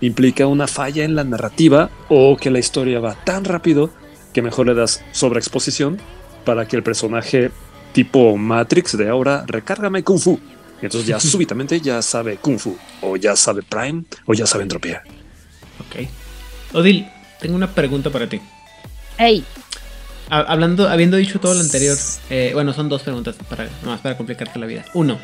implica 0.00 0.46
una 0.46 0.66
falla 0.66 1.04
en 1.04 1.14
la 1.14 1.24
narrativa 1.24 1.90
o 2.08 2.36
que 2.36 2.50
la 2.50 2.58
historia 2.58 3.00
va 3.00 3.14
tan 3.24 3.44
rápido 3.44 3.90
que 4.32 4.42
mejor 4.42 4.66
le 4.66 4.74
das 4.74 5.02
sobreexposición 5.12 5.98
para 6.44 6.68
que 6.68 6.76
el 6.76 6.82
personaje 6.82 7.50
tipo 7.92 8.36
Matrix 8.36 8.96
de 8.96 9.08
ahora 9.08 9.44
recárgame 9.46 10.04
Kung 10.04 10.18
Fu. 10.18 10.38
Y 10.82 10.84
entonces 10.84 11.06
ya 11.06 11.18
súbitamente 11.32 11.80
ya 11.80 12.02
sabe 12.02 12.36
Kung 12.36 12.58
Fu, 12.58 12.76
o 13.00 13.16
ya 13.16 13.34
sabe 13.36 13.62
Prime, 13.62 14.04
o 14.26 14.34
ya 14.34 14.46
sabe 14.46 14.64
Entropía. 14.64 15.02
Ok. 15.80 16.06
Odil, 16.74 17.06
tengo 17.40 17.56
una 17.56 17.72
pregunta 17.72 18.10
para 18.10 18.28
ti. 18.28 18.40
Hey. 19.16 19.44
Hablando, 20.28 20.88
habiendo 20.88 21.16
dicho 21.16 21.38
todo 21.38 21.54
lo 21.54 21.60
anterior, 21.60 21.96
eh, 22.30 22.50
bueno, 22.52 22.72
son 22.72 22.88
dos 22.88 23.02
preguntas 23.02 23.36
para, 23.48 23.68
nomás 23.82 24.00
para 24.00 24.16
complicarte 24.16 24.58
la 24.58 24.66
vida. 24.66 24.84
Uno, 24.92 25.20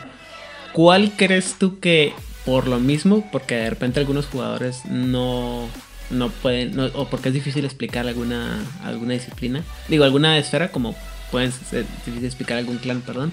¿cuál 0.73 1.13
crees 1.17 1.57
tú 1.59 1.81
que 1.81 2.15
por 2.45 2.67
lo 2.67 2.81
mismo, 2.81 3.29
porque 3.31 3.57
de 3.57 3.71
repente 3.71 4.01
algunos 4.01 4.27
jugadores 4.27 4.85
no, 4.87 5.69
no 6.11 6.31
pueden, 6.31 6.79
o 6.79 7.09
porque 7.09 7.29
es 7.29 7.35
difícil 7.35 7.65
explicar 7.65 8.07
alguna, 8.07 8.61
alguna 8.83 9.15
disciplina, 9.15 9.63
digo, 9.89 10.05
alguna 10.05 10.39
esfera, 10.39 10.71
como 10.71 10.95
pueden 11.31 11.53
ser 11.53 11.87
difícil 12.05 12.25
explicar 12.25 12.59
algún 12.59 12.79
clan, 12.79 13.01
perdón. 13.01 13.33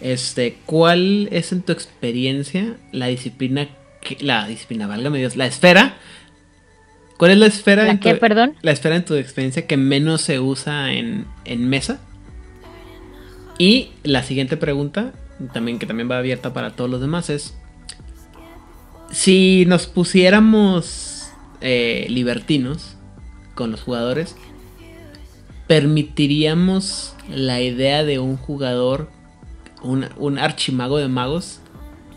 Este, 0.00 0.56
¿cuál 0.64 1.28
es 1.30 1.52
en 1.52 1.62
tu 1.62 1.72
experiencia 1.72 2.76
la 2.92 3.06
disciplina, 3.06 3.68
que, 4.00 4.16
la 4.20 4.46
disciplina, 4.46 4.86
válgame 4.86 5.18
Dios, 5.18 5.36
la 5.36 5.46
esfera 5.46 5.96
¿Cuál 7.20 7.32
es 7.32 7.36
la 7.36 7.46
esfera 7.46 7.84
¿La 7.84 7.90
en 7.90 7.98
qué, 7.98 8.14
tu, 8.14 8.20
perdón? 8.20 8.56
La 8.62 8.70
esfera 8.70 8.96
en 8.96 9.04
tu 9.04 9.14
experiencia 9.14 9.66
que 9.66 9.76
menos 9.76 10.22
se 10.22 10.40
usa 10.40 10.94
en, 10.94 11.26
en 11.44 11.68
mesa? 11.68 12.00
Y 13.58 13.90
la 14.04 14.22
siguiente 14.22 14.56
pregunta, 14.56 15.12
también 15.52 15.78
que 15.78 15.84
también 15.84 16.10
va 16.10 16.16
abierta 16.16 16.54
para 16.54 16.70
todos 16.70 16.88
los 16.88 17.02
demás, 17.02 17.28
es 17.28 17.59
si 19.10 19.64
nos 19.66 19.86
pusiéramos 19.86 21.30
eh, 21.60 22.06
libertinos 22.08 22.96
con 23.54 23.70
los 23.70 23.82
jugadores, 23.82 24.36
permitiríamos 25.66 27.14
la 27.28 27.60
idea 27.60 28.04
de 28.04 28.18
un 28.18 28.36
jugador, 28.36 29.10
un, 29.82 30.06
un 30.16 30.38
archimago 30.38 30.98
de 30.98 31.08
magos, 31.08 31.60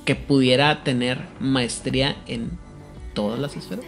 que 0.05 0.15
pudiera 0.15 0.83
tener 0.83 1.19
maestría 1.39 2.15
en 2.27 2.51
todas 3.13 3.39
las 3.39 3.55
esferas. 3.55 3.85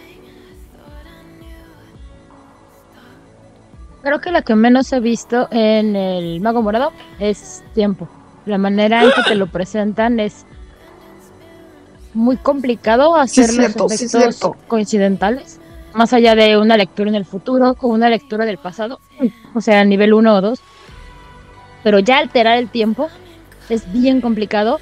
Creo 4.01 4.21
que 4.21 4.31
lo 4.31 4.43
que 4.43 4.55
menos 4.55 4.93
he 4.93 4.99
visto 4.99 5.47
en 5.51 5.95
el 5.95 6.39
Mago 6.39 6.61
Morado 6.61 6.93
es 7.19 7.63
tiempo. 7.73 8.07
La 8.45 8.59
manera 8.59 9.03
en 9.03 9.09
que 9.09 9.23
te 9.27 9.35
lo 9.35 9.47
presentan 9.47 10.19
es 10.19 10.45
muy 12.15 12.37
complicado 12.37 13.15
hacer 13.15 13.45
Sí, 13.45 13.57
los 13.57 13.65
cierto, 13.65 13.89
sí, 13.89 13.95
efectos 13.95 14.21
cierto. 14.21 14.55
coincidentales. 14.67 15.59
Más 15.93 16.11
allá 16.13 16.35
de 16.35 16.57
una 16.57 16.75
lectura 16.77 17.09
en 17.09 17.15
el 17.15 17.25
futuro 17.25 17.75
o 17.79 17.87
una 17.87 18.09
lectura 18.09 18.45
del 18.45 18.57
pasado. 18.57 18.99
O 19.53 19.61
sea, 19.61 19.83
nivel 19.85 20.13
1 20.13 20.35
o 20.35 20.41
2. 20.41 20.59
Pero 21.83 21.99
ya 21.99 22.17
alterar 22.17 22.57
el 22.57 22.69
tiempo 22.69 23.09
es 23.69 23.91
bien 23.91 24.19
complicado 24.19 24.79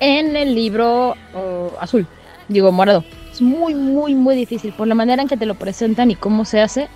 en 0.00 0.34
el 0.36 0.54
libro 0.54 1.14
oh, 1.34 1.72
azul. 1.78 2.06
Digo, 2.48 2.72
morado. 2.72 3.04
Es 3.30 3.40
muy, 3.40 3.74
muy, 3.74 4.14
muy 4.14 4.34
difícil. 4.34 4.72
Por 4.72 4.88
la 4.88 4.94
manera 4.94 5.22
en 5.22 5.28
que 5.28 5.36
te 5.36 5.46
lo 5.46 5.54
presentan 5.54 6.10
y 6.10 6.16
cómo 6.16 6.44
se 6.44 6.60
hace. 6.60 6.88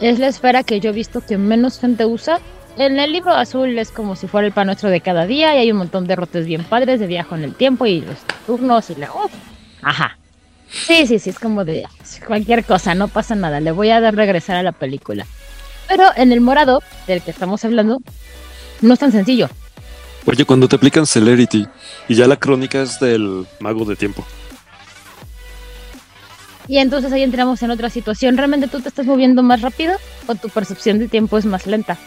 Es 0.00 0.18
la 0.18 0.28
esfera 0.28 0.62
que 0.62 0.80
yo 0.80 0.90
he 0.90 0.92
visto 0.92 1.20
que 1.20 1.38
menos 1.38 1.78
gente 1.78 2.04
usa. 2.04 2.40
En 2.76 2.98
el 2.98 3.12
libro 3.12 3.32
azul 3.32 3.78
es 3.78 3.90
como 3.90 4.16
si 4.16 4.26
fuera 4.26 4.46
el 4.46 4.52
pan 4.52 4.66
nuestro 4.66 4.88
de 4.88 5.00
cada 5.00 5.26
día 5.26 5.54
y 5.54 5.58
hay 5.58 5.70
un 5.70 5.78
montón 5.78 6.06
de 6.06 6.16
rotes 6.16 6.46
bien 6.46 6.64
padres 6.64 7.00
de 7.00 7.06
viaje 7.06 7.34
en 7.34 7.44
el 7.44 7.54
tiempo 7.54 7.84
y 7.84 8.00
los 8.00 8.18
turnos 8.46 8.88
y 8.90 8.94
la... 8.94 9.12
uf, 9.12 9.30
ajá. 9.82 10.16
Sí, 10.70 11.06
sí, 11.06 11.18
sí, 11.18 11.30
es 11.30 11.38
como 11.38 11.66
de 11.66 11.86
cualquier 12.26 12.64
cosa, 12.64 12.94
no 12.94 13.08
pasa 13.08 13.34
nada, 13.34 13.60
le 13.60 13.72
voy 13.72 13.90
a 13.90 14.00
dar 14.00 14.14
regresar 14.14 14.56
a 14.56 14.62
la 14.62 14.72
película. 14.72 15.26
Pero 15.86 16.04
en 16.16 16.32
el 16.32 16.40
morado, 16.40 16.82
del 17.06 17.20
que 17.20 17.30
estamos 17.30 17.62
hablando, 17.66 18.00
no 18.80 18.94
es 18.94 18.98
tan 18.98 19.12
sencillo. 19.12 19.50
Oye, 20.24 20.46
cuando 20.46 20.66
te 20.66 20.76
aplican 20.76 21.06
Celerity 21.06 21.66
y 22.08 22.14
ya 22.14 22.26
la 22.26 22.36
crónica 22.36 22.80
es 22.80 22.98
del 23.00 23.46
mago 23.60 23.84
de 23.84 23.96
tiempo. 23.96 24.24
Y 26.68 26.78
entonces 26.78 27.12
ahí 27.12 27.22
entramos 27.22 27.62
en 27.62 27.70
otra 27.70 27.90
situación. 27.90 28.38
¿Realmente 28.38 28.68
tú 28.68 28.80
te 28.80 28.88
estás 28.88 29.04
moviendo 29.04 29.42
más 29.42 29.60
rápido 29.60 29.96
o 30.26 30.34
tu 30.36 30.48
percepción 30.48 30.98
del 30.98 31.10
tiempo 31.10 31.36
es 31.36 31.44
más 31.44 31.66
lenta? 31.66 31.98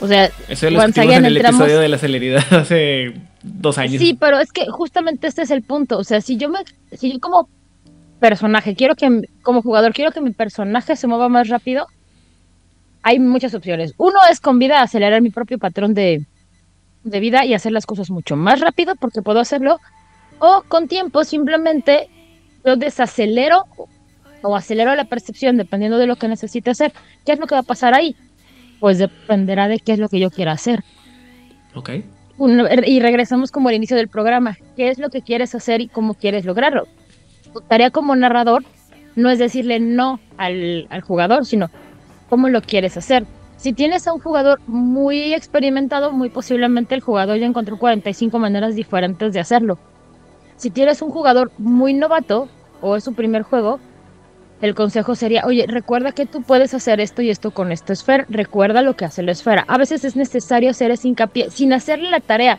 O 0.00 0.08
sea, 0.08 0.30
Eso 0.48 0.68
lo 0.70 0.82
en 0.82 1.24
el 1.24 1.36
entramos- 1.36 1.60
episodio 1.60 1.80
de 1.80 1.88
la 1.88 1.98
celeridad 1.98 2.42
hace 2.52 3.14
dos 3.42 3.78
años. 3.78 4.00
Sí, 4.00 4.16
pero 4.18 4.38
es 4.38 4.52
que 4.52 4.66
justamente 4.66 5.26
este 5.26 5.42
es 5.42 5.50
el 5.50 5.62
punto. 5.62 5.98
O 5.98 6.04
sea, 6.04 6.20
si 6.20 6.36
yo 6.36 6.48
me, 6.48 6.58
si 6.92 7.12
yo 7.12 7.20
como 7.20 7.48
personaje 8.20 8.74
quiero 8.74 8.94
que, 8.96 9.22
como 9.42 9.62
jugador 9.62 9.92
quiero 9.92 10.10
que 10.12 10.20
mi 10.20 10.30
personaje 10.32 10.96
se 10.96 11.06
mueva 11.06 11.28
más 11.28 11.48
rápido, 11.48 11.86
hay 13.02 13.18
muchas 13.18 13.54
opciones. 13.54 13.94
Uno 13.98 14.18
es 14.30 14.40
con 14.40 14.58
vida 14.58 14.80
acelerar 14.82 15.20
mi 15.20 15.30
propio 15.30 15.58
patrón 15.58 15.94
de, 15.94 16.24
de 17.04 17.20
vida 17.20 17.44
y 17.44 17.54
hacer 17.54 17.72
las 17.72 17.86
cosas 17.86 18.10
mucho 18.10 18.34
más 18.36 18.60
rápido 18.60 18.94
porque 18.96 19.22
puedo 19.22 19.40
hacerlo. 19.40 19.78
O 20.38 20.62
con 20.68 20.88
tiempo 20.88 21.22
simplemente 21.24 22.08
yo 22.64 22.76
desacelero 22.76 23.66
o 24.42 24.56
acelero 24.56 24.94
la 24.94 25.04
percepción 25.04 25.56
dependiendo 25.56 25.98
de 25.98 26.06
lo 26.06 26.16
que 26.16 26.28
necesite 26.28 26.70
hacer. 26.70 26.92
¿Qué 27.24 27.32
es 27.32 27.38
lo 27.38 27.46
que 27.46 27.54
va 27.54 27.60
a 27.60 27.64
pasar 27.64 27.94
ahí? 27.94 28.16
Pues 28.84 28.98
dependerá 28.98 29.66
de 29.66 29.78
qué 29.78 29.92
es 29.92 29.98
lo 29.98 30.10
que 30.10 30.20
yo 30.20 30.28
quiera 30.30 30.52
hacer. 30.52 30.84
Ok. 31.74 31.88
Y 32.84 33.00
regresamos 33.00 33.50
como 33.50 33.70
al 33.70 33.76
inicio 33.76 33.96
del 33.96 34.08
programa. 34.08 34.58
¿Qué 34.76 34.90
es 34.90 34.98
lo 34.98 35.08
que 35.08 35.22
quieres 35.22 35.54
hacer 35.54 35.80
y 35.80 35.88
cómo 35.88 36.12
quieres 36.12 36.44
lograrlo? 36.44 36.86
Tu 37.54 37.62
tarea 37.62 37.88
como 37.88 38.14
narrador 38.14 38.62
no 39.16 39.30
es 39.30 39.38
decirle 39.38 39.80
no 39.80 40.20
al, 40.36 40.86
al 40.90 41.00
jugador, 41.00 41.46
sino 41.46 41.70
cómo 42.28 42.50
lo 42.50 42.60
quieres 42.60 42.98
hacer. 42.98 43.24
Si 43.56 43.72
tienes 43.72 44.06
a 44.06 44.12
un 44.12 44.20
jugador 44.20 44.60
muy 44.66 45.32
experimentado, 45.32 46.12
muy 46.12 46.28
posiblemente 46.28 46.94
el 46.94 47.00
jugador 47.00 47.38
ya 47.38 47.46
encontró 47.46 47.78
45 47.78 48.38
maneras 48.38 48.74
diferentes 48.74 49.32
de 49.32 49.40
hacerlo. 49.40 49.78
Si 50.56 50.68
tienes 50.68 51.00
un 51.00 51.08
jugador 51.08 51.52
muy 51.56 51.94
novato 51.94 52.50
o 52.82 52.96
es 52.96 53.04
su 53.04 53.14
primer 53.14 53.44
juego, 53.44 53.80
el 54.64 54.74
consejo 54.74 55.14
sería, 55.14 55.44
oye, 55.44 55.66
recuerda 55.68 56.12
que 56.12 56.24
tú 56.24 56.40
puedes 56.40 56.72
hacer 56.72 56.98
esto 56.98 57.20
y 57.20 57.28
esto 57.28 57.50
con 57.50 57.70
esta 57.70 57.92
esfera, 57.92 58.24
recuerda 58.30 58.80
lo 58.80 58.96
que 58.96 59.04
hace 59.04 59.22
la 59.22 59.32
esfera. 59.32 59.66
A 59.68 59.76
veces 59.76 60.04
es 60.04 60.16
necesario 60.16 60.70
hacer 60.70 60.90
ese 60.90 61.06
hincapié 61.06 61.50
sin 61.50 61.74
hacerle 61.74 62.10
la 62.10 62.20
tarea, 62.20 62.58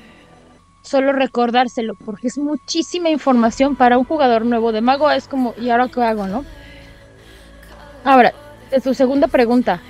solo 0.83 1.13
recordárselo, 1.13 1.95
porque 1.95 2.27
es 2.27 2.37
muchísima 2.37 3.09
información 3.09 3.75
para 3.75 3.97
un 3.97 4.05
jugador 4.05 4.45
nuevo 4.45 4.71
de 4.71 4.81
mago, 4.81 5.09
es 5.09 5.27
como, 5.27 5.55
¿y 5.59 5.71
ahora 5.71 5.87
qué 5.87 6.03
hago, 6.03 6.27
no? 6.27 6.45
Ahora, 8.03 8.33
de 8.69 8.79
tu 8.81 8.93
segunda 8.93 9.27
pregunta. 9.27 9.81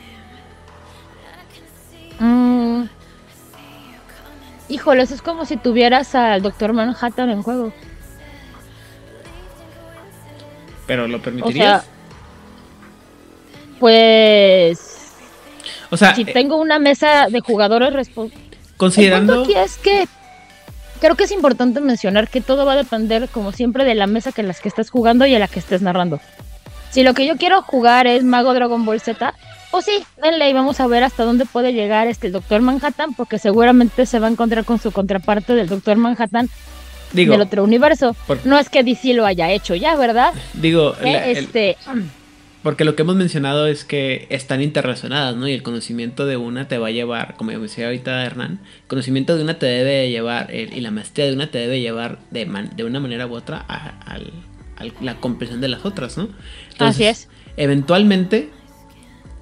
Mm, 2.19 2.83
híjole, 4.69 5.03
eso 5.03 5.15
es 5.15 5.21
como 5.21 5.43
si 5.43 5.57
tuvieras 5.57 6.15
al 6.15 6.41
Doctor 6.41 6.71
Manhattan 6.71 7.29
en 7.29 7.43
juego. 7.43 7.73
Pero 10.87 11.09
lo 11.09 11.17
O 11.17 11.21
permitirías. 11.21 11.83
sea, 11.83 11.94
pues 13.79 14.79
O 15.89 15.97
sea, 15.97 16.15
si 16.15 16.21
eh, 16.23 16.33
tengo 16.33 16.57
una 16.57 16.79
mesa 16.79 17.27
de 17.29 17.39
jugadores 17.41 18.09
considerando. 18.77 19.35
El 19.35 19.41
aquí 19.43 19.53
es 19.55 19.77
que 19.77 20.07
creo 20.99 21.15
que 21.15 21.25
es 21.25 21.31
importante 21.31 21.79
mencionar 21.81 22.27
que 22.29 22.41
todo 22.41 22.65
va 22.65 22.73
a 22.73 22.77
depender, 22.77 23.27
como 23.29 23.51
siempre, 23.51 23.83
de 23.85 23.95
la 23.95 24.07
mesa 24.07 24.31
que 24.31 24.41
en 24.41 24.47
las 24.47 24.59
que 24.61 24.69
estés 24.69 24.89
jugando 24.89 25.25
y 25.25 25.35
a 25.35 25.39
la 25.39 25.47
que 25.47 25.59
estés 25.59 25.81
narrando. 25.81 26.19
Si 26.91 27.03
lo 27.03 27.13
que 27.13 27.25
yo 27.25 27.35
quiero 27.37 27.61
jugar 27.61 28.07
es 28.07 28.23
Mago 28.23 28.53
Dragon 28.53 28.85
Ball 28.85 29.01
Z, 29.01 29.33
pues 29.71 29.85
sí, 29.85 30.03
denle 30.21 30.49
y 30.49 30.53
vamos 30.53 30.79
a 30.79 30.87
ver 30.87 31.03
hasta 31.03 31.23
dónde 31.25 31.45
puede 31.45 31.73
llegar 31.73 32.07
este 32.07 32.29
Doctor 32.31 32.61
Manhattan, 32.61 33.13
porque 33.13 33.37
seguramente 33.39 34.05
se 34.05 34.19
va 34.19 34.27
a 34.27 34.31
encontrar 34.31 34.63
con 34.63 34.79
su 34.79 34.91
contraparte 34.91 35.53
del 35.53 35.67
Doctor 35.67 35.97
Manhattan 35.97 36.49
Digo, 37.11 37.33
del 37.33 37.41
otro 37.41 37.63
universo. 37.65 38.15
por- 38.27 38.45
No 38.45 38.57
es 38.57 38.69
que 38.69 38.83
DC 38.83 39.13
lo 39.13 39.25
haya 39.25 39.51
hecho 39.51 39.75
ya, 39.75 39.95
¿verdad? 39.97 40.33
digo, 40.53 40.95
Eh, 41.01 41.11
la- 41.13 41.25
el- 41.25 41.37
este, 41.37 41.77
porque 42.65 42.83
lo 42.83 42.95
que 42.95 43.03
hemos 43.03 43.15
mencionado 43.15 43.67
es 43.67 43.85
que 43.85 44.25
están 44.31 44.59
interrelacionadas, 44.59 45.35
¿no? 45.35 45.47
Y 45.47 45.53
el 45.53 45.61
conocimiento 45.61 46.25
de 46.25 46.35
una 46.35 46.67
te 46.67 46.79
va 46.79 46.87
a 46.87 46.89
llevar, 46.91 47.35
como 47.37 47.51
decía 47.51 47.85
ahorita 47.85 48.25
Hernán, 48.25 48.59
el 48.81 48.87
conocimiento 48.87 49.37
de 49.37 49.43
una 49.43 49.59
te 49.59 49.67
debe 49.67 50.09
llevar, 50.09 50.49
el- 50.51 50.73
y 50.75 50.81
la 50.81 50.89
maestría 50.89 51.27
de 51.27 51.33
una 51.33 51.51
te 51.51 51.59
debe 51.59 51.79
llevar 51.79 52.17
de, 52.31 52.47
man- 52.47 52.71
de 52.75 52.83
una 52.83 52.99
manera 52.99 53.27
u 53.27 53.35
otra 53.35 53.63
a- 53.69 54.17
la 54.99 55.17
comprensión 55.17 55.61
de 55.61 55.67
las 55.67 55.85
otras, 55.85 56.17
¿no? 56.17 56.27
Así 56.79 57.03
es. 57.05 57.29
Eventualmente, 57.55 58.49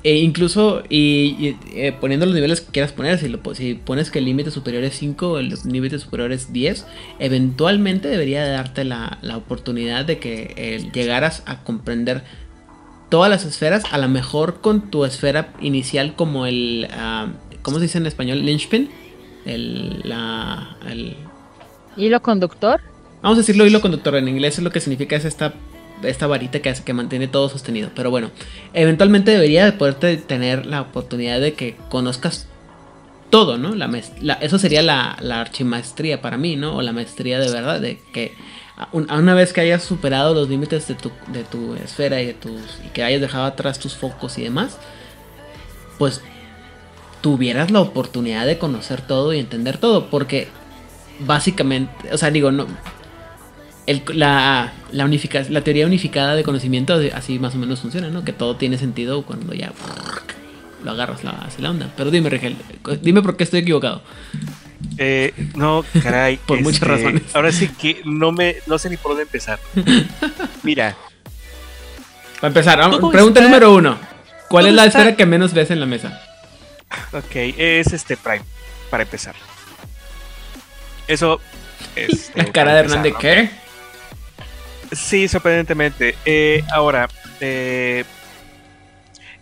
e 0.04 0.18
incluso 0.18 0.84
y, 0.90 1.38
y, 1.40 1.58
eh, 1.76 1.94
poniendo 1.94 2.26
los 2.26 2.36
niveles 2.36 2.60
que 2.60 2.74
quieras 2.74 2.91
poner, 2.91 3.20
si, 3.20 3.30
lo, 3.30 3.40
si 3.56 3.76
pones 3.76 4.12
que 4.12 4.20
el 4.20 4.26
límite 4.26 4.52
superior 4.52 4.84
es 4.84 4.95
5, 4.98 5.40
el 5.40 5.54
límite 5.64 5.98
superior 5.98 6.34
es 6.34 6.52
10, 6.52 6.86
eventualmente 7.20 8.10
debería 8.10 8.44
de 8.44 8.52
darte 8.52 8.84
la, 8.84 9.18
la 9.22 9.38
oportunidad 9.38 10.04
de 10.04 10.20
que 10.20 10.54
eh, 10.58 10.90
llegaras 10.94 11.41
a 11.45 11.64
comprender 11.64 12.24
todas 13.14 13.30
las 13.30 13.45
esferas, 13.45 13.84
a 13.91 13.99
lo 13.99 14.10
mejor 14.10 14.60
con 14.60 14.90
tu 14.90 15.06
esfera 15.06 15.53
inicial 15.61 16.15
como 16.15 16.48
el, 16.48 16.88
ah, 16.98 17.27
¿cómo 17.61 17.77
se 17.77 17.84
dice 17.84 17.99
en 17.99 18.07
español? 18.07 18.44
Linchpin. 18.44 18.90
El, 19.45 19.99
la, 20.03 20.76
el, 20.90 21.15
Hilo 21.95 22.19
conductor. 22.23 22.81
Vamos 23.22 23.38
a 23.38 23.41
decirlo 23.41 23.68
hilo 23.68 23.81
conductor 23.81 24.15
en 24.15 24.27
inglés, 24.27 24.57
es 24.57 24.64
lo 24.64 24.72
que 24.72 24.80
significa 24.80 25.15
es 25.15 25.26
esta, 25.26 25.53
esta 26.02 26.26
varita 26.26 26.60
que 26.64 26.69
hace 26.72 26.84
que 26.84 26.94
mantiene 26.94 27.27
todo 27.27 27.49
sostenido. 27.49 27.91
Pero 27.95 28.10
bueno, 28.10 28.31
eventualmente 28.73 29.30
debería 29.30 29.64
de 29.65 29.73
poderte 29.73 30.18
tener 30.18 30.65
la 30.65 30.81
oportunidad 30.81 31.40
de 31.40 31.53
que 31.53 31.76
conozcas 31.90 32.48
todo, 33.30 33.60
¿no? 33.60 33.76
La, 33.76 33.88
la- 34.22 34.34
eso 34.41 34.57
sería 34.57 34.81
la, 34.81 35.18
la 35.22 35.41
archimaestría 35.41 36.19
para 36.19 36.38
mí, 36.40 36.56
¿no? 36.56 36.77
O 36.77 36.81
la 36.81 36.94
maestría 36.94 37.38
de 37.40 37.52
verdad, 37.52 37.80
de 37.80 37.99
que 38.11 38.34
una 38.91 39.34
vez 39.34 39.54
que 39.54 39.62
hayas 39.62 39.84
superado 39.84 40.34
los 40.34 40.50
límites 40.50 40.88
de 40.88 40.95
tu, 40.95 41.12
de 41.28 41.44
tu 41.44 41.76
esfera 41.76 42.22
y, 42.22 42.26
de 42.28 42.34
tus, 42.34 42.62
y 42.86 42.90
que 42.90 43.04
hayas 43.04 43.22
dejado 43.22 43.45
atrás 43.45 43.80
tus 43.80 43.95
focos 43.95 44.38
y 44.38 44.44
demás, 44.44 44.78
pues 46.00 46.22
tuvieras 47.22 47.72
la 47.72 47.82
oportunidad 47.82 48.45
de 48.45 48.58
conocer 48.58 49.02
todo 49.02 49.34
y 49.34 49.40
entender 49.40 49.78
todo, 49.78 50.10
porque 50.10 50.48
básicamente, 51.20 52.12
o 52.12 52.18
sea, 52.18 52.32
digo, 52.32 52.52
no, 52.52 52.66
el- 53.86 54.02
la, 54.14 54.74
la, 54.91 55.06
unifica- 55.06 55.48
la 55.50 55.62
teoría 55.62 55.86
unificada 55.86 56.36
de 56.36 56.44
conocimiento 56.44 57.00
así 57.14 57.40
más 57.40 57.54
o 57.56 57.60
menos 57.60 57.80
funciona, 57.80 58.10
¿no? 58.10 58.24
Que 58.26 58.34
todo 58.34 58.56
tiene 58.56 58.78
sentido 58.78 59.22
cuando 59.24 59.54
ya 59.54 59.72
lo 60.84 60.91
agarras 60.91 61.24
la, 61.24 61.32
hacia 61.32 61.62
la 61.64 61.70
onda. 61.70 61.90
Pero 61.95 62.10
dime, 62.12 62.30
Rigel, 62.30 62.58
dime 63.02 63.22
por 63.22 63.38
qué 63.38 63.44
estoy 63.44 63.60
equivocado. 63.62 64.02
Eh, 64.98 65.34
no, 65.56 65.84
caray. 66.02 66.38
Por 66.45 66.61
muchas 66.61 66.82
este, 66.82 66.86
razones. 66.86 67.36
Ahora 67.36 67.52
sí 67.52 67.68
que 67.70 68.02
no 68.06 68.32
me, 68.32 68.57
no 68.68 68.78
sé 68.78 68.90
ni 68.90 68.98
por 68.98 69.11
dónde 69.11 69.24
empezar. 69.24 69.60
Mira, 70.64 70.95
Para 72.36 72.48
empezar, 72.49 72.80
pregunta 73.11 73.40
está- 73.40 73.41
número 73.44 73.74
uno. 73.74 73.98
¿Cuál 74.49 74.68
es 74.68 74.74
la 74.74 74.86
está- 74.86 74.99
esfera 74.99 75.15
que 75.18 75.26
menos 75.26 75.53
ves 75.53 75.72
en 75.72 75.80
la 75.80 75.86
mesa? 75.86 76.22
ok, 77.11 77.36
es 77.57 77.91
este 77.94 78.18
Prime, 78.18 78.44
para 78.91 79.03
empezar. 79.03 79.36
Eso. 81.07 81.41
este, 81.95 82.32
La 82.44 82.45
cara 82.52 82.53
para 82.53 82.74
de 82.74 82.80
empezar, 82.82 82.98
Hernán 82.98 83.03
de 83.03 83.11
¿no? 83.11 83.18
¿qué? 83.18 83.49
Sí, 84.95 85.28
sorprendentemente. 85.28 86.15
Eh, 86.24 86.64
ahora, 86.72 87.10
eh, 87.40 88.06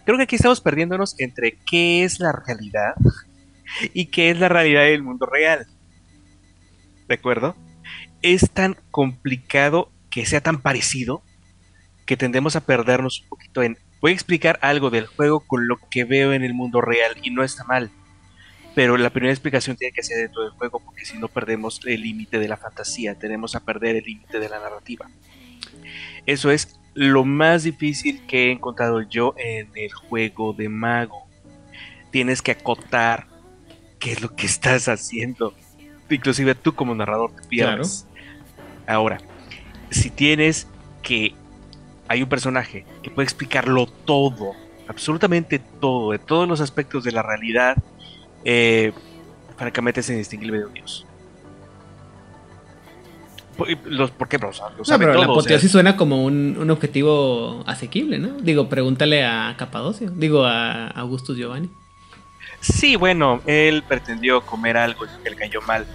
creo 0.06 0.18
que 0.18 0.24
aquí 0.24 0.36
estamos 0.38 0.62
perdiéndonos 0.62 1.16
entre 1.20 1.58
qué 1.70 2.06
es 2.06 2.20
la 2.22 2.32
realidad 2.32 2.94
y 3.94 4.08
qué 4.08 4.30
es 4.30 4.40
la 4.40 4.50
realidad 4.50 4.84
del 4.84 5.04
mundo 5.04 5.26
real. 5.26 5.68
¿De 7.08 7.16
acuerdo? 7.16 7.56
Es 8.22 8.50
tan 8.52 8.78
complicado 8.92 9.92
que 10.10 10.26
sea 10.26 10.42
tan 10.42 10.62
parecido 10.62 11.24
que 12.06 12.18
tendemos 12.18 12.56
a 12.56 12.66
perdernos 12.66 13.22
un 13.22 13.30
poquito 13.30 13.64
en... 13.64 13.78
Voy 14.02 14.12
a 14.12 14.14
explicar 14.16 14.60
algo 14.62 14.90
del 14.90 15.06
juego 15.06 15.42
con 15.42 15.68
lo 15.68 15.78
que 15.90 16.04
veo 16.04 16.34
en 16.34 16.44
el 16.44 16.54
mundo 16.54 16.82
real 16.82 17.16
y 17.22 17.30
no 17.30 17.44
está 17.44 17.64
mal. 17.64 17.92
Pero 18.74 18.98
la 18.98 19.10
primera 19.10 19.34
explicación 19.34 19.76
tiene 19.76 19.94
que 19.94 20.04
ser 20.04 20.18
dentro 20.18 20.44
del 20.44 20.52
juego 20.52 20.80
porque 20.80 21.06
si 21.06 21.18
no 21.18 21.28
perdemos 21.28 21.82
el 21.86 22.02
límite 22.02 22.40
de 22.40 22.48
la 22.48 22.58
fantasía, 22.58 23.16
tenemos 23.16 23.56
a 23.56 23.60
perder 23.60 23.98
el 23.98 24.04
límite 24.04 24.40
de 24.40 24.50
la 24.50 24.60
narrativa. 24.60 25.10
Eso 26.26 26.52
es 26.52 26.80
lo 26.94 27.24
más 27.26 27.64
difícil 27.64 28.26
que 28.26 28.48
he 28.48 28.52
encontrado 28.52 29.02
yo 29.02 29.34
en 29.38 29.70
el 29.76 29.92
juego 29.92 30.54
de 30.54 30.70
mago. 30.70 31.28
Tienes 32.12 32.42
que 32.42 32.52
acotar 32.52 33.28
qué 34.02 34.12
es 34.12 34.22
lo 34.22 34.36
que 34.36 34.46
estás 34.46 34.90
haciendo. 34.90 35.54
Inclusive 36.10 36.56
tú 36.56 36.74
como 36.76 36.94
narrador 36.94 37.32
te 37.34 37.48
pierdes. 37.48 38.06
Ahora, 38.86 39.20
si 39.90 40.10
tienes 40.10 40.68
que... 41.02 41.34
Hay 42.10 42.22
un 42.22 42.28
personaje 42.28 42.86
que 43.02 43.10
puede 43.10 43.24
explicarlo 43.24 43.86
todo, 43.86 44.52
absolutamente 44.90 45.60
todo, 45.60 46.12
de 46.12 46.20
todos 46.20 46.46
los 46.46 46.60
aspectos 46.60 47.06
de 47.06 47.14
la 47.14 47.22
realidad, 47.22 47.78
eh, 48.44 48.92
francamente 49.56 50.02
es 50.02 50.10
indistinguible 50.10 50.58
de 50.60 50.66
un 50.66 50.74
dios. 50.74 51.06
Por- 53.56 53.70
Los, 53.86 54.12
¿Por 54.12 54.28
qué? 54.28 54.38
No, 54.40 54.50
pero 54.52 54.74
la 54.82 54.88
todo, 54.88 55.04
o 55.06 55.06
sea, 55.16 55.24
apoteosis 55.24 55.72
suena 55.72 55.96
como 55.96 56.26
un, 56.26 56.58
un 56.60 56.70
objetivo 56.70 57.64
asequible, 57.66 58.18
¿no? 58.18 58.30
Digo, 58.42 58.68
pregúntale 58.68 59.24
a 59.24 59.56
Capadocio. 59.58 60.10
Digo, 60.12 60.44
a 60.44 60.88
Augustus 60.88 61.38
Giovanni. 61.38 61.70
Sí, 62.62 62.96
bueno, 62.96 63.42
él 63.46 63.84
pretendió 63.88 64.42
comer 64.42 64.78
algo 64.78 65.06
que 65.24 65.30
le 65.30 65.36
cayó 65.36 65.62
mal. 65.62 65.86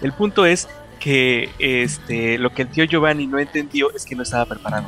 El 0.00 0.12
punto 0.12 0.46
es 0.46 0.68
que 1.00 1.50
este, 1.58 2.38
lo 2.38 2.50
que 2.50 2.62
el 2.62 2.68
tío 2.68 2.84
Giovanni 2.84 3.26
no 3.26 3.38
entendió 3.38 3.92
es 3.94 4.04
que 4.04 4.14
no 4.14 4.22
estaba 4.22 4.46
preparado. 4.46 4.86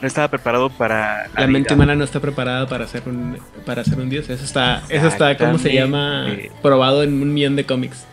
No 0.00 0.06
estaba 0.06 0.28
preparado 0.28 0.68
para 0.68 1.28
La 1.34 1.46
mente 1.46 1.70
vida. 1.70 1.74
humana 1.74 1.94
no 1.94 2.04
está 2.04 2.20
preparada 2.20 2.68
para 2.68 2.86
ser 2.86 3.02
un, 3.06 3.38
para 3.64 3.82
ser 3.82 3.98
un 3.98 4.10
dios. 4.10 4.28
Eso 4.28 4.44
está, 4.44 4.82
eso 4.90 5.06
está, 5.06 5.36
¿cómo 5.38 5.58
se 5.58 5.72
llama? 5.72 6.26
Probado 6.62 7.02
en 7.02 7.14
un 7.22 7.32
millón 7.32 7.56
de 7.56 7.64
cómics. 7.64 8.04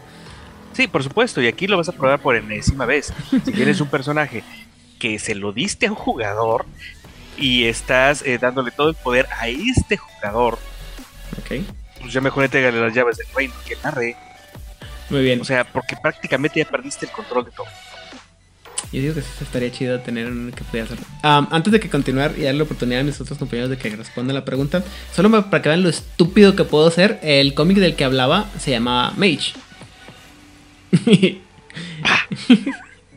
Sí, 0.71 0.87
por 0.87 1.03
supuesto, 1.03 1.41
y 1.41 1.47
aquí 1.47 1.67
lo 1.67 1.77
vas 1.77 1.89
a 1.89 1.91
probar 1.91 2.19
por 2.19 2.35
enésima 2.35 2.85
vez. 2.85 3.13
Si 3.29 3.39
tienes 3.51 3.79
un 3.81 3.89
personaje 3.89 4.43
que 4.97 5.19
se 5.19 5.35
lo 5.35 5.51
diste 5.51 5.87
a 5.87 5.91
un 5.91 5.95
jugador 5.95 6.65
y 7.37 7.65
estás 7.65 8.21
eh, 8.25 8.37
dándole 8.39 8.71
todo 8.71 8.89
el 8.89 8.95
poder 8.95 9.27
a 9.39 9.47
este 9.49 9.97
jugador, 9.97 10.57
Ok. 11.37 11.63
pues 11.99 12.13
ya 12.13 12.21
mejor 12.21 12.43
entregale 12.43 12.79
las 12.79 12.93
llaves 12.93 13.17
del 13.17 13.27
reino 13.35 13.53
que 13.65 13.75
narre. 13.83 14.15
Muy 15.09 15.21
bien. 15.21 15.41
O 15.41 15.45
sea, 15.45 15.63
porque 15.63 15.95
prácticamente 16.01 16.59
ya 16.59 16.65
perdiste 16.69 17.05
el 17.05 17.11
control 17.11 17.45
de 17.45 17.51
todo. 17.51 17.67
Yo 18.91 19.01
digo 19.01 19.15
que 19.15 19.21
sí 19.21 19.27
estaría 19.41 19.71
chido 19.71 19.99
tener 20.01 20.27
un 20.27 20.51
que 20.51 20.63
pudiera 20.63 20.85
hacerlo. 20.85 21.05
Antes 21.23 21.73
de 21.73 21.79
que 21.79 21.89
continuar 21.89 22.33
y 22.37 22.43
darle 22.43 22.59
la 22.59 22.63
oportunidad 22.65 23.01
a 23.01 23.03
mis 23.03 23.19
otros 23.19 23.39
compañeros 23.39 23.71
de 23.71 23.77
que 23.77 23.89
respondan 23.95 24.35
la 24.35 24.45
pregunta, 24.45 24.83
solo 25.11 25.31
para 25.49 25.63
que 25.63 25.69
vean 25.69 25.81
lo 25.81 25.89
estúpido 25.89 26.55
que 26.55 26.63
puedo 26.63 26.91
ser, 26.91 27.19
el 27.23 27.55
cómic 27.55 27.77
del 27.77 27.95
que 27.95 28.03
hablaba 28.03 28.45
se 28.59 28.69
llamaba 28.69 29.11
Mage. 29.17 29.53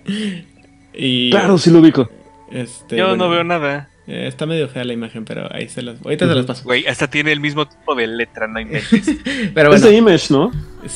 y, 0.95 1.31
Claro, 1.31 1.59
sí 1.59 1.71
lo 1.71 1.81
ubico. 1.81 2.09
Este, 2.51 2.97
Yo 2.97 3.09
bueno, 3.09 3.25
no 3.25 3.31
veo 3.31 3.45
nada. 3.45 3.91
Eh, 4.07 4.27
está 4.29 4.47
medio 4.47 4.69
fea 4.69 4.85
la 4.85 4.93
imagen, 4.93 5.25
pero 5.25 5.49
ahí 5.53 5.69
se 5.69 5.83
las. 5.83 6.01
Ahorita 6.05 6.27
se 6.29 6.35
las 6.35 6.47
paso. 6.47 6.63
Güey, 6.65 6.87
hasta 6.87 7.09
tiene 7.09 7.33
el 7.33 7.41
mismo 7.41 7.67
tipo 7.67 7.95
de 7.95 8.07
letra, 8.07 8.47
no 8.47 8.61
inventes. 8.61 9.17
Pero 9.55 9.73
Es 9.75 9.83
de 9.83 9.95
Image, 9.97 10.27
¿no? 10.31 10.51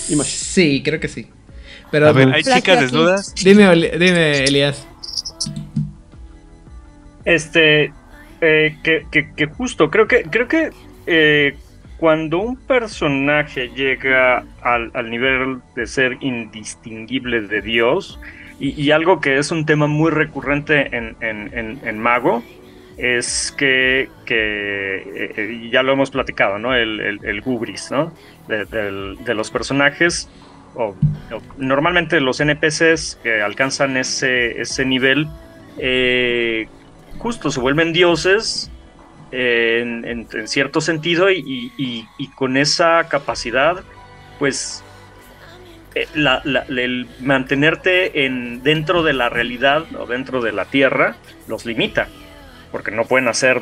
Image. 0.09 0.31
Sí, 0.31 0.83
creo 0.85 1.01
que 1.01 1.09
sí. 1.09 1.27
Pero, 1.91 2.07
A 2.09 2.13
ver, 2.13 2.33
¿hay 2.33 2.43
chicas 2.45 2.81
desnudas? 2.81 3.35
Dime, 3.43 3.75
dime, 3.99 4.45
Elías. 4.45 4.87
Este, 7.25 7.93
eh, 8.41 8.77
que, 8.83 9.07
que- 9.11 9.33
que 9.37 9.47
justo, 9.47 9.91
creo 9.91 10.07
que, 10.09 10.23
creo 10.23 10.49
que 10.49 10.71
eh, 11.07 11.55
cuando 11.99 12.39
un 12.39 12.57
personaje 12.57 13.69
llega 13.77 14.45
al, 14.63 14.91
al 14.95 15.11
nivel 15.11 15.59
de 15.77 15.87
ser 15.87 16.17
indistinguible 16.21 17.43
de 17.43 17.61
Dios, 17.61 18.19
y, 18.59 18.81
y 18.81 18.91
algo 18.91 19.21
que 19.21 19.37
es 19.39 19.51
un 19.51 19.67
tema 19.67 19.87
muy 19.87 20.11
recurrente 20.11 20.97
en, 20.97 21.17
en- 21.21 21.51
en- 21.57 21.81
en 21.87 21.99
Mago, 21.99 22.43
es 23.01 23.53
que, 23.57 24.09
que, 24.27 24.97
eh, 24.99 25.33
eh, 25.37 25.69
ya 25.73 25.83
lo 25.83 25.93
hemos 25.93 26.11
platicado, 26.11 26.59
¿no? 26.59 26.75
El, 26.75 27.01
el, 27.23 27.43
hubris, 27.45 27.91
¿no? 27.91 28.13
De, 28.49 29.35
los 29.35 29.51
personajes, 29.51 30.29
o, 30.75 30.95
normalmente 31.57 32.21
los 32.21 32.41
NPCs 32.41 33.19
que 33.23 33.43
alcanzan 33.43 33.97
ese, 33.97 34.61
ese 34.61 34.85
nivel, 34.85 35.27
eh, 35.79 36.69
justo 37.19 37.51
se 37.51 37.61
vuelven 37.61 37.93
dioses 37.93 38.71
en, 39.33 40.05
en- 40.05 40.49
cierto 40.49 40.81
sentido 40.81 41.31
y, 41.31 41.73
y- 41.79 42.05
y 42.19 42.29
con 42.33 42.57
esa 42.57 43.09
capacidad, 43.09 43.83
pues 44.39 44.83
la- 46.15 46.41
la- 46.45 46.65
el 46.69 47.09
mantenerte 47.21 48.25
en, 48.27 48.63
dentro 48.63 49.03
de 49.03 49.13
la 49.13 49.29
realidad 49.29 49.85
o 49.99 50.07
dentro 50.07 50.41
de 50.41 50.53
la 50.53 50.65
tierra 50.67 51.17
los 51.49 51.67
limita, 51.67 52.09
porque 52.71 52.91
no 52.91 53.05
pueden 53.05 53.29
hacer 53.29 53.61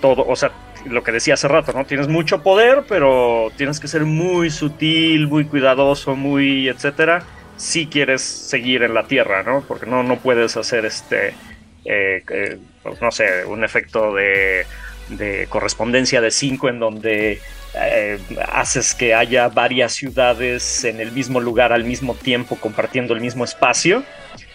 todo, 0.00 0.26
o 0.26 0.36
sea, 0.36 0.52
lo 0.84 1.02
que 1.02 1.12
decía 1.12 1.34
hace 1.34 1.48
rato, 1.48 1.72
¿no? 1.72 1.84
Tienes 1.84 2.08
mucho 2.08 2.42
poder, 2.42 2.84
pero 2.88 3.50
tienes 3.56 3.80
que 3.80 3.88
ser 3.88 4.04
muy 4.04 4.50
sutil, 4.50 5.26
muy 5.28 5.44
cuidadoso, 5.44 6.14
muy 6.14 6.68
etcétera, 6.68 7.22
si 7.56 7.86
quieres 7.86 8.22
seguir 8.22 8.82
en 8.82 8.94
la 8.94 9.04
tierra, 9.04 9.42
¿no? 9.42 9.64
Porque 9.66 9.86
no, 9.86 10.02
no 10.02 10.18
puedes 10.18 10.56
hacer 10.56 10.84
este, 10.84 11.28
eh, 11.84 12.22
eh, 12.28 12.58
pues, 12.82 13.00
no 13.00 13.10
sé, 13.10 13.44
un 13.46 13.64
efecto 13.64 14.14
de, 14.14 14.66
de 15.08 15.46
correspondencia 15.48 16.20
de 16.20 16.30
5 16.30 16.68
en 16.68 16.78
donde 16.78 17.40
eh, 17.74 18.18
haces 18.52 18.94
que 18.94 19.14
haya 19.14 19.48
varias 19.48 19.92
ciudades 19.94 20.84
en 20.84 21.00
el 21.00 21.12
mismo 21.12 21.40
lugar 21.40 21.72
al 21.72 21.84
mismo 21.84 22.14
tiempo 22.14 22.56
compartiendo 22.56 23.14
el 23.14 23.20
mismo 23.20 23.44
espacio. 23.44 24.04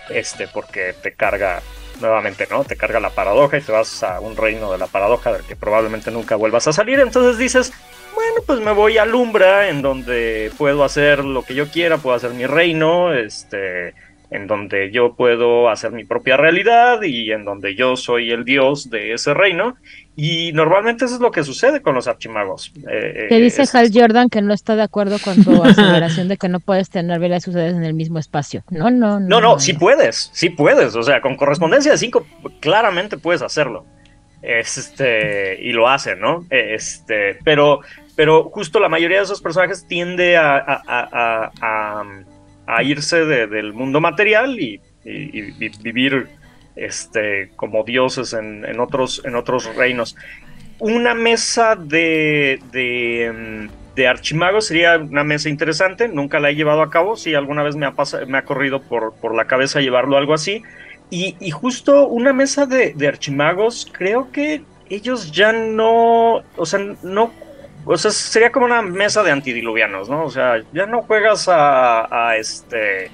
este, 0.10 0.48
porque 0.48 0.94
te 1.02 1.14
carga 1.14 1.62
nuevamente, 2.02 2.48
¿no? 2.50 2.64
Te 2.64 2.76
carga 2.76 3.00
la 3.00 3.10
paradoja 3.12 3.58
y 3.58 3.62
te 3.62 3.72
vas 3.72 4.04
a 4.04 4.20
un 4.20 4.36
reino 4.36 4.72
de 4.72 4.78
la 4.78 4.88
paradoja 4.88 5.32
del 5.32 5.44
que 5.44 5.56
probablemente 5.56 6.12
nunca 6.12 6.36
vuelvas 6.36 6.68
a 6.68 6.74
salir. 6.74 7.00
Entonces 7.00 7.38
dices, 7.38 7.72
bueno, 8.14 8.42
pues 8.46 8.60
me 8.60 8.72
voy 8.72 8.98
a 8.98 9.06
Lumbra, 9.06 9.70
en 9.70 9.82
donde 9.82 10.52
puedo 10.58 10.84
hacer 10.84 11.24
lo 11.24 11.44
que 11.44 11.56
yo 11.56 11.70
quiera, 11.70 11.98
puedo 11.98 12.16
hacer 12.16 12.32
mi 12.32 12.46
reino, 12.46 13.14
este, 13.14 13.94
en 14.32 14.48
donde 14.48 14.92
yo 14.92 15.14
puedo 15.16 15.70
hacer 15.70 15.92
mi 15.92 16.06
propia 16.06 16.38
realidad 16.38 17.02
y 17.04 17.32
en 17.32 17.44
donde 17.46 17.76
yo 17.76 17.96
soy 17.98 18.32
el 18.32 18.46
dios 18.46 18.90
de 18.90 19.14
ese 19.14 19.34
reino. 19.34 19.76
Y 20.16 20.52
normalmente 20.54 21.06
eso 21.06 21.16
es 21.16 21.22
lo 21.22 21.32
que 21.32 21.44
sucede 21.44 21.82
con 21.82 21.96
los 21.96 22.08
archimagos. 22.08 22.72
Eh, 22.90 23.28
Te 23.30 23.36
eh, 23.38 23.42
dice 23.42 23.64
es- 23.64 23.76
Hal 23.76 23.90
Jordan 23.94 24.30
que 24.30 24.42
no 24.42 24.54
está 24.54 24.76
de 24.76 24.84
acuerdo 24.84 25.18
con 25.24 25.44
tu 25.44 25.52
aseveración 25.64 26.28
de 26.30 26.38
que 26.38 26.50
no 26.50 26.60
puedes 26.60 26.90
tener 26.90 27.20
velas 27.20 27.44
sucederes 27.44 27.76
en 27.76 27.84
el 27.84 27.94
mismo 27.94 28.20
espacio. 28.20 28.64
No, 28.70 28.90
no, 28.90 29.20
no. 29.20 29.28
No, 29.28 29.42
no, 29.42 29.60
sí 29.60 29.74
puedes, 29.74 30.30
sí 30.34 30.50
puedes. 30.50 30.96
O 30.96 31.04
sea, 31.04 31.22
con 31.22 31.36
correspondencia 31.36 31.92
de 31.92 31.98
5 31.98 32.26
claramente 32.62 33.18
puedes 33.18 33.42
hacerlo. 33.42 33.86
Este, 34.42 35.62
y 35.62 35.72
lo 35.72 35.88
hacen, 35.90 36.20
¿no? 36.20 36.46
Este, 36.50 37.38
pero, 37.44 37.82
pero 38.16 38.46
justo 38.50 38.80
la 38.80 38.90
mayoría 38.90 39.18
de 39.18 39.24
esos 39.24 39.42
personajes 39.42 39.86
tiende 39.88 40.38
a, 40.38 40.58
a- 40.58 40.82
a- 40.88 41.52
a- 41.62 42.22
a- 42.68 42.84
irse 42.84 43.26
de- 43.26 43.48
del 43.48 43.74
mundo 43.74 44.00
material 44.02 44.60
y, 44.60 44.80
vivir 45.82 46.28
este, 46.76 47.52
como 47.56 47.84
dioses 47.84 48.34
en, 48.34 48.80
otros, 48.80 49.22
en 49.26 49.36
otros 49.36 49.76
reinos. 49.76 50.16
Una 50.80 51.14
mesa 51.14 51.76
de, 51.76 52.60
de, 52.72 53.32
mm, 53.32 53.96
de 53.96 54.08
archimagos 54.08 54.68
sería 54.68 54.98
una 54.98 55.24
mesa 55.24 55.50
interesante, 55.50 56.08
nunca 56.08 56.40
la 56.40 56.50
he 56.50 56.56
llevado 56.56 56.82
a 56.82 56.90
cabo, 56.90 57.16
sí, 57.18 57.34
alguna 57.36 57.62
vez 57.64 57.76
me 57.76 57.86
ha, 57.86 57.94
me 58.28 58.38
ha 58.38 58.44
corrido 58.46 58.82
por, 58.82 59.14
por 59.16 59.36
la 59.36 59.46
cabeza 59.46 59.82
llevarlo 59.82 60.18
algo 60.18 60.34
así. 60.34 60.64
Y, 61.10 61.36
y 61.40 61.52
justo 61.52 62.08
una 62.08 62.32
mesa 62.32 62.66
de, 62.66 62.94
de 62.94 63.08
archimagos, 63.08 63.88
creo 63.92 64.32
que 64.32 64.62
ellos 64.90 65.32
ya 65.32 65.52
no, 65.52 66.42
o 66.56 66.66
sea, 66.66 66.80
no, 67.04 67.32
o 67.86 67.98
sea, 67.98 68.12
sería 68.12 68.52
como 68.52 68.66
una 68.66 68.82
mesa 68.82 69.24
de 69.24 69.32
antidiluvianos, 69.32 70.10
¿no? 70.10 70.24
O 70.26 70.30
sea, 70.30 70.62
ya 70.72 70.86
no 70.86 71.02
juegas 71.04 71.48
a, 71.48 72.08
a 72.30 72.38
este, 72.38 73.10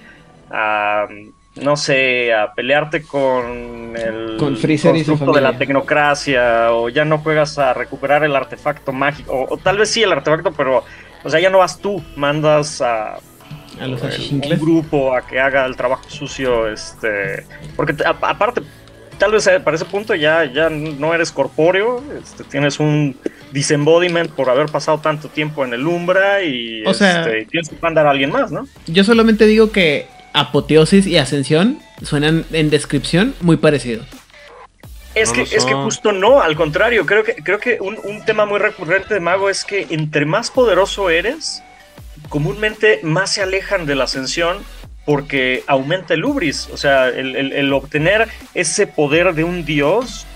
a, 0.52 1.08
no 1.56 1.76
sé, 1.78 2.34
a 2.34 2.54
pelearte 2.54 3.04
con 3.04 3.96
el 3.98 4.38
Con 4.38 4.56
Freezer 4.58 4.96
y 4.96 5.00
constructo 5.04 5.34
de 5.34 5.42
la 5.42 5.58
tecnocracia, 5.58 6.72
o 6.74 6.90
ya 6.90 7.06
no 7.06 7.20
juegas 7.20 7.58
a 7.58 7.74
recuperar 7.74 8.24
el 8.24 8.36
artefacto 8.36 8.92
mágico, 8.92 9.34
o, 9.34 9.54
o 9.54 9.58
tal 9.58 9.78
vez 9.78 9.90
sí 9.90 10.04
el 10.04 10.12
artefacto, 10.12 10.52
pero, 10.52 10.84
o 11.24 11.30
sea, 11.30 11.40
ya 11.40 11.50
no 11.50 11.60
vas 11.60 11.80
tú, 11.80 12.04
mandas 12.16 12.82
a, 12.82 13.16
A 13.16 13.88
los 13.88 14.02
el- 14.04 14.10
achichincles. 14.10 14.60
un 14.60 14.66
grupo 14.66 15.16
a 15.16 15.26
que 15.26 15.40
haga 15.40 15.66
el 15.66 15.76
trabajo 15.76 16.08
sucio, 16.10 16.68
este, 16.68 17.46
porque 17.76 17.96
a- 18.06 18.10
aparte, 18.22 18.62
tal 19.18 19.32
vez 19.32 19.48
eh, 19.48 19.60
para 19.60 19.76
ese 19.76 19.86
punto 19.86 20.16
ya, 20.16 20.46
ya 20.46 20.70
no 20.70 21.14
eres 21.14 21.32
corpóreo, 21.32 22.04
este, 22.22 22.44
tienes 22.44 22.80
un 22.80 23.16
disembodiment 23.52 24.30
por 24.32 24.50
haber 24.50 24.68
pasado 24.68 25.00
tanto 25.00 25.30
tiempo 25.30 25.64
en 25.66 25.74
el 25.74 25.86
Umbra 25.88 26.44
y 26.44 26.84
O 26.86 26.94
sea- 26.94 27.22
este, 27.22 27.46
tienes 27.46 27.70
que 27.70 27.76
mandar 27.82 28.08
a 28.08 28.12
alguien 28.12 28.32
más, 28.32 28.52
¿no? 28.52 28.68
Yo 28.88 29.04
solamente 29.04 29.46
digo 29.46 29.72
que 29.72 30.08
apoteosis 30.34 31.08
y 31.08 31.18
ascensión 31.18 31.80
suenan 32.04 32.46
en 32.52 32.70
descripción 32.70 33.34
muy 33.42 33.58
parecido. 33.58 34.04
Es, 35.16 35.30
No 35.30 35.36
que, 35.36 35.42
es 35.44 35.66
que 35.66 35.74
justo 35.74 36.12
no, 36.12 36.42
al 36.42 36.56
contrario, 36.56 37.08
creo 37.08 37.24
que, 37.24 37.36
creo 37.36 37.60
que 37.60 37.80
un, 37.82 37.98
un 38.04 38.24
tema 38.24 38.46
muy 38.46 38.60
recurrente 38.60 39.16
de 39.16 39.20
Mago 39.20 39.50
es 39.50 39.66
que 39.66 39.88
entre 39.90 40.26
más 40.28 40.52
poderoso 40.52 41.10
eres, 41.10 41.64
comúnmente 42.30 43.00
más 43.02 43.34
se 43.34 43.42
alejan 43.42 43.88
de 43.88 43.96
la 43.96 44.04
ascensión 44.04 44.58
porque 45.08 45.64
aumenta 45.68 46.14
el 46.14 46.26
ubris, 46.26 46.70
o 46.72 46.76
sea, 46.78 47.08
el, 47.08 47.36
el- 47.38 47.54
el 47.54 47.72
obtener 47.74 48.28
ese 48.54 48.86
poder 48.88 49.34
de 49.34 49.46
un 49.46 49.64
dios, 49.64 50.28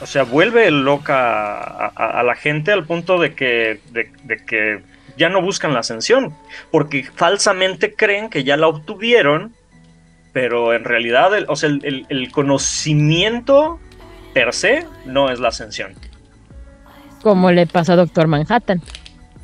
o 0.00 0.06
sea, 0.06 0.22
vuelve 0.24 0.70
loca 0.70 1.52
a, 1.58 1.92
a- 1.94 2.20
a 2.20 2.22
la 2.22 2.34
gente 2.34 2.72
al 2.72 2.84
punto 2.86 3.18
de 3.20 3.34
que, 3.34 3.80
de, 3.92 4.10
de 4.24 4.36
que 4.46 4.80
ya 5.18 5.28
no 5.28 5.42
buscan 5.42 5.74
la 5.74 5.80
ascensión, 5.80 6.34
porque 6.70 7.04
falsamente 7.04 7.94
creen 7.94 8.30
que 8.30 8.44
ya 8.44 8.56
la 8.56 8.66
obtuvieron, 8.66 9.52
pero 10.32 10.72
en 10.72 10.84
realidad, 10.84 11.36
el, 11.36 11.44
o 11.50 11.54
sea, 11.54 11.68
el- 11.68 11.84
el- 11.84 12.06
el 12.08 12.32
conocimiento 12.32 13.78
per 14.32 14.54
se 14.54 14.86
no 15.04 15.30
es 15.30 15.38
la 15.38 15.48
ascensión. 15.48 15.92
Como 17.22 17.52
le 17.52 17.66
pasa 17.66 17.92
a 17.92 17.96
Doctor 17.96 18.26
Manhattan. 18.26 18.80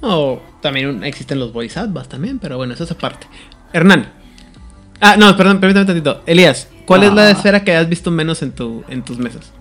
O 0.01 0.41
también 0.63 1.05
existen 1.05 1.39
los 1.39 1.53
bodhisattvas 1.53 2.09
también, 2.09 2.39
pero 2.39 2.57
bueno, 2.57 2.73
eso 2.73 2.85
es 2.85 2.91
aparte. 2.91 3.27
Hernán. 3.75 4.19
Ah, 5.01 5.17
no, 5.17 5.37
perdón, 5.37 5.61
permítame 5.61 5.87
tantito. 5.87 6.23
Elías, 6.27 6.69
¿cuál 6.87 7.05
es 7.05 7.13
la 7.13 7.27
Ah. 7.29 7.31
esfera 7.31 7.65
que 7.65 7.75
has 7.75 7.89
visto 7.89 8.11
menos 8.11 8.43
en, 8.43 8.53
tu, 8.53 8.85
en 8.89 9.03
tus 9.03 9.19
mesas? 9.19 9.53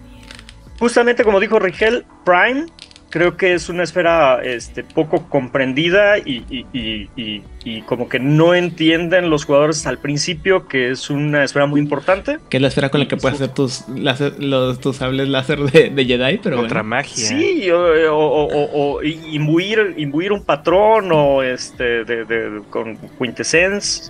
Justamente 0.79 1.23
como 1.23 1.39
dijo 1.39 1.59
Rigel, 1.59 2.05
Prime 2.25 2.65
creo 3.09 3.37
que 3.37 3.53
es 3.53 3.69
una 3.69 3.83
esfera 3.83 4.39
este, 4.43 4.83
poco 4.83 5.27
comprendida 5.29 6.17
y, 6.19 6.43
y- 6.49 6.65
y- 6.73 7.09
y- 7.15 7.43
y 7.63 7.81
como 7.81 8.07
que 8.07 8.19
no 8.19 8.53
entienden 8.53 9.29
los 9.29 9.45
jugadores 9.45 9.85
al 9.87 9.97
principio 9.97 10.67
que 10.67 10.91
es 10.91 11.09
una 11.09 11.43
esfera 11.43 11.65
muy 11.65 11.81
importante. 11.81 12.37
Que 12.49 12.57
es 12.57 12.61
la 12.61 12.67
esfera 12.69 12.89
con 12.89 12.99
la 13.01 13.07
que 13.07 13.17
puedes 13.17 13.41
hacer 13.41 13.53
tus, 13.53 13.87
láser- 13.89 14.37
los, 14.39 14.79
tus 14.79 14.97
sables 14.97 15.27
láser 15.27 15.59
de, 15.59 15.89
de 15.89 16.05
Jedi, 16.05 16.37
pero 16.41 16.57
Contra 16.57 16.81
bueno. 16.81 16.89
magia. 16.97 17.15
Sí, 17.15 17.69
o, 17.71 18.13
o- 18.13 18.45
o- 18.45 18.95
o 18.97 19.03
imbuir, 19.03 19.95
imbuir 19.97 20.31
un 20.31 20.43
patrón 20.43 21.09
o 21.11 21.41
este 21.43 22.03
de, 22.05 22.25
de- 22.25 22.61
con 22.69 22.97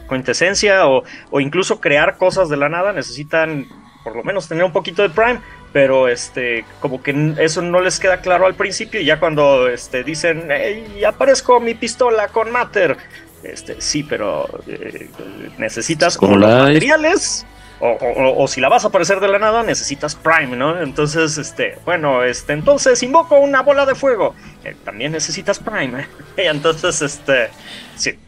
quintesencia 0.10 0.88
o, 0.88 1.04
o 1.32 1.40
incluso 1.40 1.80
crear 1.80 2.18
cosas 2.18 2.50
de 2.50 2.58
la 2.58 2.70
nada 2.70 2.94
necesitan 2.94 3.66
por 4.04 4.16
lo 4.16 4.24
menos 4.24 4.48
tener 4.48 4.64
un 4.64 4.72
poquito 4.72 5.02
de 5.02 5.10
prime 5.10 5.40
pero 5.72 6.08
este 6.08 6.66
como 6.80 7.02
que 7.04 7.34
eso 7.40 7.62
no 7.62 7.80
les 7.82 8.00
queda 8.00 8.22
claro 8.22 8.46
al 8.46 8.56
principio 8.56 9.00
y 9.02 9.06
ya 9.06 9.20
cuando 9.20 9.68
este 9.70 10.04
dicen 10.04 10.50
"Ey, 10.52 11.04
aparezco 11.04 11.60
mi 11.60 11.74
pistola 11.76 12.28
con 12.30 12.52
matter 12.52 12.98
este 13.44 13.80
sí 13.80 14.04
pero 14.04 14.48
eh, 14.68 15.10
necesitas 15.58 16.18
Con 16.18 16.34
o 16.34 16.38
los 16.38 16.50
materiales 16.50 17.46
o, 17.82 17.98
o- 18.44 18.48
si 18.50 18.60
la 18.60 18.68
vas 18.68 18.84
a 18.84 18.90
aparecer 18.90 19.22
de 19.22 19.30
la 19.30 19.40
nada, 19.40 19.64
necesitas 19.64 20.14
Prime, 20.14 20.54
¿no? 20.58 20.82
Entonces, 20.82 21.38
este, 21.38 21.78
bueno, 21.86 22.26
este, 22.26 22.52
entonces 22.52 23.02
invoco 23.04 23.40
una 23.40 23.62
bola 23.62 23.86
de 23.86 23.96
fuego. 23.96 24.36
Eh, 24.66 24.76
también 24.84 25.14
necesitas 25.14 25.60
Prime, 25.60 26.02
¿eh? 26.02 26.08
Y 26.44 26.48
entonces, 26.48 27.02
este, 27.02 27.48
sí. 27.96 28.20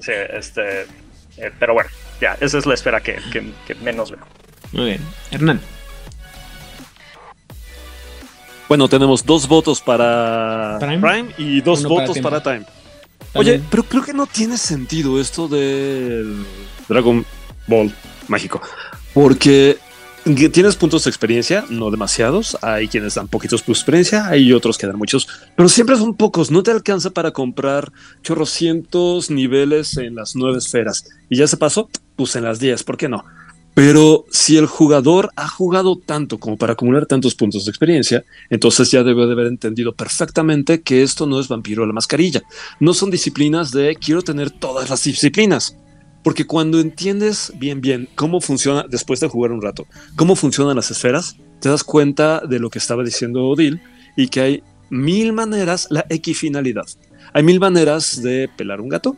Sí, 0.00 0.12
este, 0.30 0.84
eh, 1.36 1.50
pero 1.58 1.74
bueno, 1.74 1.90
ya, 2.18 2.34
esa 2.40 2.56
es 2.56 2.64
la 2.64 2.72
esfera 2.72 3.00
que, 3.02 3.16
que- 3.30 3.52
que 3.66 3.74
menos 3.74 4.10
veo. 4.10 4.20
Muy 4.72 4.86
bien. 4.86 5.00
Hernán. 5.30 5.60
Bueno, 8.72 8.88
tenemos 8.88 9.26
dos 9.26 9.46
votos 9.46 9.82
para 9.82 10.78
Prime. 10.80 10.98
Prime, 10.98 11.34
y 11.36 11.60
dos 11.60 11.80
Uno 11.80 11.90
para 11.90 12.06
votos 12.06 12.22
para, 12.22 12.42
Time. 12.42 12.64
Oye, 13.34 13.60
pero 13.70 13.82
creo 13.82 14.02
que 14.02 14.14
no 14.14 14.26
tiene 14.26 14.56
sentido 14.56 15.20
esto 15.20 15.46
del 15.46 16.42
Dragon 16.88 17.22
Ball 17.66 17.92
mágico. 18.28 18.62
Porque 19.12 19.76
que 20.24 20.48
tienes 20.48 20.76
puntos 20.76 21.04
de 21.04 21.10
experiencia, 21.10 21.66
no 21.68 21.90
demasiados. 21.90 22.56
Hay 22.62 22.88
quienes 22.88 23.16
dan 23.16 23.28
poquitos 23.28 23.60
puntos 23.60 23.80
de 23.80 23.82
experiencia, 23.82 24.26
hay 24.28 24.50
otros 24.54 24.78
que 24.78 24.86
dan 24.86 24.96
muchos, 24.96 25.28
pero 25.54 25.68
siempre 25.68 25.96
son 25.96 26.14
pocos. 26.14 26.50
No 26.50 26.62
te 26.62 26.70
alcanza 26.70 27.10
para 27.10 27.32
comprar 27.32 27.92
chorrocientos 28.22 29.30
niveles 29.30 29.98
en 29.98 30.14
las 30.14 30.34
nueve 30.34 30.56
esferas. 30.56 31.04
Y 31.28 31.36
ya 31.36 31.46
se 31.46 31.58
pasó, 31.58 31.90
pues 32.16 32.36
en 32.36 32.44
las 32.44 32.58
10, 32.58 32.84
¿por 32.84 32.96
qué 32.96 33.10
no? 33.10 33.22
Pero 33.74 34.26
si 34.30 34.58
el 34.58 34.66
jugador 34.66 35.30
ha 35.34 35.48
jugado 35.48 35.96
tanto 35.96 36.38
como 36.38 36.58
para 36.58 36.74
acumular 36.74 37.06
tantos 37.06 37.34
puntos 37.34 37.64
de 37.64 37.70
experiencia, 37.70 38.24
entonces 38.50 38.90
ya 38.90 39.02
debe 39.02 39.26
de 39.26 39.32
haber 39.32 39.46
entendido 39.46 39.92
perfectamente 39.92 40.82
que 40.82 41.02
esto 41.02 41.26
no 41.26 41.40
es 41.40 41.48
vampiro 41.48 41.84
a 41.84 41.86
la 41.86 41.94
mascarilla. 41.94 42.42
No 42.80 42.92
son 42.92 43.10
disciplinas 43.10 43.70
de 43.70 43.96
quiero 43.96 44.22
tener 44.22 44.50
todas 44.50 44.90
las 44.90 45.04
disciplinas. 45.04 45.76
Porque 46.22 46.46
cuando 46.46 46.78
entiendes 46.80 47.52
bien, 47.56 47.80
bien 47.80 48.08
cómo 48.14 48.40
funciona, 48.40 48.84
después 48.88 49.20
de 49.20 49.28
jugar 49.28 49.52
un 49.52 49.62
rato, 49.62 49.86
cómo 50.14 50.36
funcionan 50.36 50.76
las 50.76 50.90
esferas, 50.90 51.36
te 51.60 51.68
das 51.68 51.82
cuenta 51.82 52.40
de 52.40 52.60
lo 52.60 52.70
que 52.70 52.78
estaba 52.78 53.02
diciendo 53.02 53.48
Odil 53.48 53.80
y 54.16 54.28
que 54.28 54.40
hay 54.40 54.62
mil 54.90 55.32
maneras, 55.32 55.88
la 55.90 56.04
equifinalidad. 56.10 56.86
Hay 57.32 57.42
mil 57.42 57.58
maneras 57.58 58.22
de 58.22 58.48
pelar 58.56 58.80
un 58.80 58.88
gato. 58.88 59.16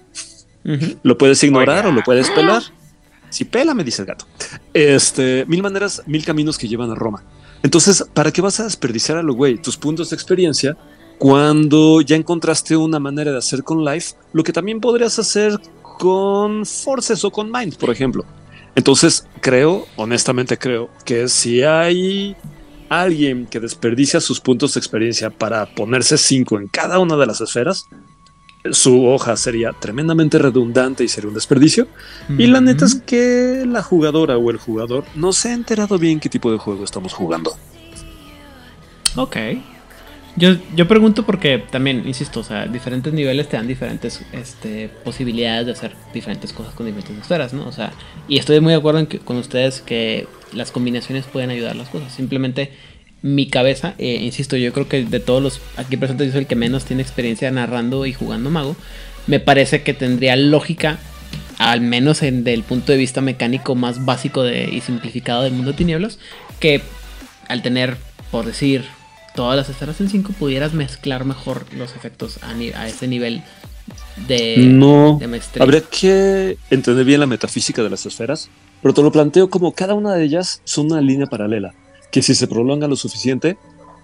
Lo 1.03 1.19
puedes 1.19 1.43
ignorar 1.43 1.87
o 1.87 1.93
lo 1.93 2.03
puedes 2.03 2.31
pelar. 2.31 2.63
Si 3.35 3.45
pela, 3.45 3.75
me 3.75 3.83
dice 3.83 4.03
el 4.03 4.07
gato. 4.07 4.27
Este, 4.73 5.45
mil 5.47 5.61
maneras, 5.61 6.05
mil 6.07 6.25
caminos 6.25 6.57
que 6.57 6.69
llevan 6.69 6.93
a 6.93 6.95
Roma. 6.95 7.25
Entonces, 7.65 8.07
¿para 8.15 8.31
qué 8.31 8.41
vas 8.41 8.61
a 8.61 8.63
desperdiciar 8.63 9.19
a 9.19 9.25
lo 9.25 9.35
güey 9.35 9.61
tus 9.61 9.77
puntos 9.77 10.11
de 10.11 10.15
experiencia 10.15 10.77
cuando 11.19 12.01
ya 12.01 12.15
encontraste 12.15 12.77
una 12.77 13.01
manera 13.01 13.33
de 13.33 13.39
hacer 13.39 13.65
con 13.65 13.85
Life 13.85 14.15
lo 14.33 14.45
que 14.45 14.53
también 14.53 14.81
podrías 14.81 15.19
hacer 15.19 15.59
con 15.99 16.65
Forces 16.65 17.25
o 17.25 17.33
con 17.33 17.51
Mind, 17.51 17.77
por 17.77 17.91
ejemplo? 17.91 18.25
Entonces, 18.77 19.27
creo, 19.41 19.85
honestamente 19.97 20.57
creo, 20.57 20.89
que 21.05 21.27
si 21.29 21.65
hay 21.65 22.37
alguien 22.89 23.47
que 23.47 23.59
desperdicia 23.59 24.21
sus 24.21 24.39
puntos 24.39 24.75
de 24.75 24.79
experiencia 24.79 25.31
para 25.31 25.75
ponerse 25.75 26.19
cinco 26.19 26.57
en 26.61 26.69
cada 26.69 27.01
una 27.01 27.17
de 27.17 27.27
las 27.27 27.41
esferas, 27.41 27.89
su 28.73 29.07
hoja 29.07 29.37
sería 29.37 29.73
tremendamente 29.73 30.39
redundante 30.39 31.05
y 31.05 31.09
sería 31.09 31.29
un 31.29 31.35
desperdicio. 31.35 31.87
Y 32.39 32.47
la 32.47 32.61
neta 32.61 32.85
es 32.87 32.95
que 32.97 33.65
la 33.67 33.83
jugadora 33.83 34.37
o 34.39 34.51
el 34.51 34.57
jugador 34.57 35.05
no 35.15 35.33
se 35.33 35.51
ha 35.51 35.53
enterado 35.53 35.99
bien 35.99 36.19
qué 36.21 36.29
tipo 36.29 36.51
de 36.51 36.59
juego 36.59 36.83
estamos 36.85 37.13
jugando. 37.13 37.57
Ok. 39.17 39.37
Yo, 40.37 40.57
yo 40.75 40.89
pregunto 40.89 41.25
porque 41.25 41.59
también, 41.71 42.03
insisto, 42.09 42.41
o 42.41 42.43
sea, 42.43 42.67
diferentes 42.67 43.13
niveles 43.13 43.49
te 43.49 43.57
dan 43.57 43.69
diferentes 43.69 44.21
este, 44.33 44.89
posibilidades 45.05 45.67
de 45.67 45.73
hacer 45.73 45.93
diferentes 46.13 46.53
cosas 46.53 46.75
con 46.75 46.87
diferentes 46.87 47.17
esferas, 47.19 47.53
¿no? 47.53 47.69
O 47.69 47.73
sea, 47.73 47.93
y 48.27 48.39
estoy 48.39 48.59
muy 48.61 48.73
de 48.73 48.79
acuerdo 48.79 48.99
en 48.99 49.07
que- 49.07 49.21
con 49.21 49.37
ustedes 49.37 49.81
que 49.81 50.27
las 50.53 50.73
combinaciones 50.73 51.27
pueden 51.27 51.51
ayudar 51.51 51.77
las 51.77 51.89
cosas. 51.89 52.13
Simplemente 52.13 52.73
mi 53.25 53.47
cabeza, 53.47 53.95
eh, 53.97 54.19
insisto, 54.21 54.55
yo 54.59 54.71
creo 54.75 54.87
que 54.87 55.03
de 55.03 55.19
todos 55.19 55.43
los 55.43 55.63
aquí 55.79 55.97
presentes 55.97 56.27
yo 56.27 56.33
soy 56.33 56.43
el 56.43 56.47
que 56.47 56.57
menos 56.57 56.85
tiene 56.85 57.01
experiencia 57.01 57.51
narrando 57.51 58.05
y 58.05 58.13
jugando 58.13 58.51
mago. 58.51 58.77
Me 59.27 59.41
parece 59.41 59.83
que 59.83 59.95
tendría 59.95 60.37
lógica, 60.37 60.99
al 61.57 61.81
menos 61.81 62.23
en 62.23 62.45
del 62.45 62.65
punto 62.65 62.93
de 62.93 62.99
vista 62.99 63.23
mecánico 63.23 63.75
más 63.77 64.05
básico 64.05 64.43
de, 64.43 64.69
y 64.71 64.83
simplificado 64.83 65.43
del 65.43 65.55
mundo 65.55 65.71
de 65.71 65.79
tinieblas, 65.79 66.19
que 66.61 66.83
al 67.49 67.63
tener, 67.63 67.97
por 68.31 68.45
decir, 68.45 68.85
todas 69.35 69.57
las 69.57 69.71
esferas 69.71 69.99
en 70.03 70.11
5, 70.11 70.35
pudieras 70.39 70.75
mezclar 70.75 71.25
mejor 71.25 71.65
los 71.73 71.97
efectos 71.97 72.39
a, 72.43 72.87
ese 72.87 73.09
nivel 73.09 73.43
de, 74.29 74.59
no, 74.59 75.19
de 75.19 75.41
habría 75.61 75.81
que 75.81 76.59
entender 76.69 77.07
bien 77.07 77.21
la 77.21 77.27
metafísica 77.27 77.83
de 77.83 77.89
las 77.89 78.05
esferas, 78.05 78.51
pero 78.83 78.93
te 78.93 79.03
lo 79.03 79.11
planteo 79.11 79.49
como 79.49 79.73
cada 79.73 79.95
una 79.95 80.13
de 80.13 80.25
ellas 80.25 80.61
son 80.65 80.93
una 80.93 81.01
línea 81.01 81.27
paralela, 81.27 81.73
que 82.11 82.23
si 82.23 82.35
se 82.35 82.47
prolonga 82.47 82.89
lo 82.89 82.97
suficiente, 82.97 83.57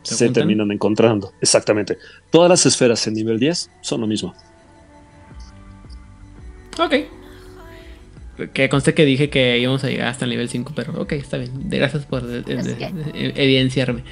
¿Se 0.02 0.14
se, 0.14 0.28
terminan 0.31 0.70
encontrando. 0.70 1.32
Exactamente. 1.40 1.98
Todas 2.31 2.48
las 2.48 2.64
esferas 2.66 3.06
en 3.06 3.14
nivel 3.14 3.39
10 3.39 3.70
son 3.82 4.01
lo 4.01 4.06
mismo. 4.06 4.35
Ok. 6.78 6.94
Que 8.55 8.68
conste 8.70 8.94
que 8.94 9.05
dije 9.05 9.28
que 9.28 9.59
íbamos 9.59 9.85
a 9.85 9.89
llegar 9.89 10.09
hasta 10.09 10.24
el 10.24 10.31
nivel 10.31 10.48
5, 10.48 10.72
pero 10.74 11.01
ok, 11.02 11.12
está 11.12 11.36
bien. 11.36 11.52
Gracias 11.68 12.06
por 12.06 12.22
eh, 12.24 12.43
eh, 12.47 12.93
eh, 13.12 13.32
evidenciarme. 13.36 14.02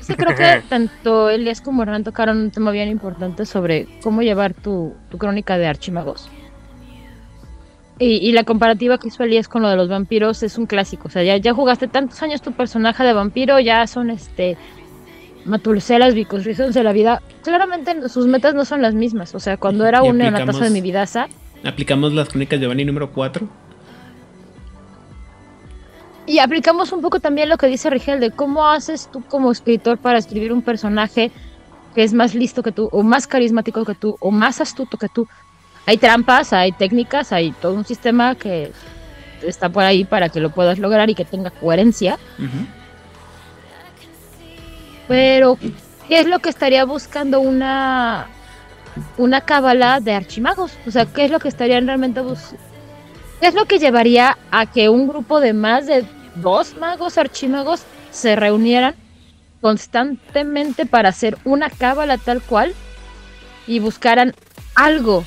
Sí, 0.00 0.14
creo 0.14 0.34
que 0.34 0.62
tanto 0.68 1.30
Elias 1.30 1.60
como 1.60 1.82
Hernán 1.82 2.02
tocaron 2.02 2.38
un 2.38 2.50
tema 2.50 2.72
bien 2.72 2.88
importante 2.88 3.46
sobre 3.46 3.86
cómo 4.02 4.22
llevar 4.22 4.54
tu, 4.54 4.94
tu 5.10 5.18
crónica 5.18 5.56
de 5.56 5.68
archimagos. 5.68 6.28
Y, 7.98 8.16
y 8.16 8.32
la 8.32 8.44
comparativa 8.44 8.98
que 8.98 9.08
hizo 9.08 9.24
Elías 9.24 9.48
con 9.48 9.62
lo 9.62 9.68
de 9.68 9.76
los 9.76 9.88
vampiros 9.88 10.42
es 10.42 10.56
un 10.56 10.66
clásico. 10.66 11.08
O 11.08 11.10
sea, 11.10 11.22
ya, 11.24 11.36
ya 11.36 11.52
jugaste 11.52 11.88
tantos 11.88 12.22
años 12.22 12.42
tu 12.42 12.52
personaje 12.52 13.02
de 13.02 13.12
vampiro, 13.12 13.58
ya 13.58 13.86
son 13.86 14.10
este 14.10 14.56
matulcelas, 15.44 16.14
vicos, 16.14 16.44
rizos 16.44 16.74
de 16.74 16.82
la 16.84 16.92
vida. 16.92 17.22
Claramente 17.42 18.08
sus 18.08 18.26
metas 18.26 18.54
no 18.54 18.64
son 18.64 18.82
las 18.82 18.94
mismas. 18.94 19.34
O 19.34 19.40
sea, 19.40 19.56
cuando 19.56 19.86
era 19.86 20.02
un 20.02 20.18
neonatazo 20.18 20.60
de 20.60 20.70
mi 20.70 20.80
vidaza, 20.80 21.28
Aplicamos 21.64 22.12
las 22.12 22.28
crónicas 22.28 22.60
de 22.60 22.64
Giovanni 22.64 22.84
número 22.84 23.10
4. 23.10 23.48
Y 26.26 26.38
aplicamos 26.40 26.92
un 26.92 27.00
poco 27.00 27.20
también 27.20 27.48
lo 27.48 27.56
que 27.56 27.66
dice 27.66 27.90
Rigel 27.90 28.20
de 28.20 28.30
cómo 28.30 28.68
haces 28.68 29.08
tú 29.10 29.22
como 29.22 29.50
escritor 29.50 29.98
para 29.98 30.18
escribir 30.18 30.52
un 30.52 30.62
personaje 30.62 31.30
que 31.94 32.04
es 32.04 32.12
más 32.12 32.34
listo 32.34 32.62
que 32.62 32.70
tú, 32.70 32.88
o 32.92 33.02
más 33.02 33.26
carismático 33.26 33.84
que 33.84 33.94
tú, 33.94 34.16
o 34.20 34.30
más 34.30 34.60
astuto 34.60 34.98
que 34.98 35.08
tú. 35.08 35.26
Hay 35.88 35.96
trampas, 35.96 36.52
hay 36.52 36.72
técnicas, 36.72 37.32
hay 37.32 37.50
todo 37.50 37.72
un 37.72 37.86
sistema 37.86 38.34
que 38.34 38.72
está 39.40 39.70
por 39.70 39.84
ahí 39.84 40.04
para 40.04 40.28
que 40.28 40.38
lo 40.38 40.50
puedas 40.50 40.78
lograr 40.78 41.08
y 41.08 41.14
que 41.14 41.24
tenga 41.24 41.48
coherencia. 41.48 42.18
Pero, 45.08 45.56
¿qué 46.06 46.20
es 46.20 46.26
lo 46.26 46.40
que 46.40 46.50
estaría 46.50 46.84
buscando 46.84 47.40
una 47.40 48.26
una 49.16 49.40
cábala 49.40 50.00
de 50.00 50.12
archimagos? 50.12 50.72
O 50.86 50.90
sea, 50.90 51.06
¿qué 51.06 51.24
es 51.24 51.30
lo 51.30 51.38
que 51.38 51.48
estarían 51.48 51.86
realmente 51.86 52.20
buscando? 52.20 52.62
¿Qué 53.40 53.46
es 53.46 53.54
lo 53.54 53.64
que 53.64 53.78
llevaría 53.78 54.36
a 54.50 54.66
que 54.66 54.90
un 54.90 55.08
grupo 55.08 55.40
de 55.40 55.54
más 55.54 55.86
de 55.86 56.04
dos 56.34 56.76
magos 56.76 57.16
archimagos 57.16 57.84
se 58.10 58.36
reunieran 58.36 58.94
constantemente 59.62 60.84
para 60.84 61.08
hacer 61.08 61.38
una 61.44 61.70
cábala 61.70 62.18
tal 62.18 62.42
cual 62.42 62.74
y 63.66 63.78
buscaran 63.78 64.34
algo? 64.74 65.24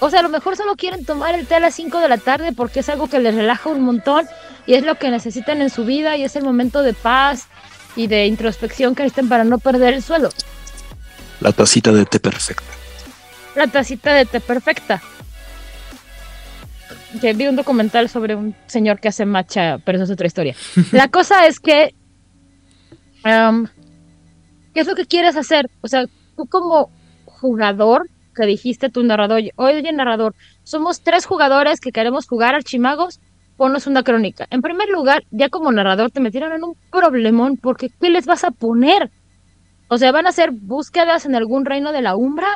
O 0.00 0.10
sea, 0.10 0.20
a 0.20 0.22
lo 0.22 0.28
mejor 0.28 0.56
solo 0.56 0.76
quieren 0.76 1.04
tomar 1.04 1.34
el 1.34 1.46
té 1.46 1.54
a 1.54 1.60
las 1.60 1.74
5 1.74 2.00
de 2.00 2.08
la 2.08 2.18
tarde 2.18 2.52
porque 2.52 2.80
es 2.80 2.88
algo 2.88 3.08
que 3.08 3.18
les 3.18 3.34
relaja 3.34 3.70
un 3.70 3.82
montón 3.82 4.26
y 4.66 4.74
es 4.74 4.84
lo 4.84 4.96
que 4.96 5.10
necesitan 5.10 5.62
en 5.62 5.70
su 5.70 5.84
vida 5.84 6.16
y 6.16 6.24
es 6.24 6.36
el 6.36 6.44
momento 6.44 6.82
de 6.82 6.92
paz 6.92 7.48
y 7.94 8.06
de 8.06 8.26
introspección 8.26 8.94
que 8.94 9.02
necesitan 9.02 9.28
para 9.28 9.44
no 9.44 9.58
perder 9.58 9.94
el 9.94 10.02
suelo. 10.02 10.28
La 11.40 11.52
tacita 11.52 11.92
de 11.92 12.04
té 12.04 12.20
perfecta. 12.20 12.72
La 13.54 13.66
tacita 13.66 14.12
de 14.12 14.26
té 14.26 14.40
perfecta. 14.40 15.02
Que 17.20 17.32
vi 17.32 17.46
un 17.46 17.56
documental 17.56 18.10
sobre 18.10 18.34
un 18.34 18.54
señor 18.66 19.00
que 19.00 19.08
hace 19.08 19.24
matcha, 19.24 19.78
pero 19.78 19.96
eso 19.96 20.04
es 20.04 20.10
otra 20.10 20.26
historia. 20.26 20.54
La 20.92 21.08
cosa 21.08 21.46
es 21.46 21.60
que. 21.60 21.94
am, 23.22 23.68
¿Qué 24.74 24.80
es 24.80 24.86
lo 24.86 24.94
que 24.94 25.06
quieres 25.06 25.36
hacer? 25.36 25.70
O 25.80 25.88
sea, 25.88 26.04
tú 26.36 26.46
como 26.46 26.90
jugador, 27.24 28.06
que 28.36 28.46
dijiste 28.46 28.90
tu 28.90 29.02
narrador, 29.02 29.42
oye, 29.56 29.92
narrador, 29.92 30.34
somos 30.62 31.00
tres 31.00 31.26
jugadores 31.26 31.80
que 31.80 31.90
queremos 31.90 32.26
jugar 32.26 32.54
archimagos, 32.54 33.18
ponnos 33.56 33.86
una 33.86 34.02
crónica. 34.02 34.46
En 34.50 34.62
primer 34.62 34.88
lugar, 34.88 35.24
ya 35.30 35.48
como 35.48 35.72
narrador 35.72 36.10
te 36.10 36.20
metieron 36.20 36.52
en 36.52 36.62
un 36.62 36.76
problemón 36.92 37.56
porque 37.56 37.90
¿qué 38.00 38.10
les 38.10 38.26
vas 38.26 38.44
a 38.44 38.50
poner? 38.50 39.10
O 39.88 39.98
sea, 39.98 40.12
van 40.12 40.26
a 40.26 40.30
hacer 40.30 40.50
búsquedas 40.50 41.26
en 41.26 41.34
algún 41.34 41.64
reino 41.64 41.92
de 41.92 42.02
la 42.02 42.16
Umbra. 42.16 42.48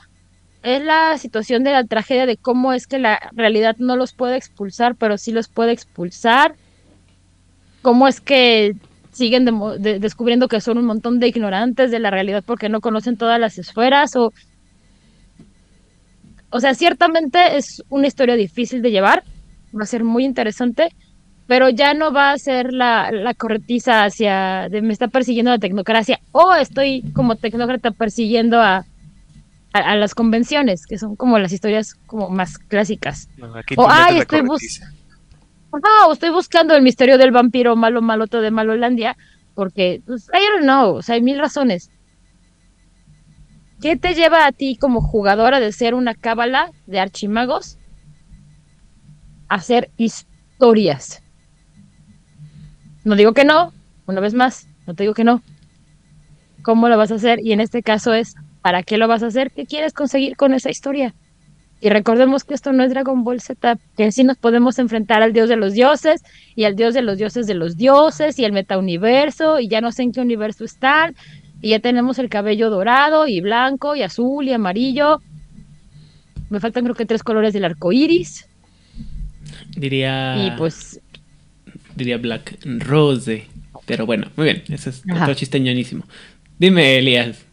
Es 0.62 0.84
la 0.84 1.16
situación 1.16 1.64
de 1.64 1.72
la 1.72 1.84
tragedia 1.84 2.26
de 2.26 2.36
cómo 2.36 2.72
es 2.72 2.86
que 2.86 2.98
la 2.98 3.30
realidad 3.32 3.76
no 3.78 3.96
los 3.96 4.12
puede 4.12 4.36
expulsar, 4.36 4.94
pero 4.94 5.16
sí 5.16 5.32
los 5.32 5.48
puede 5.48 5.72
expulsar. 5.72 6.54
Cómo 7.82 8.06
es 8.08 8.20
que 8.20 8.74
siguen 9.12 9.48
descubriendo 9.80 10.48
que 10.48 10.60
son 10.60 10.78
un 10.78 10.84
montón 10.84 11.18
de 11.18 11.28
ignorantes 11.28 11.90
de 11.90 11.98
la 11.98 12.10
realidad 12.10 12.44
porque 12.46 12.68
no 12.68 12.80
conocen 12.80 13.16
todas 13.16 13.40
las 13.40 13.58
esferas 13.58 14.14
o 14.16 14.32
o 16.50 16.60
sea, 16.60 16.74
ciertamente 16.74 17.56
es 17.56 17.82
una 17.88 18.06
historia 18.06 18.34
difícil 18.36 18.82
de 18.82 18.90
llevar, 18.90 19.22
va 19.78 19.84
a 19.84 19.86
ser 19.86 20.04
muy 20.04 20.24
interesante, 20.24 20.88
pero 21.46 21.68
ya 21.68 21.94
no 21.94 22.12
va 22.12 22.32
a 22.32 22.38
ser 22.38 22.72
la, 22.72 23.10
la 23.10 23.34
corretiza 23.34 24.04
hacia 24.04 24.68
de 24.68 24.82
me 24.82 24.92
está 24.92 25.08
persiguiendo 25.08 25.50
la 25.50 25.58
tecnocracia 25.58 26.20
o 26.32 26.54
estoy 26.54 27.02
como 27.12 27.36
tecnócrata 27.36 27.90
persiguiendo 27.90 28.60
a, 28.60 28.84
a, 29.72 29.78
a 29.78 29.96
las 29.96 30.14
convenciones, 30.14 30.86
que 30.86 30.98
son 30.98 31.16
como 31.16 31.38
las 31.38 31.52
historias 31.52 31.94
como 32.06 32.28
más 32.30 32.58
clásicas. 32.58 33.28
No, 33.36 33.54
aquí 33.56 33.74
o 33.76 33.86
ay, 33.88 34.18
estoy, 34.18 34.42
bus- 34.42 34.80
buscando 36.30 36.74
el 36.74 36.82
misterio 36.82 37.18
del 37.18 37.30
vampiro 37.32 37.76
malo 37.76 38.02
maloto 38.02 38.40
de 38.40 38.50
Malolandia, 38.50 39.16
porque, 39.54 40.02
pues, 40.06 40.28
I 40.28 40.46
don't 40.52 40.62
know, 40.64 40.96
o 40.96 41.02
sea, 41.02 41.16
hay 41.16 41.22
mil 41.22 41.38
razones. 41.38 41.90
¿Qué 43.80 43.96
te 43.96 44.14
lleva 44.14 44.46
a 44.46 44.52
ti 44.52 44.76
como 44.76 45.00
jugadora 45.00 45.58
de 45.58 45.72
ser 45.72 45.94
una 45.94 46.14
cábala 46.14 46.70
de 46.86 47.00
archimagos 47.00 47.78
a 49.48 49.54
hacer 49.54 49.90
historias? 49.96 51.22
No 53.04 53.16
digo 53.16 53.32
que 53.32 53.44
no, 53.44 53.72
una 54.06 54.20
vez 54.20 54.34
más, 54.34 54.68
no 54.86 54.94
te 54.94 55.04
digo 55.04 55.14
que 55.14 55.24
no. 55.24 55.42
¿Cómo 56.62 56.90
lo 56.90 56.98
vas 56.98 57.10
a 57.10 57.14
hacer? 57.14 57.40
Y 57.40 57.52
en 57.52 57.60
este 57.60 57.82
caso 57.82 58.12
es, 58.12 58.34
¿para 58.60 58.82
qué 58.82 58.98
lo 58.98 59.08
vas 59.08 59.22
a 59.22 59.28
hacer? 59.28 59.50
¿Qué 59.50 59.64
quieres 59.64 59.94
conseguir 59.94 60.36
con 60.36 60.52
esa 60.52 60.68
historia? 60.68 61.14
Y 61.80 61.88
recordemos 61.88 62.44
que 62.44 62.52
esto 62.52 62.74
no 62.74 62.84
es 62.84 62.90
Dragon 62.90 63.24
Ball 63.24 63.40
Z, 63.40 63.78
que 63.96 64.12
sí 64.12 64.22
nos 64.22 64.36
podemos 64.36 64.78
enfrentar 64.78 65.22
al 65.22 65.32
dios 65.32 65.48
de 65.48 65.56
los 65.56 65.72
dioses 65.72 66.22
y 66.54 66.64
al 66.64 66.76
dios 66.76 66.92
de 66.92 67.00
los 67.00 67.16
dioses 67.16 67.46
de 67.46 67.54
los 67.54 67.78
dioses 67.78 68.38
y 68.38 68.44
el 68.44 68.52
metauniverso 68.52 69.58
y 69.60 69.68
ya 69.68 69.80
no 69.80 69.90
sé 69.90 70.02
en 70.02 70.12
qué 70.12 70.20
universo 70.20 70.64
están 70.64 71.14
y 71.62 71.70
ya 71.70 71.78
tenemos 71.80 72.18
el 72.18 72.28
cabello 72.28 72.70
dorado 72.70 73.26
y 73.26 73.40
blanco 73.40 73.96
y 73.96 74.02
azul 74.02 74.46
y 74.48 74.52
amarillo. 74.52 75.20
Me 76.48 76.60
faltan 76.60 76.84
creo 76.84 76.96
que 76.96 77.06
tres 77.06 77.22
colores 77.22 77.52
del 77.52 77.64
arco 77.64 77.92
iris 77.92 78.46
Diría. 79.76 80.36
y 80.46 80.50
pues 80.58 81.00
Diría 81.94 82.18
Black 82.18 82.58
Rose. 82.64 83.46
Pero 83.86 84.06
bueno, 84.06 84.28
muy 84.36 84.44
bien. 84.44 84.62
Ese 84.68 84.90
es 84.90 85.02
Ajá. 85.10 85.24
otro 85.24 85.34
chiste 85.34 85.58
ñoñísimo. 85.60 86.04
Dime, 86.58 86.98
Elías. 86.98 87.44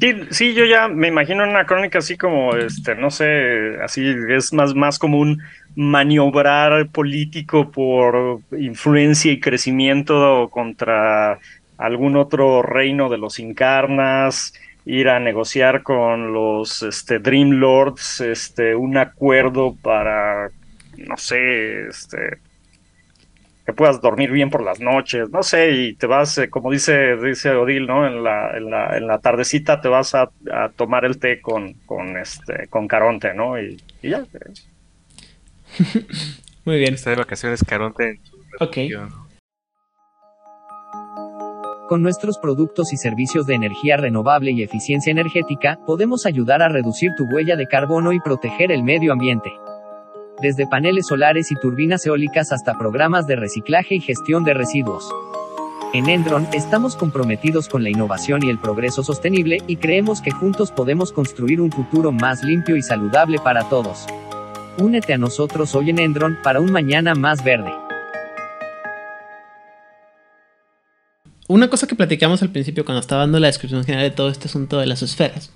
Sí, 0.00 0.12
sí, 0.30 0.54
yo 0.54 0.64
ya 0.64 0.88
me 0.88 1.08
imagino 1.08 1.44
una 1.44 1.66
crónica 1.66 1.98
así 1.98 2.16
como, 2.16 2.54
este, 2.56 2.94
no 2.96 3.10
sé, 3.10 3.76
así 3.82 4.04
es 4.28 4.52
más, 4.52 4.74
más 4.74 4.98
como 4.98 5.18
un 5.18 5.40
maniobrar 5.76 6.88
político 6.90 7.70
por 7.70 8.40
influencia 8.58 9.30
y 9.32 9.40
crecimiento 9.40 10.48
contra 10.50 11.38
algún 11.86 12.16
otro 12.16 12.62
reino 12.62 13.08
de 13.10 13.18
los 13.18 13.38
Incarnas, 13.38 14.52
ir 14.84 15.08
a 15.08 15.20
negociar 15.20 15.82
con 15.82 16.32
los 16.32 16.82
este, 16.82 17.18
Dream 17.20 17.50
Lords, 17.52 18.20
este, 18.20 18.74
un 18.76 18.96
acuerdo 18.98 19.76
para, 19.82 20.50
no 20.96 21.16
sé, 21.16 21.88
este, 21.88 22.40
que 23.66 23.72
puedas 23.72 24.00
dormir 24.02 24.30
bien 24.30 24.50
por 24.50 24.62
las 24.62 24.78
noches, 24.80 25.30
no 25.30 25.42
sé, 25.42 25.70
y 25.72 25.96
te 25.96 26.06
vas, 26.06 26.36
eh, 26.38 26.50
como 26.50 26.70
dice, 26.70 27.16
dice 27.16 27.50
Odil, 27.52 27.86
¿no? 27.86 28.06
En 28.06 28.22
la, 28.22 28.56
en 28.56 28.70
la, 28.70 28.96
en 28.98 29.06
la 29.06 29.20
tardecita 29.20 29.80
te 29.80 29.88
vas 29.88 30.14
a, 30.14 30.30
a 30.52 30.68
tomar 30.76 31.04
el 31.06 31.18
té 31.18 31.40
con, 31.40 31.72
con 31.86 32.16
este, 32.18 32.68
con 32.68 32.86
Caronte, 32.88 33.32
¿no? 33.34 33.58
Y, 33.60 33.82
y 34.02 34.10
ya. 34.10 34.26
Muy 36.64 36.78
bien. 36.78 36.94
Está 36.94 37.10
de 37.10 37.16
vacaciones 37.16 37.64
Caronte 37.64 38.08
en 38.10 38.24
su 38.24 38.36
Ok. 38.60 38.76
refugio. 38.86 39.23
Con 41.88 42.02
nuestros 42.02 42.38
productos 42.38 42.94
y 42.94 42.96
servicios 42.96 43.46
de 43.46 43.54
energía 43.54 43.98
renovable 43.98 44.52
y 44.52 44.62
eficiencia 44.62 45.10
energética, 45.10 45.78
podemos 45.86 46.24
ayudar 46.24 46.62
a 46.62 46.70
reducir 46.70 47.10
tu 47.14 47.24
huella 47.24 47.56
de 47.56 47.66
carbono 47.66 48.14
y 48.14 48.20
proteger 48.20 48.72
el 48.72 48.82
medio 48.82 49.12
ambiente. 49.12 49.52
Desde 50.40 50.66
paneles 50.66 51.06
solares 51.08 51.52
y 51.52 51.56
turbinas 51.56 52.06
eólicas 52.06 52.52
hasta 52.52 52.78
programas 52.78 53.26
de 53.26 53.36
reciclaje 53.36 53.96
y 53.96 54.00
gestión 54.00 54.44
de 54.44 54.54
residuos. 54.54 55.12
En 55.92 56.08
Endron 56.08 56.48
estamos 56.54 56.96
comprometidos 56.96 57.68
con 57.68 57.82
la 57.82 57.90
innovación 57.90 58.42
y 58.42 58.48
el 58.48 58.58
progreso 58.58 59.04
sostenible 59.04 59.58
y 59.66 59.76
creemos 59.76 60.22
que 60.22 60.30
juntos 60.30 60.72
podemos 60.72 61.12
construir 61.12 61.60
un 61.60 61.70
futuro 61.70 62.12
más 62.12 62.42
limpio 62.42 62.76
y 62.76 62.82
saludable 62.82 63.38
para 63.38 63.68
todos. 63.68 64.06
Únete 64.78 65.12
a 65.12 65.18
nosotros 65.18 65.74
hoy 65.74 65.90
en 65.90 65.98
Endron 65.98 66.38
para 66.42 66.60
un 66.60 66.72
mañana 66.72 67.14
más 67.14 67.44
verde. 67.44 67.83
Una 71.46 71.68
cosa 71.68 71.86
que 71.86 71.94
platicamos 71.94 72.42
al 72.42 72.50
principio 72.50 72.84
cuando 72.84 73.00
estaba 73.00 73.22
dando 73.22 73.38
la 73.38 73.48
descripción 73.48 73.84
general 73.84 74.08
de 74.08 74.16
todo 74.16 74.30
este 74.30 74.48
asunto 74.48 74.78
de 74.78 74.86
las 74.86 75.02
esferas 75.02 75.50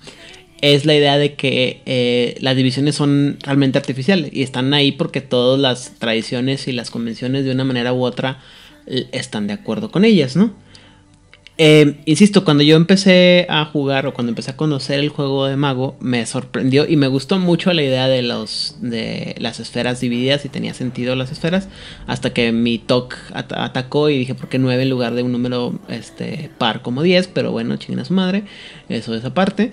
es 0.61 0.85
la 0.85 0.95
idea 0.95 1.19
de 1.19 1.35
que 1.35 1.83
eh, 1.87 2.37
las 2.41 2.57
divisiones 2.57 2.97
son 2.97 3.39
realmente 3.43 3.79
artificiales 3.79 4.31
y 4.33 4.43
están 4.43 4.75
ahí 4.75 4.93
porque 4.93 5.21
todas 5.21 5.59
las 5.59 5.95
tradiciones 5.99 6.67
y 6.69 6.73
las 6.73 6.91
convenciones 6.91 7.45
de 7.45 7.53
una 7.53 7.65
manera 7.65 7.93
u 7.93 8.03
otra 8.03 8.41
están 9.13 9.47
de 9.47 9.53
acuerdo 9.53 9.91
con 9.91 10.05
ellas, 10.05 10.35
¿no? 10.35 10.53
Eh, 11.61 11.97
insisto, 12.05 12.45
cuando 12.45 12.63
yo 12.63 12.77
empecé 12.77 13.45
a 13.49 13.65
jugar 13.65 14.07
o 14.07 14.15
cuando 14.15 14.31
empecé 14.31 14.53
a 14.53 14.57
conocer 14.57 15.01
el 15.01 15.09
juego 15.09 15.47
de 15.47 15.57
mago, 15.57 15.97
me 15.99 16.25
sorprendió 16.25 16.87
y 16.89 16.95
me 16.97 17.09
gustó 17.09 17.41
mucho 17.41 17.73
la 17.73 17.83
idea 17.83 18.07
de 18.07 18.23
los 18.23 18.77
de 18.81 19.35
las 19.41 19.59
esferas 19.59 20.01
divididas 20.01 20.45
y 20.45 20.51
tenía 20.51 20.73
sentido 20.73 21.17
las 21.17 21.33
esferas. 21.33 21.69
Hasta 22.07 22.33
que 22.33 22.53
mi 22.53 22.79
TOC 22.79 23.17
at- 23.35 23.53
atacó 23.55 24.09
y 24.09 24.19
dije, 24.19 24.37
¿por 24.37 24.49
qué 24.49 24.61
9 24.61 24.85
en 24.85 24.89
lugar 24.91 25.15
de 25.15 25.25
un 25.25 25.33
número 25.33 25.77
este, 25.89 26.49
par 26.59 26.81
como 26.83 27.03
10? 27.03 27.27
Pero 27.27 27.51
bueno, 27.51 27.77
chinguen 27.77 27.99
a 28.01 28.05
su 28.05 28.15
madre. 28.15 28.45
Eso 28.89 29.17
es 29.17 29.25
aparte. 29.25 29.73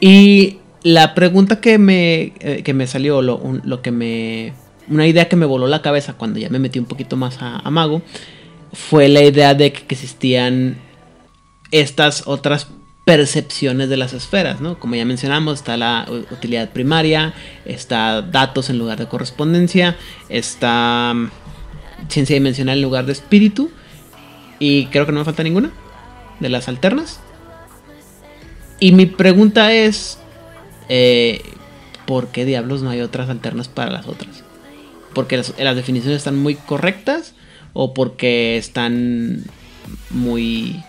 Y 0.00 0.56
la 0.82 1.14
pregunta 1.14 1.60
que 1.60 1.78
me, 1.78 2.32
eh, 2.40 2.62
que 2.64 2.74
me 2.74 2.88
salió, 2.88 3.22
lo, 3.22 3.40
lo 3.62 3.82
que 3.82 3.92
me. 3.92 4.52
Una 4.88 5.06
idea 5.06 5.28
que 5.28 5.36
me 5.36 5.46
voló 5.46 5.68
la 5.68 5.80
cabeza 5.80 6.14
cuando 6.14 6.40
ya 6.40 6.48
me 6.48 6.58
metí 6.58 6.80
un 6.80 6.86
poquito 6.86 7.16
más 7.16 7.36
a 7.40 7.70
mago 7.70 8.02
fue 8.72 9.08
la 9.08 9.22
idea 9.22 9.54
de 9.54 9.72
que 9.72 9.84
existían 9.94 10.76
estas 11.70 12.26
otras 12.26 12.68
percepciones 13.04 13.88
de 13.88 13.96
las 13.96 14.12
esferas, 14.12 14.60
¿no? 14.60 14.78
Como 14.78 14.94
ya 14.94 15.04
mencionamos, 15.04 15.58
está 15.58 15.76
la 15.76 16.06
utilidad 16.30 16.70
primaria, 16.70 17.34
está 17.64 18.22
datos 18.22 18.70
en 18.70 18.78
lugar 18.78 18.98
de 18.98 19.06
correspondencia, 19.06 19.96
está 20.28 21.12
mm, 21.14 21.30
ciencia 22.08 22.34
dimensional 22.34 22.76
en 22.76 22.82
lugar 22.82 23.06
de 23.06 23.12
espíritu, 23.12 23.70
y 24.58 24.86
creo 24.86 25.06
que 25.06 25.12
no 25.12 25.20
me 25.20 25.24
falta 25.24 25.42
ninguna 25.42 25.72
de 26.38 26.48
las 26.50 26.68
alternas. 26.68 27.20
Y 28.78 28.92
mi 28.92 29.06
pregunta 29.06 29.72
es, 29.72 30.18
eh, 30.88 31.42
¿por 32.06 32.28
qué 32.28 32.44
diablos 32.44 32.82
no 32.82 32.90
hay 32.90 33.00
otras 33.00 33.28
alternas 33.28 33.68
para 33.68 33.90
las 33.90 34.06
otras? 34.06 34.44
¿Porque 35.14 35.36
las 35.36 35.76
definiciones 35.76 36.18
están 36.18 36.38
muy 36.38 36.54
correctas 36.54 37.34
o 37.72 37.92
porque 37.94 38.56
están 38.56 39.44
muy 40.10 40.82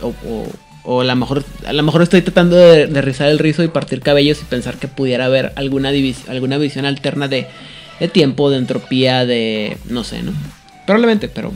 o, 0.00 0.08
o- 0.08 0.52
o 0.88 1.00
a 1.00 1.04
lo 1.04 1.16
mejor 1.16 1.44
a 1.66 1.72
lo 1.72 1.82
mejor 1.82 2.02
estoy 2.02 2.22
tratando 2.22 2.56
de, 2.56 2.86
rizar 3.02 3.28
el 3.28 3.40
rizo 3.40 3.64
y 3.64 3.68
partir 3.68 4.00
cabellos 4.02 4.40
y 4.40 4.44
pensar 4.44 4.76
que 4.76 4.86
pudiera 4.86 5.24
haber 5.24 5.52
alguna 5.56 5.90
alguna 6.28 6.58
visión 6.58 6.84
alterna 6.84 7.26
de, 7.26 7.48
tiempo, 8.12 8.50
de 8.50 8.58
entropía, 8.58 9.26
de 9.26 9.78
no 9.88 10.04
sé, 10.04 10.22
¿no? 10.22 10.32
Probablemente, 10.86 11.28
pero 11.28 11.52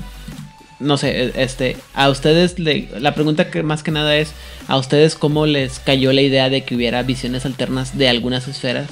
no 0.80 0.96
sé, 0.96 1.26
e- 1.26 1.32
este, 1.36 1.76
a 1.94 2.08
ustedes 2.08 2.56
la 2.58 3.14
pregunta 3.14 3.50
que 3.52 3.62
más 3.62 3.84
que 3.84 3.92
nada 3.92 4.16
es 4.16 4.32
a 4.66 4.76
ustedes 4.78 5.14
cómo 5.14 5.46
les 5.46 5.78
cayó 5.78 6.12
la 6.12 6.22
idea 6.22 6.48
de 6.50 6.64
que 6.64 6.74
hubiera 6.74 7.02
visiones 7.04 7.46
alternas 7.46 7.96
de 7.96 8.08
algunas 8.08 8.48
esferas 8.48 8.88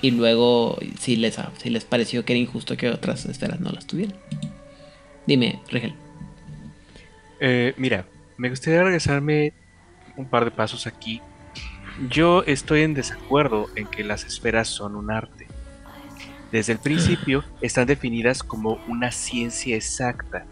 y 0.00 0.12
luego 0.12 0.78
si 0.98 1.16
les 1.16 1.36
si 1.62 1.68
les 1.68 1.84
pareció 1.84 2.24
que 2.24 2.32
era 2.32 2.40
injusto 2.40 2.78
que 2.78 2.88
otras 2.88 3.26
esferas 3.26 3.60
no 3.60 3.70
las 3.70 3.86
tuvieran. 3.86 4.16
Dime, 5.26 5.60
Rigel. 5.70 5.92
Eh, 7.40 7.74
mira, 7.76 8.06
me 8.36 8.48
gustaría 8.48 8.82
regresarme 8.82 9.52
un 10.16 10.26
par 10.26 10.44
de 10.44 10.50
pasos 10.50 10.86
aquí. 10.86 11.20
Yo 12.10 12.42
estoy 12.44 12.82
en 12.82 12.94
desacuerdo 12.94 13.66
en 13.76 13.86
que 13.86 14.02
las 14.04 14.24
esferas 14.24 14.68
son 14.68 14.96
un 14.96 15.10
arte. 15.10 15.46
Desde 16.50 16.72
el 16.72 16.78
principio 16.78 17.44
están 17.60 17.86
definidas 17.86 18.42
como 18.42 18.78
una 18.88 19.10
ciencia 19.10 19.76
exacta. 19.76 20.46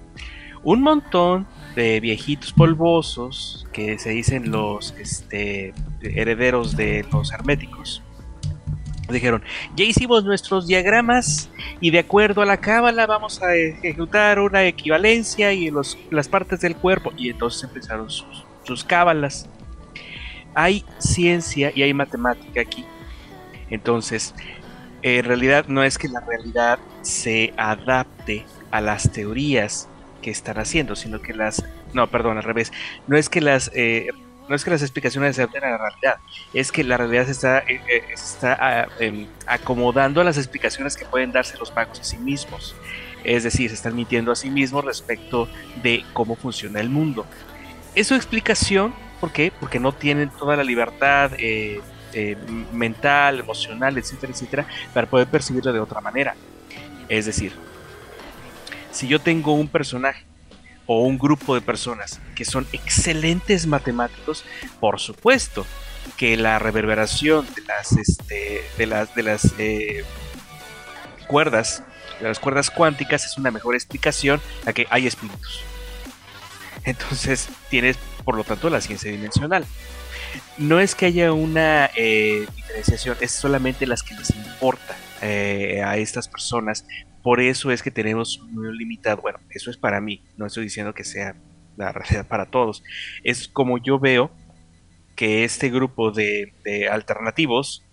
Un 0.65 0.83
montón 0.83 1.47
de 1.75 2.01
viejitos 2.01 2.53
polvosos 2.53 3.67
que 3.73 3.99
se 3.99 4.11
dicen 4.11 4.51
los 4.51 4.95
este, 4.99 5.75
herederos 6.03 6.77
de 6.77 7.05
los 7.13 7.33
herméticos. 7.33 8.03
Dijeron, 9.13 9.43
ya 9.77 9.85
hicimos 9.85 10.25
nuestros 10.25 10.67
diagramas 10.67 11.51
y 11.81 11.91
de 11.91 12.01
acuerdo 12.01 12.43
a 12.43 12.47
la 12.47 12.57
cábala 12.57 13.07
vamos 13.07 13.43
a 13.43 13.55
ejecutar 13.55 14.39
una 14.39 14.65
equivalencia 14.65 15.53
y 15.53 15.71
los, 15.71 15.99
las 16.11 16.29
partes 16.29 16.61
del 16.61 16.77
cuerpo. 16.77 17.13
Y 17.17 17.31
entonces 17.31 17.65
empezaron 17.65 18.11
sus, 18.11 18.45
sus 18.65 18.85
cábalas. 18.85 19.49
Hay 20.55 20.85
ciencia 20.99 21.73
y 21.75 21.83
hay 21.83 21.95
matemática 21.95 22.61
aquí. 22.61 22.85
Entonces, 23.71 24.35
en 25.03 25.25
realidad 25.25 25.67
no 25.69 25.83
es 25.83 25.99
que 25.99 26.09
la 26.09 26.21
realidad 26.21 26.79
se 27.03 27.55
adapte 27.57 28.45
a 28.71 28.81
las 28.81 29.11
teorías 29.11 29.89
que 30.21 30.31
están 30.31 30.59
haciendo, 30.59 30.95
sino 30.95 31.21
que 31.21 31.35
las... 31.35 31.65
No, 31.93 32.07
perdón, 32.07 32.39
al 32.39 32.45
revés. 32.45 32.73
No 33.07 33.17
es 33.17 33.29
que 33.29 33.41
las... 33.41 33.71
eh, 33.75 34.09
no 34.49 34.57
es 34.57 34.65
que 34.65 34.71
las 34.71 34.83
explicaciones 34.83 35.37
se 35.37 35.43
adapten 35.43 35.65
a 35.65 35.71
la 35.71 35.79
realidad, 35.79 36.17
es 36.53 36.73
que 36.73 36.85
la 36.85 36.97
realidad 36.97 37.27
se 37.27 37.33
está, 37.33 37.59
eh, 37.61 37.81
eh, 37.89 38.03
se 38.09 38.35
está 38.35 38.59
ah, 38.61 38.89
em, 38.99 39.27
acomodando 39.47 40.21
a 40.21 40.25
las 40.25 40.37
explicaciones 40.37 40.97
que 40.97 41.05
pueden 41.05 41.33
darse 41.33 41.57
los 41.59 41.75
magos 41.75 42.01
a 42.01 42.05
sí 42.05 42.19
mismos. 42.19 42.75
Es 43.25 43.45
decir, 43.45 43.71
se 43.71 43.77
están 43.77 43.95
mintiendo 43.95 44.33
a 44.33 44.37
sí 44.37 44.51
mismos 44.51 44.85
respecto 44.85 45.49
de 45.83 46.05
cómo 46.13 46.35
funciona 46.35 46.81
el 46.81 46.89
mundo. 46.89 47.25
Es 47.95 48.09
su 48.09 48.15
explicación, 48.15 48.93
¿por 49.21 49.33
qué? 49.33 49.53
Porque 49.61 49.79
no 49.79 49.93
tienen 49.93 50.31
toda 50.31 50.57
la 50.57 50.65
libertad 50.65 51.31
eh, 51.39 51.81
mental, 52.73 53.39
emocional, 53.41 53.97
etcétera, 53.97 54.33
etcétera, 54.33 54.67
para 54.93 55.07
poder 55.07 55.29
percibirlo 55.29 55.73
de 55.73 55.81
otra 55.81 56.01
manera. 56.01 56.35
Es 57.09 57.27
decir, 57.27 57.53
si 58.91 59.07
yo 59.07 59.21
tengo 59.21 59.55
un 59.55 59.69
personaje 59.69 60.25
o 60.87 61.03
un 61.03 61.19
grupo 61.19 61.55
de 61.55 61.61
personas 61.61 62.21
que 62.35 62.45
son 62.45 62.67
excelentes 62.73 63.67
matemáticos, 63.67 64.45
por 64.81 65.01
supuesto 65.01 65.67
que 66.17 66.37
la 66.37 66.59
reverberación 66.59 67.47
de 67.55 67.63
las, 67.63 67.93
este, 67.93 68.65
de 68.77 68.87
las, 68.87 69.15
de 69.15 69.23
las 69.23 69.55
eh, 69.59 70.05
cuerdas, 71.27 71.83
de 72.21 72.29
las 72.29 72.39
cuerdas 72.39 72.71
cuánticas 72.71 73.25
es 73.25 73.39
una 73.39 73.51
mejor 73.51 73.75
explicación 73.75 74.41
a 74.67 74.73
que 74.73 74.87
hay 74.91 75.07
espíritus. 75.07 75.63
Entonces 76.85 77.49
tienes, 77.71 77.97
por 78.25 78.37
lo 78.37 78.45
tanto, 78.45 78.69
la 78.71 78.81
ciencia 78.81 79.11
dimensional. 79.11 79.65
No 80.57 80.81
es 80.81 80.95
que 80.95 81.07
haya 81.07 81.33
una 81.33 81.91
eh, 81.95 82.47
diferenciación, 82.57 83.17
es 83.21 83.33
solamente 83.33 83.87
las 83.87 84.03
que 84.03 84.15
les 84.15 84.31
importa 84.31 84.97
eh, 85.21 85.83
a 85.85 85.97
estas 85.97 86.29
personas. 86.29 86.85
Por 87.23 87.41
eso 87.41 87.71
es 87.71 87.83
que 87.83 87.91
tenemos 87.91 88.41
muy 88.51 88.77
limitado. 88.77 89.23
Bueno, 89.23 89.39
eso 89.51 89.71
es 89.71 89.77
para 89.77 90.01
mí. 90.01 90.23
No 90.37 90.47
estoy 90.47 90.65
diciendo 90.65 90.95
que 90.95 91.05
sea 91.05 91.37
la 91.77 91.93
realidad 91.93 92.27
para 92.27 92.47
todos. 92.47 92.83
Es 93.23 93.49
como 93.49 93.79
yo 93.79 93.99
veo 93.99 94.31
que 95.17 95.45
este 95.45 95.71
grupo 95.71 96.11
de, 96.11 96.53
alternativos 96.91 97.85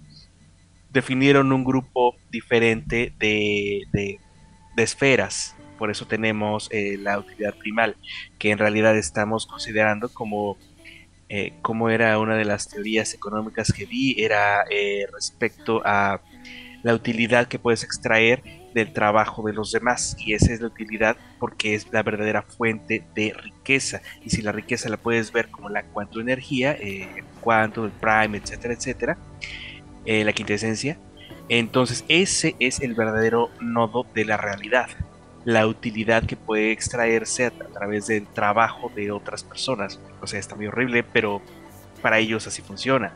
definieron 0.91 1.51
un 1.51 1.63
grupo 1.63 2.15
diferente 2.31 3.13
de, 3.19 3.83
de, 3.91 4.19
de 4.75 4.83
esferas. 4.83 5.55
Por 5.77 5.91
eso 5.91 6.07
tenemos 6.07 6.67
eh, 6.71 6.97
la 6.97 7.19
utilidad 7.19 7.55
primal, 7.55 7.95
que 8.37 8.51
en 8.51 8.57
realidad 8.57 8.97
estamos 8.97 9.45
considerando 9.45 10.09
como, 10.09 10.57
eh, 11.29 11.53
como 11.61 11.89
era 11.89 12.19
una 12.19 12.35
de 12.35 12.45
las 12.45 12.67
teorías 12.67 13.13
económicas 13.13 13.71
que 13.71 13.85
vi, 13.85 14.15
era 14.21 14.65
eh, 14.69 15.05
respecto 15.13 15.81
a 15.85 16.21
la 16.83 16.93
utilidad 16.93 17.47
que 17.47 17.59
puedes 17.59 17.83
extraer 17.83 18.43
del 18.73 18.93
trabajo 18.93 19.43
de 19.43 19.53
los 19.53 19.71
demás 19.71 20.15
y 20.19 20.33
esa 20.33 20.53
es 20.53 20.61
la 20.61 20.67
utilidad 20.67 21.17
porque 21.39 21.75
es 21.75 21.87
la 21.91 22.03
verdadera 22.03 22.41
fuente 22.41 23.03
de 23.15 23.33
riqueza 23.33 24.01
y 24.23 24.29
si 24.29 24.41
la 24.41 24.51
riqueza 24.51 24.89
la 24.89 24.97
puedes 24.97 25.31
ver 25.31 25.49
como 25.49 25.69
la 25.69 25.83
cuanto 25.83 26.19
energía 26.19 26.73
eh, 26.73 27.09
el 27.17 27.25
cuanto 27.41 27.85
el 27.85 27.91
prime 27.91 28.37
etcétera 28.37 28.73
etcétera 28.73 29.17
eh, 30.05 30.23
la 30.23 30.33
quinta 30.33 30.53
esencia 30.53 30.97
entonces 31.49 32.05
ese 32.07 32.55
es 32.59 32.79
el 32.79 32.93
verdadero 32.93 33.49
nodo 33.59 34.05
de 34.13 34.25
la 34.25 34.37
realidad 34.37 34.89
la 35.45 35.67
utilidad 35.67 36.23
que 36.25 36.35
puede 36.35 36.71
extraerse 36.71 37.45
a, 37.45 37.51
través 37.51 38.07
del 38.07 38.27
trabajo 38.27 38.91
de 38.95 39.11
otras 39.11 39.43
personas. 39.43 39.99
O 40.21 40.27
sea, 40.27 40.39
está 40.39 40.55
muy 40.55 40.67
horrible, 40.67 41.03
pero 41.03 41.41
para 42.01 42.19
ellos 42.19 42.45
así 42.47 42.61
funciona. 42.61 43.13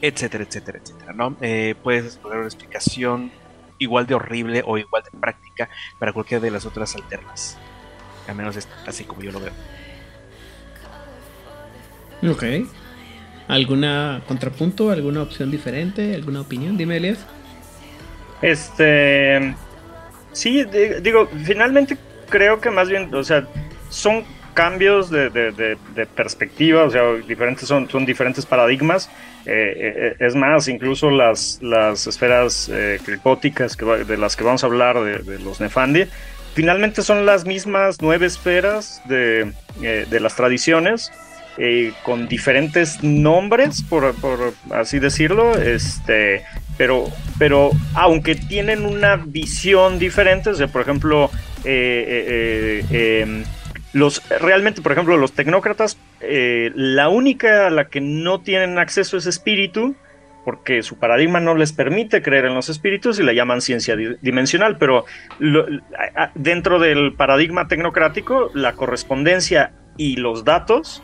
Etcétera, 0.00 0.44
etcétera, 0.44 0.78
etcétera, 0.82 1.12
¿no? 1.12 1.36
Eh, 1.40 1.74
puedes 1.82 2.16
lograr 2.22 2.40
una 2.40 2.48
explicación 2.48 3.30
igual 3.78 4.06
de 4.06 4.14
horrible 4.14 4.62
o 4.66 4.78
igual 4.78 5.02
de 5.10 5.18
práctica 5.18 5.68
para 5.98 6.12
cualquiera 6.12 6.42
de 6.42 6.50
las 6.50 6.66
otras 6.66 6.94
alternas. 6.96 7.58
Al 8.26 8.34
menos 8.36 8.56
es 8.56 8.68
así 8.86 9.04
como 9.04 9.22
yo 9.22 9.32
lo 9.32 9.40
veo. 9.40 9.52
Ok. 12.30 12.44
¿Alguna 13.48 14.22
contrapunto? 14.26 14.90
¿Alguna 14.90 15.22
opción 15.22 15.50
diferente? 15.50 16.14
¿Alguna 16.14 16.40
opinión? 16.40 16.76
Dime, 16.76 16.96
Elias. 16.96 17.18
Este. 18.42 19.54
Sí, 20.32 20.64
di- 20.64 21.00
digo, 21.02 21.28
finalmente 21.44 21.96
creo 22.28 22.60
que 22.60 22.70
más 22.70 22.88
bien, 22.88 23.14
o 23.14 23.22
sea, 23.24 23.46
son 23.88 24.24
cambios 24.56 25.10
de, 25.10 25.28
de- 25.30 25.52
de- 25.52 25.76
de 25.94 26.06
perspectiva, 26.06 26.82
o 26.84 26.90
sea, 26.90 27.02
diferentes 27.28 27.68
son, 27.68 27.88
son 27.88 28.04
diferentes 28.06 28.44
paradigmas. 28.46 29.08
Eh, 29.44 30.14
eh, 30.18 30.26
es 30.26 30.34
más, 30.34 30.66
incluso 30.66 31.10
las, 31.10 31.58
las 31.62 32.06
esferas 32.08 32.68
eh, 32.72 32.98
de 34.04 34.16
las 34.16 34.34
que 34.34 34.42
vamos 34.44 34.64
a 34.64 34.66
hablar, 34.66 34.98
de, 35.00 35.38
los 35.38 35.60
Nefandi, 35.60 36.06
finalmente 36.54 37.02
son 37.02 37.26
las 37.26 37.44
mismas 37.44 37.98
nueve 38.00 38.26
esferas 38.26 39.00
de, 39.04 39.52
eh, 39.82 40.06
las 40.20 40.34
tradiciones. 40.34 41.12
con 42.02 42.26
diferentes 42.28 43.02
nombres, 43.02 43.82
por, 43.88 44.14
por 44.16 44.52
así 44.72 44.98
decirlo, 44.98 45.56
este, 45.56 46.42
pero, 46.76 47.04
pero 47.38 47.70
aunque 47.94 48.34
tienen 48.34 48.84
una 48.84 49.16
visión 49.16 49.98
diferente, 49.98 50.50
o 50.50 50.54
sea, 50.54 50.66
por 50.68 50.82
ejemplo, 50.82 51.30
em, 52.90 53.44
los, 53.92 54.22
realmente, 54.40 54.82
por 54.82 54.92
ejemplo, 54.92 55.16
los 55.16 55.32
tecnócratas, 55.32 55.98
eh, 56.20 56.70
la 56.74 57.08
única 57.08 57.66
a 57.66 57.70
la 57.70 57.88
que 57.88 58.00
no 58.00 58.40
tienen 58.40 58.78
acceso 58.78 59.16
es 59.16 59.26
espíritu, 59.26 59.94
porque 60.44 60.82
su 60.82 60.98
paradigma 60.98 61.40
no 61.40 61.54
les 61.56 61.72
permite 61.72 62.22
creer 62.22 62.44
en 62.44 62.54
los 62.54 62.68
espíritus 62.68 63.18
y 63.18 63.24
la 63.24 63.32
llaman 63.32 63.60
ciencia 63.60 63.96
di- 63.96 64.16
dimensional, 64.20 64.76
pero 64.78 65.04
dentro 66.34 66.78
del 66.78 67.14
paradigma 67.14 67.66
tecnocrático, 67.68 68.50
la 68.54 68.74
correspondencia 68.74 69.72
y 69.96 70.16
los 70.16 70.44
datos, 70.44 71.02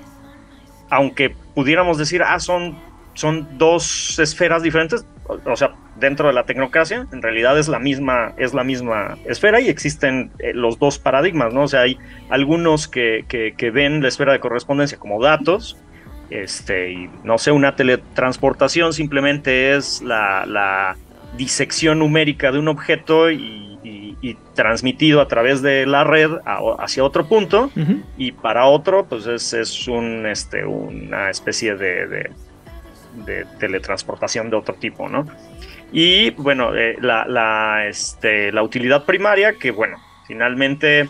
aunque 0.91 1.35
pudiéramos 1.55 1.99
decir, 1.99 2.23
ah, 2.23 2.39
son, 2.39 2.79
son 3.15 3.59
dos 3.59 4.19
esferas 4.19 4.63
diferentes, 4.63 5.05
o, 5.29 5.57
sea, 5.57 5.75
dentro 5.97 6.27
de 6.29 6.35
la 6.35 6.45
tecnocracia, 6.45 7.07
en 7.13 7.23
realidad 7.23 7.59
es 7.59 7.69
la 7.69 7.79
misma, 7.79 8.33
es 8.37 8.55
la 8.55 8.65
misma 8.65 9.17
esfera 9.27 9.61
y 9.61 9.69
existen 9.69 10.31
eh, 10.39 10.53
los 10.55 10.79
dos 10.79 10.99
paradigmas, 10.99 11.55
¿no? 11.55 11.63
O 11.63 11.69
sea, 11.69 11.83
hay 11.83 11.97
algunos 12.29 12.89
que, 12.89 13.25
que- 13.29 13.55
que 13.57 13.71
ven 13.71 14.03
la 14.03 14.09
esfera 14.09 14.33
de 14.33 14.41
correspondencia 14.41 14.99
como 14.99 15.23
datos, 15.23 15.77
este, 16.31 16.93
y 16.93 17.11
no 17.25 17.39
sé, 17.39 17.53
una 17.53 17.77
teletransportación 17.77 18.93
simplemente 18.93 19.75
es 19.77 20.01
la, 20.03 20.47
la 20.47 20.97
disección 21.37 21.99
numérica 21.99 22.53
de 22.53 22.59
un 22.59 22.69
objeto 22.69 23.31
y, 23.31 23.79
y- 23.85 24.17
y 24.23 24.37
transmitido 24.55 25.21
a 25.21 25.29
través 25.29 25.63
de 25.63 25.87
la 25.87 26.05
red 26.05 26.31
a- 26.45 26.61
hacia 26.79 27.05
otro 27.05 27.27
punto 27.27 27.71
y 28.17 28.33
para 28.33 28.67
otro 28.67 29.05
pues 29.07 29.27
es, 29.27 29.53
es 29.53 29.89
un, 29.89 30.27
este, 30.27 30.65
una 30.65 31.31
especie 31.31 31.75
de, 31.77 32.07
de- 32.07 32.31
de 33.15 33.45
teletransportación 33.59 34.51
de 34.51 34.57
otro 34.57 34.75
tipo, 34.75 35.09
¿no? 35.09 35.27
Y 35.93 36.31
bueno, 36.31 36.75
eh, 36.75 36.97
la, 37.01 37.27
la, 37.27 37.87
este, 37.87 38.51
la 38.53 38.63
utilidad 38.63 39.05
primaria 39.05 39.53
que 39.55 39.71
bueno, 39.71 39.99
finalmente 40.27 41.09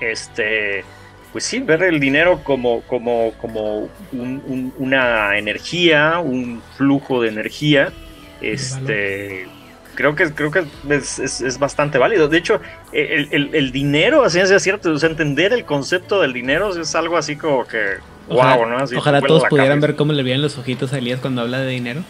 este 0.00 0.84
pues 1.32 1.44
sí, 1.44 1.58
ver 1.58 1.82
el 1.82 2.00
dinero 2.00 2.40
como, 2.42 2.80
como, 2.82 3.32
como 3.38 3.80
un- 4.12 4.42
un- 4.46 4.72
una 4.78 5.36
energía, 5.36 6.20
un 6.20 6.62
flujo 6.78 7.20
de 7.20 7.28
energía, 7.28 7.92
este, 8.40 9.46
creo 9.94 10.14
que, 10.16 10.32
creo 10.32 10.50
que 10.50 10.64
es, 10.88 11.18
es- 11.18 11.42
es 11.42 11.58
bastante 11.58 11.98
válido. 11.98 12.28
De 12.28 12.38
hecho, 12.38 12.62
el, 12.92 13.28
el- 13.30 13.54
el 13.54 13.72
dinero, 13.72 14.22
a 14.24 14.30
ciencia 14.30 14.58
cierta, 14.58 14.88
o 14.90 14.96
sea, 14.98 15.10
entender 15.10 15.52
el 15.52 15.66
concepto 15.66 16.22
del 16.22 16.32
dinero 16.32 16.70
es 16.80 16.94
algo 16.94 17.18
así 17.18 17.36
como 17.36 17.66
que, 17.66 17.96
Ojalá, 18.28 18.56
wow, 18.56 18.66
¿no? 18.66 18.76
Así 18.78 18.94
ojalá 18.96 19.18
te 19.18 19.20
vuela 19.22 19.28
todos 19.28 19.48
pudieran 19.50 19.72
cabeza. 19.80 19.86
ver 19.88 19.96
cómo 19.96 20.12
le 20.12 20.22
veían 20.22 20.42
los 20.42 20.58
ojitos 20.58 20.92
a 20.92 20.98
Elías 20.98 21.20
cuando 21.20 21.40
habla 21.42 21.60
de 21.60 21.70
dinero. 21.70 22.02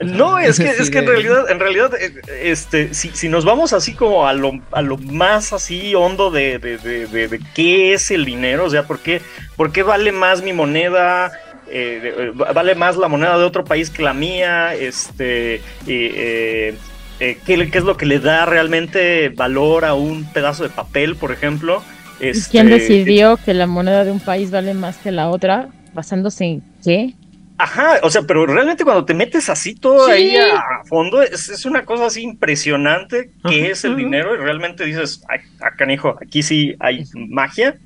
No, 0.00 0.38
es 0.38 0.58
que, 0.58 0.70
es 0.78 0.90
que 0.90 0.98
en 1.00 1.06
realidad, 1.06 1.50
en 1.50 1.60
realidad, 1.60 1.92
eh, 2.00 2.14
este, 2.42 2.94
si, 2.94 3.10
si 3.10 3.28
nos 3.28 3.44
vamos 3.44 3.72
así 3.72 3.94
como 3.94 4.26
a 4.26 4.32
lo, 4.32 4.52
a 4.72 4.80
lo 4.82 4.96
más 4.96 5.52
así 5.52 5.94
hondo 5.94 6.30
de, 6.30 6.58
de, 6.58 6.78
de- 6.78 7.06
de- 7.06 7.28
de 7.28 7.40
qué 7.54 7.92
es 7.92 8.10
el 8.10 8.24
dinero, 8.24 8.64
o 8.64 8.70
sea, 8.70 8.84
¿por 8.86 9.00
qué, 9.00 9.20
por 9.56 9.72
qué 9.72 9.82
vale 9.82 10.12
más 10.12 10.42
mi 10.42 10.52
moneda? 10.52 11.30
eh, 11.72 12.14
eh, 12.18 12.32
vale 12.34 12.74
más 12.74 12.96
la 12.96 13.06
moneda 13.06 13.38
de 13.38 13.44
otro 13.44 13.64
país 13.64 13.90
que 13.90 14.02
la 14.02 14.12
mía, 14.12 14.74
este, 14.74 15.62
eh, 15.86 16.74
¿qué, 17.18 17.70
qué 17.70 17.78
es 17.78 17.84
lo 17.84 17.96
que 17.96 18.06
le 18.06 18.18
da 18.18 18.44
realmente 18.46 19.28
valor 19.28 19.84
a 19.84 19.94
un 19.94 20.24
pedazo 20.32 20.64
de 20.64 20.70
papel, 20.70 21.14
por 21.16 21.30
ejemplo? 21.30 21.84
¿Y 22.20 22.28
Este, 22.28 22.50
¿Quién 22.50 22.68
decidió 22.68 23.36
que 23.38 23.54
la 23.54 23.66
moneda 23.66 24.04
de 24.04 24.10
un 24.12 24.20
país 24.20 24.50
vale 24.50 24.74
más 24.74 24.96
que 24.98 25.10
la 25.12 25.28
otra? 25.30 25.68
¿Basándose 25.94 26.44
en 26.44 26.62
qué? 26.84 27.14
Ajá, 27.58 27.98
o 28.02 28.08
sea, 28.10 28.22
pero 28.22 28.46
realmente 28.46 28.84
cuando 28.84 29.04
te 29.04 29.12
metes 29.12 29.50
así 29.50 29.74
todo 29.74 30.06
Sí. 30.06 30.12
ahí 30.12 30.36
a, 30.36 30.82
fondo, 30.86 31.20
es, 31.22 31.48
es 31.50 31.66
una 31.66 31.84
cosa 31.84 32.06
así 32.06 32.22
impresionante 32.22 33.30
que 33.46 33.70
es 33.70 33.84
el 33.84 33.96
dinero 33.96 34.34
y 34.34 34.38
realmente 34.38 34.84
dices, 34.84 35.22
ay, 35.28 35.40
ah, 35.60 35.70
canijo, 35.76 36.16
aquí 36.22 36.42
sí 36.42 36.74
hay 36.80 37.04
magia. 37.14 37.76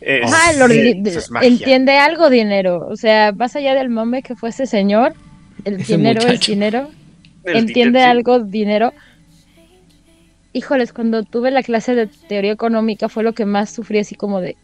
Eh, 0.00 0.22
Ah, 0.24 0.52
lo 0.58 0.68
sí, 0.68 0.74
ri- 0.74 1.06
eso 1.06 1.18
es 1.18 1.30
magia. 1.30 1.48
entiende 1.48 1.98
algo 1.98 2.30
dinero. 2.30 2.86
O 2.88 2.96
sea, 2.96 3.32
más 3.32 3.54
allá 3.56 3.74
del 3.74 3.90
mame 3.90 4.22
que 4.22 4.34
fue 4.36 4.48
ese 4.48 4.64
señor, 4.66 5.12
el 5.66 5.74
Ese 5.80 5.96
dinero 5.98 6.20
es 6.20 6.26
muchacho. 6.26 6.52
dinero. 6.52 6.88
El 7.44 7.56
entiende 7.56 7.98
dinero, 7.98 8.04
sí. 8.04 8.10
algo 8.10 8.38
dinero. 8.40 8.94
Híjoles, 10.52 10.92
cuando 10.92 11.22
tuve 11.22 11.50
la 11.50 11.62
clase 11.62 11.94
de 11.94 12.06
teoría 12.06 12.52
económica 12.52 13.08
fue 13.08 13.22
lo 13.22 13.34
que 13.34 13.44
más 13.44 13.70
sufrí 13.70 13.98
así 13.98 14.14
como 14.14 14.40
de... 14.40 14.56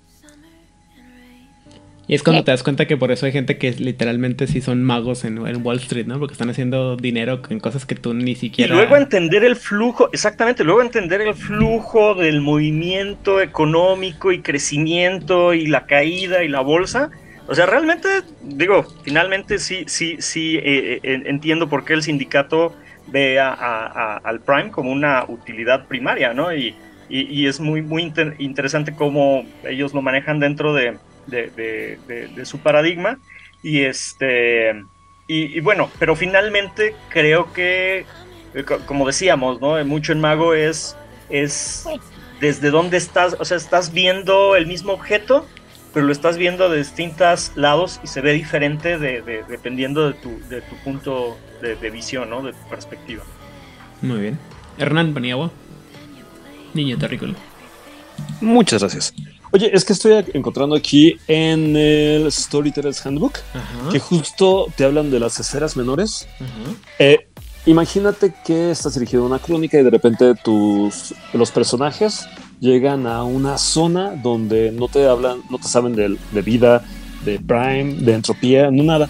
Y 2.08 2.14
es 2.14 2.22
cuando 2.22 2.44
te 2.44 2.52
das 2.52 2.62
cuenta 2.62 2.86
que 2.86 2.96
por 2.96 3.10
eso 3.10 3.26
hay 3.26 3.32
gente 3.32 3.58
que 3.58 3.72
literalmente 3.72 4.46
sí 4.46 4.60
son 4.60 4.84
magos 4.84 5.24
en, 5.24 5.44
en 5.44 5.66
Wall 5.66 5.78
Street, 5.78 6.06
¿no? 6.06 6.20
Porque 6.20 6.34
están 6.34 6.48
haciendo 6.48 6.96
dinero 6.96 7.42
en 7.50 7.58
cosas 7.58 7.84
que 7.84 7.96
tú 7.96 8.14
ni 8.14 8.30
Y 8.30 8.34
siquiera... 8.36 8.76
luego 8.76 8.96
entender 8.96 9.44
el 9.44 9.56
flujo, 9.56 10.08
exactamente, 10.12 10.62
luego 10.62 10.82
entender 10.82 11.20
el 11.20 11.34
flujo 11.34 12.14
del 12.14 12.40
movimiento 12.42 13.40
económico 13.40 14.30
y 14.30 14.40
crecimiento 14.40 15.52
y 15.52 15.66
la 15.66 15.86
caída 15.86 16.44
y 16.44 16.48
la 16.48 16.60
bolsa. 16.60 17.10
O 17.48 17.56
sea, 17.56 17.66
realmente, 17.66 18.08
digo, 18.42 18.86
finalmente 19.02 19.58
sí, 19.58 19.82
sí, 19.88 20.16
sí 20.20 20.58
eh, 20.58 21.00
eh, 21.02 21.22
entiendo 21.26 21.68
por 21.68 21.84
qué 21.84 21.94
el 21.94 22.02
sindicato 22.04 22.72
ve 23.06 23.38
a- 23.40 24.16
al 24.24 24.42
Prime 24.44 24.70
como 24.70 24.90
una 24.92 25.24
utilidad 25.28 25.86
primaria, 25.88 26.34
¿no? 26.34 26.54
Y, 26.54 26.78
y- 27.08 27.42
y 27.42 27.46
es 27.46 27.60
muy, 27.60 27.82
muy 27.82 28.02
inter- 28.02 28.34
interesante 28.38 28.94
cómo 28.94 29.42
ellos 29.62 29.94
lo 29.94 30.02
manejan 30.02 30.40
dentro 30.40 30.74
de, 30.74 31.00
su 32.44 32.62
paradigma. 32.62 33.18
Y 33.62 33.82
este. 33.82 34.72
Y, 35.26 35.56
y 35.58 35.60
bueno, 35.60 35.90
pero 35.98 36.14
finalmente 36.16 37.00
creo 37.08 37.52
que, 37.52 38.08
eh, 38.52 38.64
co- 38.64 38.84
como 38.86 39.06
decíamos, 39.06 39.60
¿no? 39.60 39.82
Mucho 39.84 40.12
en 40.12 40.20
Mago 40.20 40.54
es, 40.54 41.00
es 41.28 41.84
desde 42.40 42.70
dónde 42.70 42.96
estás, 42.96 43.36
o 43.38 43.44
sea, 43.44 43.56
estás 43.56 43.92
viendo 43.92 44.56
el 44.56 44.66
mismo 44.66 44.92
objeto, 44.92 45.52
pero 45.96 46.04
lo 46.08 46.12
estás 46.12 46.36
viendo 46.36 46.68
de 46.68 46.76
distintos 46.76 47.52
lados 47.54 48.00
y 48.04 48.06
se 48.08 48.20
ve 48.20 48.34
diferente 48.34 48.98
de, 48.98 49.22
de- 49.22 49.44
dependiendo 49.48 50.06
de 50.06 50.12
tu, 50.12 50.28
de 50.50 50.60
tu 50.60 50.76
punto 50.84 51.38
de, 51.62 51.74
de 51.74 51.88
visión, 51.88 52.28
¿no? 52.28 52.42
De 52.42 52.52
tu 52.52 52.68
perspectiva. 52.68 53.24
Muy 54.02 54.18
bien. 54.20 54.38
Hernán 54.76 55.14
Paniagua. 55.14 55.50
Niño 56.74 56.98
terrícola. 56.98 57.32
Muchas 58.42 58.82
gracias. 58.82 59.14
Oye, 59.52 59.70
es 59.72 59.86
que 59.86 59.94
estoy 59.94 60.22
encontrando 60.34 60.76
aquí 60.76 61.16
en 61.28 61.74
el 61.74 62.30
Storyteller's 62.30 63.06
Handbook 63.06 63.38
Ajá. 63.54 63.88
que 63.90 63.98
justo 63.98 64.66
te 64.76 64.84
hablan 64.84 65.10
de 65.10 65.18
las 65.18 65.40
esferas 65.40 65.78
menores. 65.78 66.28
Ajá. 66.34 66.76
Eh, 66.98 67.26
imagínate 67.64 68.34
que 68.44 68.70
estás 68.70 68.92
dirigiendo 68.92 69.26
una 69.26 69.38
crónica 69.38 69.80
y 69.80 69.82
de 69.82 69.88
repente 69.88 70.34
tus 70.44 71.14
los 71.32 71.50
personajes 71.52 72.26
llegan 72.60 73.06
a 73.06 73.24
una 73.24 73.58
zona 73.58 74.16
donde 74.16 74.72
no 74.72 74.88
te 74.88 75.06
hablan, 75.06 75.40
no 75.50 75.58
te 75.58 75.68
saben 75.68 75.94
de, 75.94 76.16
de 76.32 76.42
vida, 76.42 76.84
de 77.24 77.38
prime, 77.38 77.94
de 77.94 78.14
entropía, 78.14 78.70
no 78.70 78.82
nada. 78.82 79.08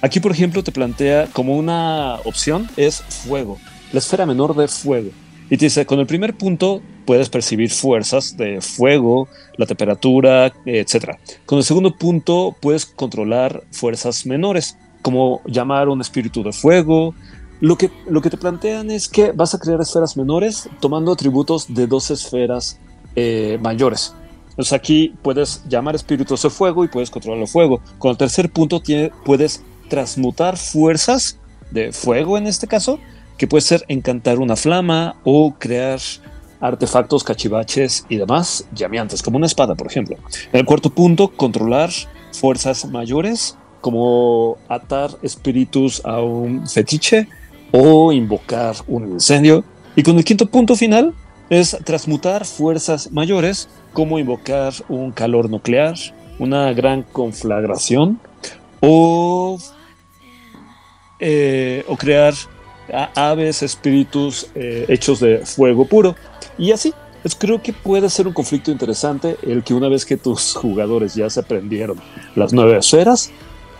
Aquí, 0.00 0.20
por 0.20 0.32
ejemplo, 0.32 0.62
te 0.62 0.72
plantea 0.72 1.26
como 1.32 1.56
una 1.56 2.16
opción 2.24 2.68
es 2.76 3.00
fuego, 3.02 3.58
la 3.92 3.98
esfera 3.98 4.26
menor 4.26 4.54
de 4.54 4.68
fuego. 4.68 5.10
Y 5.50 5.56
te 5.56 5.64
dice, 5.64 5.86
con 5.86 5.98
el 5.98 6.06
primer 6.06 6.36
punto 6.36 6.82
puedes 7.06 7.30
percibir 7.30 7.70
fuerzas 7.70 8.36
de 8.36 8.60
fuego, 8.60 9.28
la 9.56 9.64
temperatura, 9.64 10.52
etc. 10.66 11.16
Con 11.46 11.58
el 11.58 11.64
segundo 11.64 11.96
punto 11.96 12.54
puedes 12.60 12.84
controlar 12.84 13.62
fuerzas 13.70 14.26
menores, 14.26 14.76
como 15.00 15.40
llamar 15.46 15.88
un 15.88 16.00
espíritu 16.00 16.42
de 16.42 16.52
fuego, 16.52 17.14
lo 17.60 17.76
que, 17.76 17.90
lo 18.08 18.20
que 18.20 18.30
te 18.30 18.36
plantean 18.36 18.90
es 18.90 19.08
que 19.08 19.32
vas 19.32 19.54
a 19.54 19.58
crear 19.58 19.80
esferas 19.80 20.16
menores 20.16 20.68
tomando 20.80 21.12
atributos 21.12 21.66
de 21.68 21.86
dos 21.86 22.10
esferas 22.10 22.78
eh, 23.16 23.58
mayores. 23.60 24.14
Entonces 24.50 24.72
aquí 24.72 25.14
puedes 25.22 25.62
llamar 25.68 25.94
espíritus 25.94 26.42
de 26.42 26.50
fuego 26.50 26.84
y 26.84 26.88
puedes 26.88 27.10
controlar 27.10 27.40
el 27.40 27.48
fuego. 27.48 27.80
Con 27.98 28.10
el 28.10 28.16
tercer 28.16 28.50
punto 28.50 28.82
puedes 29.24 29.62
transmutar 29.88 30.56
fuerzas 30.56 31.38
de 31.70 31.92
fuego 31.92 32.38
en 32.38 32.46
este 32.46 32.66
caso, 32.66 32.98
que 33.36 33.46
puede 33.46 33.62
ser 33.62 33.84
encantar 33.88 34.38
una 34.38 34.56
flama 34.56 35.16
o 35.24 35.54
crear 35.58 36.00
artefactos, 36.60 37.22
cachivaches 37.22 38.04
y 38.08 38.16
demás 38.16 38.66
llameantes, 38.72 39.22
como 39.22 39.36
una 39.36 39.46
espada, 39.46 39.74
por 39.74 39.86
ejemplo. 39.86 40.16
En 40.52 40.60
el 40.60 40.66
cuarto 40.66 40.90
punto, 40.90 41.28
controlar 41.28 41.90
fuerzas 42.32 42.84
mayores, 42.86 43.56
como 43.80 44.58
atar 44.68 45.10
espíritus 45.22 46.02
a 46.04 46.20
un 46.20 46.68
fetiche 46.68 47.28
o 47.72 48.12
invocar 48.12 48.76
un 48.86 49.12
incendio. 49.12 49.64
Y 49.96 50.02
con 50.02 50.16
el 50.16 50.24
quinto 50.24 50.46
punto 50.46 50.76
final 50.76 51.14
es 51.50 51.76
transmutar 51.84 52.44
fuerzas 52.44 53.10
mayores, 53.12 53.68
como 53.92 54.18
invocar 54.18 54.72
un 54.88 55.12
calor 55.12 55.50
nuclear, 55.50 55.94
una 56.38 56.72
gran 56.72 57.02
conflagración 57.02 58.20
o, 58.80 59.58
eh, 61.18 61.84
o 61.88 61.96
crear 61.96 62.34
aves, 63.14 63.62
espíritus 63.62 64.48
eh, 64.54 64.86
hechos 64.88 65.20
de 65.20 65.38
fuego 65.44 65.84
puro. 65.84 66.14
Y 66.56 66.72
así, 66.72 66.92
pues 67.22 67.34
creo 67.34 67.62
que 67.62 67.72
puede 67.72 68.08
ser 68.08 68.26
un 68.26 68.32
conflicto 68.32 68.70
interesante 68.70 69.36
el 69.42 69.62
que 69.62 69.74
una 69.74 69.88
vez 69.88 70.04
que 70.04 70.16
tus 70.16 70.54
jugadores 70.54 71.14
ya 71.14 71.28
se 71.28 71.40
aprendieron 71.40 72.00
las 72.34 72.52
nueve 72.52 72.78
esferas, 72.78 73.30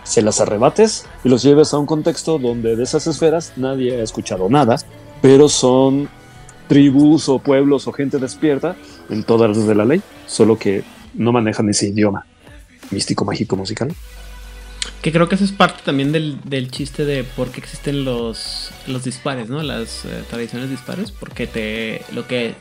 se 0.09 0.23
las 0.23 0.41
arrebates 0.41 1.05
y 1.23 1.29
los 1.29 1.43
lleves 1.43 1.71
a 1.71 1.77
un 1.77 1.85
contexto 1.85 2.39
donde 2.39 2.75
de 2.75 2.83
esas 2.83 3.05
esferas 3.05 3.53
nadie 3.57 4.01
ha 4.01 4.03
escuchado 4.03 4.49
nada, 4.49 4.77
pero 5.21 5.47
son 5.47 6.09
tribus 6.67 7.29
o 7.29 7.37
pueblos 7.37 7.87
o 7.87 7.91
gente 7.91 8.17
despierta 8.17 8.75
en 9.11 9.23
todas 9.23 9.55
las 9.55 9.67
de 9.67 9.75
la 9.75 9.85
ley, 9.85 10.01
solo 10.25 10.57
que 10.57 10.83
no 11.13 11.31
manejan 11.31 11.69
ese 11.69 11.89
idioma 11.89 12.25
místico, 12.89 13.23
mágico, 13.23 13.55
musical. 13.55 13.93
Que 15.03 15.11
creo 15.11 15.29
que 15.29 15.35
eso 15.35 15.43
es 15.43 15.51
parte 15.51 15.81
también 15.85 16.11
del, 16.11 16.39
del 16.43 16.71
chiste 16.71 17.05
de 17.05 17.23
por 17.23 17.51
qué 17.51 17.59
existen 17.59 18.03
los, 18.03 18.71
los 18.87 19.03
dispares, 19.03 19.47
¿no? 19.47 19.61
Las 19.61 20.05
eh, 20.05 20.23
tradiciones 20.27 20.71
dispares, 20.71 21.11
porque 21.11 21.45
te 21.45 22.01
lo 22.13 22.25
que 22.25 22.55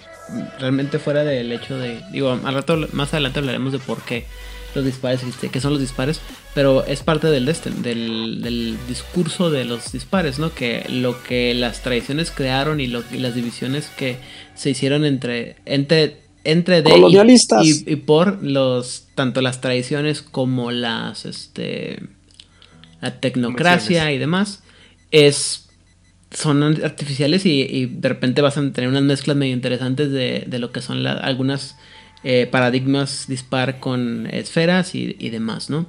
realmente 0.61 0.99
fuera 0.99 1.25
del 1.25 1.51
hecho 1.51 1.79
de, 1.79 2.03
digo, 2.12 2.39
al 2.45 2.55
rato 2.55 2.77
más 2.93 3.15
adelante 3.15 3.39
hablaremos 3.39 3.73
de 3.73 3.79
por 3.79 4.03
qué 4.03 4.27
los 4.79 4.87
dispares 4.87 5.23
existen, 5.23 5.51
qué 5.51 5.61
son 5.61 5.73
los 5.73 5.81
dispares, 5.81 6.21
pero 6.55 6.85
es 6.85 7.03
parte 7.03 7.27
del, 7.29 7.45
de 7.47 7.53
este- 7.53 7.71
del, 7.71 8.41
del 8.43 8.77
discurso 8.89 9.51
de 9.51 9.65
los 9.65 9.93
dispares, 9.93 10.39
¿no? 10.39 10.55
Que 10.55 10.85
lo 10.89 11.23
que 11.23 11.53
las 11.55 11.83
tradiciones 11.83 12.31
crearon 12.31 12.81
y, 12.81 12.87
lo, 12.87 13.03
y 13.13 13.19
las 13.19 13.35
divisiones 13.35 13.87
que 13.97 14.17
se 14.55 14.71
hicieron 14.71 15.05
entre, 15.05 15.57
entre, 15.67 16.17
entre 16.45 16.83
de 16.83 16.91
y- 16.91 16.93
Colonialistas. 16.95 17.67
y, 17.67 17.85
y 17.87 17.97
por 17.97 18.43
los 18.43 19.05
tanto 19.15 19.41
las 19.43 19.61
tradiciones 19.61 20.23
como 20.23 20.71
las 20.71 21.25
este 21.27 22.01
la 23.01 23.21
tecnocracia 23.21 24.11
y 24.13 24.19
demás 24.19 24.63
es 25.11 25.69
son 26.31 26.63
artificiales 26.63 27.47
y, 27.47 27.63
y 27.63 27.87
de 27.87 28.09
repente 28.09 28.43
vas 28.43 28.59
a 28.59 28.71
tener 28.73 28.91
unas 28.91 29.03
mezclas 29.03 29.37
medio 29.37 29.55
interesantes 29.55 30.11
de, 30.11 30.45
de 30.47 30.59
lo 30.59 30.73
que 30.73 30.83
son 30.83 31.03
la- 31.03 31.13
algunas 31.13 31.77
eh, 32.24 32.49
paradigmas 32.51 33.27
dispar 33.28 33.78
con 33.81 34.27
esferas 34.31 34.95
y, 34.95 35.16
y 35.19 35.31
demás, 35.31 35.70
¿no? 35.70 35.86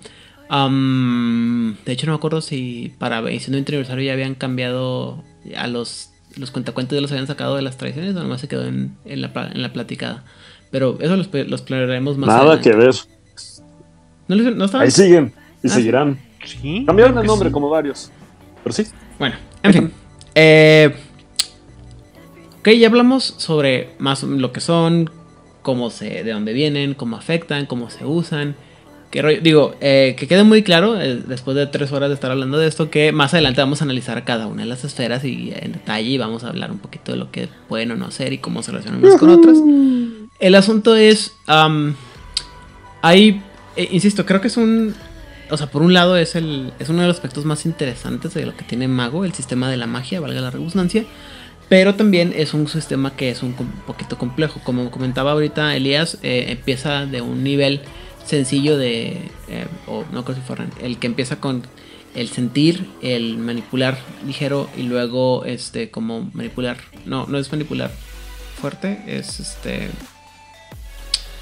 De 1.86 1.92
hecho 1.92 2.08
no 2.08 2.14
me 2.14 2.18
acuerdo 2.18 2.42
si 2.42 2.94
para 2.98 3.20
edición 3.20 3.52
de 3.52 3.58
20 3.58 3.72
aniversario 3.74 4.04
ya 4.04 4.14
habían 4.14 4.36
cambiado 4.36 5.24
a 5.56 5.68
los 5.68 6.10
los 6.38 6.52
cuentacuentos 6.52 6.96
ya 6.96 7.02
los 7.02 7.12
habían 7.12 7.28
sacado 7.28 7.56
de 7.56 7.62
las 7.64 7.78
tradiciones 7.78 8.16
o 8.16 8.20
nomás 8.24 8.42
se 8.42 8.48
quedó 8.48 8.66
en, 8.66 8.96
en 9.06 9.22
la, 9.22 9.32
en 9.54 9.62
la 9.62 9.74
platicada. 9.74 10.24
Pero 10.72 10.98
eso 11.02 11.18
los, 11.18 11.30
los 11.34 11.62
planearemos 11.64 12.18
más 12.18 12.28
Nada 12.28 12.42
adelante. 12.42 12.70
que 12.70 12.76
ver. 12.76 12.96
¿No, 14.28 14.36
les- 14.36 14.56
no 14.56 14.66
estaban? 14.66 14.86
Ahí 14.86 14.92
siguen 14.92 15.34
y 15.64 15.68
Ah, 15.68 15.72
seguirán. 15.72 16.20
Sí, 16.46 16.84
Cambiaron 16.86 17.18
el 17.18 17.26
nombre 17.26 17.50
sí. 17.50 17.54
como 17.54 17.70
varios. 17.70 18.12
Pero 18.64 18.74
sí. 18.74 18.84
Bueno, 19.18 19.36
en 19.64 19.74
fin. 19.74 19.92
Eh, 20.36 20.96
ok, 22.60 22.70
ya 22.70 22.88
hablamos 22.88 23.34
sobre 23.38 23.90
más 23.98 24.24
lo 24.24 24.52
que 24.54 24.62
son, 24.62 25.10
cómo 25.70 25.92
se, 25.92 26.24
de 26.24 26.32
dónde 26.32 26.52
vienen, 26.52 26.96
cómo 26.96 27.16
afectan, 27.16 27.68
cómo 27.68 27.92
se 27.92 28.04
usan. 28.04 28.56
Qué 29.12 29.22
rollo. 29.22 29.40
Digo, 29.40 29.76
eh, 29.82 30.16
que 30.18 30.28
quede 30.28 30.44
muy 30.44 30.64
claro, 30.64 31.00
eh, 31.00 31.22
después 31.28 31.56
de 31.56 31.68
tres 31.68 31.92
horas 31.92 32.10
de 32.10 32.16
estar 32.16 32.32
hablando 32.32 32.58
de 32.58 32.68
esto, 32.68 32.90
que 32.90 33.12
más 33.12 33.36
adelante 33.36 33.62
vamos 33.62 33.80
a 33.80 33.84
analizar 33.84 34.26
cada 34.26 34.48
una 34.48 34.64
de 34.64 34.68
las 34.68 34.84
esferas 34.84 35.24
y 35.24 35.54
en 35.56 35.74
detalle 35.74 36.10
y 36.10 36.18
vamos 36.18 36.44
a 36.44 36.48
hablar 36.48 36.72
un 36.72 36.80
poquito 36.80 37.12
de 37.12 37.20
lo 37.20 37.30
que 37.30 37.50
pueden 37.68 37.92
o 37.92 37.96
no 37.96 38.08
hacer 38.08 38.34
y 38.34 38.40
cómo 38.40 38.64
se 38.64 38.72
relacionan 38.72 39.04
unas 39.04 39.20
con 39.20 39.30
otras. 39.30 39.60
El 40.40 40.56
asunto 40.56 40.96
es, 40.96 41.36
am, 41.46 41.94
hay, 43.04 43.44
eh, 43.76 43.90
insisto, 43.92 44.26
creo 44.26 44.42
que 44.42 44.48
es 44.48 44.58
un, 44.58 44.96
o 45.52 45.58
sea, 45.58 45.68
por 45.68 45.84
un 45.84 45.94
lado 45.94 46.18
es 46.18 46.34
el, 46.34 46.74
es 46.80 46.90
uno 46.90 47.02
de 47.02 47.08
los 47.10 47.18
aspectos 47.18 47.46
más 47.46 47.68
interesantes 47.68 48.34
de 48.34 48.44
lo 48.44 48.58
que 48.58 48.64
tiene 48.64 48.88
Mago, 48.88 49.24
el 49.24 49.34
sistema 49.34 49.70
de 49.70 49.78
la 49.78 49.86
magia, 49.86 50.20
valga 50.20 50.42
la 50.42 50.50
redundancia, 50.50 51.06
pero 51.70 51.94
también 51.96 52.34
es 52.36 52.54
un 52.54 52.68
sistema 52.68 53.16
que 53.16 53.30
es 53.30 53.44
un 53.44 53.54
poquito 53.86 54.18
complejo. 54.18 54.60
Como 54.64 54.90
comentaba 54.90 55.32
ahorita 55.32 55.76
Elías, 55.76 56.18
eh, 56.24 56.48
empieza 56.50 57.06
de 57.06 57.22
un 57.22 57.44
nivel 57.44 57.82
sencillo 58.26 58.78
de, 58.78 59.30
eh, 59.48 59.68
o 59.88 60.04
no 60.12 60.26
creo 60.26 60.36
si 60.36 60.42
fueran, 60.42 60.72
el 60.82 60.98
que 60.98 61.08
empieza 61.08 61.40
con 61.40 61.64
el 62.16 62.30
sentir, 62.30 62.90
el 63.02 63.38
manipular 63.38 63.98
ligero 64.26 64.68
y 64.76 64.84
luego 64.84 65.46
este 65.46 65.92
como 65.92 66.30
manipular, 66.34 66.78
no, 67.06 67.28
no 67.28 67.38
es 67.38 67.52
manipular 67.52 67.92
fuerte, 68.60 69.04
es 69.06 69.40
este 69.40 69.90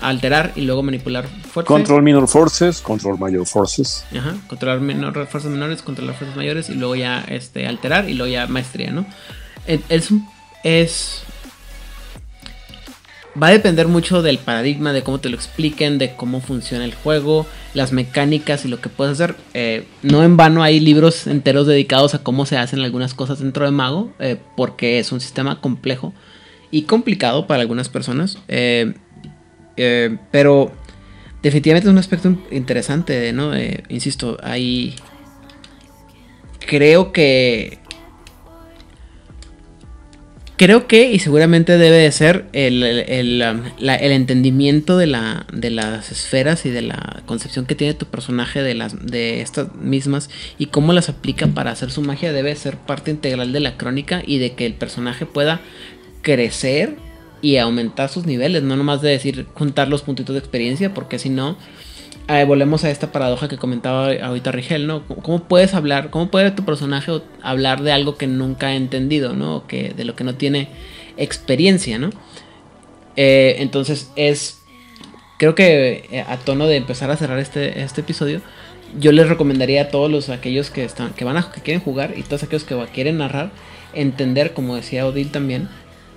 alterar 0.02 0.52
y 0.56 0.62
luego 0.62 0.84
manipular 0.84 1.26
fuerte. 1.28 1.68
Control 1.68 2.04
Minor 2.04 2.28
Forces, 2.28 2.82
Control 2.82 3.18
Major 3.18 3.46
Forces. 3.46 4.06
Ajá, 4.16 4.36
controlar 4.48 4.82
menor, 4.82 5.14
fuerzas 5.28 5.52
menores, 5.52 5.82
controlar 5.82 6.16
fuerzas 6.16 6.36
mayores 6.36 6.70
y 6.70 6.76
luego 6.76 6.96
ya 6.96 7.24
este, 7.30 7.66
alterar 7.66 8.10
y 8.10 8.14
luego 8.14 8.32
ya 8.32 8.46
maestría, 8.48 8.92
¿no? 8.92 9.06
Es, 9.68 10.10
es, 10.64 11.24
Va 13.42 13.48
a 13.48 13.52
depender 13.52 13.88
mucho 13.88 14.24
del 14.24 14.40
paradigma, 14.40 14.94
de 14.94 15.04
cómo 15.04 15.20
te 15.20 15.30
lo 15.30 15.36
expliquen, 15.36 16.00
de 16.00 16.16
cómo 16.16 16.42
funciona 16.42 16.86
el 16.86 16.96
juego, 16.96 17.46
las 17.76 17.92
mecánicas 17.92 18.66
y 18.66 18.68
lo 18.68 18.82
que 18.82 18.90
puedes 18.90 19.14
hacer. 19.14 19.36
Eh, 19.54 19.86
no 20.02 20.24
en 20.24 20.38
vano 20.38 20.64
hay 20.64 20.80
libros 20.80 21.28
enteros 21.28 21.68
dedicados 21.68 22.16
a 22.16 22.24
cómo 22.24 22.48
se 22.48 22.58
hacen 22.58 22.80
algunas 22.80 23.14
cosas 23.14 23.38
dentro 23.40 23.66
de 23.66 23.72
Mago, 23.72 24.12
eh, 24.18 24.38
porque 24.56 24.98
es 24.98 25.12
un 25.12 25.20
sistema 25.20 25.62
complejo 25.62 26.14
y 26.72 26.84
complicado 26.84 27.46
para 27.46 27.62
algunas 27.62 27.90
personas. 27.90 28.40
Eh, 28.48 28.96
pero 30.32 30.72
definitivamente 31.44 31.88
es 31.88 31.92
un 31.92 32.00
aspecto 32.00 32.30
in- 32.30 32.42
interesante, 32.50 33.32
¿no? 33.34 33.52
Insisto, 33.90 34.38
hay... 34.42 34.96
Creo 36.60 37.12
que... 37.12 37.78
Creo 40.58 40.88
que, 40.88 41.12
y 41.12 41.20
seguramente 41.20 41.78
debe 41.78 41.98
de 41.98 42.12
ser, 42.12 42.48
el, 42.52 42.82
el- 42.82 43.44
um, 43.44 43.62
el 43.80 44.12
entendimiento 44.12 44.98
de, 44.98 45.06
la, 45.06 45.46
de 45.54 45.70
las 45.70 46.12
esferas 46.12 46.66
y 46.66 46.72
de 46.72 46.82
la 46.82 47.22
concepción 47.28 47.68
que 47.68 47.76
tiene 47.76 47.94
tu 47.94 48.08
personaje 48.08 48.64
de, 48.64 48.74
las, 48.74 49.06
de 49.06 49.42
estas 49.42 49.76
mismas 49.76 50.32
y 50.58 50.66
cómo 50.68 50.94
las 50.94 51.10
aplica 51.10 51.46
para 51.46 51.70
hacer 51.70 51.92
su 51.92 52.02
magia 52.02 52.34
debe 52.34 52.56
ser 52.56 52.76
parte 52.78 53.12
integral 53.12 53.54
de 53.54 53.60
la 53.60 53.78
crónica 53.78 54.24
y 54.26 54.40
de 54.40 54.54
que 54.54 54.66
el 54.66 54.74
personaje 54.74 55.28
pueda 55.28 55.62
crecer 56.24 56.96
y 57.44 57.58
aumentar 57.58 58.10
sus 58.10 58.26
niveles, 58.26 58.64
no 58.64 58.76
nomás 58.76 59.04
de 59.04 59.10
decir 59.12 59.46
juntar 59.54 59.90
los 59.90 60.02
puntitos 60.02 60.34
de 60.34 60.40
experiencia, 60.40 60.92
porque 60.92 61.20
si 61.20 61.30
no, 61.30 61.56
eh, 62.30 62.44
volvemos 62.46 62.84
a 62.84 62.90
esta 62.90 63.12
paradoja 63.12 63.48
que 63.48 63.58
comentaba 63.58 64.12
ahorita 64.12 64.52
Rigel, 64.52 64.86
¿no? 64.88 65.06
¿Cómo- 65.08 65.22
¿Cómo 65.22 65.44
puedes 65.46 65.74
hablar, 65.74 66.10
cómo 66.10 66.30
puede 66.30 66.52
tu 66.52 66.66
personaje 66.66 67.12
hablar 67.42 67.82
de 67.84 67.92
algo 67.92 68.18
que 68.18 68.28
nunca 68.28 68.68
ha 68.68 68.76
entendido, 68.76 69.34
¿no? 69.34 69.66
Que, 69.68 69.94
de 69.96 70.04
lo 70.06 70.16
que 70.16 70.24
no 70.24 70.36
tiene 70.36 70.68
experiencia, 71.18 71.98
¿no? 72.00 72.10
Eh, 73.16 73.56
entonces 73.60 74.12
es, 74.16 74.62
creo 75.40 75.56
que 75.56 76.08
eh, 76.12 76.26
a 76.28 76.38
tono 76.38 76.68
de 76.68 76.76
empezar 76.78 77.10
a 77.12 77.16
cerrar 77.18 77.40
este, 77.40 77.82
este 77.82 78.02
episodio, 78.02 78.42
yo 79.00 79.12
les 79.12 79.28
recomendaría 79.28 79.84
a 79.84 79.88
todos 79.90 80.10
los 80.12 80.30
aquellos 80.30 80.70
que 80.70 80.84
están, 80.86 81.14
que 81.14 81.26
van 81.26 81.38
a, 81.38 81.52
que 81.52 81.62
quieren 81.62 81.82
jugar 81.82 82.14
y 82.16 82.24
todos 82.24 82.44
aquellos 82.44 82.64
que 82.64 82.76
quieren 82.94 83.18
narrar, 83.18 83.52
entender, 83.94 84.54
como 84.54 84.76
decía 84.76 85.06
Odil 85.08 85.32
también, 85.32 85.68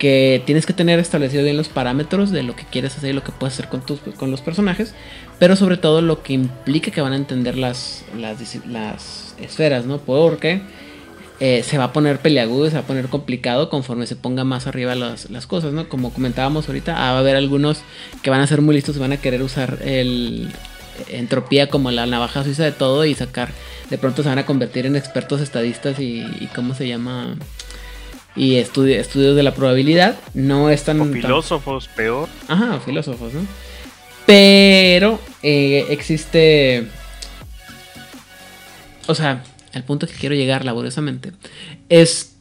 que 0.01 0.43
tienes 0.47 0.65
que 0.65 0.73
tener 0.73 0.99
establecido 0.99 1.45
bien 1.45 1.59
los 1.59 1.69
parámetros 1.69 2.31
de 2.31 2.43
lo 2.43 2.57
que 2.57 2.65
quieres 2.65 2.97
hacer 2.97 3.11
y 3.11 3.13
lo 3.13 3.23
que 3.23 3.33
puedes 3.33 3.53
hacer 3.53 3.69
con, 3.69 3.85
tus, 3.85 4.01
con 4.17 4.31
los 4.31 4.41
personajes, 4.41 4.95
pero 5.39 5.57
sobre 5.57 5.77
todo 5.77 6.01
lo 6.01 6.23
que 6.23 6.33
implica 6.33 6.91
que 6.91 7.03
van 7.03 7.13
a 7.13 7.17
entender 7.17 7.59
las, 7.59 8.03
las, 8.19 8.39
las 8.67 9.35
esferas, 9.39 9.85
¿no? 9.85 9.99
Porque 9.99 10.63
eh, 11.39 11.63
se 11.63 11.77
va 11.77 11.85
a 11.85 11.93
poner 11.93 12.19
peleagudo, 12.19 12.71
se 12.71 12.77
va 12.77 12.81
a 12.81 12.87
poner 12.87 13.09
complicado 13.09 13.69
conforme 13.69 14.07
se 14.07 14.17
ponga 14.17 14.43
más 14.43 14.67
arriba 14.67 14.95
las, 14.95 15.29
las 15.29 15.47
cosas, 15.47 15.75
¿no? 15.75 15.87
Como 15.91 16.15
comentábamos 16.15 16.67
ahorita, 16.67 16.97
ah, 16.97 17.13
va 17.13 17.19
a 17.19 17.21
haber 17.21 17.37
algunos 17.37 17.83
que 18.23 18.31
van 18.31 18.41
a 18.41 18.47
ser 18.47 18.63
muy 18.63 18.75
listos 18.75 18.97
y 18.97 19.01
van 19.01 19.13
a 19.13 19.19
querer 19.19 19.43
usar 19.43 19.81
el, 19.85 20.51
entropía 21.09 21.69
como 21.69 21.91
la 21.91 22.07
navaja 22.07 22.43
suiza 22.43 22.65
de 22.65 22.73
todo 22.73 23.05
y 23.05 23.15
sacar, 23.15 23.51
de 23.91 23.99
pronto 23.99 24.23
se 24.23 24.31
van 24.31 24.39
a 24.39 24.47
convertir 24.47 24.87
en 24.87 24.97
expertos 24.97 25.43
estadistas 25.43 26.01
y, 26.01 26.25
y 26.41 26.49
¿cómo 26.55 26.75
se 26.75 26.89
llama? 26.89 27.37
Y 28.37 28.55
estudi- 28.55 28.95
estudios 28.95 29.35
de 29.37 29.43
la 29.43 29.55
probabilidad. 29.55 30.17
No 30.35 30.71
es 30.71 30.85
tan... 30.85 31.01
O 31.01 31.05
tan- 31.05 31.13
filósofos, 31.15 31.89
peor. 31.89 32.29
Ajá, 32.49 32.81
filósofos, 32.81 33.33
¿no? 33.35 33.41
Pero 34.27 35.19
eh, 35.43 35.87
existe. 35.91 36.87
O 39.07 39.15
sea, 39.15 39.43
al 39.75 39.83
punto 39.85 40.07
que 40.07 40.15
quiero 40.15 40.35
llegar 40.35 40.65
laboriosamente. 40.65 41.33
Es. 41.89 42.37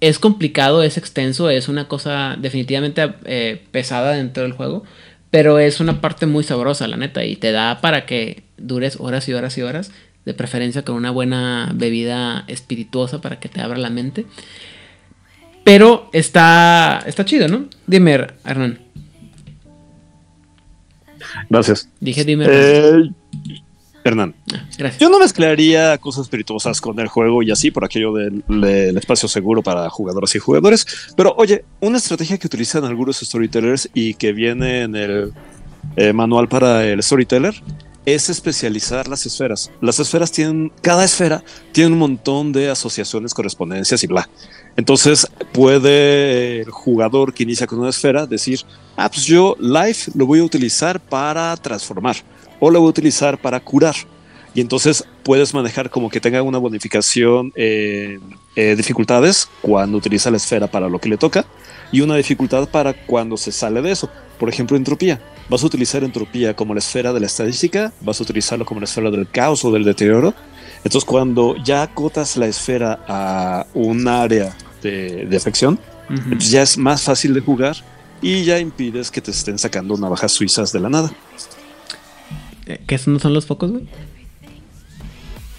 Es 0.00 0.18
complicado, 0.18 0.82
es 0.82 0.98
extenso, 0.98 1.48
es 1.48 1.68
una 1.68 1.86
cosa 1.86 2.34
definitivamente 2.36 3.14
eh, 3.24 3.62
pesada 3.70 4.14
dentro 4.14 4.42
del 4.42 4.50
juego. 4.50 4.82
Pero 5.30 5.60
es 5.60 5.78
una 5.78 6.00
parte 6.00 6.26
muy 6.26 6.42
sabrosa, 6.42 6.88
la 6.88 6.96
neta. 6.96 7.24
Y 7.24 7.36
te 7.36 7.52
da 7.52 7.80
para 7.80 8.04
que 8.04 8.42
dures 8.58 8.96
horas 8.98 9.28
y 9.28 9.32
horas 9.34 9.56
y 9.58 9.62
horas. 9.62 9.92
De 10.24 10.34
preferencia 10.34 10.82
con 10.84 10.96
una 10.96 11.12
buena 11.12 11.70
bebida 11.74 12.44
espirituosa 12.48 13.20
para 13.20 13.38
que 13.38 13.48
te 13.48 13.60
abra 13.60 13.78
la 13.78 13.90
mente. 13.90 14.26
Pero 15.64 16.08
está. 16.12 17.02
Está 17.06 17.24
chido, 17.24 17.48
¿no? 17.48 17.66
Dime, 17.86 18.26
Hernán. 18.44 18.78
Gracias. 21.48 21.88
Dije 22.00 22.24
dime. 22.24 22.46
Eh, 22.48 23.10
Hernán. 24.04 24.34
Gracias. 24.76 24.98
Yo 24.98 25.08
no 25.08 25.18
mezclaría 25.18 25.96
cosas 25.98 26.22
espirituosas 26.22 26.80
con 26.80 26.98
el 26.98 27.08
juego 27.08 27.42
y 27.42 27.50
así 27.50 27.70
por 27.70 27.84
aquello 27.84 28.12
del, 28.12 28.42
del 28.48 28.96
espacio 28.96 29.28
seguro 29.28 29.62
para 29.62 29.88
jugadoras 29.88 30.34
y 30.34 30.38
jugadores. 30.40 30.86
Pero 31.16 31.34
oye, 31.38 31.64
una 31.80 31.98
estrategia 31.98 32.38
que 32.38 32.46
utilizan 32.46 32.84
algunos 32.84 33.18
storytellers 33.20 33.88
y 33.94 34.14
que 34.14 34.32
viene 34.32 34.82
en 34.82 34.96
el 34.96 35.32
eh, 35.96 36.12
manual 36.12 36.48
para 36.48 36.84
el 36.84 37.02
storyteller 37.02 37.54
es 38.04 38.28
especializar 38.28 39.08
las 39.08 39.26
esferas. 39.26 39.70
Las 39.80 40.00
esferas 40.00 40.32
tienen, 40.32 40.72
cada 40.80 41.04
esfera 41.04 41.44
tiene 41.72 41.92
un 41.92 41.98
montón 41.98 42.52
de 42.52 42.70
asociaciones, 42.70 43.32
correspondencias 43.32 44.02
y 44.02 44.06
bla. 44.06 44.28
Entonces 44.76 45.26
puede 45.52 46.62
el 46.62 46.70
jugador 46.70 47.34
que 47.34 47.42
inicia 47.42 47.66
con 47.66 47.78
una 47.78 47.90
esfera 47.90 48.26
decir, 48.26 48.60
ah, 48.96 49.10
pues 49.10 49.24
yo 49.24 49.56
life 49.60 50.10
lo 50.14 50.26
voy 50.26 50.40
a 50.40 50.44
utilizar 50.44 50.98
para 51.00 51.56
transformar 51.56 52.16
o 52.60 52.70
lo 52.70 52.80
voy 52.80 52.88
a 52.88 52.90
utilizar 52.90 53.40
para 53.40 53.60
curar. 53.60 53.94
Y 54.54 54.60
entonces 54.60 55.04
puedes 55.22 55.54
manejar 55.54 55.88
como 55.88 56.10
que 56.10 56.20
tenga 56.20 56.42
una 56.42 56.58
bonificación 56.58 57.52
en 57.54 58.20
eh, 58.54 58.74
dificultades 58.76 59.48
cuando 59.62 59.96
utiliza 59.96 60.30
la 60.30 60.36
esfera 60.36 60.66
para 60.66 60.88
lo 60.88 60.98
que 60.98 61.08
le 61.08 61.16
toca 61.16 61.46
y 61.90 62.00
una 62.00 62.16
dificultad 62.16 62.68
para 62.68 62.92
cuando 62.92 63.36
se 63.36 63.52
sale 63.52 63.80
de 63.82 63.92
eso. 63.92 64.10
Por 64.38 64.48
ejemplo, 64.48 64.76
entropía. 64.76 65.20
Vas 65.48 65.62
a 65.62 65.66
utilizar 65.66 66.04
entropía 66.04 66.54
como 66.54 66.74
la 66.74 66.78
esfera 66.78 67.12
de 67.12 67.20
la 67.20 67.26
estadística, 67.26 67.92
vas 68.00 68.20
a 68.20 68.22
utilizarlo 68.22 68.64
como 68.64 68.80
la 68.80 68.84
esfera 68.84 69.10
del 69.10 69.28
caos 69.28 69.64
o 69.64 69.72
del 69.72 69.84
deterioro. 69.84 70.34
Entonces, 70.84 71.04
cuando 71.04 71.56
ya 71.56 71.82
acotas 71.82 72.36
la 72.36 72.46
esfera 72.46 73.00
a 73.06 73.66
un 73.74 74.08
área 74.08 74.56
de, 74.82 75.26
de 75.26 75.36
afección, 75.36 75.78
entonces 76.08 76.50
ya 76.50 76.62
es 76.62 76.76
más 76.76 77.02
fácil 77.02 77.32
de 77.32 77.40
jugar 77.40 77.76
y 78.20 78.44
ya 78.44 78.58
impides 78.58 79.10
que 79.10 79.20
te 79.20 79.30
estén 79.30 79.58
sacando 79.58 79.96
navajas 79.96 80.32
suizas 80.32 80.72
de 80.72 80.80
la 80.80 80.88
nada. 80.88 81.10
Eh, 82.66 82.80
¿Qué 82.86 82.98
no 83.06 83.18
son 83.18 83.34
los 83.34 83.46
focos, 83.46 83.70
güey? 83.70 83.88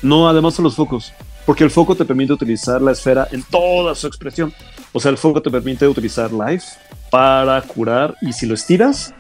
No, 0.02 0.28
además 0.28 0.54
son 0.54 0.64
los 0.64 0.76
focos. 0.76 1.12
Porque 1.46 1.64
el 1.64 1.72
foco 1.72 1.96
te 1.96 2.06
permite 2.06 2.34
utilizar 2.34 2.82
la 2.82 2.92
esfera 2.92 3.28
en 3.32 3.44
toda 3.44 3.96
su 3.96 4.08
expresión. 4.08 4.54
O 4.94 5.00
sea, 5.00 5.12
el 5.12 5.18
foco 5.18 5.42
te 5.42 5.50
permite 5.50 5.88
utilizar 5.88 6.32
life 6.32 6.66
para 7.10 7.62
curar 7.62 8.16
y 8.22 8.32
si 8.32 8.46
lo 8.46 8.54
estiras, 8.54 9.14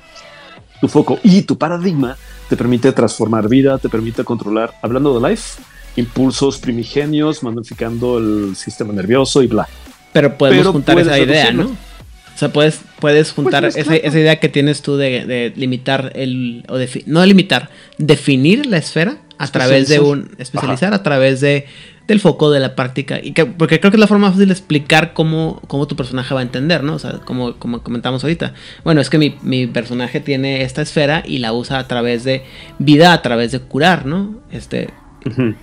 tu 0.79 0.87
foco 0.87 1.19
y 1.23 1.41
tu 1.41 1.57
paradigma 1.57 2.15
te 2.47 2.55
permite 2.55 2.91
transformar 2.91 3.49
vida, 3.49 3.77
te 3.77 3.89
permite 3.89 4.23
controlar, 4.23 4.73
hablando 4.81 5.19
de 5.19 5.29
life, 5.29 5.61
impulsos 5.95 6.57
primigenios, 6.57 7.43
modificando 7.43 8.17
el 8.17 8.55
sistema 8.55 8.93
nervioso 8.93 9.41
y 9.43 9.47
bla. 9.47 9.67
Pero 10.11 10.37
podemos 10.37 10.59
Pero 10.61 10.71
juntar 10.73 10.99
esa 10.99 11.19
idea. 11.19 11.51
¿no? 11.51 11.65
O 11.65 12.37
sea, 12.37 12.51
puedes, 12.51 12.81
puedes 12.99 13.31
juntar 13.31 13.61
Pues, 13.63 13.75
esa, 13.77 13.95
esa 13.95 14.19
idea 14.19 14.39
que 14.39 14.49
tienes 14.49 14.81
tú 14.81 14.97
de, 14.97 15.25
de 15.25 15.53
limitar 15.55 16.11
el. 16.15 16.65
o 16.67 16.77
defi- 16.77 17.03
no 17.05 17.23
limitar, 17.25 17.69
definir 17.99 18.65
la 18.65 18.77
esfera 18.77 19.17
a 19.37 19.47
través 19.47 19.87
de 19.87 19.99
un. 19.99 20.19
Especializar. 20.19 20.41
especializar 20.41 20.93
a 20.93 21.03
través 21.03 21.41
de 21.41 21.65
del 22.07 22.19
foco 22.19 22.51
de 22.51 22.59
la 22.59 22.75
práctica. 22.75 23.19
Y 23.23 23.31
que, 23.31 23.45
porque 23.45 23.79
creo 23.79 23.89
que 23.91 23.95
es 23.97 23.99
la 24.01 24.07
forma 24.07 24.27
más 24.27 24.33
fácil 24.33 24.49
de 24.49 24.53
explicar 24.53 25.13
cómo, 25.13 25.61
cómo 25.67 25.87
tu 25.87 25.95
personaje 25.95 26.33
va 26.33 26.41
a 26.41 26.43
entender, 26.43 26.83
¿no? 26.83 26.95
O 26.95 26.99
sea, 26.99 27.19
como, 27.23 27.55
como 27.57 27.81
comentamos 27.81 28.23
ahorita. 28.23 28.53
Bueno, 28.83 28.99
es 28.99 29.09
que 29.09 29.17
mi, 29.17 29.35
mi 29.41 29.67
personaje 29.67 30.19
tiene 30.19 30.63
esta 30.63 30.81
esfera 30.81 31.23
y 31.25 31.37
la 31.37 31.53
usa 31.53 31.79
a 31.79 31.87
través 31.87 32.23
de 32.25 32.43
vida, 32.77 33.13
a 33.13 33.21
través 33.21 33.51
de 33.53 33.59
curar, 33.59 34.05
¿no? 34.05 34.35
Este. 34.51 34.89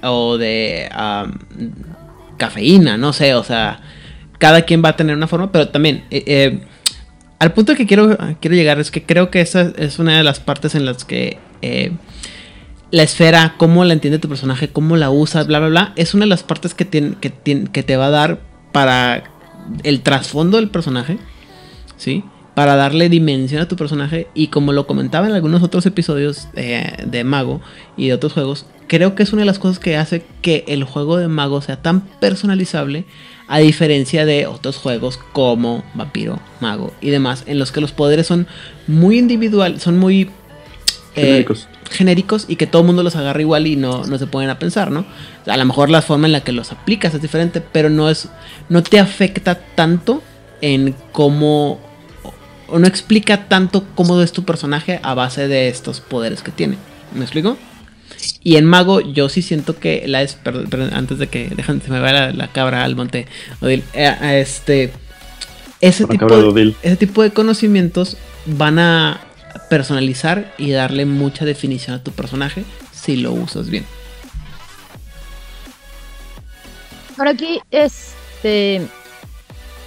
O 0.03 0.39
de 0.39 0.89
cafeína, 2.37 2.97
no 2.97 3.12
sé, 3.12 3.35
o 3.35 3.45
sea, 3.45 3.81
cada 4.39 4.62
quien 4.62 4.82
va 4.85 4.91
a 4.91 4.97
tener 4.97 5.16
una 5.16 5.27
forma, 5.27 5.53
pero 5.53 5.69
también, 5.69 6.05
eh, 6.11 6.24
eh, 6.27 6.61
al 7.39 7.53
punto 7.53 7.74
que 7.74 7.87
quiero, 7.87 8.16
quiero 8.41 8.57
llegar 8.57 8.78
es 8.81 8.91
que 8.91 9.03
creo 9.03 9.31
que 9.31 9.41
esa 9.41 9.73
es 9.77 9.99
una 9.99 10.16
de 10.16 10.24
las 10.24 10.41
partes 10.41 10.74
en 10.74 10.85
las 10.87 11.05
que 11.05 11.39
eh, 11.62 11.93
la 12.91 13.03
esfera, 13.03 13.55
cómo 13.57 13.85
la 13.85 13.93
entiende 13.93 14.19
tu 14.19 14.28
personaje, 14.28 14.69
cómo 14.69 14.97
la 14.97 15.11
usa, 15.11 15.45
bla, 15.45 15.59
bla, 15.59 15.69
bla, 15.69 15.93
es 15.97 16.15
una 16.15 16.24
de 16.24 16.28
las 16.31 16.43
partes 16.43 16.74
que, 16.74 16.89
tien- 16.91 17.16
que, 17.20 17.31
tien- 17.32 17.69
que 17.70 17.82
te 17.82 17.97
va 17.97 18.07
a 18.07 18.11
dar 18.11 18.41
para 18.73 19.24
el 19.85 20.01
trasfondo 20.01 20.57
del 20.57 20.70
personaje, 20.70 21.19
¿sí? 21.97 22.24
Para 22.61 22.77
darle 22.77 23.09
dimensión 23.09 23.62
a 23.62 23.69
tu 23.69 23.74
personaje 23.77 24.27
y 24.35 24.49
como 24.49 24.74
lo 24.74 24.87
comentaba 24.87 25.27
en 25.27 25.32
algunos 25.32 25.62
otros 25.62 25.87
episodios 25.87 26.49
eh, 26.57 26.93
de 27.07 27.24
Mago 27.24 27.62
y 27.97 28.09
de 28.09 28.12
otros 28.12 28.35
juegos, 28.35 28.66
creo 28.87 29.15
que 29.15 29.23
es 29.23 29.32
una 29.32 29.41
de 29.41 29.47
las 29.47 29.59
cosas 29.59 29.78
que 29.78 29.97
hace 29.97 30.27
que 30.43 30.66
el 30.69 30.85
juego 30.85 31.16
de 31.16 31.27
Mago 31.27 31.62
sea 31.62 31.81
tan 31.81 32.03
personalizable 32.03 33.07
a 33.49 33.61
diferencia 33.61 34.27
de 34.27 34.47
otros 34.47 34.77
juegos 34.77 35.19
como 35.32 35.82
Vampiro, 35.95 36.39
Mago 36.61 36.93
y 37.01 37.09
demás, 37.09 37.45
en 37.47 37.59
los 37.59 37.73
que 37.73 37.81
los 37.81 37.93
poderes 37.93 38.27
son 38.27 38.47
muy 38.87 39.19
individual, 39.19 39.81
son 39.81 39.99
muy 39.99 40.28
eh, 41.15 41.23
Genéricos. 41.23 41.66
genéricos 41.91 42.45
y 42.47 42.57
que 42.57 42.66
todo 42.66 42.82
el 42.82 42.87
mundo 42.87 43.03
los 43.03 43.16
agarra 43.16 43.41
igual 43.41 43.66
y 43.69 43.77
no, 43.77 44.05
no 44.05 44.19
se 44.19 44.27
ponen 44.27 44.51
a 44.51 44.59
pensar, 44.59 44.91
¿no? 44.91 45.07
A 45.47 45.57
lo 45.57 45.65
mejor 45.65 45.89
la 45.89 46.03
forma 46.03 46.27
en 46.27 46.32
la 46.32 46.43
que 46.43 46.53
los 46.53 46.73
aplicas 46.73 47.15
es 47.15 47.23
diferente, 47.23 47.62
pero 47.62 47.89
no 47.89 48.11
es. 48.11 48.28
no 48.69 48.82
te 48.82 49.01
afecta 49.01 49.55
tanto 49.55 50.23
en 50.61 50.95
cómo. 51.12 51.89
O 52.70 52.78
no 52.78 52.86
explica 52.86 53.48
tanto 53.48 53.84
cómo 53.94 54.20
es 54.22 54.32
tu 54.32 54.44
personaje 54.44 55.01
a 55.02 55.14
base 55.14 55.48
de 55.48 55.68
estos 55.68 56.01
poderes 56.01 56.42
que 56.42 56.51
tiene. 56.51 56.76
¿Me 57.14 57.22
explico? 57.22 57.56
Y 58.42 58.56
en 58.56 58.64
Mago, 58.64 59.01
yo 59.01 59.28
sí 59.28 59.42
siento 59.42 59.78
que 59.78 60.05
la 60.06 60.22
es. 60.22 60.34
Perdón, 60.34 60.66
perdón, 60.68 60.90
antes 60.94 61.18
de 61.18 61.28
que 61.28 61.48
dejan, 61.48 61.80
se 61.82 61.90
me 61.90 62.01
vaya 62.01 62.26
la, 62.26 62.32
la 62.32 62.48
cabra 62.48 62.84
al 62.84 62.97
monte. 62.97 63.26
Odil, 63.60 63.84
eh, 63.92 64.40
este. 64.40 64.92
Ese 65.80 66.06
tipo, 66.06 66.52
de 66.52 66.74
ese 66.82 66.97
tipo 66.97 67.22
de 67.22 67.32
conocimientos 67.32 68.18
van 68.44 68.78
a 68.78 69.20
personalizar 69.70 70.55
y 70.59 70.72
darle 70.72 71.06
mucha 71.06 71.47
definición 71.47 71.97
a 71.97 72.02
tu 72.02 72.12
personaje 72.12 72.64
si 72.92 73.16
lo 73.16 73.32
usas 73.32 73.70
bien. 73.70 73.86
Ahora 77.16 77.30
aquí 77.30 77.60
este 77.70 78.82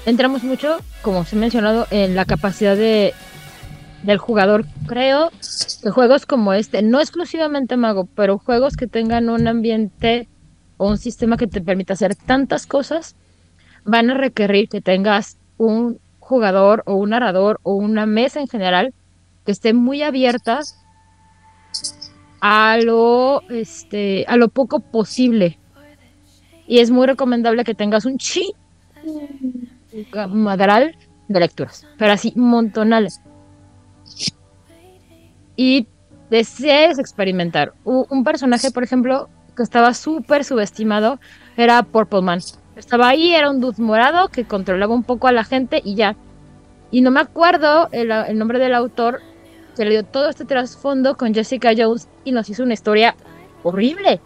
entramos 0.05 0.43
mucho, 0.43 0.77
como 1.01 1.25
se 1.25 1.35
ha 1.35 1.39
mencionado, 1.39 1.87
en 1.91 2.15
la 2.15 2.25
capacidad 2.25 2.75
de 2.75 3.13
del 4.03 4.17
jugador. 4.17 4.65
Creo 4.85 5.31
que 5.81 5.89
juegos 5.89 6.25
como 6.25 6.53
este, 6.53 6.81
no 6.81 6.99
exclusivamente 6.99 7.77
mago, 7.77 8.07
pero 8.15 8.37
juegos 8.37 8.75
que 8.75 8.87
tengan 8.87 9.29
un 9.29 9.47
ambiente 9.47 10.27
o 10.77 10.89
un 10.89 10.97
sistema 10.97 11.37
que 11.37 11.47
te 11.47 11.61
permita 11.61 11.93
hacer 11.93 12.15
tantas 12.15 12.67
cosas, 12.67 13.15
van 13.85 14.09
a 14.09 14.13
requerir 14.13 14.69
que 14.69 14.81
tengas 14.81 15.37
un 15.57 15.99
jugador 16.19 16.83
o 16.85 16.95
un 16.95 17.11
narrador 17.11 17.59
o 17.63 17.73
una 17.73 18.05
mesa 18.05 18.39
en 18.39 18.47
general 18.47 18.93
que 19.45 19.51
esté 19.51 19.73
muy 19.73 20.01
abierta 20.01 20.61
a 22.39 22.77
lo 22.77 23.41
este 23.49 24.25
a 24.27 24.37
lo 24.37 24.49
poco 24.49 24.79
posible 24.79 25.57
y 26.67 26.79
es 26.79 26.91
muy 26.91 27.07
recomendable 27.07 27.63
que 27.63 27.75
tengas 27.75 28.05
un 28.05 28.17
chi 28.17 28.53
madral 30.29 30.95
de 31.27 31.39
lecturas, 31.39 31.87
pero 31.97 32.13
así 32.13 32.33
montonales. 32.35 33.21
Y 35.55 35.87
desees 36.29 36.99
experimentar. 36.99 37.73
Un 37.83 38.23
personaje, 38.23 38.71
por 38.71 38.83
ejemplo, 38.83 39.29
que 39.55 39.63
estaba 39.63 39.93
súper 39.93 40.43
subestimado 40.43 41.19
era 41.57 41.83
Purple 41.83 42.21
Man. 42.21 42.39
Estaba 42.75 43.09
ahí, 43.09 43.35
era 43.35 43.51
un 43.51 43.61
dude 43.61 43.81
morado 43.81 44.29
que 44.29 44.45
controlaba 44.45 44.93
un 44.93 45.03
poco 45.03 45.27
a 45.27 45.31
la 45.31 45.43
gente 45.43 45.81
y 45.83 45.95
ya. 45.95 46.15
Y 46.89 47.01
no 47.01 47.11
me 47.11 47.19
acuerdo 47.19 47.89
el, 47.91 48.11
el 48.11 48.37
nombre 48.37 48.59
del 48.59 48.73
autor 48.73 49.21
que 49.75 49.85
le 49.85 49.91
dio 49.91 50.03
todo 50.03 50.29
este 50.29 50.45
trasfondo 50.45 51.17
con 51.17 51.33
Jessica 51.33 51.71
Jones 51.75 52.07
y 52.23 52.31
nos 52.31 52.49
hizo 52.49 52.63
una 52.63 52.73
historia 52.73 53.15
horrible. 53.63 54.19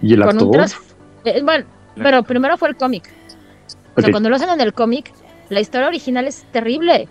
¿Y 0.00 0.14
el 0.14 0.22
con 0.24 0.38
actor? 0.38 0.66
eh, 1.24 1.42
bueno, 1.42 1.64
pero 1.96 2.22
primero 2.22 2.56
fue 2.56 2.68
el 2.70 2.76
cómic. 2.76 3.12
O 3.96 4.00
sea, 4.00 4.10
cuando 4.10 4.28
lo 4.30 4.36
hacen 4.36 4.48
en 4.50 4.60
el 4.60 4.72
cómic, 4.72 5.12
la 5.48 5.60
historia 5.60 5.88
original 5.88 6.26
es 6.26 6.44
terrible. 6.52 7.08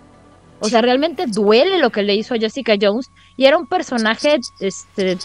O 0.59 0.67
sea, 0.69 0.81
realmente 0.81 1.25
duele 1.27 1.79
lo 1.79 1.89
que 1.89 2.03
le 2.03 2.15
hizo 2.15 2.33
a 2.35 2.37
Jessica 2.37 2.73
Jones 2.79 3.09
y 3.37 3.45
era 3.45 3.57
un 3.57 3.67
personaje, 3.67 4.39
este, 4.59 5.17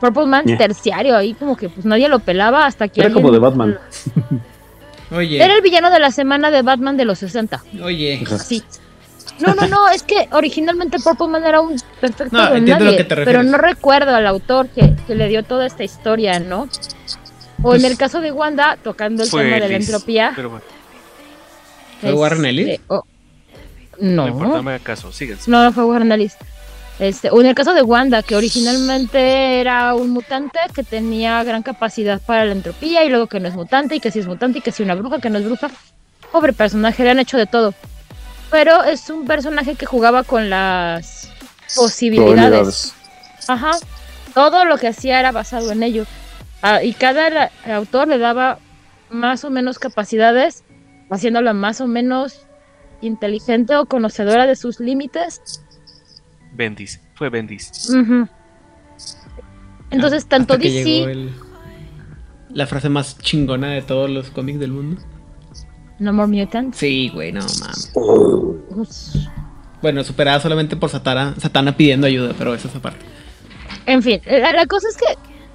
Purple 0.00 0.26
Man 0.26 0.44
Yeah. 0.46 0.58
terciario, 0.58 1.16
ahí 1.16 1.34
como 1.34 1.56
que 1.56 1.68
pues 1.68 1.84
nadie 1.86 2.08
lo 2.08 2.18
pelaba 2.18 2.66
hasta 2.66 2.88
que 2.88 3.00
Era 3.00 3.08
alguien- 3.08 3.22
como 3.22 3.32
de 3.32 3.38
Batman. 3.38 3.78
Oye, 5.10 5.42
Era 5.42 5.54
el 5.54 5.62
villano 5.62 5.90
de 5.90 6.00
la 6.00 6.10
semana 6.10 6.50
de 6.50 6.62
Batman 6.62 6.96
de 6.96 7.04
los 7.04 7.18
60. 7.20 7.62
oye. 7.82 8.24
Sí. 8.44 8.62
No, 9.38 9.54
no, 9.54 9.66
no, 9.68 9.88
es 9.90 10.02
que 10.02 10.28
originalmente 10.32 10.98
Purple 10.98 11.28
Man 11.28 11.44
era 11.44 11.60
un 11.60 11.76
perfecto 12.00 12.36
No, 12.36 12.42
a 12.44 12.58
lo 12.58 12.96
que 12.96 13.04
te 13.04 13.14
pero 13.16 13.42
no 13.42 13.58
recuerdo 13.58 14.14
al 14.14 14.26
autor 14.26 14.68
que, 14.68 14.94
que 15.06 15.14
le 15.14 15.28
dio 15.28 15.42
toda 15.44 15.66
esta 15.66 15.84
historia, 15.84 16.40
¿no? 16.40 16.68
O 17.66 17.74
en 17.74 17.80
Pues- 17.80 17.90
el 17.92 17.98
caso 17.98 18.20
de 18.20 18.30
Wanda, 18.30 18.78
tocando 18.82 19.24
el 19.24 19.30
tema 19.30 19.42
de 19.42 19.68
la 19.68 19.76
entropía. 19.76 20.32
Pero 20.36 20.50
bueno, 20.50 20.64
¿Fue 22.00 22.12
Warren 22.12 22.44
este, 22.44 22.48
Ellis? 22.50 22.80
oh, 22.86 23.02
no, 23.98 24.28
importa, 24.28 24.48
no, 24.48 24.56
no 24.58 24.62
me 24.62 24.70
haga 24.74 24.84
caso, 24.84 25.10
síguense. 25.12 25.50
no, 25.50 25.64
no 25.64 25.72
fue 25.72 25.84
Warren 25.84 26.12
Ellis. 26.12 26.36
Este, 27.00 27.28
o 27.30 27.40
en 27.40 27.48
el 27.48 27.54
caso 27.56 27.74
de 27.74 27.82
Wanda, 27.82 28.22
que 28.22 28.36
originalmente 28.36 29.60
era 29.60 29.94
un 29.94 30.10
mutante 30.10 30.58
que 30.74 30.82
tenía 30.84 31.42
gran 31.44 31.62
capacidad 31.62 32.20
para 32.22 32.44
la 32.44 32.52
entropía 32.52 33.04
y 33.04 33.08
luego 33.08 33.26
que 33.26 33.40
no 33.40 33.48
es 33.48 33.54
mutante 33.54 33.96
y 33.96 34.00
que 34.00 34.10
sí 34.10 34.20
es 34.20 34.26
mutante 34.26 34.60
y 34.60 34.62
que 34.62 34.70
sí 34.72 34.82
una 34.82 34.94
bruja, 34.94 35.18
que 35.18 35.28
no 35.28 35.38
es 35.38 35.44
bruja. 35.44 35.68
Pobre 36.32 36.52
personaje, 36.52 37.02
le 37.02 37.10
han 37.10 37.18
hecho 37.18 37.36
de 37.36 37.46
todo. 37.46 37.74
Pero 38.50 38.84
es 38.84 39.10
un 39.10 39.26
personaje 39.26 39.74
que 39.74 39.86
jugaba 39.86 40.22
con 40.22 40.48
las 40.50 41.30
posibilidades. 41.74 42.94
Ajá. 43.48 43.72
Todo 44.34 44.64
lo 44.64 44.78
que 44.78 44.88
hacía 44.88 45.18
era 45.18 45.32
basado 45.32 45.72
en 45.72 45.82
ello. 45.82 46.06
Ah, 46.62 46.82
y 46.82 46.92
cada 46.94 47.50
autor 47.66 48.08
le 48.08 48.18
daba 48.18 48.58
más 49.10 49.44
o 49.44 49.50
menos 49.50 49.78
capacidades, 49.78 50.64
haciéndola 51.10 51.52
más 51.52 51.80
o 51.80 51.86
menos 51.86 52.46
inteligente 53.02 53.76
o 53.76 53.86
conocedora 53.86 54.46
de 54.46 54.56
sus 54.56 54.80
límites. 54.80 55.40
Bendis, 56.52 57.00
fue 57.14 57.28
Bendis. 57.28 57.90
Entonces, 59.90 60.26
tanto 60.26 60.54
Hasta 60.54 60.62
que 60.62 60.70
DC, 60.72 60.84
llegó 60.90 61.08
el- 61.08 61.30
la 62.50 62.66
frase 62.66 62.88
más 62.88 63.18
chingona 63.18 63.68
de 63.70 63.82
todos 63.82 64.10
los 64.10 64.30
cómics 64.30 64.58
del 64.58 64.72
mundo. 64.72 65.00
No 65.98 66.12
More 66.12 66.28
Mutants. 66.28 66.76
Sí, 66.78 67.10
güey, 67.12 67.32
no 67.32 67.40
mames. 67.40 67.92
Bueno, 69.82 70.02
superada 70.04 70.40
solamente 70.40 70.76
por 70.76 70.90
Satana, 70.90 71.34
Satana 71.38 71.76
pidiendo 71.76 72.06
ayuda, 72.06 72.34
pero 72.36 72.54
eso 72.54 72.68
es 72.68 72.74
aparte. 72.74 73.04
En 73.86 74.02
fin, 74.02 74.20
la, 74.26 74.52
la 74.52 74.66
cosa 74.66 74.88
es 74.88 74.96
que 74.96 75.04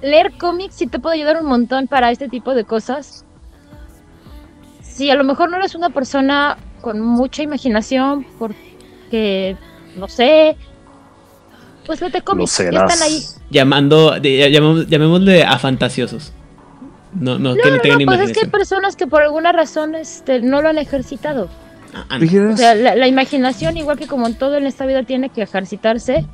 leer 0.02 0.32
cómics 0.38 0.74
sí 0.74 0.86
te 0.86 0.98
puede 0.98 1.16
ayudar 1.16 1.40
un 1.40 1.46
montón 1.48 1.86
para 1.86 2.10
este 2.10 2.28
tipo 2.28 2.54
de 2.54 2.64
cosas. 2.64 3.24
Si 4.82 5.10
a 5.10 5.14
lo 5.14 5.24
mejor 5.24 5.50
no 5.50 5.56
eres 5.56 5.74
una 5.74 5.90
persona 5.90 6.58
con 6.82 7.00
mucha 7.00 7.42
imaginación, 7.42 8.26
porque, 8.38 9.56
no 9.96 10.08
sé, 10.08 10.56
pues 11.86 12.00
vete 12.00 12.20
cómics, 12.22 12.58
ya 12.58 12.84
están 12.84 13.02
ahí. 13.02 13.22
Llamando, 13.50 14.18
de- 14.20 14.50
llamémosle 14.88 15.44
a 15.44 15.58
fantasiosos. 15.58 16.32
No, 17.14 17.38
no, 17.38 17.54
que 17.54 17.70
no 17.70 17.76
No, 17.76 17.98
no, 17.98 18.06
pues 18.06 18.20
es 18.20 18.32
que 18.32 18.40
hay 18.44 18.50
personas 18.50 18.96
que 18.96 19.06
por 19.06 19.22
alguna 19.22 19.52
razón 19.52 19.94
este, 19.94 20.40
no 20.40 20.62
lo 20.62 20.68
han 20.70 20.78
ejercitado. 20.78 21.48
Ah, 21.94 22.18
no. 22.18 22.54
O 22.54 22.56
sea, 22.56 22.74
la, 22.74 22.96
la 22.96 23.06
imaginación, 23.06 23.76
igual 23.76 23.98
que 23.98 24.06
como 24.06 24.26
en 24.26 24.34
todo 24.34 24.56
en 24.56 24.66
esta 24.66 24.86
vida, 24.86 25.02
tiene 25.02 25.28
que 25.28 25.42
ejercitarse. 25.42 26.26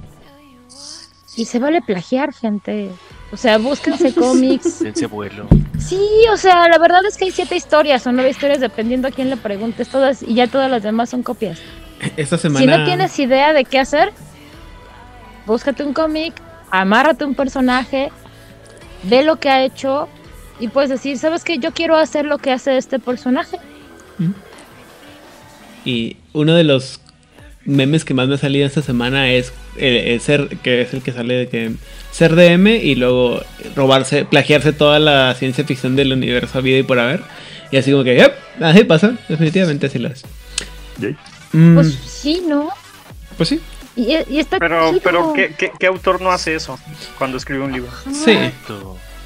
Y 1.36 1.44
se 1.46 1.58
vale 1.58 1.82
plagiar, 1.82 2.32
gente. 2.32 2.90
O 3.30 3.36
sea, 3.36 3.58
búsquense 3.58 4.14
cómics. 4.14 4.78
Dense 4.82 5.06
vuelo. 5.06 5.46
Sí, 5.78 6.00
o 6.32 6.36
sea, 6.36 6.68
la 6.68 6.78
verdad 6.78 7.04
es 7.06 7.16
que 7.16 7.26
hay 7.26 7.30
siete 7.30 7.56
historias 7.56 8.06
o 8.06 8.12
nueve 8.12 8.30
historias 8.30 8.60
dependiendo 8.60 9.08
a 9.08 9.10
quién 9.10 9.30
le 9.30 9.36
preguntes 9.36 9.88
todas 9.88 10.22
y 10.22 10.34
ya 10.34 10.46
todas 10.46 10.70
las 10.70 10.82
demás 10.82 11.10
son 11.10 11.22
copias. 11.22 11.60
Esta 12.16 12.38
semana. 12.38 12.60
Si 12.60 12.66
no 12.66 12.84
tienes 12.84 13.18
idea 13.18 13.52
de 13.52 13.64
qué 13.64 13.78
hacer, 13.78 14.12
búscate 15.46 15.82
un 15.82 15.92
cómic, 15.92 16.34
amárrate 16.70 17.24
un 17.24 17.34
personaje, 17.34 18.10
ve 19.02 19.22
lo 19.22 19.36
que 19.36 19.48
ha 19.50 19.64
hecho 19.64 20.08
y 20.60 20.68
puedes 20.68 20.90
decir, 20.90 21.18
¿sabes 21.18 21.44
qué? 21.44 21.58
Yo 21.58 21.72
quiero 21.72 21.96
hacer 21.96 22.24
lo 22.24 22.38
que 22.38 22.50
hace 22.50 22.76
este 22.76 22.98
personaje. 22.98 23.58
Y 25.84 26.16
uno 26.32 26.54
de 26.54 26.64
los 26.64 27.00
memes 27.64 28.04
que 28.04 28.14
más 28.14 28.28
me 28.28 28.34
ha 28.34 28.38
salido 28.38 28.66
esta 28.66 28.82
semana 28.82 29.30
es 29.30 29.52
el, 29.80 29.96
el 29.96 30.20
ser, 30.20 30.48
que 30.62 30.82
es 30.82 30.92
el 30.94 31.02
que 31.02 31.12
sale 31.12 31.34
de 31.34 31.48
que 31.48 31.72
ser 32.12 32.34
DM 32.34 32.66
y 32.68 32.94
luego 32.94 33.42
robarse, 33.76 34.24
plagiarse 34.24 34.72
toda 34.72 34.98
la 34.98 35.34
ciencia 35.34 35.64
ficción 35.64 35.96
del 35.96 36.12
universo 36.12 36.60
vida 36.62 36.78
y 36.78 36.82
por 36.82 36.98
haber. 36.98 37.20
Y 37.70 37.76
así 37.76 37.90
como 37.92 38.04
que, 38.04 38.16
yep, 38.16 38.32
así 38.60 38.84
pasa, 38.84 39.16
definitivamente 39.28 39.86
así 39.86 39.98
lo 39.98 40.08
es. 40.08 40.24
Mm, 41.52 41.74
Pues 41.74 41.94
sí, 42.06 42.42
¿no? 42.46 42.68
pues 43.36 43.50
sí. 43.50 43.60
Y, 43.96 44.16
y 44.30 44.38
está 44.38 44.58
Pero, 44.58 44.90
chido. 44.90 45.00
pero 45.02 45.32
¿qué, 45.32 45.54
qué, 45.58 45.72
qué 45.78 45.86
autor 45.86 46.20
no 46.20 46.30
hace 46.30 46.54
eso 46.54 46.78
cuando 47.18 47.36
escribe 47.36 47.64
un 47.64 47.72
libro? 47.72 47.90
Sí. 48.12 48.36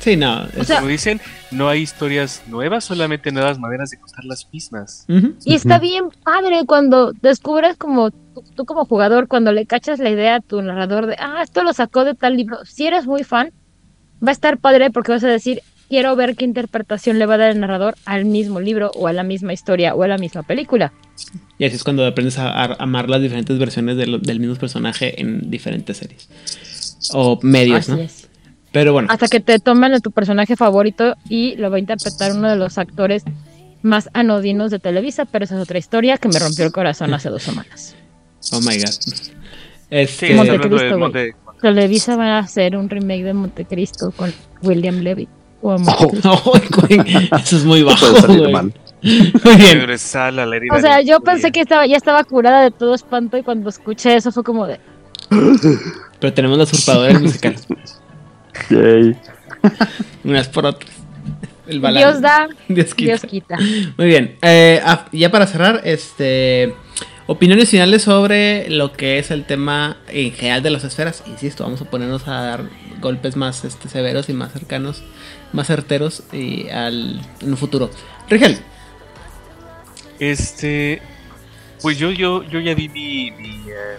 Sí, 0.03 0.16
no. 0.16 0.47
O 0.59 0.65
sea- 0.65 0.79
Como 0.79 0.89
dicen, 0.89 1.20
no 1.53 1.69
hay 1.69 1.83
historias 1.83 2.43
nuevas, 2.49 2.85
solamente 2.85 3.31
nuevas 3.31 3.59
maneras 3.59 3.91
de 3.91 3.99
contar 4.01 4.24
las 4.24 4.49
mismas. 4.53 5.07
Y 5.45 5.55
está 5.55 5.79
bien 5.79 6.07
padre 6.24 6.65
cuando 6.66 7.12
descubres 7.23 7.77
como 7.77 8.11
tú, 8.11 8.43
tú 8.57 8.65
como 8.65 8.85
jugador, 8.85 9.29
cuando 9.29 9.53
le 9.53 9.65
cachas 9.66 10.01
la 10.01 10.11
idea 10.11 10.37
a 10.37 10.41
tu 10.41 10.61
narrador 10.61 11.07
de, 11.07 11.16
ah, 11.20 11.41
esto 11.43 11.62
lo 11.62 11.73
sacó 11.73 12.05
de 12.05 12.15
tal 12.15 12.37
libro. 12.37 12.65
Si 12.65 12.87
eres 12.87 13.07
muy 13.07 13.23
fan, 13.23 13.53
va 14.24 14.31
a 14.31 14.33
estar 14.33 14.59
padre 14.59 14.91
porque 14.91 15.12
vas 15.12 15.23
a 15.23 15.29
decir, 15.29 15.62
quiero 15.89 16.16
ver 16.16 16.35
qué 16.35 16.45
interpretación 16.47 17.19
le 17.20 17.27
va 17.27 17.35
a 17.35 17.39
dar 17.39 17.51
el 17.51 17.61
narrador 17.61 17.95
al 18.05 18.24
mismo 18.24 18.59
libro 18.61 18.91
o 18.97 19.07
a 19.07 19.12
la 19.12 19.23
misma 19.23 19.53
historia 19.53 19.95
o 19.95 20.03
a 20.03 20.09
la 20.09 20.19
misma 20.19 20.43
película. 20.43 20.93
Y 21.59 21.65
así 21.65 21.77
es 21.77 21.85
cuando 21.85 22.05
aprendes 22.05 22.39
a, 22.39 22.49
a 22.51 22.65
amar 22.81 23.09
las 23.09 23.23
diferentes 23.23 23.57
versiones 23.59 23.97
de 23.97 24.07
lo- 24.09 24.19
del 24.19 24.41
mismo 24.41 24.57
personaje 24.57 25.20
en 25.20 25.49
diferentes 25.49 25.97
series. 25.99 26.29
O 27.12 27.39
medios, 27.43 27.81
Así 27.89 27.93
¿no? 27.93 27.99
es. 27.99 28.29
Pero 28.73 28.93
bueno. 28.93 29.09
Hasta 29.11 29.28
que 29.28 29.40
te 29.40 29.59
toman 29.59 29.93
a 29.94 30.01
tu 30.01 30.11
personaje 30.11 30.57
favorito 30.57 31.15
y 31.28 31.57
lo 31.57 31.70
va 31.70 31.77
a 31.77 31.81
interpretar 31.81 32.32
uno 32.32 32.49
de 32.49 32.57
los 32.57 32.78
actores 32.78 33.23
más 33.82 34.09
anodinos 34.15 34.70
de 34.70 34.78
Televisa, 34.78 35.24
pero 35.24 35.44
esa 35.44 35.57
es 35.57 35.62
otra 35.62 35.78
historia 35.78 36.16
que 36.19 36.28
me 36.28 36.39
rompió 36.39 36.65
el 36.65 36.73
corazón 36.73 37.12
hace 37.15 37.28
dos 37.28 37.43
semanas. 37.43 37.94
Oh 38.53 38.61
my 38.61 38.77
god. 38.78 38.90
Este, 39.90 40.28
Sí, 40.28 40.35
Montecristo, 40.35 40.77
de 40.77 40.89
güey. 40.89 41.01
Monte- 41.01 41.35
Televisa 41.61 42.16
va 42.16 42.36
a 42.36 42.39
hacer 42.39 42.77
un 42.77 42.89
remake 42.89 43.24
de 43.24 43.35
Montecristo 43.35 44.11
con 44.12 44.32
William 44.62 45.01
Levy. 45.01 45.28
O 45.61 45.74
Oh, 45.74 45.78
Montecristo. 45.78 47.36
eso 47.36 47.57
es 47.57 47.65
muy 47.65 47.82
bajo, 47.82 48.07
puede 48.07 48.20
salir 48.20 48.39
güey. 48.40 48.53
mal. 48.53 48.73
Muy 49.03 49.57
bien. 49.57 49.90
O 50.73 50.81
sea, 50.81 51.01
yo 51.03 51.20
pensé 51.20 51.51
que 51.53 51.61
estaba, 51.61 51.86
ya 51.86 51.97
estaba 51.97 52.23
curada 52.24 52.62
de 52.62 52.70
todo 52.70 52.94
espanto 52.94 53.36
y 53.36 53.43
cuando 53.43 53.69
escuché 53.69 54.15
eso 54.16 54.32
fue 54.32 54.43
como 54.44 54.66
de... 54.66 54.78
Pero 56.20 56.32
tenemos 56.32 56.57
la 56.59 56.65
usurpadora 56.65 57.19
musical. 57.19 57.57
Yay. 58.70 59.16
Unas 60.24 60.49
por 60.49 60.66
otras. 60.66 60.91
El 61.66 61.81
balance. 61.81 62.09
Dios 62.09 62.20
da, 62.20 62.49
Dios 62.69 62.95
quita. 62.95 63.11
Dios 63.12 63.23
quita. 63.23 63.57
Muy 63.97 64.07
bien. 64.07 64.37
eh, 64.43 64.81
ah, 64.85 65.07
ya 65.12 65.31
para 65.31 65.47
cerrar, 65.47 65.81
este. 65.85 66.74
Opiniones 67.29 67.69
finales 67.70 68.03
sobre 68.03 68.69
lo 68.69 68.93
que 68.93 69.19
es 69.19 69.31
el 69.31 69.45
tema 69.45 69.97
en 70.09 70.33
general 70.33 70.62
de 70.62 70.70
las 70.70 70.83
esferas. 70.85 71.23
Insisto, 71.27 71.62
vamos 71.62 71.81
a 71.81 71.85
ponernos 71.85 72.27
a 72.27 72.33
dar 72.43 72.65
golpes 73.01 73.37
más 73.37 73.65
este, 73.65 73.89
severos 73.89 74.29
y 74.29 74.33
más 74.33 74.53
cercanos, 74.53 75.03
más 75.53 75.69
certeros 75.69 76.24
y 76.33 76.69
al, 76.69 77.20
en 77.41 77.51
un 77.51 77.57
futuro. 77.57 77.91
Rigel, 78.29 78.59
Este, 80.19 81.01
pues 81.81 81.97
yo, 81.99 82.11
yo, 82.11 82.43
yo 82.43 82.61
ya 82.61 82.74
di 82.74 82.89
mi, 82.89 83.31
mi, 83.31 83.55
eh, 83.69 83.99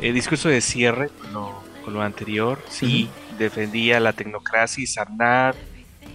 eh, 0.00 0.12
discurso 0.12 0.48
de 0.48 0.60
cierre 0.62 1.10
con 1.10 1.32
lo, 1.32 1.62
con 1.84 1.94
lo 1.94 2.02
anterior. 2.02 2.58
Sí, 2.68 3.08
defendía 3.38 4.00
la 4.00 4.12
tecnocracia 4.12 4.82
y 4.82 4.86
Sarnat. 4.86 5.56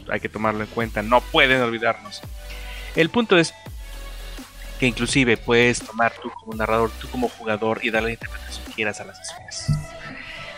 Hay 0.10 0.20
que 0.20 0.30
tomarlo 0.30 0.62
en 0.62 0.70
cuenta. 0.70 1.02
No 1.02 1.22
pueden 1.22 1.62
olvidarnos. 1.62 2.22
El 2.96 3.10
punto 3.10 3.38
es 3.38 3.54
que 4.80 4.88
inclusive 4.88 5.38
puedes 5.38 5.80
tomar 5.80 6.12
tú 6.22 6.32
como 6.32 6.56
narrador, 6.56 6.90
tú 7.00 7.08
como 7.10 7.30
jugador 7.30 7.80
y 7.84 7.92
darle 7.92 8.10
la 8.10 8.14
interpretación 8.14 8.66
que 8.66 8.74
quieras 8.74 9.00
a 9.00 9.06
las 9.06 9.20
esferas. 9.20 9.68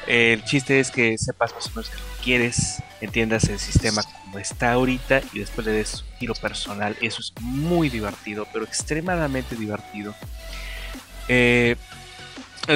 El 0.07 0.43
chiste 0.43 0.79
es 0.79 0.91
que 0.91 1.17
sepas 1.17 1.53
más 1.53 1.67
o 1.67 1.69
menos 1.71 1.91
lo 1.91 1.97
que 1.97 2.23
quieres, 2.23 2.81
entiendas 2.99 3.45
el 3.45 3.59
sistema 3.59 4.01
como 4.03 4.39
está 4.39 4.73
ahorita 4.73 5.21
y 5.31 5.39
después 5.39 5.65
le 5.67 5.73
des 5.73 6.01
un 6.01 6.17
giro 6.17 6.33
personal. 6.35 6.97
Eso 7.01 7.21
es 7.21 7.33
muy 7.41 7.89
divertido, 7.89 8.47
pero 8.51 8.65
extremadamente 8.65 9.55
divertido. 9.55 10.13
Eh, 11.27 11.75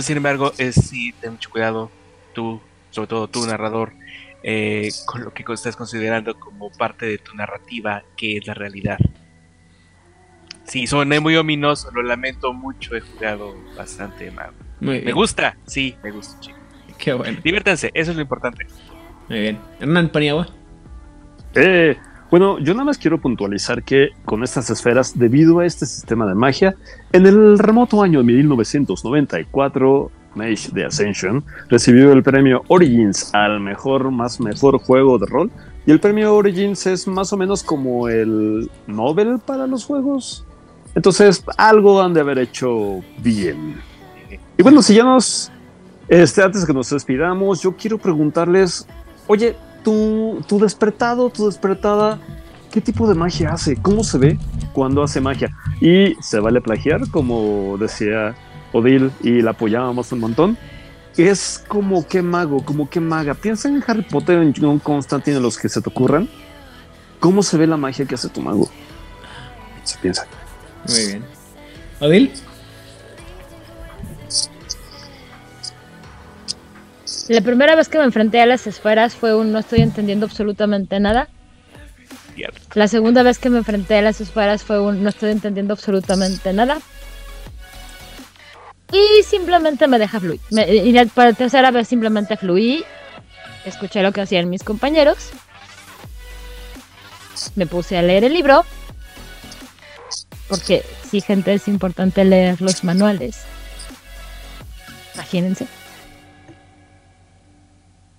sin 0.02 0.18
embargo, 0.18 0.54
es 0.58 0.76
sí, 0.76 1.14
ten 1.20 1.34
mucho 1.34 1.50
cuidado, 1.50 1.92
tú, 2.34 2.62
sobre 2.98 3.10
todo 3.10 3.28
tú, 3.28 3.46
narrador, 3.46 3.94
eh, 4.42 4.90
con 5.06 5.24
lo 5.24 5.32
que 5.32 5.46
estás 5.54 5.76
considerando 5.76 6.40
como 6.40 6.72
parte 6.72 7.06
de 7.06 7.20
tu 7.20 7.36
narrativa, 7.36 8.02
que 8.16 8.38
es 8.38 8.48
la 8.48 8.56
realidad. 8.56 8.98
Sí, 10.64 10.88
soné 10.88 11.20
muy 11.20 11.36
ominoso, 11.36 11.92
lo 11.92 12.02
lamento 12.02 12.54
mucho, 12.54 12.96
he 12.96 13.02
jugado 13.02 13.56
bastante 13.78 14.32
mal. 14.32 14.50
Muy 14.82 15.04
Me 15.04 15.12
gusta, 15.12 15.58
sí, 15.68 15.96
me 16.04 16.10
gusta, 16.10 16.40
chicos. 16.40 16.60
qué 16.98 17.14
bueno. 17.14 17.40
Diviértanse, 17.44 17.92
eso 17.94 18.10
es 18.10 18.18
lo 18.18 18.24
importante. 18.24 18.66
Muy 19.30 19.42
bien. 19.42 19.60
Hernán 19.80 20.10
Paniagua. 20.10 20.48
Eh, 21.54 21.96
Bueno, 22.32 22.60
yo 22.60 22.74
nada 22.74 22.84
más 22.84 22.98
quiero 22.98 23.22
puntualizar 23.22 23.84
que 23.84 24.10
con 24.26 24.44
estas 24.44 24.70
esferas, 24.70 25.18
debido 25.18 25.60
a 25.60 25.66
este 25.66 25.86
sistema 25.86 26.26
de 26.26 26.34
magia, 26.36 26.76
en 27.14 27.26
el 27.28 27.58
remoto 27.60 28.02
año 28.02 28.20
de 28.20 28.26
1994, 28.26 30.12
Mage 30.38 30.70
de 30.72 30.86
Ascension 30.86 31.44
recibió 31.70 32.14
el 32.14 32.24
premio 32.24 32.64
Origins 32.68 33.34
al 33.34 33.60
mejor 33.60 34.12
más 34.12 34.40
mejor 34.40 34.80
juego 34.80 35.18
de 35.18 35.26
rol. 35.26 35.52
Y 35.86 35.92
el 35.92 36.00
premio 36.00 36.36
Origins 36.36 36.86
es 36.86 37.08
más 37.08 37.34
o 37.34 37.38
menos 37.38 37.64
como 37.64 38.08
el 38.08 38.70
Nobel 38.88 39.40
para 39.46 39.68
los 39.68 39.86
juegos. 39.86 40.46
Entonces, 40.96 41.44
algo 41.58 42.02
han 42.02 42.14
de 42.14 42.22
haber 42.22 42.40
hecho 42.40 43.02
bien. 43.20 43.76
Y 44.58 44.64
bueno, 44.64 44.82
si 44.82 44.96
ya 44.96 45.04
nos. 45.04 45.52
Este, 46.08 46.42
antes 46.42 46.66
que 46.66 46.74
nos 46.74 46.90
despidamos, 46.90 47.62
yo 47.62 47.76
quiero 47.76 47.98
preguntarles: 47.98 48.88
Oye, 49.28 49.56
tu, 49.84 50.42
tu 50.48 50.60
despertado, 50.60 51.30
tu 51.30 51.46
despertada, 51.46 52.20
¿qué 52.72 52.82
tipo 52.82 53.08
de 53.08 53.16
magia 53.16 53.54
hace? 53.54 53.76
¿Cómo 53.78 54.04
se 54.04 54.18
ve 54.18 54.40
cuando 54.74 55.04
hace 55.04 55.22
magia? 55.22 55.50
Y 55.80 56.16
se 56.22 56.40
vale 56.40 56.62
plagiar, 56.62 57.10
como 57.12 57.78
decía 57.80 58.36
Odil 58.74 59.12
y 59.22 59.42
la 59.42 59.52
apoyábamos 59.52 60.12
un 60.12 60.20
montón. 60.20 60.58
Es 61.18 61.64
como 61.68 62.08
que 62.08 62.22
mago, 62.22 62.64
como 62.64 62.90
que 62.90 63.00
maga. 63.00 63.34
Piensa 63.34 63.68
en 63.68 63.84
Harry 63.88 64.04
Potter, 64.04 64.40
en 64.40 64.54
John 64.54 64.80
Constantine, 64.80 65.40
los 65.40 65.58
que 65.58 65.68
se 65.70 65.82
te 65.82 65.90
ocurran. 65.90 66.30
¿Cómo 67.20 67.42
se 67.42 67.58
ve 67.58 67.66
la 67.66 67.78
magia 67.78 68.06
que 68.06 68.16
hace 68.16 68.30
tu 68.30 68.42
mago? 68.42 68.70
Se 69.84 69.98
piensa. 69.98 70.28
Muy 70.88 71.06
bien. 71.08 71.24
¿Odil? 72.00 72.32
La 77.30 77.42
primera 77.42 77.76
vez 77.76 77.90
que 77.90 77.98
me 77.98 78.06
enfrenté 78.06 78.40
a 78.40 78.46
las 78.46 78.68
esferas 78.68 79.16
fue 79.16 79.36
un 79.36 79.52
no 79.52 79.60
estoy 79.60 79.82
entendiendo 79.82 80.26
absolutamente 80.26 81.00
nada. 81.00 81.28
La 82.76 82.88
segunda 82.88 83.24
vez 83.24 83.40
que 83.40 83.50
me 83.50 83.58
enfrenté 83.58 83.98
a 83.98 84.02
las 84.02 84.22
esferas 84.22 84.64
fue 84.64 84.80
un 84.80 85.04
no 85.04 85.10
estoy 85.10 85.32
entendiendo 85.32 85.74
absolutamente 85.74 86.54
nada. 86.54 86.78
Y 88.92 89.24
simplemente 89.24 89.88
me 89.88 90.00
deja 90.00 90.20
fluir. 90.20 90.40
Y 90.50 90.94
para 91.10 91.32
la 91.32 91.36
tercera 91.36 91.72
vez 91.72 91.88
simplemente 91.88 92.38
fluí. 92.38 92.84
Escuché 93.66 94.02
lo 94.02 94.14
que 94.14 94.22
hacían 94.22 94.50
mis 94.50 94.64
compañeros. 94.64 95.32
Me 97.56 97.68
puse 97.68 97.98
a 97.98 98.02
leer 98.02 98.24
el 98.24 98.34
libro. 98.34 98.64
Porque 100.48 100.84
sí, 101.10 101.20
gente, 101.20 101.54
es 101.54 101.68
importante 101.68 102.24
leer 102.24 102.62
los 102.62 102.84
manuales. 102.86 103.44
Imagínense. 105.16 105.68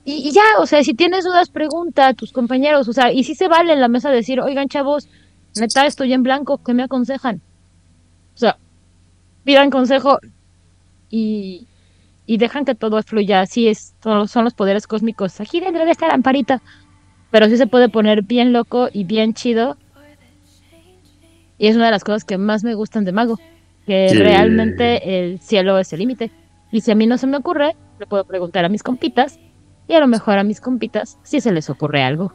Y, 0.04 0.28
y 0.28 0.32
ya, 0.32 0.42
o 0.58 0.66
sea, 0.66 0.84
si 0.84 0.92
tienes 0.92 1.24
dudas, 1.24 1.48
pregunta 1.48 2.08
a 2.08 2.14
tus 2.14 2.32
compañeros. 2.32 2.88
O 2.88 2.92
sea, 2.92 3.10
y 3.10 3.24
si 3.24 3.34
se 3.34 3.48
vale 3.48 3.72
en 3.72 3.80
la 3.80 3.88
mesa 3.88 4.10
decir, 4.10 4.40
oigan, 4.40 4.68
chavos, 4.68 5.08
neta, 5.56 5.86
estoy 5.86 6.12
en 6.12 6.22
blanco, 6.22 6.62
¿qué 6.62 6.74
me 6.74 6.82
aconsejan? 6.82 7.40
O 8.34 8.38
sea, 8.38 8.58
pidan 9.44 9.70
consejo 9.70 10.18
y, 11.10 11.66
y 12.26 12.36
dejan 12.38 12.64
que 12.64 12.74
todo 12.74 13.02
fluya. 13.02 13.40
Así 13.40 13.68
es, 13.68 13.94
son, 14.02 14.18
los- 14.18 14.30
son 14.30 14.44
los 14.44 14.54
poderes 14.54 14.86
cósmicos. 14.86 15.40
Aquí 15.40 15.60
dentro 15.60 15.84
de 15.84 15.90
esta 15.90 16.08
lamparita. 16.08 16.62
Pero 17.30 17.46
sí 17.48 17.56
se 17.58 17.66
puede 17.66 17.88
poner 17.90 18.22
bien 18.22 18.52
loco 18.54 18.88
y 18.92 19.04
bien 19.04 19.34
chido. 19.34 19.76
Y 21.58 21.66
es 21.66 21.76
una 21.76 21.86
de 21.86 21.90
las 21.90 22.04
cosas 22.04 22.24
que 22.24 22.38
más 22.38 22.64
me 22.64 22.74
gustan 22.74 23.04
de 23.04 23.12
Mago. 23.12 23.38
Que 23.86 24.08
Sí. 24.10 24.16
realmente 24.18 25.18
el 25.28 25.38
cielo 25.40 25.78
es 25.78 25.92
el 25.92 25.98
límite. 26.00 26.30
Y 26.70 26.80
si 26.82 26.90
a 26.90 26.94
mí 26.94 27.06
no 27.06 27.18
se 27.18 27.26
me 27.26 27.36
ocurre, 27.36 27.74
le 27.98 28.06
puedo 28.06 28.24
preguntar 28.24 28.64
a 28.64 28.68
mis 28.68 28.82
compitas. 28.82 29.38
Y 29.88 29.94
a 29.94 30.00
lo 30.00 30.06
mejor 30.06 30.38
a 30.38 30.44
mis 30.44 30.60
compitas 30.60 31.18
si 31.22 31.40
se 31.40 31.52
les 31.52 31.68
ocurre 31.70 32.02
algo. 32.02 32.32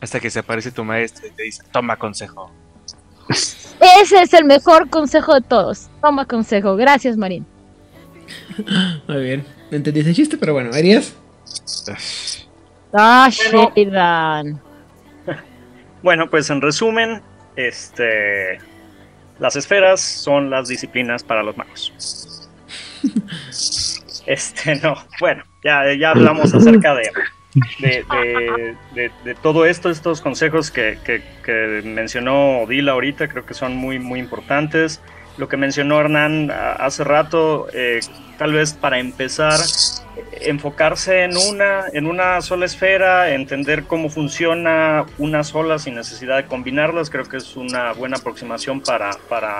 Hasta 0.00 0.20
que 0.20 0.30
se 0.30 0.38
aparece 0.38 0.70
tu 0.72 0.84
maestro 0.84 1.26
y 1.26 1.30
te 1.30 1.42
dice, 1.42 1.62
toma 1.72 1.96
consejo. 1.96 2.50
Ese 3.28 4.22
es 4.22 4.32
el 4.34 4.44
mejor 4.44 4.88
consejo 4.90 5.34
de 5.34 5.42
todos. 5.42 5.88
Toma 6.00 6.26
consejo. 6.26 6.76
Gracias, 6.76 7.16
Marín. 7.16 7.46
Muy 9.06 9.22
bien. 9.22 9.44
No 9.70 9.76
entendí 9.76 10.00
ese 10.00 10.14
chiste, 10.14 10.36
pero 10.36 10.52
bueno, 10.52 10.70
¿harías? 10.72 11.14
Ah, 12.92 13.30
Bueno. 13.52 13.70
Sheridan. 13.74 14.60
Bueno, 16.02 16.30
pues 16.30 16.48
en 16.50 16.60
resumen, 16.60 17.22
este, 17.56 18.58
las 19.38 19.56
esferas 19.56 20.00
son 20.00 20.48
las 20.48 20.68
disciplinas 20.68 21.22
para 21.22 21.42
los 21.42 21.56
magos. 21.56 22.48
Este, 24.26 24.76
no, 24.82 24.94
bueno, 25.20 25.42
ya, 25.64 25.84
ya 25.98 26.10
hablamos 26.10 26.52
acerca 26.52 26.94
de, 26.94 27.10
de, 28.94 29.10
de- 29.24 29.34
todo 29.34 29.66
esto, 29.66 29.90
estos 29.90 30.20
consejos 30.20 30.70
que, 30.70 30.98
que- 31.04 31.22
mencionó 31.84 32.60
Odila 32.60 32.92
ahorita, 32.92 33.28
creo 33.28 33.46
que 33.46 33.54
son 33.54 33.76
muy, 33.76 33.98
muy 33.98 34.20
importantes. 34.20 35.00
Lo 35.38 35.48
que 35.48 35.56
mencionó 35.56 36.00
Hernán 36.00 36.50
hace 36.50 37.04
rato, 37.04 37.68
eh, 37.72 38.00
tal 38.38 38.52
vez 38.52 38.72
para 38.72 38.98
empezar, 38.98 39.58
enfocarse 40.40 41.22
en 41.22 41.36
una, 41.36 41.84
en 41.92 42.06
una 42.06 42.40
sola 42.42 42.66
esfera, 42.66 43.32
entender 43.32 43.84
cómo 43.84 44.10
funciona 44.10 45.06
una 45.16 45.44
sola 45.44 45.78
sin 45.78 45.94
necesidad 45.94 46.36
de 46.38 46.46
combinarlas, 46.46 47.08
creo 47.08 47.24
que 47.24 47.36
es 47.36 47.56
una 47.56 47.92
buena 47.92 48.16
aproximación 48.16 48.80
para, 48.80 49.10
para, 49.28 49.58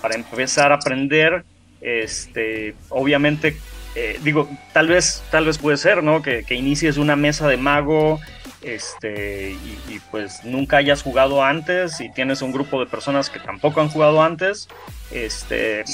para 0.00 0.14
empezar 0.14 0.70
a 0.72 0.76
aprender. 0.76 1.44
Este, 1.80 2.74
obviamente, 2.88 3.56
eh, 3.94 4.18
digo, 4.22 4.48
tal 4.72 4.88
vez, 4.88 5.22
tal 5.30 5.46
vez 5.46 5.58
puede 5.58 5.76
ser, 5.76 6.02
¿no? 6.02 6.22
Que, 6.22 6.44
que 6.44 6.54
inicies 6.54 6.96
una 6.96 7.16
mesa 7.16 7.48
de 7.48 7.56
mago, 7.56 8.20
este, 8.62 9.52
y, 9.88 9.98
pues 10.10 10.44
nunca 10.44 10.78
hayas 10.78 11.02
jugado 11.02 11.44
antes 11.44 12.00
y 12.00 12.08
tienes 12.10 12.42
un 12.42 12.52
grupo 12.52 12.80
de 12.80 12.86
personas 12.86 13.30
que 13.30 13.38
tampoco 13.38 13.80
han 13.80 13.88
jugado 13.88 14.22
antes. 14.22 14.68
Este, 15.12 15.84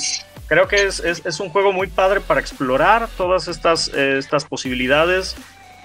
creo 0.46 0.66
que 0.66 0.82
es, 0.84 1.00
es- 1.00 1.40
un 1.40 1.50
juego 1.50 1.72
muy 1.72 1.88
padre 1.88 2.20
para 2.20 2.40
explorar 2.40 3.08
todas 3.16 3.48
estas, 3.48 3.90
eh, 3.94 4.16
estas 4.18 4.44
posibilidades, 4.46 5.36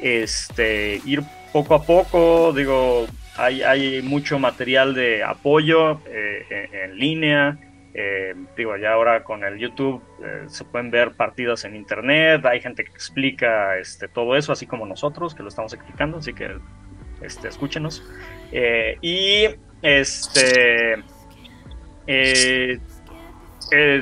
este, 0.02 1.02
ir 1.06 1.22
poco 1.52 1.76
a 1.76 1.84
poco, 1.84 2.54
digo, 2.54 3.08
hay, 3.36 3.62
hay 3.64 4.02
mucho 4.02 4.40
material 4.40 4.94
de 4.94 5.24
apoyo 5.24 6.00
eh, 6.08 6.70
en 6.86 6.98
línea. 6.98 7.58
Eh, 7.94 8.36
digo, 8.56 8.78
ya 8.78 8.94
ahora 8.94 9.24
con 9.24 9.44
el 9.44 9.58
YouTube 9.58 10.02
eh, 10.24 10.44
se 10.48 10.64
pueden 10.64 10.92
ver 10.92 11.12
partidas 11.14 11.66
en 11.66 11.76
internet, 11.76 12.46
hay 12.46 12.62
gente 12.62 12.84
que 12.84 12.92
explica 12.92 13.78
este, 13.78 14.08
todo 14.08 14.36
eso, 14.36 14.52
así 14.52 14.66
como 14.68 14.86
nosotros 14.86 15.34
que 15.36 15.42
lo 15.44 15.50
estamos 15.50 15.74
explicando, 15.74 16.18
así 16.20 16.34
que 16.34 16.52
este, 17.22 17.48
escúchenos. 17.48 18.04
Eh, 18.52 18.98
y 19.02 19.48
este 19.82 21.04
eh, 22.08 22.80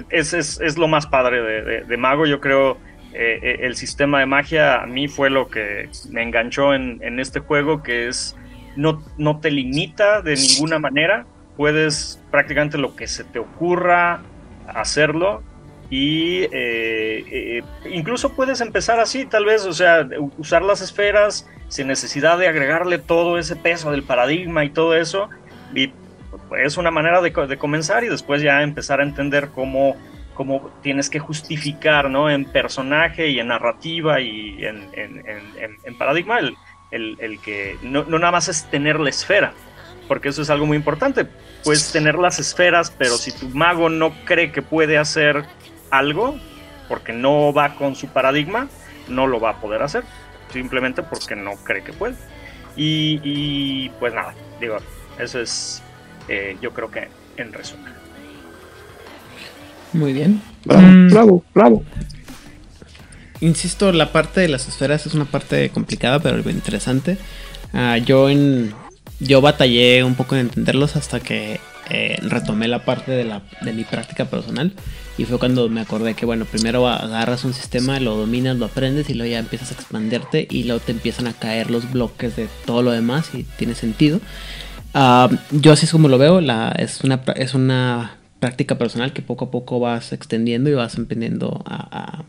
es, 0.10 0.34
es- 0.34 0.60
es 0.62 0.78
lo 0.78 0.88
más 0.88 1.08
padre 1.08 1.42
de, 1.86 1.98
Mago, 1.98 2.26
yo 2.26 2.40
creo. 2.40 2.78
el 3.14 3.76
sistema 3.76 4.20
de 4.20 4.26
magia 4.28 4.82
a 4.82 4.86
mí 4.86 5.08
fue 5.08 5.30
lo 5.30 5.48
que 5.50 5.90
me 6.12 6.22
enganchó 6.22 6.74
en, 6.76 7.00
en 7.02 7.20
este 7.20 7.40
juego, 7.40 7.82
que 7.82 8.08
es 8.08 8.36
no, 8.76 9.04
no 9.18 9.40
te 9.40 9.50
limita 9.50 10.22
de 10.22 10.36
ninguna 10.36 10.78
manera, 10.78 11.26
puedes 11.58 12.22
prácticamente 12.32 12.78
lo 12.78 12.96
que 12.96 13.08
se 13.08 13.24
te 13.24 13.40
ocurra 13.40 14.22
hacerlo 14.68 15.42
y 15.90 16.44
eh, 16.44 16.50
eh, 17.32 17.64
incluso 17.92 18.34
puedes 18.34 18.62
empezar 18.62 19.00
así, 19.00 19.26
tal 19.26 19.46
vez, 19.46 19.66
o 19.66 19.74
sea, 19.74 20.08
usar 20.38 20.62
las 20.62 20.82
esferas 20.82 21.48
sin 21.70 21.88
necesidad 21.88 22.38
de 22.38 22.48
agregarle 22.48 22.98
todo 23.00 23.38
ese 23.38 23.56
peso 23.56 23.92
del 23.92 24.04
paradigma 24.04 24.64
y 24.66 24.70
todo 24.70 24.96
eso. 24.96 25.30
Y 25.74 25.92
es 26.60 26.78
una 26.78 26.92
manera 26.92 27.22
de, 27.22 27.32
de 27.32 27.58
comenzar 27.58 28.04
y 28.04 28.10
después 28.10 28.42
ya 28.42 28.62
empezar 28.64 29.00
a 29.00 29.04
entender 29.04 29.50
cómo, 29.56 29.96
cómo 30.34 30.70
tienes 30.84 31.10
que 31.10 31.20
justificar, 31.20 32.10
¿no? 32.10 32.30
En 32.30 32.44
personaje 32.46 33.30
y 33.30 33.40
en 33.40 33.48
narrativa 33.48 34.20
y 34.20 34.64
en- 34.66 34.90
en- 34.94 35.24
en- 35.26 35.78
en 35.84 35.98
paradigma 35.98 36.40
el, 36.40 36.56
el- 36.92 37.18
el 37.22 37.40
que 37.40 37.78
no, 37.82 38.04
no 38.04 38.20
nada 38.20 38.34
más 38.34 38.50
es 38.50 38.66
tener 38.70 39.00
la 39.00 39.10
esfera, 39.10 39.54
porque 40.10 40.30
eso 40.30 40.42
es 40.42 40.50
algo 40.50 40.66
muy 40.66 40.76
importante. 40.76 41.28
Puedes 41.64 41.92
tener 41.92 42.16
las 42.16 42.40
esferas, 42.40 42.94
pero 42.98 43.18
si 43.18 43.32
tu 43.32 43.50
mago 43.50 43.90
no 43.90 44.14
cree 44.26 44.52
que 44.52 44.62
puede 44.62 44.98
hacer 44.98 45.44
algo, 45.92 46.38
porque 46.88 47.14
no 47.14 47.54
va 47.54 47.76
con 47.76 47.96
su 47.96 48.08
paradigma, 48.08 48.68
no 49.08 49.28
lo 49.28 49.40
va 49.40 49.52
a 49.52 49.62
poder 49.62 49.82
hacer, 49.84 50.04
simplemente 50.52 51.04
porque 51.04 51.36
no 51.36 51.56
cree 51.64 51.84
que 51.84 51.94
puede. 51.94 52.16
Y, 52.76 53.20
y, 53.24 53.90
pues 54.00 54.14
nada, 54.14 54.34
digo, 54.62 54.78
eso 55.20 55.40
es, 55.42 55.82
eh, 56.28 56.56
yo 56.62 56.72
creo 56.74 56.92
que 56.92 57.08
en 57.38 57.52
resumen. 57.52 57.94
Muy 59.94 60.14
bien. 60.14 60.42
Bravo, 60.66 60.88
Mm, 60.88 61.10
bravo, 61.10 61.44
bravo. 61.54 61.84
Insisto, 63.40 63.92
la 63.92 64.12
parte 64.12 64.42
de 64.42 64.48
las 64.48 64.68
esferas 64.68 65.06
es 65.06 65.14
una 65.14 65.26
parte 65.26 65.70
complicada, 65.70 66.20
pero 66.20 66.38
interesante. 66.50 67.18
Ah, 67.74 67.98
yo 67.98 68.30
en 68.30 68.74
yo 69.20 69.42
batallé 69.42 70.04
un 70.04 70.16
poco 70.16 70.36
en 70.36 70.42
entenderlos 70.42 70.96
hasta 70.96 71.20
que 71.20 71.60
eh, 71.90 72.18
retomé 72.22 72.68
la 72.68 72.84
parte 72.84 73.12
de, 73.12 73.24
la, 73.24 73.42
de 73.62 73.74
mi 73.74 73.84
práctica 73.84 74.26
personal 74.26 74.74
y 75.18 75.26
fue 75.26 75.40
cuando 75.40 75.68
me 75.68 75.82
acordé 75.82 76.14
que, 76.14 76.26
bueno, 76.28 76.46
primero 76.46 76.88
agarras 76.88 77.44
un 77.44 77.54
sistema, 77.54 78.00
lo 78.00 78.16
dominas, 78.16 78.58
lo 78.58 78.66
aprendes 78.66 79.10
y 79.10 79.16
luego 79.16 79.32
ya 79.32 79.40
empiezas 79.40 79.72
a 79.72 79.74
expandirte 79.74 80.48
y 80.50 80.66
luego 80.66 80.80
te 80.80 80.92
empiezan 80.92 81.26
a 81.28 81.34
caer 81.34 81.72
los 81.72 81.92
bloques 81.92 82.36
de 82.36 82.48
todo 82.66 82.84
lo 82.84 82.92
demás 82.92 83.34
y 83.34 83.44
tiene 83.44 83.74
sentido. 83.74 84.20
Ah, 84.94 85.30
yo 85.52 85.72
así 85.72 85.86
es 85.86 85.92
como 85.92 86.08
lo 86.08 86.20
veo, 86.20 86.40
es, 86.78 87.02
una, 87.04 87.22
es 87.36 87.54
una 87.56 88.18
práctica 88.40 88.78
personal 88.78 89.12
que 89.12 89.24
poco 89.24 89.46
a 89.46 89.52
poco 89.52 89.80
vas 89.80 90.14
extendiendo 90.14 90.70
y 90.70 90.74
vas 90.74 90.96
emprendiendo 90.98 91.64
a, 91.66 92.24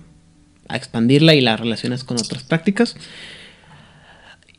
a, 0.69 0.77
expandirla 0.77 1.35
y 1.35 1.40
la 1.40 1.56
relaciones 1.56 2.05
con 2.05 2.19
otras 2.19 2.43
prácticas. 2.43 2.97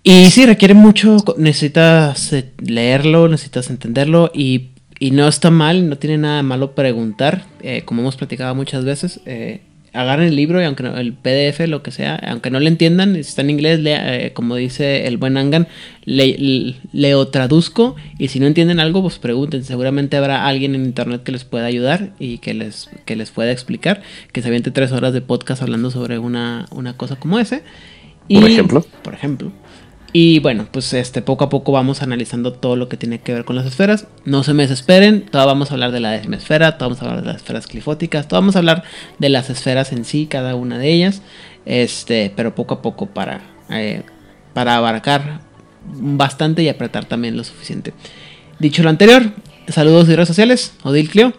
Y 0.04 0.30
sí, 0.32 0.46
requiere 0.46 0.74
mucho, 0.74 1.18
necesitas 1.38 2.32
eh, 2.34 2.52
leerlo, 2.60 3.28
necesitas 3.28 3.70
entenderlo 3.70 4.32
y, 4.34 4.70
y 5.00 5.12
no 5.12 5.28
está 5.28 5.52
mal, 5.52 5.90
no 5.90 5.98
tiene 5.98 6.18
nada 6.18 6.38
de 6.38 6.44
malo 6.44 6.74
preguntar, 6.74 7.46
eh, 7.62 7.84
como 7.84 8.02
hemos 8.02 8.16
platicado 8.16 8.56
muchas 8.56 8.86
veces. 8.86 9.20
Eh, 9.26 9.62
agarren 9.94 10.28
el 10.28 10.36
libro 10.36 10.62
y 10.62 10.66
aunque 10.66 10.84
no, 10.84 10.98
el 10.98 11.14
PDF, 11.14 11.68
lo 11.68 11.82
que 11.84 11.92
sea, 11.92 12.16
aunque 12.16 12.52
no 12.52 12.60
le 12.60 12.70
entiendan, 12.70 13.14
si 13.16 13.22
está 13.22 13.42
en 13.42 13.50
inglés, 13.50 13.80
eh, 13.84 14.32
como 14.34 14.56
dice 14.56 15.08
el 15.08 15.18
buen 15.18 15.38
Angan, 15.38 15.68
le, 16.06 16.76
leo 16.92 17.28
traduzco 17.28 17.96
y 18.18 18.28
si 18.30 18.40
no 18.40 18.48
entienden 18.48 18.80
algo, 18.80 19.02
pues 19.02 19.20
pregunten. 19.20 19.64
Seguramente 19.64 20.18
habrá 20.18 20.46
alguien 20.46 20.76
en 20.76 20.86
internet 20.86 21.24
que 21.24 21.32
les 21.32 21.44
pueda 21.44 21.66
ayudar 21.66 22.12
y 22.20 22.38
que 22.40 22.54
les, 22.54 22.90
que 23.06 23.16
les 23.16 23.32
pueda 23.32 23.52
explicar, 23.52 24.02
que 24.32 24.42
se 24.42 24.48
aviente 24.48 24.72
tres 24.72 24.92
horas 24.92 25.14
de 25.14 25.22
podcast 25.22 25.62
hablando 25.62 25.92
sobre 25.92 26.20
una, 26.20 26.68
una 26.72 26.96
cosa 26.96 27.16
como 27.16 27.40
ese. 27.40 27.64
por 28.28 28.50
ejemplo. 28.50 28.86
Por 29.04 29.14
ejemplo. 29.14 29.52
Y 30.12 30.40
bueno, 30.40 30.68
pues 30.72 30.92
este 30.94 31.22
poco 31.22 31.44
a 31.44 31.50
poco 31.50 31.72
vamos 31.72 32.02
analizando 32.02 32.54
todo 32.54 32.76
lo 32.76 32.90
que 32.90 32.98
tiene 32.98 33.20
que 33.20 33.34
ver 33.34 33.46
con 33.46 33.56
las 33.56 33.66
esferas. 33.66 34.08
No 34.26 34.44
se 34.44 34.54
me 34.54 34.64
desesperen, 34.64 35.26
todo 35.26 35.46
vamos 35.46 35.70
a 35.70 35.76
hablar 35.76 35.92
de 35.92 36.00
la 36.00 36.16
esfera, 36.16 36.78
todo 36.78 36.90
vamos 36.90 37.02
a 37.02 37.06
hablar 37.06 37.22
de 37.22 37.28
las 37.28 37.38
esferas 37.38 37.68
clifóticas, 37.68 38.28
todo 38.28 38.40
vamos 38.40 38.56
a 38.56 38.60
hablar 38.60 38.84
de 39.20 39.30
las 39.30 39.50
esferas 39.52 39.92
en 39.92 40.06
sí, 40.06 40.26
cada 40.26 40.56
una 40.56 40.80
de 40.80 40.92
ellas. 40.92 41.22
Este, 41.66 42.34
pero 42.36 42.56
poco 42.56 42.76
a 42.76 42.82
poco 42.82 43.06
para, 43.06 43.42
eh, 43.70 44.02
para 44.54 44.78
abarcar 44.78 45.42
bastante 45.86 46.64
y 46.64 46.70
apretar 46.70 47.06
también 47.06 47.38
lo 47.38 47.44
suficiente. 47.44 47.94
Dicho 48.58 48.82
lo 48.82 48.90
anterior, 48.90 49.32
saludos 49.68 50.08
de 50.08 50.16
redes 50.16 50.30
sociales, 50.30 50.74
Odil 50.84 51.10
Clio. 51.10 51.34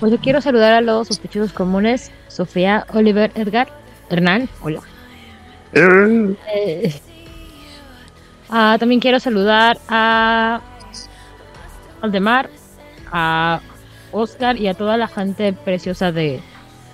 Pues 0.00 0.12
yo 0.12 0.18
quiero 0.18 0.42
saludar 0.42 0.74
a 0.74 0.82
los 0.82 1.08
sospechosos 1.08 1.54
comunes, 1.54 2.10
Sofía, 2.28 2.86
Oliver, 2.92 3.32
Edgar, 3.34 3.68
Hernán, 4.10 4.50
hola. 4.60 4.82
Ah, 8.48 8.76
también 8.78 9.00
quiero 9.00 9.20
saludar 9.20 9.78
a 9.88 10.60
Aldemar, 12.00 12.48
a 13.12 13.60
Oscar 14.12 14.56
y 14.56 14.68
a 14.68 14.74
toda 14.74 14.96
la 14.96 15.08
gente 15.08 15.52
preciosa 15.52 16.12
de 16.12 16.40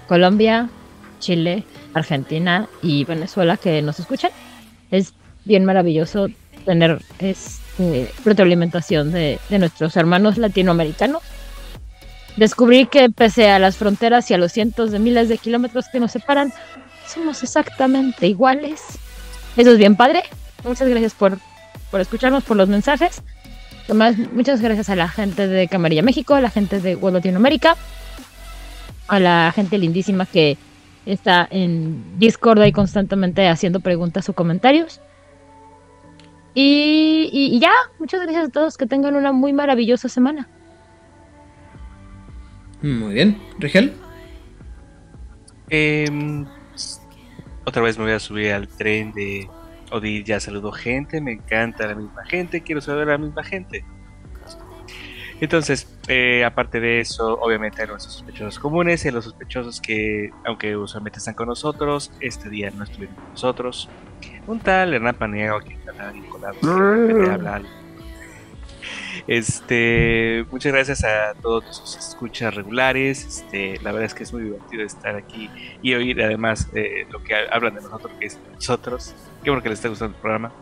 Colombia, 0.08 0.68
Chile, 1.20 1.64
Argentina 1.94 2.68
y 2.82 3.04
Venezuela 3.04 3.56
que 3.56 3.82
nos 3.82 4.00
escuchan. 4.00 4.30
Es 4.90 5.14
bien 5.44 5.64
maravilloso 5.64 6.28
tener 6.64 7.00
este, 7.18 8.10
retroalimentación 8.24 9.12
de, 9.12 9.38
de 9.48 9.58
nuestros 9.58 9.96
hermanos 9.96 10.38
latinoamericanos. 10.38 11.22
Descubrir 12.36 12.88
que 12.88 13.10
pese 13.10 13.50
a 13.50 13.58
las 13.58 13.76
fronteras 13.76 14.30
y 14.30 14.34
a 14.34 14.38
los 14.38 14.52
cientos 14.52 14.90
de 14.90 14.98
miles 14.98 15.28
de 15.28 15.36
kilómetros 15.38 15.88
que 15.92 16.00
nos 16.00 16.12
separan, 16.12 16.52
somos 17.12 17.42
exactamente 17.42 18.26
iguales. 18.26 18.82
Eso 19.56 19.72
es 19.72 19.78
bien 19.78 19.96
padre. 19.96 20.22
Muchas 20.64 20.88
gracias 20.88 21.14
por, 21.14 21.38
por 21.90 22.00
escucharnos, 22.00 22.44
por 22.44 22.56
los 22.56 22.68
mensajes. 22.68 23.22
Además, 23.84 24.16
muchas 24.32 24.60
gracias 24.60 24.88
a 24.88 24.96
la 24.96 25.08
gente 25.08 25.48
de 25.48 25.68
Camarilla 25.68 26.02
México, 26.02 26.34
a 26.34 26.40
la 26.40 26.50
gente 26.50 26.80
de 26.80 26.96
World 26.96 27.16
Latinoamérica, 27.16 27.76
a 29.08 29.18
la 29.18 29.52
gente 29.54 29.76
lindísima 29.76 30.24
que 30.24 30.56
está 31.04 31.48
en 31.50 32.18
Discord 32.18 32.60
ahí 32.60 32.72
constantemente 32.72 33.48
haciendo 33.48 33.80
preguntas 33.80 34.28
o 34.28 34.32
comentarios. 34.32 35.00
Y, 36.54 37.28
y, 37.32 37.56
y 37.56 37.60
ya, 37.60 37.72
muchas 37.98 38.22
gracias 38.22 38.48
a 38.48 38.50
todos, 38.50 38.76
que 38.76 38.86
tengan 38.86 39.16
una 39.16 39.32
muy 39.32 39.52
maravillosa 39.52 40.08
semana. 40.08 40.48
Muy 42.82 43.14
bien, 43.14 43.40
Rigel. 43.58 43.92
Eh, 45.70 46.44
otra 47.64 47.82
vez 47.82 47.98
me 47.98 48.04
voy 48.04 48.12
a 48.12 48.18
subir 48.18 48.52
al 48.52 48.68
tren 48.68 49.12
de 49.12 49.48
Odil, 49.90 50.24
ya 50.24 50.40
saludo 50.40 50.72
gente, 50.72 51.20
me 51.20 51.32
encanta 51.32 51.86
la 51.86 51.94
misma 51.94 52.24
gente, 52.24 52.62
quiero 52.62 52.80
saludar 52.80 53.08
a 53.08 53.12
la 53.12 53.18
misma 53.18 53.44
gente. 53.44 53.84
Entonces, 55.40 55.98
eh, 56.06 56.44
aparte 56.44 56.78
de 56.78 57.00
eso, 57.00 57.36
obviamente 57.40 57.82
hay 57.82 57.88
nuestros 57.88 58.14
sospechosos 58.14 58.60
comunes 58.60 59.04
y 59.04 59.10
los 59.10 59.24
sospechosos 59.24 59.80
que, 59.80 60.30
aunque 60.44 60.76
usualmente 60.76 61.18
están 61.18 61.34
con 61.34 61.48
nosotros, 61.48 62.12
este 62.20 62.48
día 62.48 62.70
no 62.70 62.84
estuvieron 62.84 63.16
con 63.16 63.30
nosotros. 63.30 63.88
Un 64.46 64.60
tal 64.60 64.94
Hernán 64.94 65.16
Paniego 65.16 65.58
que 65.58 65.74
está 65.74 66.12
vinculado, 66.12 66.56
habla 67.32 67.62
este, 69.26 70.44
muchas 70.50 70.72
gracias 70.72 71.04
a 71.04 71.34
todos 71.40 71.64
sus 71.76 71.96
escuchas 71.96 72.54
regulares. 72.54 73.24
Este, 73.24 73.78
la 73.82 73.92
verdad 73.92 74.06
es 74.06 74.14
que 74.14 74.22
es 74.22 74.32
muy 74.32 74.42
divertido 74.42 74.82
estar 74.84 75.16
aquí 75.16 75.50
y 75.82 75.94
oír 75.94 76.22
además 76.22 76.68
eh, 76.74 77.06
lo 77.10 77.22
que 77.22 77.34
hablan 77.50 77.74
de 77.74 77.82
nosotros, 77.82 78.12
que 78.18 78.26
es 78.26 78.34
de 78.42 78.54
nosotros. 78.54 79.14
Qué 79.42 79.50
bueno 79.50 79.62
que 79.62 79.68
les 79.68 79.78
está 79.78 79.88
gustando 79.88 80.14
el 80.14 80.20
programa. 80.20 80.52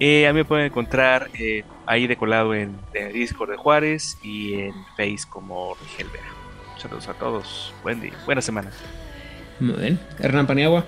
Eh, 0.00 0.26
a 0.26 0.32
mí 0.32 0.38
me 0.38 0.44
pueden 0.44 0.66
encontrar 0.66 1.30
eh, 1.38 1.62
ahí 1.86 2.06
decolado 2.06 2.54
en, 2.54 2.76
en, 2.94 3.12
Discord 3.12 3.50
de 3.50 3.56
Juárez 3.56 4.18
y 4.22 4.54
en 4.54 4.74
Face 4.96 5.20
como 5.28 5.76
Rigel 5.80 6.08
Vera. 6.12 6.26
Saludos 6.78 7.08
a 7.08 7.14
todos. 7.14 7.72
Buen 7.82 8.00
día, 8.00 8.12
buena 8.26 8.42
semana. 8.42 8.70
Muy 9.60 9.76
bien. 9.76 10.00
Hernán 10.18 10.46
Paniagua. 10.46 10.84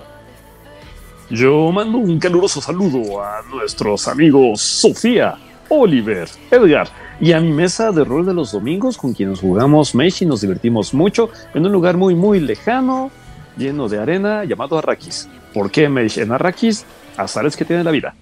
Yo 1.31 1.73
mando 1.73 1.98
un 1.98 2.20
caluroso 2.20 2.61
saludo 2.61 3.20
a 3.20 3.43
nuestros 3.51 4.07
amigos 4.07 4.61
Sofía, 4.61 5.36
Oliver, 5.68 6.28
Edgar 6.51 6.88
y 7.20 7.32
a 7.32 7.40
mi 7.40 7.52
mesa 7.52 7.93
de 7.93 8.05
rol 8.05 8.26
de 8.26 8.34
los 8.34 8.52
domingos 8.52 8.97
con 8.97 9.12
quienes 9.12 9.40
jugamos 9.40 9.94
Mesh 9.94 10.22
y 10.22 10.26
nos 10.26 10.40
divertimos 10.40 10.93
mucho 10.94 11.30
en 11.55 11.64
un 11.66 11.72
lugar 11.72 11.97
muy 11.97 12.14
muy 12.14 12.40
lejano, 12.40 13.10
lleno 13.56 13.88
de 13.88 13.98
arena 13.98 14.44
llamado 14.44 14.78
Arrakis. 14.78 15.28
¿Por 15.52 15.70
qué 15.70 15.88
Mesh 15.88 16.18
en 16.18 16.32
Arrakis? 16.32 16.84
Azares 17.16 17.56
que 17.56 17.64
tiene 17.64 17.82
la 17.82 17.90
vida. 17.90 18.14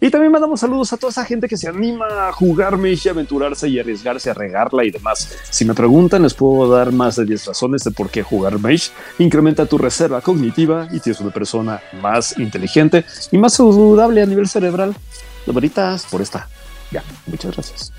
Y 0.00 0.10
también 0.10 0.30
mandamos 0.30 0.60
saludos 0.60 0.92
a 0.92 0.96
toda 0.96 1.10
esa 1.10 1.24
gente 1.24 1.48
que 1.48 1.56
se 1.56 1.68
anima 1.68 2.28
a 2.28 2.32
jugar 2.32 2.76
Mesh 2.76 3.06
y 3.06 3.08
aventurarse 3.08 3.68
y 3.68 3.80
arriesgarse 3.80 4.30
a 4.30 4.34
regarla 4.34 4.84
y 4.84 4.90
demás. 4.90 5.36
Si 5.50 5.64
me 5.64 5.74
preguntan, 5.74 6.22
les 6.22 6.34
puedo 6.34 6.70
dar 6.70 6.92
más 6.92 7.16
de 7.16 7.24
10 7.24 7.46
razones 7.46 7.82
de 7.82 7.90
por 7.90 8.10
qué 8.10 8.22
jugar 8.22 8.58
Mesh. 8.60 8.92
Incrementa 9.18 9.66
tu 9.66 9.78
reserva 9.78 10.20
cognitiva 10.20 10.88
y 10.92 11.00
tienes 11.00 11.20
una 11.20 11.30
persona 11.30 11.80
más 12.00 12.38
inteligente 12.38 13.04
y 13.32 13.38
más 13.38 13.54
saludable 13.54 14.22
a 14.22 14.26
nivel 14.26 14.48
cerebral. 14.48 14.94
Veritas 15.46 16.06
por 16.10 16.22
esta. 16.22 16.48
Ya, 16.94 17.02
muchas 17.26 17.54
gracias. 17.54 17.92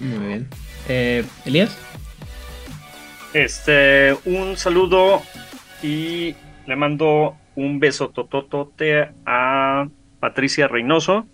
Muy 0.00 0.28
bien. 0.28 0.48
Eh, 0.88 1.24
Elías. 1.44 1.76
Este, 3.34 4.14
un 4.24 4.56
saludo 4.56 5.22
y 5.82 6.36
le 6.68 6.76
mando 6.76 7.34
un 7.56 7.80
beso 7.80 8.10
tototote 8.10 9.08
a 9.26 9.88
Patricia 10.20 10.68
Reynoso, 10.68 11.26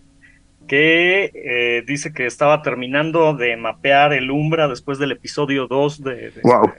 que 0.66 1.31
eh, 1.35 1.85
dice 1.86 2.15
que 2.15 2.24
estaba 2.24 2.62
terminando 2.62 3.35
de 3.35 3.59
mapear 3.59 4.15
el 4.15 4.31
Umbra 4.31 4.66
después 4.66 4.98
del 4.98 5.12
episodio 5.12 5.66
2 5.66 6.02
de, 6.02 6.15
de, 6.15 6.40
wow. 6.43 6.73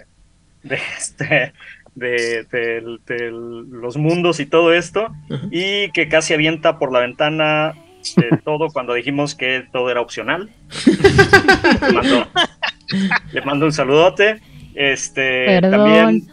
de, 0.64 0.80
este, 0.98 1.54
de, 1.94 2.46
de, 2.50 3.32
los 3.32 3.96
mundos 3.98 4.40
y 4.40 4.48
todo 4.48 4.74
esto, 4.74 5.10
uh 5.30 5.34
-huh. 5.34 5.50
y 5.52 5.92
que 5.92 6.10
casi 6.10 6.34
avienta 6.34 6.80
por 6.80 6.92
la 6.92 7.02
ventana 7.02 7.76
de 8.16 8.38
todo 8.44 8.70
cuando 8.70 8.94
dijimos 8.94 9.36
que 9.36 9.66
todo 9.72 9.90
era 9.90 10.02
opcional. 10.02 10.50
le, 11.82 11.94
mando, 11.94 12.28
le, 13.32 13.42
mando, 13.42 13.66
un 13.66 13.74
saludote. 13.74 14.42
Este, 14.76 15.46
Perdón. 15.46 15.72
también 15.72 16.28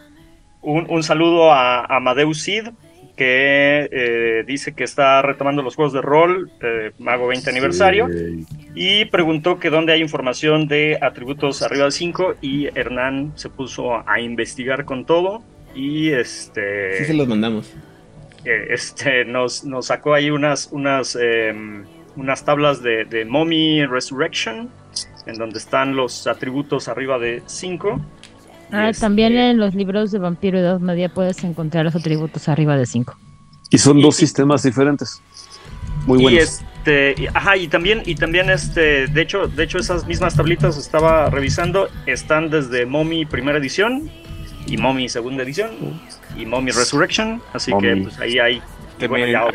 un, 0.61 0.85
un, 0.89 1.03
saludo 1.03 1.51
a, 1.51 1.81
a 1.81 1.97
Amadeus 1.97 2.41
Sid, 2.41 2.69
que 3.17 3.89
eh, 3.91 4.43
dice 4.45 4.73
que 4.73 4.83
está 4.83 5.21
retomando 5.23 5.63
los 5.63 5.75
juegos 5.75 5.91
de 5.91 6.01
rol, 6.01 6.51
eh, 6.61 6.91
Mago 6.99 7.27
20 7.27 7.49
aniversario, 7.49 8.07
sí. 8.07 8.45
y 8.75 9.05
preguntó 9.05 9.59
que 9.59 9.69
dónde 9.69 9.91
hay 9.91 10.01
información 10.01 10.67
de 10.67 10.99
atributos 11.01 11.63
arriba 11.63 11.83
del 11.83 11.91
5, 11.91 12.35
y 12.41 12.67
Hernán 12.67 13.33
se 13.35 13.49
puso 13.49 14.07
a 14.07 14.21
investigar 14.21 14.85
con 14.85 15.05
todo, 15.05 15.41
y 15.73 16.11
este... 16.11 16.99
Sí 16.99 17.05
se 17.05 17.13
los 17.13 17.27
mandamos 17.27 17.73
este, 18.45 19.25
nos, 19.25 19.63
nos, 19.63 19.87
sacó 19.87 20.13
ahí 20.13 20.29
unas, 20.29 20.69
unas, 20.71 21.17
eh, 21.19 21.53
unas 22.15 22.45
tablas 22.45 22.81
de, 22.81 23.05
de, 23.05 23.25
Mommy 23.25 23.85
Resurrection, 23.85 24.69
en 25.25 25.35
donde 25.37 25.59
están 25.59 25.95
los 25.95 26.27
atributos 26.27 26.87
arriba 26.87 27.19
de 27.19 27.43
5. 27.45 28.01
Ah, 28.71 28.89
este... 28.89 29.01
también 29.01 29.37
en 29.37 29.57
los 29.57 29.75
libros 29.75 30.11
de 30.11 30.19
Vampiro 30.19 30.57
y 30.57 30.61
Edad 30.61 30.79
Media 30.79 31.09
puedes 31.09 31.43
encontrar 31.43 31.85
los 31.85 31.95
atributos 31.95 32.47
arriba 32.49 32.77
de 32.77 32.85
5. 32.85 33.15
Y 33.69 33.77
son 33.77 34.01
dos 34.01 34.15
sistemas 34.15 34.63
diferentes. 34.63 35.21
Muy 36.05 36.19
y 36.19 36.23
buenas. 36.23 36.43
este, 36.43 37.15
y- 37.17 37.27
ajá, 37.27 37.57
y 37.57 37.67
también, 37.67 38.01
y 38.05 38.15
también 38.15 38.49
este, 38.49 39.07
de 39.07 39.21
hecho, 39.21 39.47
de 39.47 39.63
hecho 39.63 39.77
esas 39.77 40.07
mismas 40.07 40.35
tablitas 40.35 40.77
estaba 40.77 41.29
revisando, 41.29 41.89
están 42.05 42.49
desde 42.49 42.85
Mommy 42.85 43.25
primera 43.25 43.57
edición 43.57 44.09
y 44.67 44.77
Mommy 44.77 45.09
segunda 45.09 45.43
edición 45.43 45.99
y 46.35 46.45
Mommy 46.45 46.71
Resurrection, 46.71 47.41
así 47.53 47.71
que 47.79 47.95
pues 47.95 48.19
ahí 48.19 48.39
hay, 48.39 48.61
bueno, 49.07 49.25
ya 49.25 49.47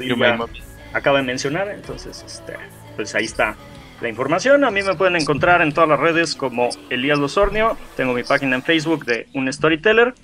acaba 0.92 1.18
de 1.18 1.24
mencionar, 1.24 1.68
entonces 1.68 2.24
este, 2.26 2.54
pues 2.96 3.14
ahí 3.14 3.24
está 3.24 3.56
la 4.00 4.08
información. 4.08 4.64
A 4.64 4.70
mí 4.70 4.82
me 4.82 4.94
pueden 4.94 5.16
encontrar 5.16 5.62
en 5.62 5.72
todas 5.72 5.88
las 5.88 6.00
redes 6.00 6.34
como 6.34 6.70
Elías 6.90 7.18
Losornio, 7.18 7.76
tengo 7.96 8.12
mi 8.12 8.24
página 8.24 8.56
en 8.56 8.62
Facebook 8.62 9.04
de 9.04 9.28
un 9.34 9.52
storyteller 9.52 10.14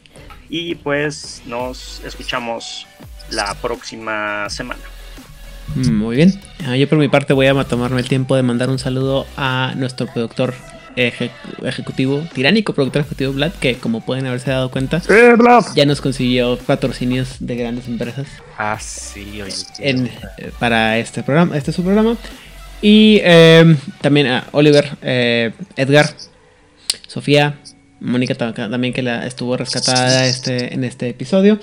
y 0.48 0.74
pues 0.76 1.42
nos 1.46 2.02
escuchamos 2.04 2.86
la 3.30 3.54
próxima 3.54 4.48
semana. 4.48 4.80
Mm, 5.74 5.94
Muy 5.94 6.16
bien. 6.16 6.40
Ah, 6.66 6.76
Yo 6.76 6.88
por 6.88 6.98
mi 6.98 7.08
parte 7.08 7.34
voy 7.34 7.46
a 7.46 7.64
tomarme 7.64 8.00
el 8.00 8.08
tiempo 8.08 8.34
de 8.36 8.42
mandar 8.42 8.70
un 8.70 8.78
saludo 8.78 9.26
a 9.36 9.74
nuestro 9.76 10.06
productor 10.06 10.54
eje- 10.98 11.30
ejecutivo, 11.64 12.26
tiránico 12.34 12.72
productor 12.74 13.00
ejecutivo 13.02 13.32
Vlad, 13.32 13.52
que 13.60 13.76
como 13.76 14.00
pueden 14.04 14.26
haberse 14.26 14.50
dado 14.50 14.70
cuenta, 14.70 15.00
ya 15.74 15.86
nos 15.86 16.00
consiguió 16.00 16.58
patrocinios 16.58 17.36
de 17.40 17.56
grandes 17.56 17.86
empresas 17.88 18.26
Ah, 18.58 18.76
sí, 18.80 19.40
oye. 19.40 19.52
en, 19.78 20.06
eh, 20.06 20.50
para 20.58 20.98
este 20.98 21.22
programa, 21.22 21.56
este 21.56 21.70
es 21.70 21.76
su 21.76 21.82
programa. 21.84 22.16
Y 22.80 23.20
eh, 23.24 23.76
también 24.00 24.26
a 24.28 24.44
Oliver, 24.52 24.88
eh, 25.02 25.52
Edgar, 25.76 26.10
Sofía, 27.06 27.58
Mónica 28.00 28.34
ta- 28.34 28.52
también 28.52 28.92
que 28.92 29.02
la 29.02 29.26
estuvo 29.26 29.56
rescatada 29.56 30.26
este, 30.26 30.72
en 30.74 30.84
este 30.84 31.08
episodio. 31.08 31.58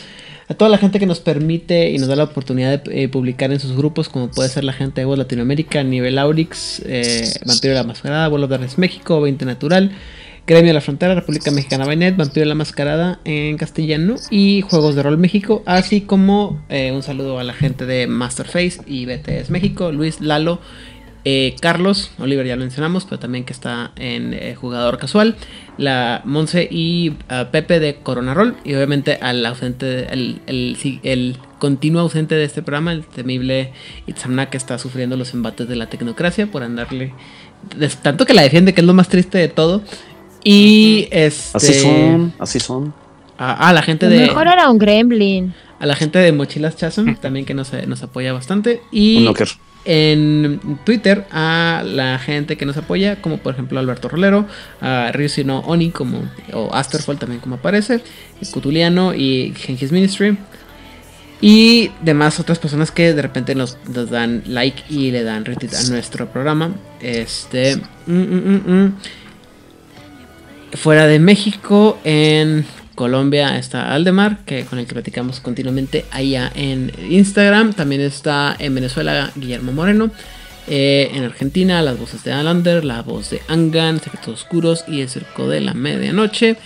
A 0.47 0.53
toda 0.53 0.69
la 0.69 0.77
gente 0.77 0.99
que 0.99 1.07
nos 1.07 1.19
permite 1.21 1.89
y 1.89 1.97
nos 1.97 2.07
da 2.07 2.15
la 2.15 2.25
oportunidad 2.25 2.83
de 2.83 3.03
eh, 3.03 3.09
publicar 3.09 3.51
en 3.51 3.59
sus 3.59 3.75
grupos, 3.75 4.09
como 4.09 4.29
puede 4.29 4.47
ser 4.47 4.63
la 4.63 4.73
gente 4.73 5.01
de 5.01 5.05
Voz 5.05 5.17
Latinoamérica, 5.17 5.83
Nivel 5.83 6.19
Aurix, 6.19 6.83
eh, 6.85 7.27
Vampiro 7.45 7.73
de 7.73 7.79
la 7.79 7.83
Mascarada, 7.83 8.27
Vuelo 8.27 8.45
de 8.45 8.51
Darkness 8.51 8.77
México, 8.77 9.19
20 9.21 9.43
Natural, 9.45 9.91
Gremio 10.45 10.67
de 10.67 10.73
la 10.75 10.81
Frontera, 10.81 11.15
República 11.15 11.49
Mexicana 11.49 11.87
Bainet, 11.87 12.15
Vampiro 12.15 12.41
de 12.41 12.45
la 12.45 12.53
Mascarada 12.53 13.19
en 13.25 13.57
castellano 13.57 14.17
y 14.29 14.61
Juegos 14.61 14.93
de 14.93 15.01
Rol 15.01 15.17
México, 15.17 15.63
así 15.65 16.01
como 16.01 16.63
eh, 16.69 16.91
un 16.91 17.01
saludo 17.01 17.39
a 17.39 17.43
la 17.43 17.53
gente 17.53 17.87
de 17.87 18.05
Masterface 18.05 18.81
y 18.85 19.07
BTS 19.07 19.49
México, 19.49 19.91
Luis, 19.91 20.21
Lalo, 20.21 20.59
eh, 21.27 21.55
Carlos, 21.59 22.11
Oliver 22.19 22.45
ya 22.45 22.55
lo 22.55 22.61
mencionamos, 22.61 23.05
pero 23.05 23.17
también 23.17 23.45
que 23.45 23.53
está 23.53 23.91
en 23.95 24.35
eh, 24.35 24.53
jugador 24.53 24.99
casual, 24.99 25.35
la 25.79 26.21
Monse 26.23 26.67
y 26.69 27.13
ah, 27.29 27.49
Pepe 27.51 27.79
de 27.79 27.95
Corona 27.95 28.35
Roll, 28.35 28.55
y 28.63 28.75
obviamente 28.75 29.17
al 29.19 29.43
ausente, 29.43 30.13
el, 30.13 30.39
el, 30.45 30.77
sí, 30.79 30.99
el 31.01 31.37
continuo 31.57 32.01
ausente 32.01 32.35
de 32.35 32.43
este 32.43 32.61
programa, 32.61 32.91
el 32.91 33.07
temible 33.07 33.73
Itzamna 34.05 34.51
que 34.51 34.57
está 34.57 34.77
sufriendo 34.77 35.17
los 35.17 35.33
embates 35.33 35.67
de 35.67 35.75
la 35.75 35.87
tecnocracia 35.87 36.45
por 36.45 36.61
andarle, 36.61 37.11
tanto 38.03 38.27
que 38.27 38.35
la 38.35 38.43
defiende, 38.43 38.75
que 38.75 38.81
es 38.81 38.87
lo 38.87 38.93
más 38.93 39.09
triste 39.09 39.39
de 39.39 39.47
todo. 39.47 39.81
Y 40.43 41.07
este. 41.09 41.57
Así 41.57 41.73
son, 41.73 42.33
así 42.37 42.59
son. 42.59 42.93
A, 43.39 43.69
a 43.69 43.73
la 43.73 43.81
gente 43.81 44.07
de. 44.07 44.27
mejor 44.27 44.47
era 44.47 44.69
un 44.69 44.77
gremlin. 44.77 45.55
A 45.79 45.87
la 45.87 45.95
gente 45.95 46.19
de 46.19 46.31
Mochilas 46.31 46.77
Chasm 46.77 47.15
también 47.15 47.45
que 47.47 47.55
nos, 47.55 47.73
nos 47.87 48.03
apoya 48.03 48.31
bastante. 48.31 48.81
Y 48.91 49.17
Un 49.17 49.23
knocker. 49.25 49.49
En 49.85 50.59
Twitter 50.83 51.25
a 51.31 51.83
la 51.85 52.19
gente 52.19 52.57
que 52.57 52.65
nos 52.65 52.75
apoya, 52.77 53.21
como 53.21 53.37
por 53.37 53.53
ejemplo 53.53 53.79
Alberto 53.79 54.09
Rolero, 54.09 54.47
a 54.81 55.11
Ryusino 55.13 55.59
Oni 55.59 55.91
como, 55.91 56.23
o 56.53 56.73
Asterfall 56.73 57.17
también 57.17 57.39
como 57.39 57.55
aparece, 57.55 58.01
Cutuliano 58.51 59.13
y 59.13 59.53
Gengis 59.55 59.91
Ministry. 59.91 60.37
Y 61.41 61.91
demás 62.01 62.39
otras 62.39 62.59
personas 62.59 62.91
que 62.91 63.13
de 63.13 63.21
repente 63.21 63.55
nos, 63.55 63.77
dan 64.09 64.43
like 64.47 64.83
y 64.89 65.11
le 65.11 65.23
dan 65.23 65.45
retweet 65.45 65.75
a 65.75 65.83
nuestro 65.89 66.27
programa. 66.27 66.73
Este. 67.01 67.75
mm, 68.07 68.13
mm, 68.13 68.61
mm. 68.65 68.93
Fuera 70.73 71.07
de 71.07 71.19
México, 71.19 71.99
en 72.03 72.65
Colombia 72.95 73.57
está 73.57 73.93
Aldemar, 73.93 74.39
que 74.45 74.65
con 74.65 74.79
el 74.79 74.87
que 74.87 74.93
platicamos 74.93 75.39
continuamente 75.39 76.05
allá 76.11 76.51
en 76.55 76.91
Instagram. 77.09 77.73
También 77.73 78.01
está 78.01 78.55
en 78.57 78.73
Venezuela 78.73 79.31
Guillermo 79.35 79.71
Moreno. 79.71 80.11
Eh, 80.67 81.11
en 81.13 81.23
Argentina, 81.23 81.81
las 81.83 81.99
voces 81.99 82.23
de 82.23 82.31
Alander, 82.31 82.83
la 82.83 83.03
voz 83.03 83.29
de 83.29 83.41
Angan, 83.47 83.99
Secretos 84.01 84.41
Oscuros 84.41 84.83
y 84.87 85.01
el 85.01 85.09
Circo 85.09 85.47
de 85.47 85.61
la 85.61 85.73
Medianoche. 85.73 86.57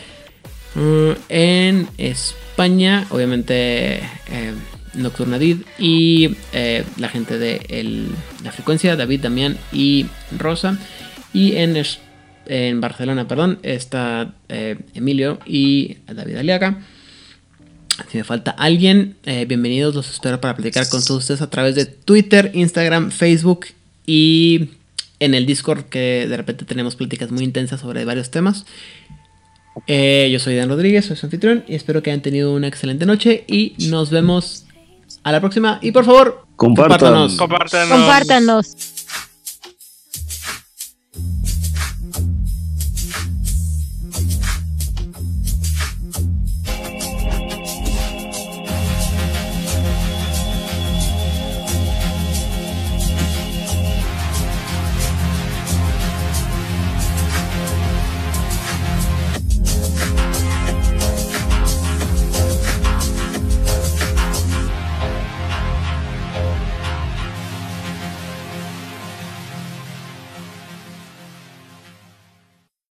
Mm, 0.75 1.11
en 1.27 1.87
España, 1.97 3.05
obviamente, 3.09 3.97
eh, 3.97 4.53
Nocturnadid 4.93 5.57
y 5.77 6.35
eh, 6.53 6.83
la 6.97 7.09
gente 7.09 7.37
de 7.37 8.05
la 8.43 8.51
frecuencia, 8.51 8.95
David, 8.95 9.21
Damián 9.21 9.57
y 9.71 10.05
Rosa. 10.37 10.77
Y 11.33 11.57
en, 11.57 11.75
en 12.49 12.81
Barcelona, 12.81 13.27
perdón, 13.27 13.59
está 13.61 14.33
eh, 14.49 14.77
Emilio 14.95 15.39
y 15.45 15.97
David 16.07 16.37
Aliaga. 16.37 16.79
Si 18.09 18.17
me 18.17 18.23
falta 18.23 18.51
alguien, 18.51 19.15
eh, 19.25 19.45
bienvenidos, 19.45 19.93
los 19.93 20.09
espero 20.09 20.41
para 20.41 20.55
platicar 20.55 20.89
con 20.89 21.03
todos 21.03 21.21
ustedes 21.21 21.41
a 21.41 21.49
través 21.49 21.75
de 21.75 21.85
Twitter, 21.85 22.51
Instagram, 22.53 23.11
Facebook 23.11 23.67
y 24.05 24.69
en 25.19 25.35
el 25.35 25.45
Discord 25.45 25.83
que 25.85 26.25
de 26.27 26.37
repente 26.37 26.65
tenemos 26.65 26.95
pláticas 26.95 27.29
muy 27.29 27.43
intensas 27.43 27.81
sobre 27.81 28.03
varios 28.03 28.31
temas. 28.31 28.65
Eh, 29.85 30.29
yo 30.31 30.39
soy 30.39 30.55
Dan 30.55 30.69
Rodríguez, 30.69 31.05
soy 31.05 31.17
su 31.17 31.27
anfitrión 31.27 31.63
y 31.67 31.75
espero 31.75 32.01
que 32.01 32.09
hayan 32.09 32.21
tenido 32.21 32.53
una 32.53 32.67
excelente 32.67 33.05
noche 33.05 33.43
y 33.47 33.75
nos 33.89 34.09
vemos 34.09 34.65
a 35.23 35.31
la 35.31 35.39
próxima. 35.39 35.77
Y 35.81 35.91
por 35.91 36.05
favor, 36.05 36.45
compártanos. 36.55 37.35
Compártanos. 37.35 37.89
Compártanos. 37.89 38.98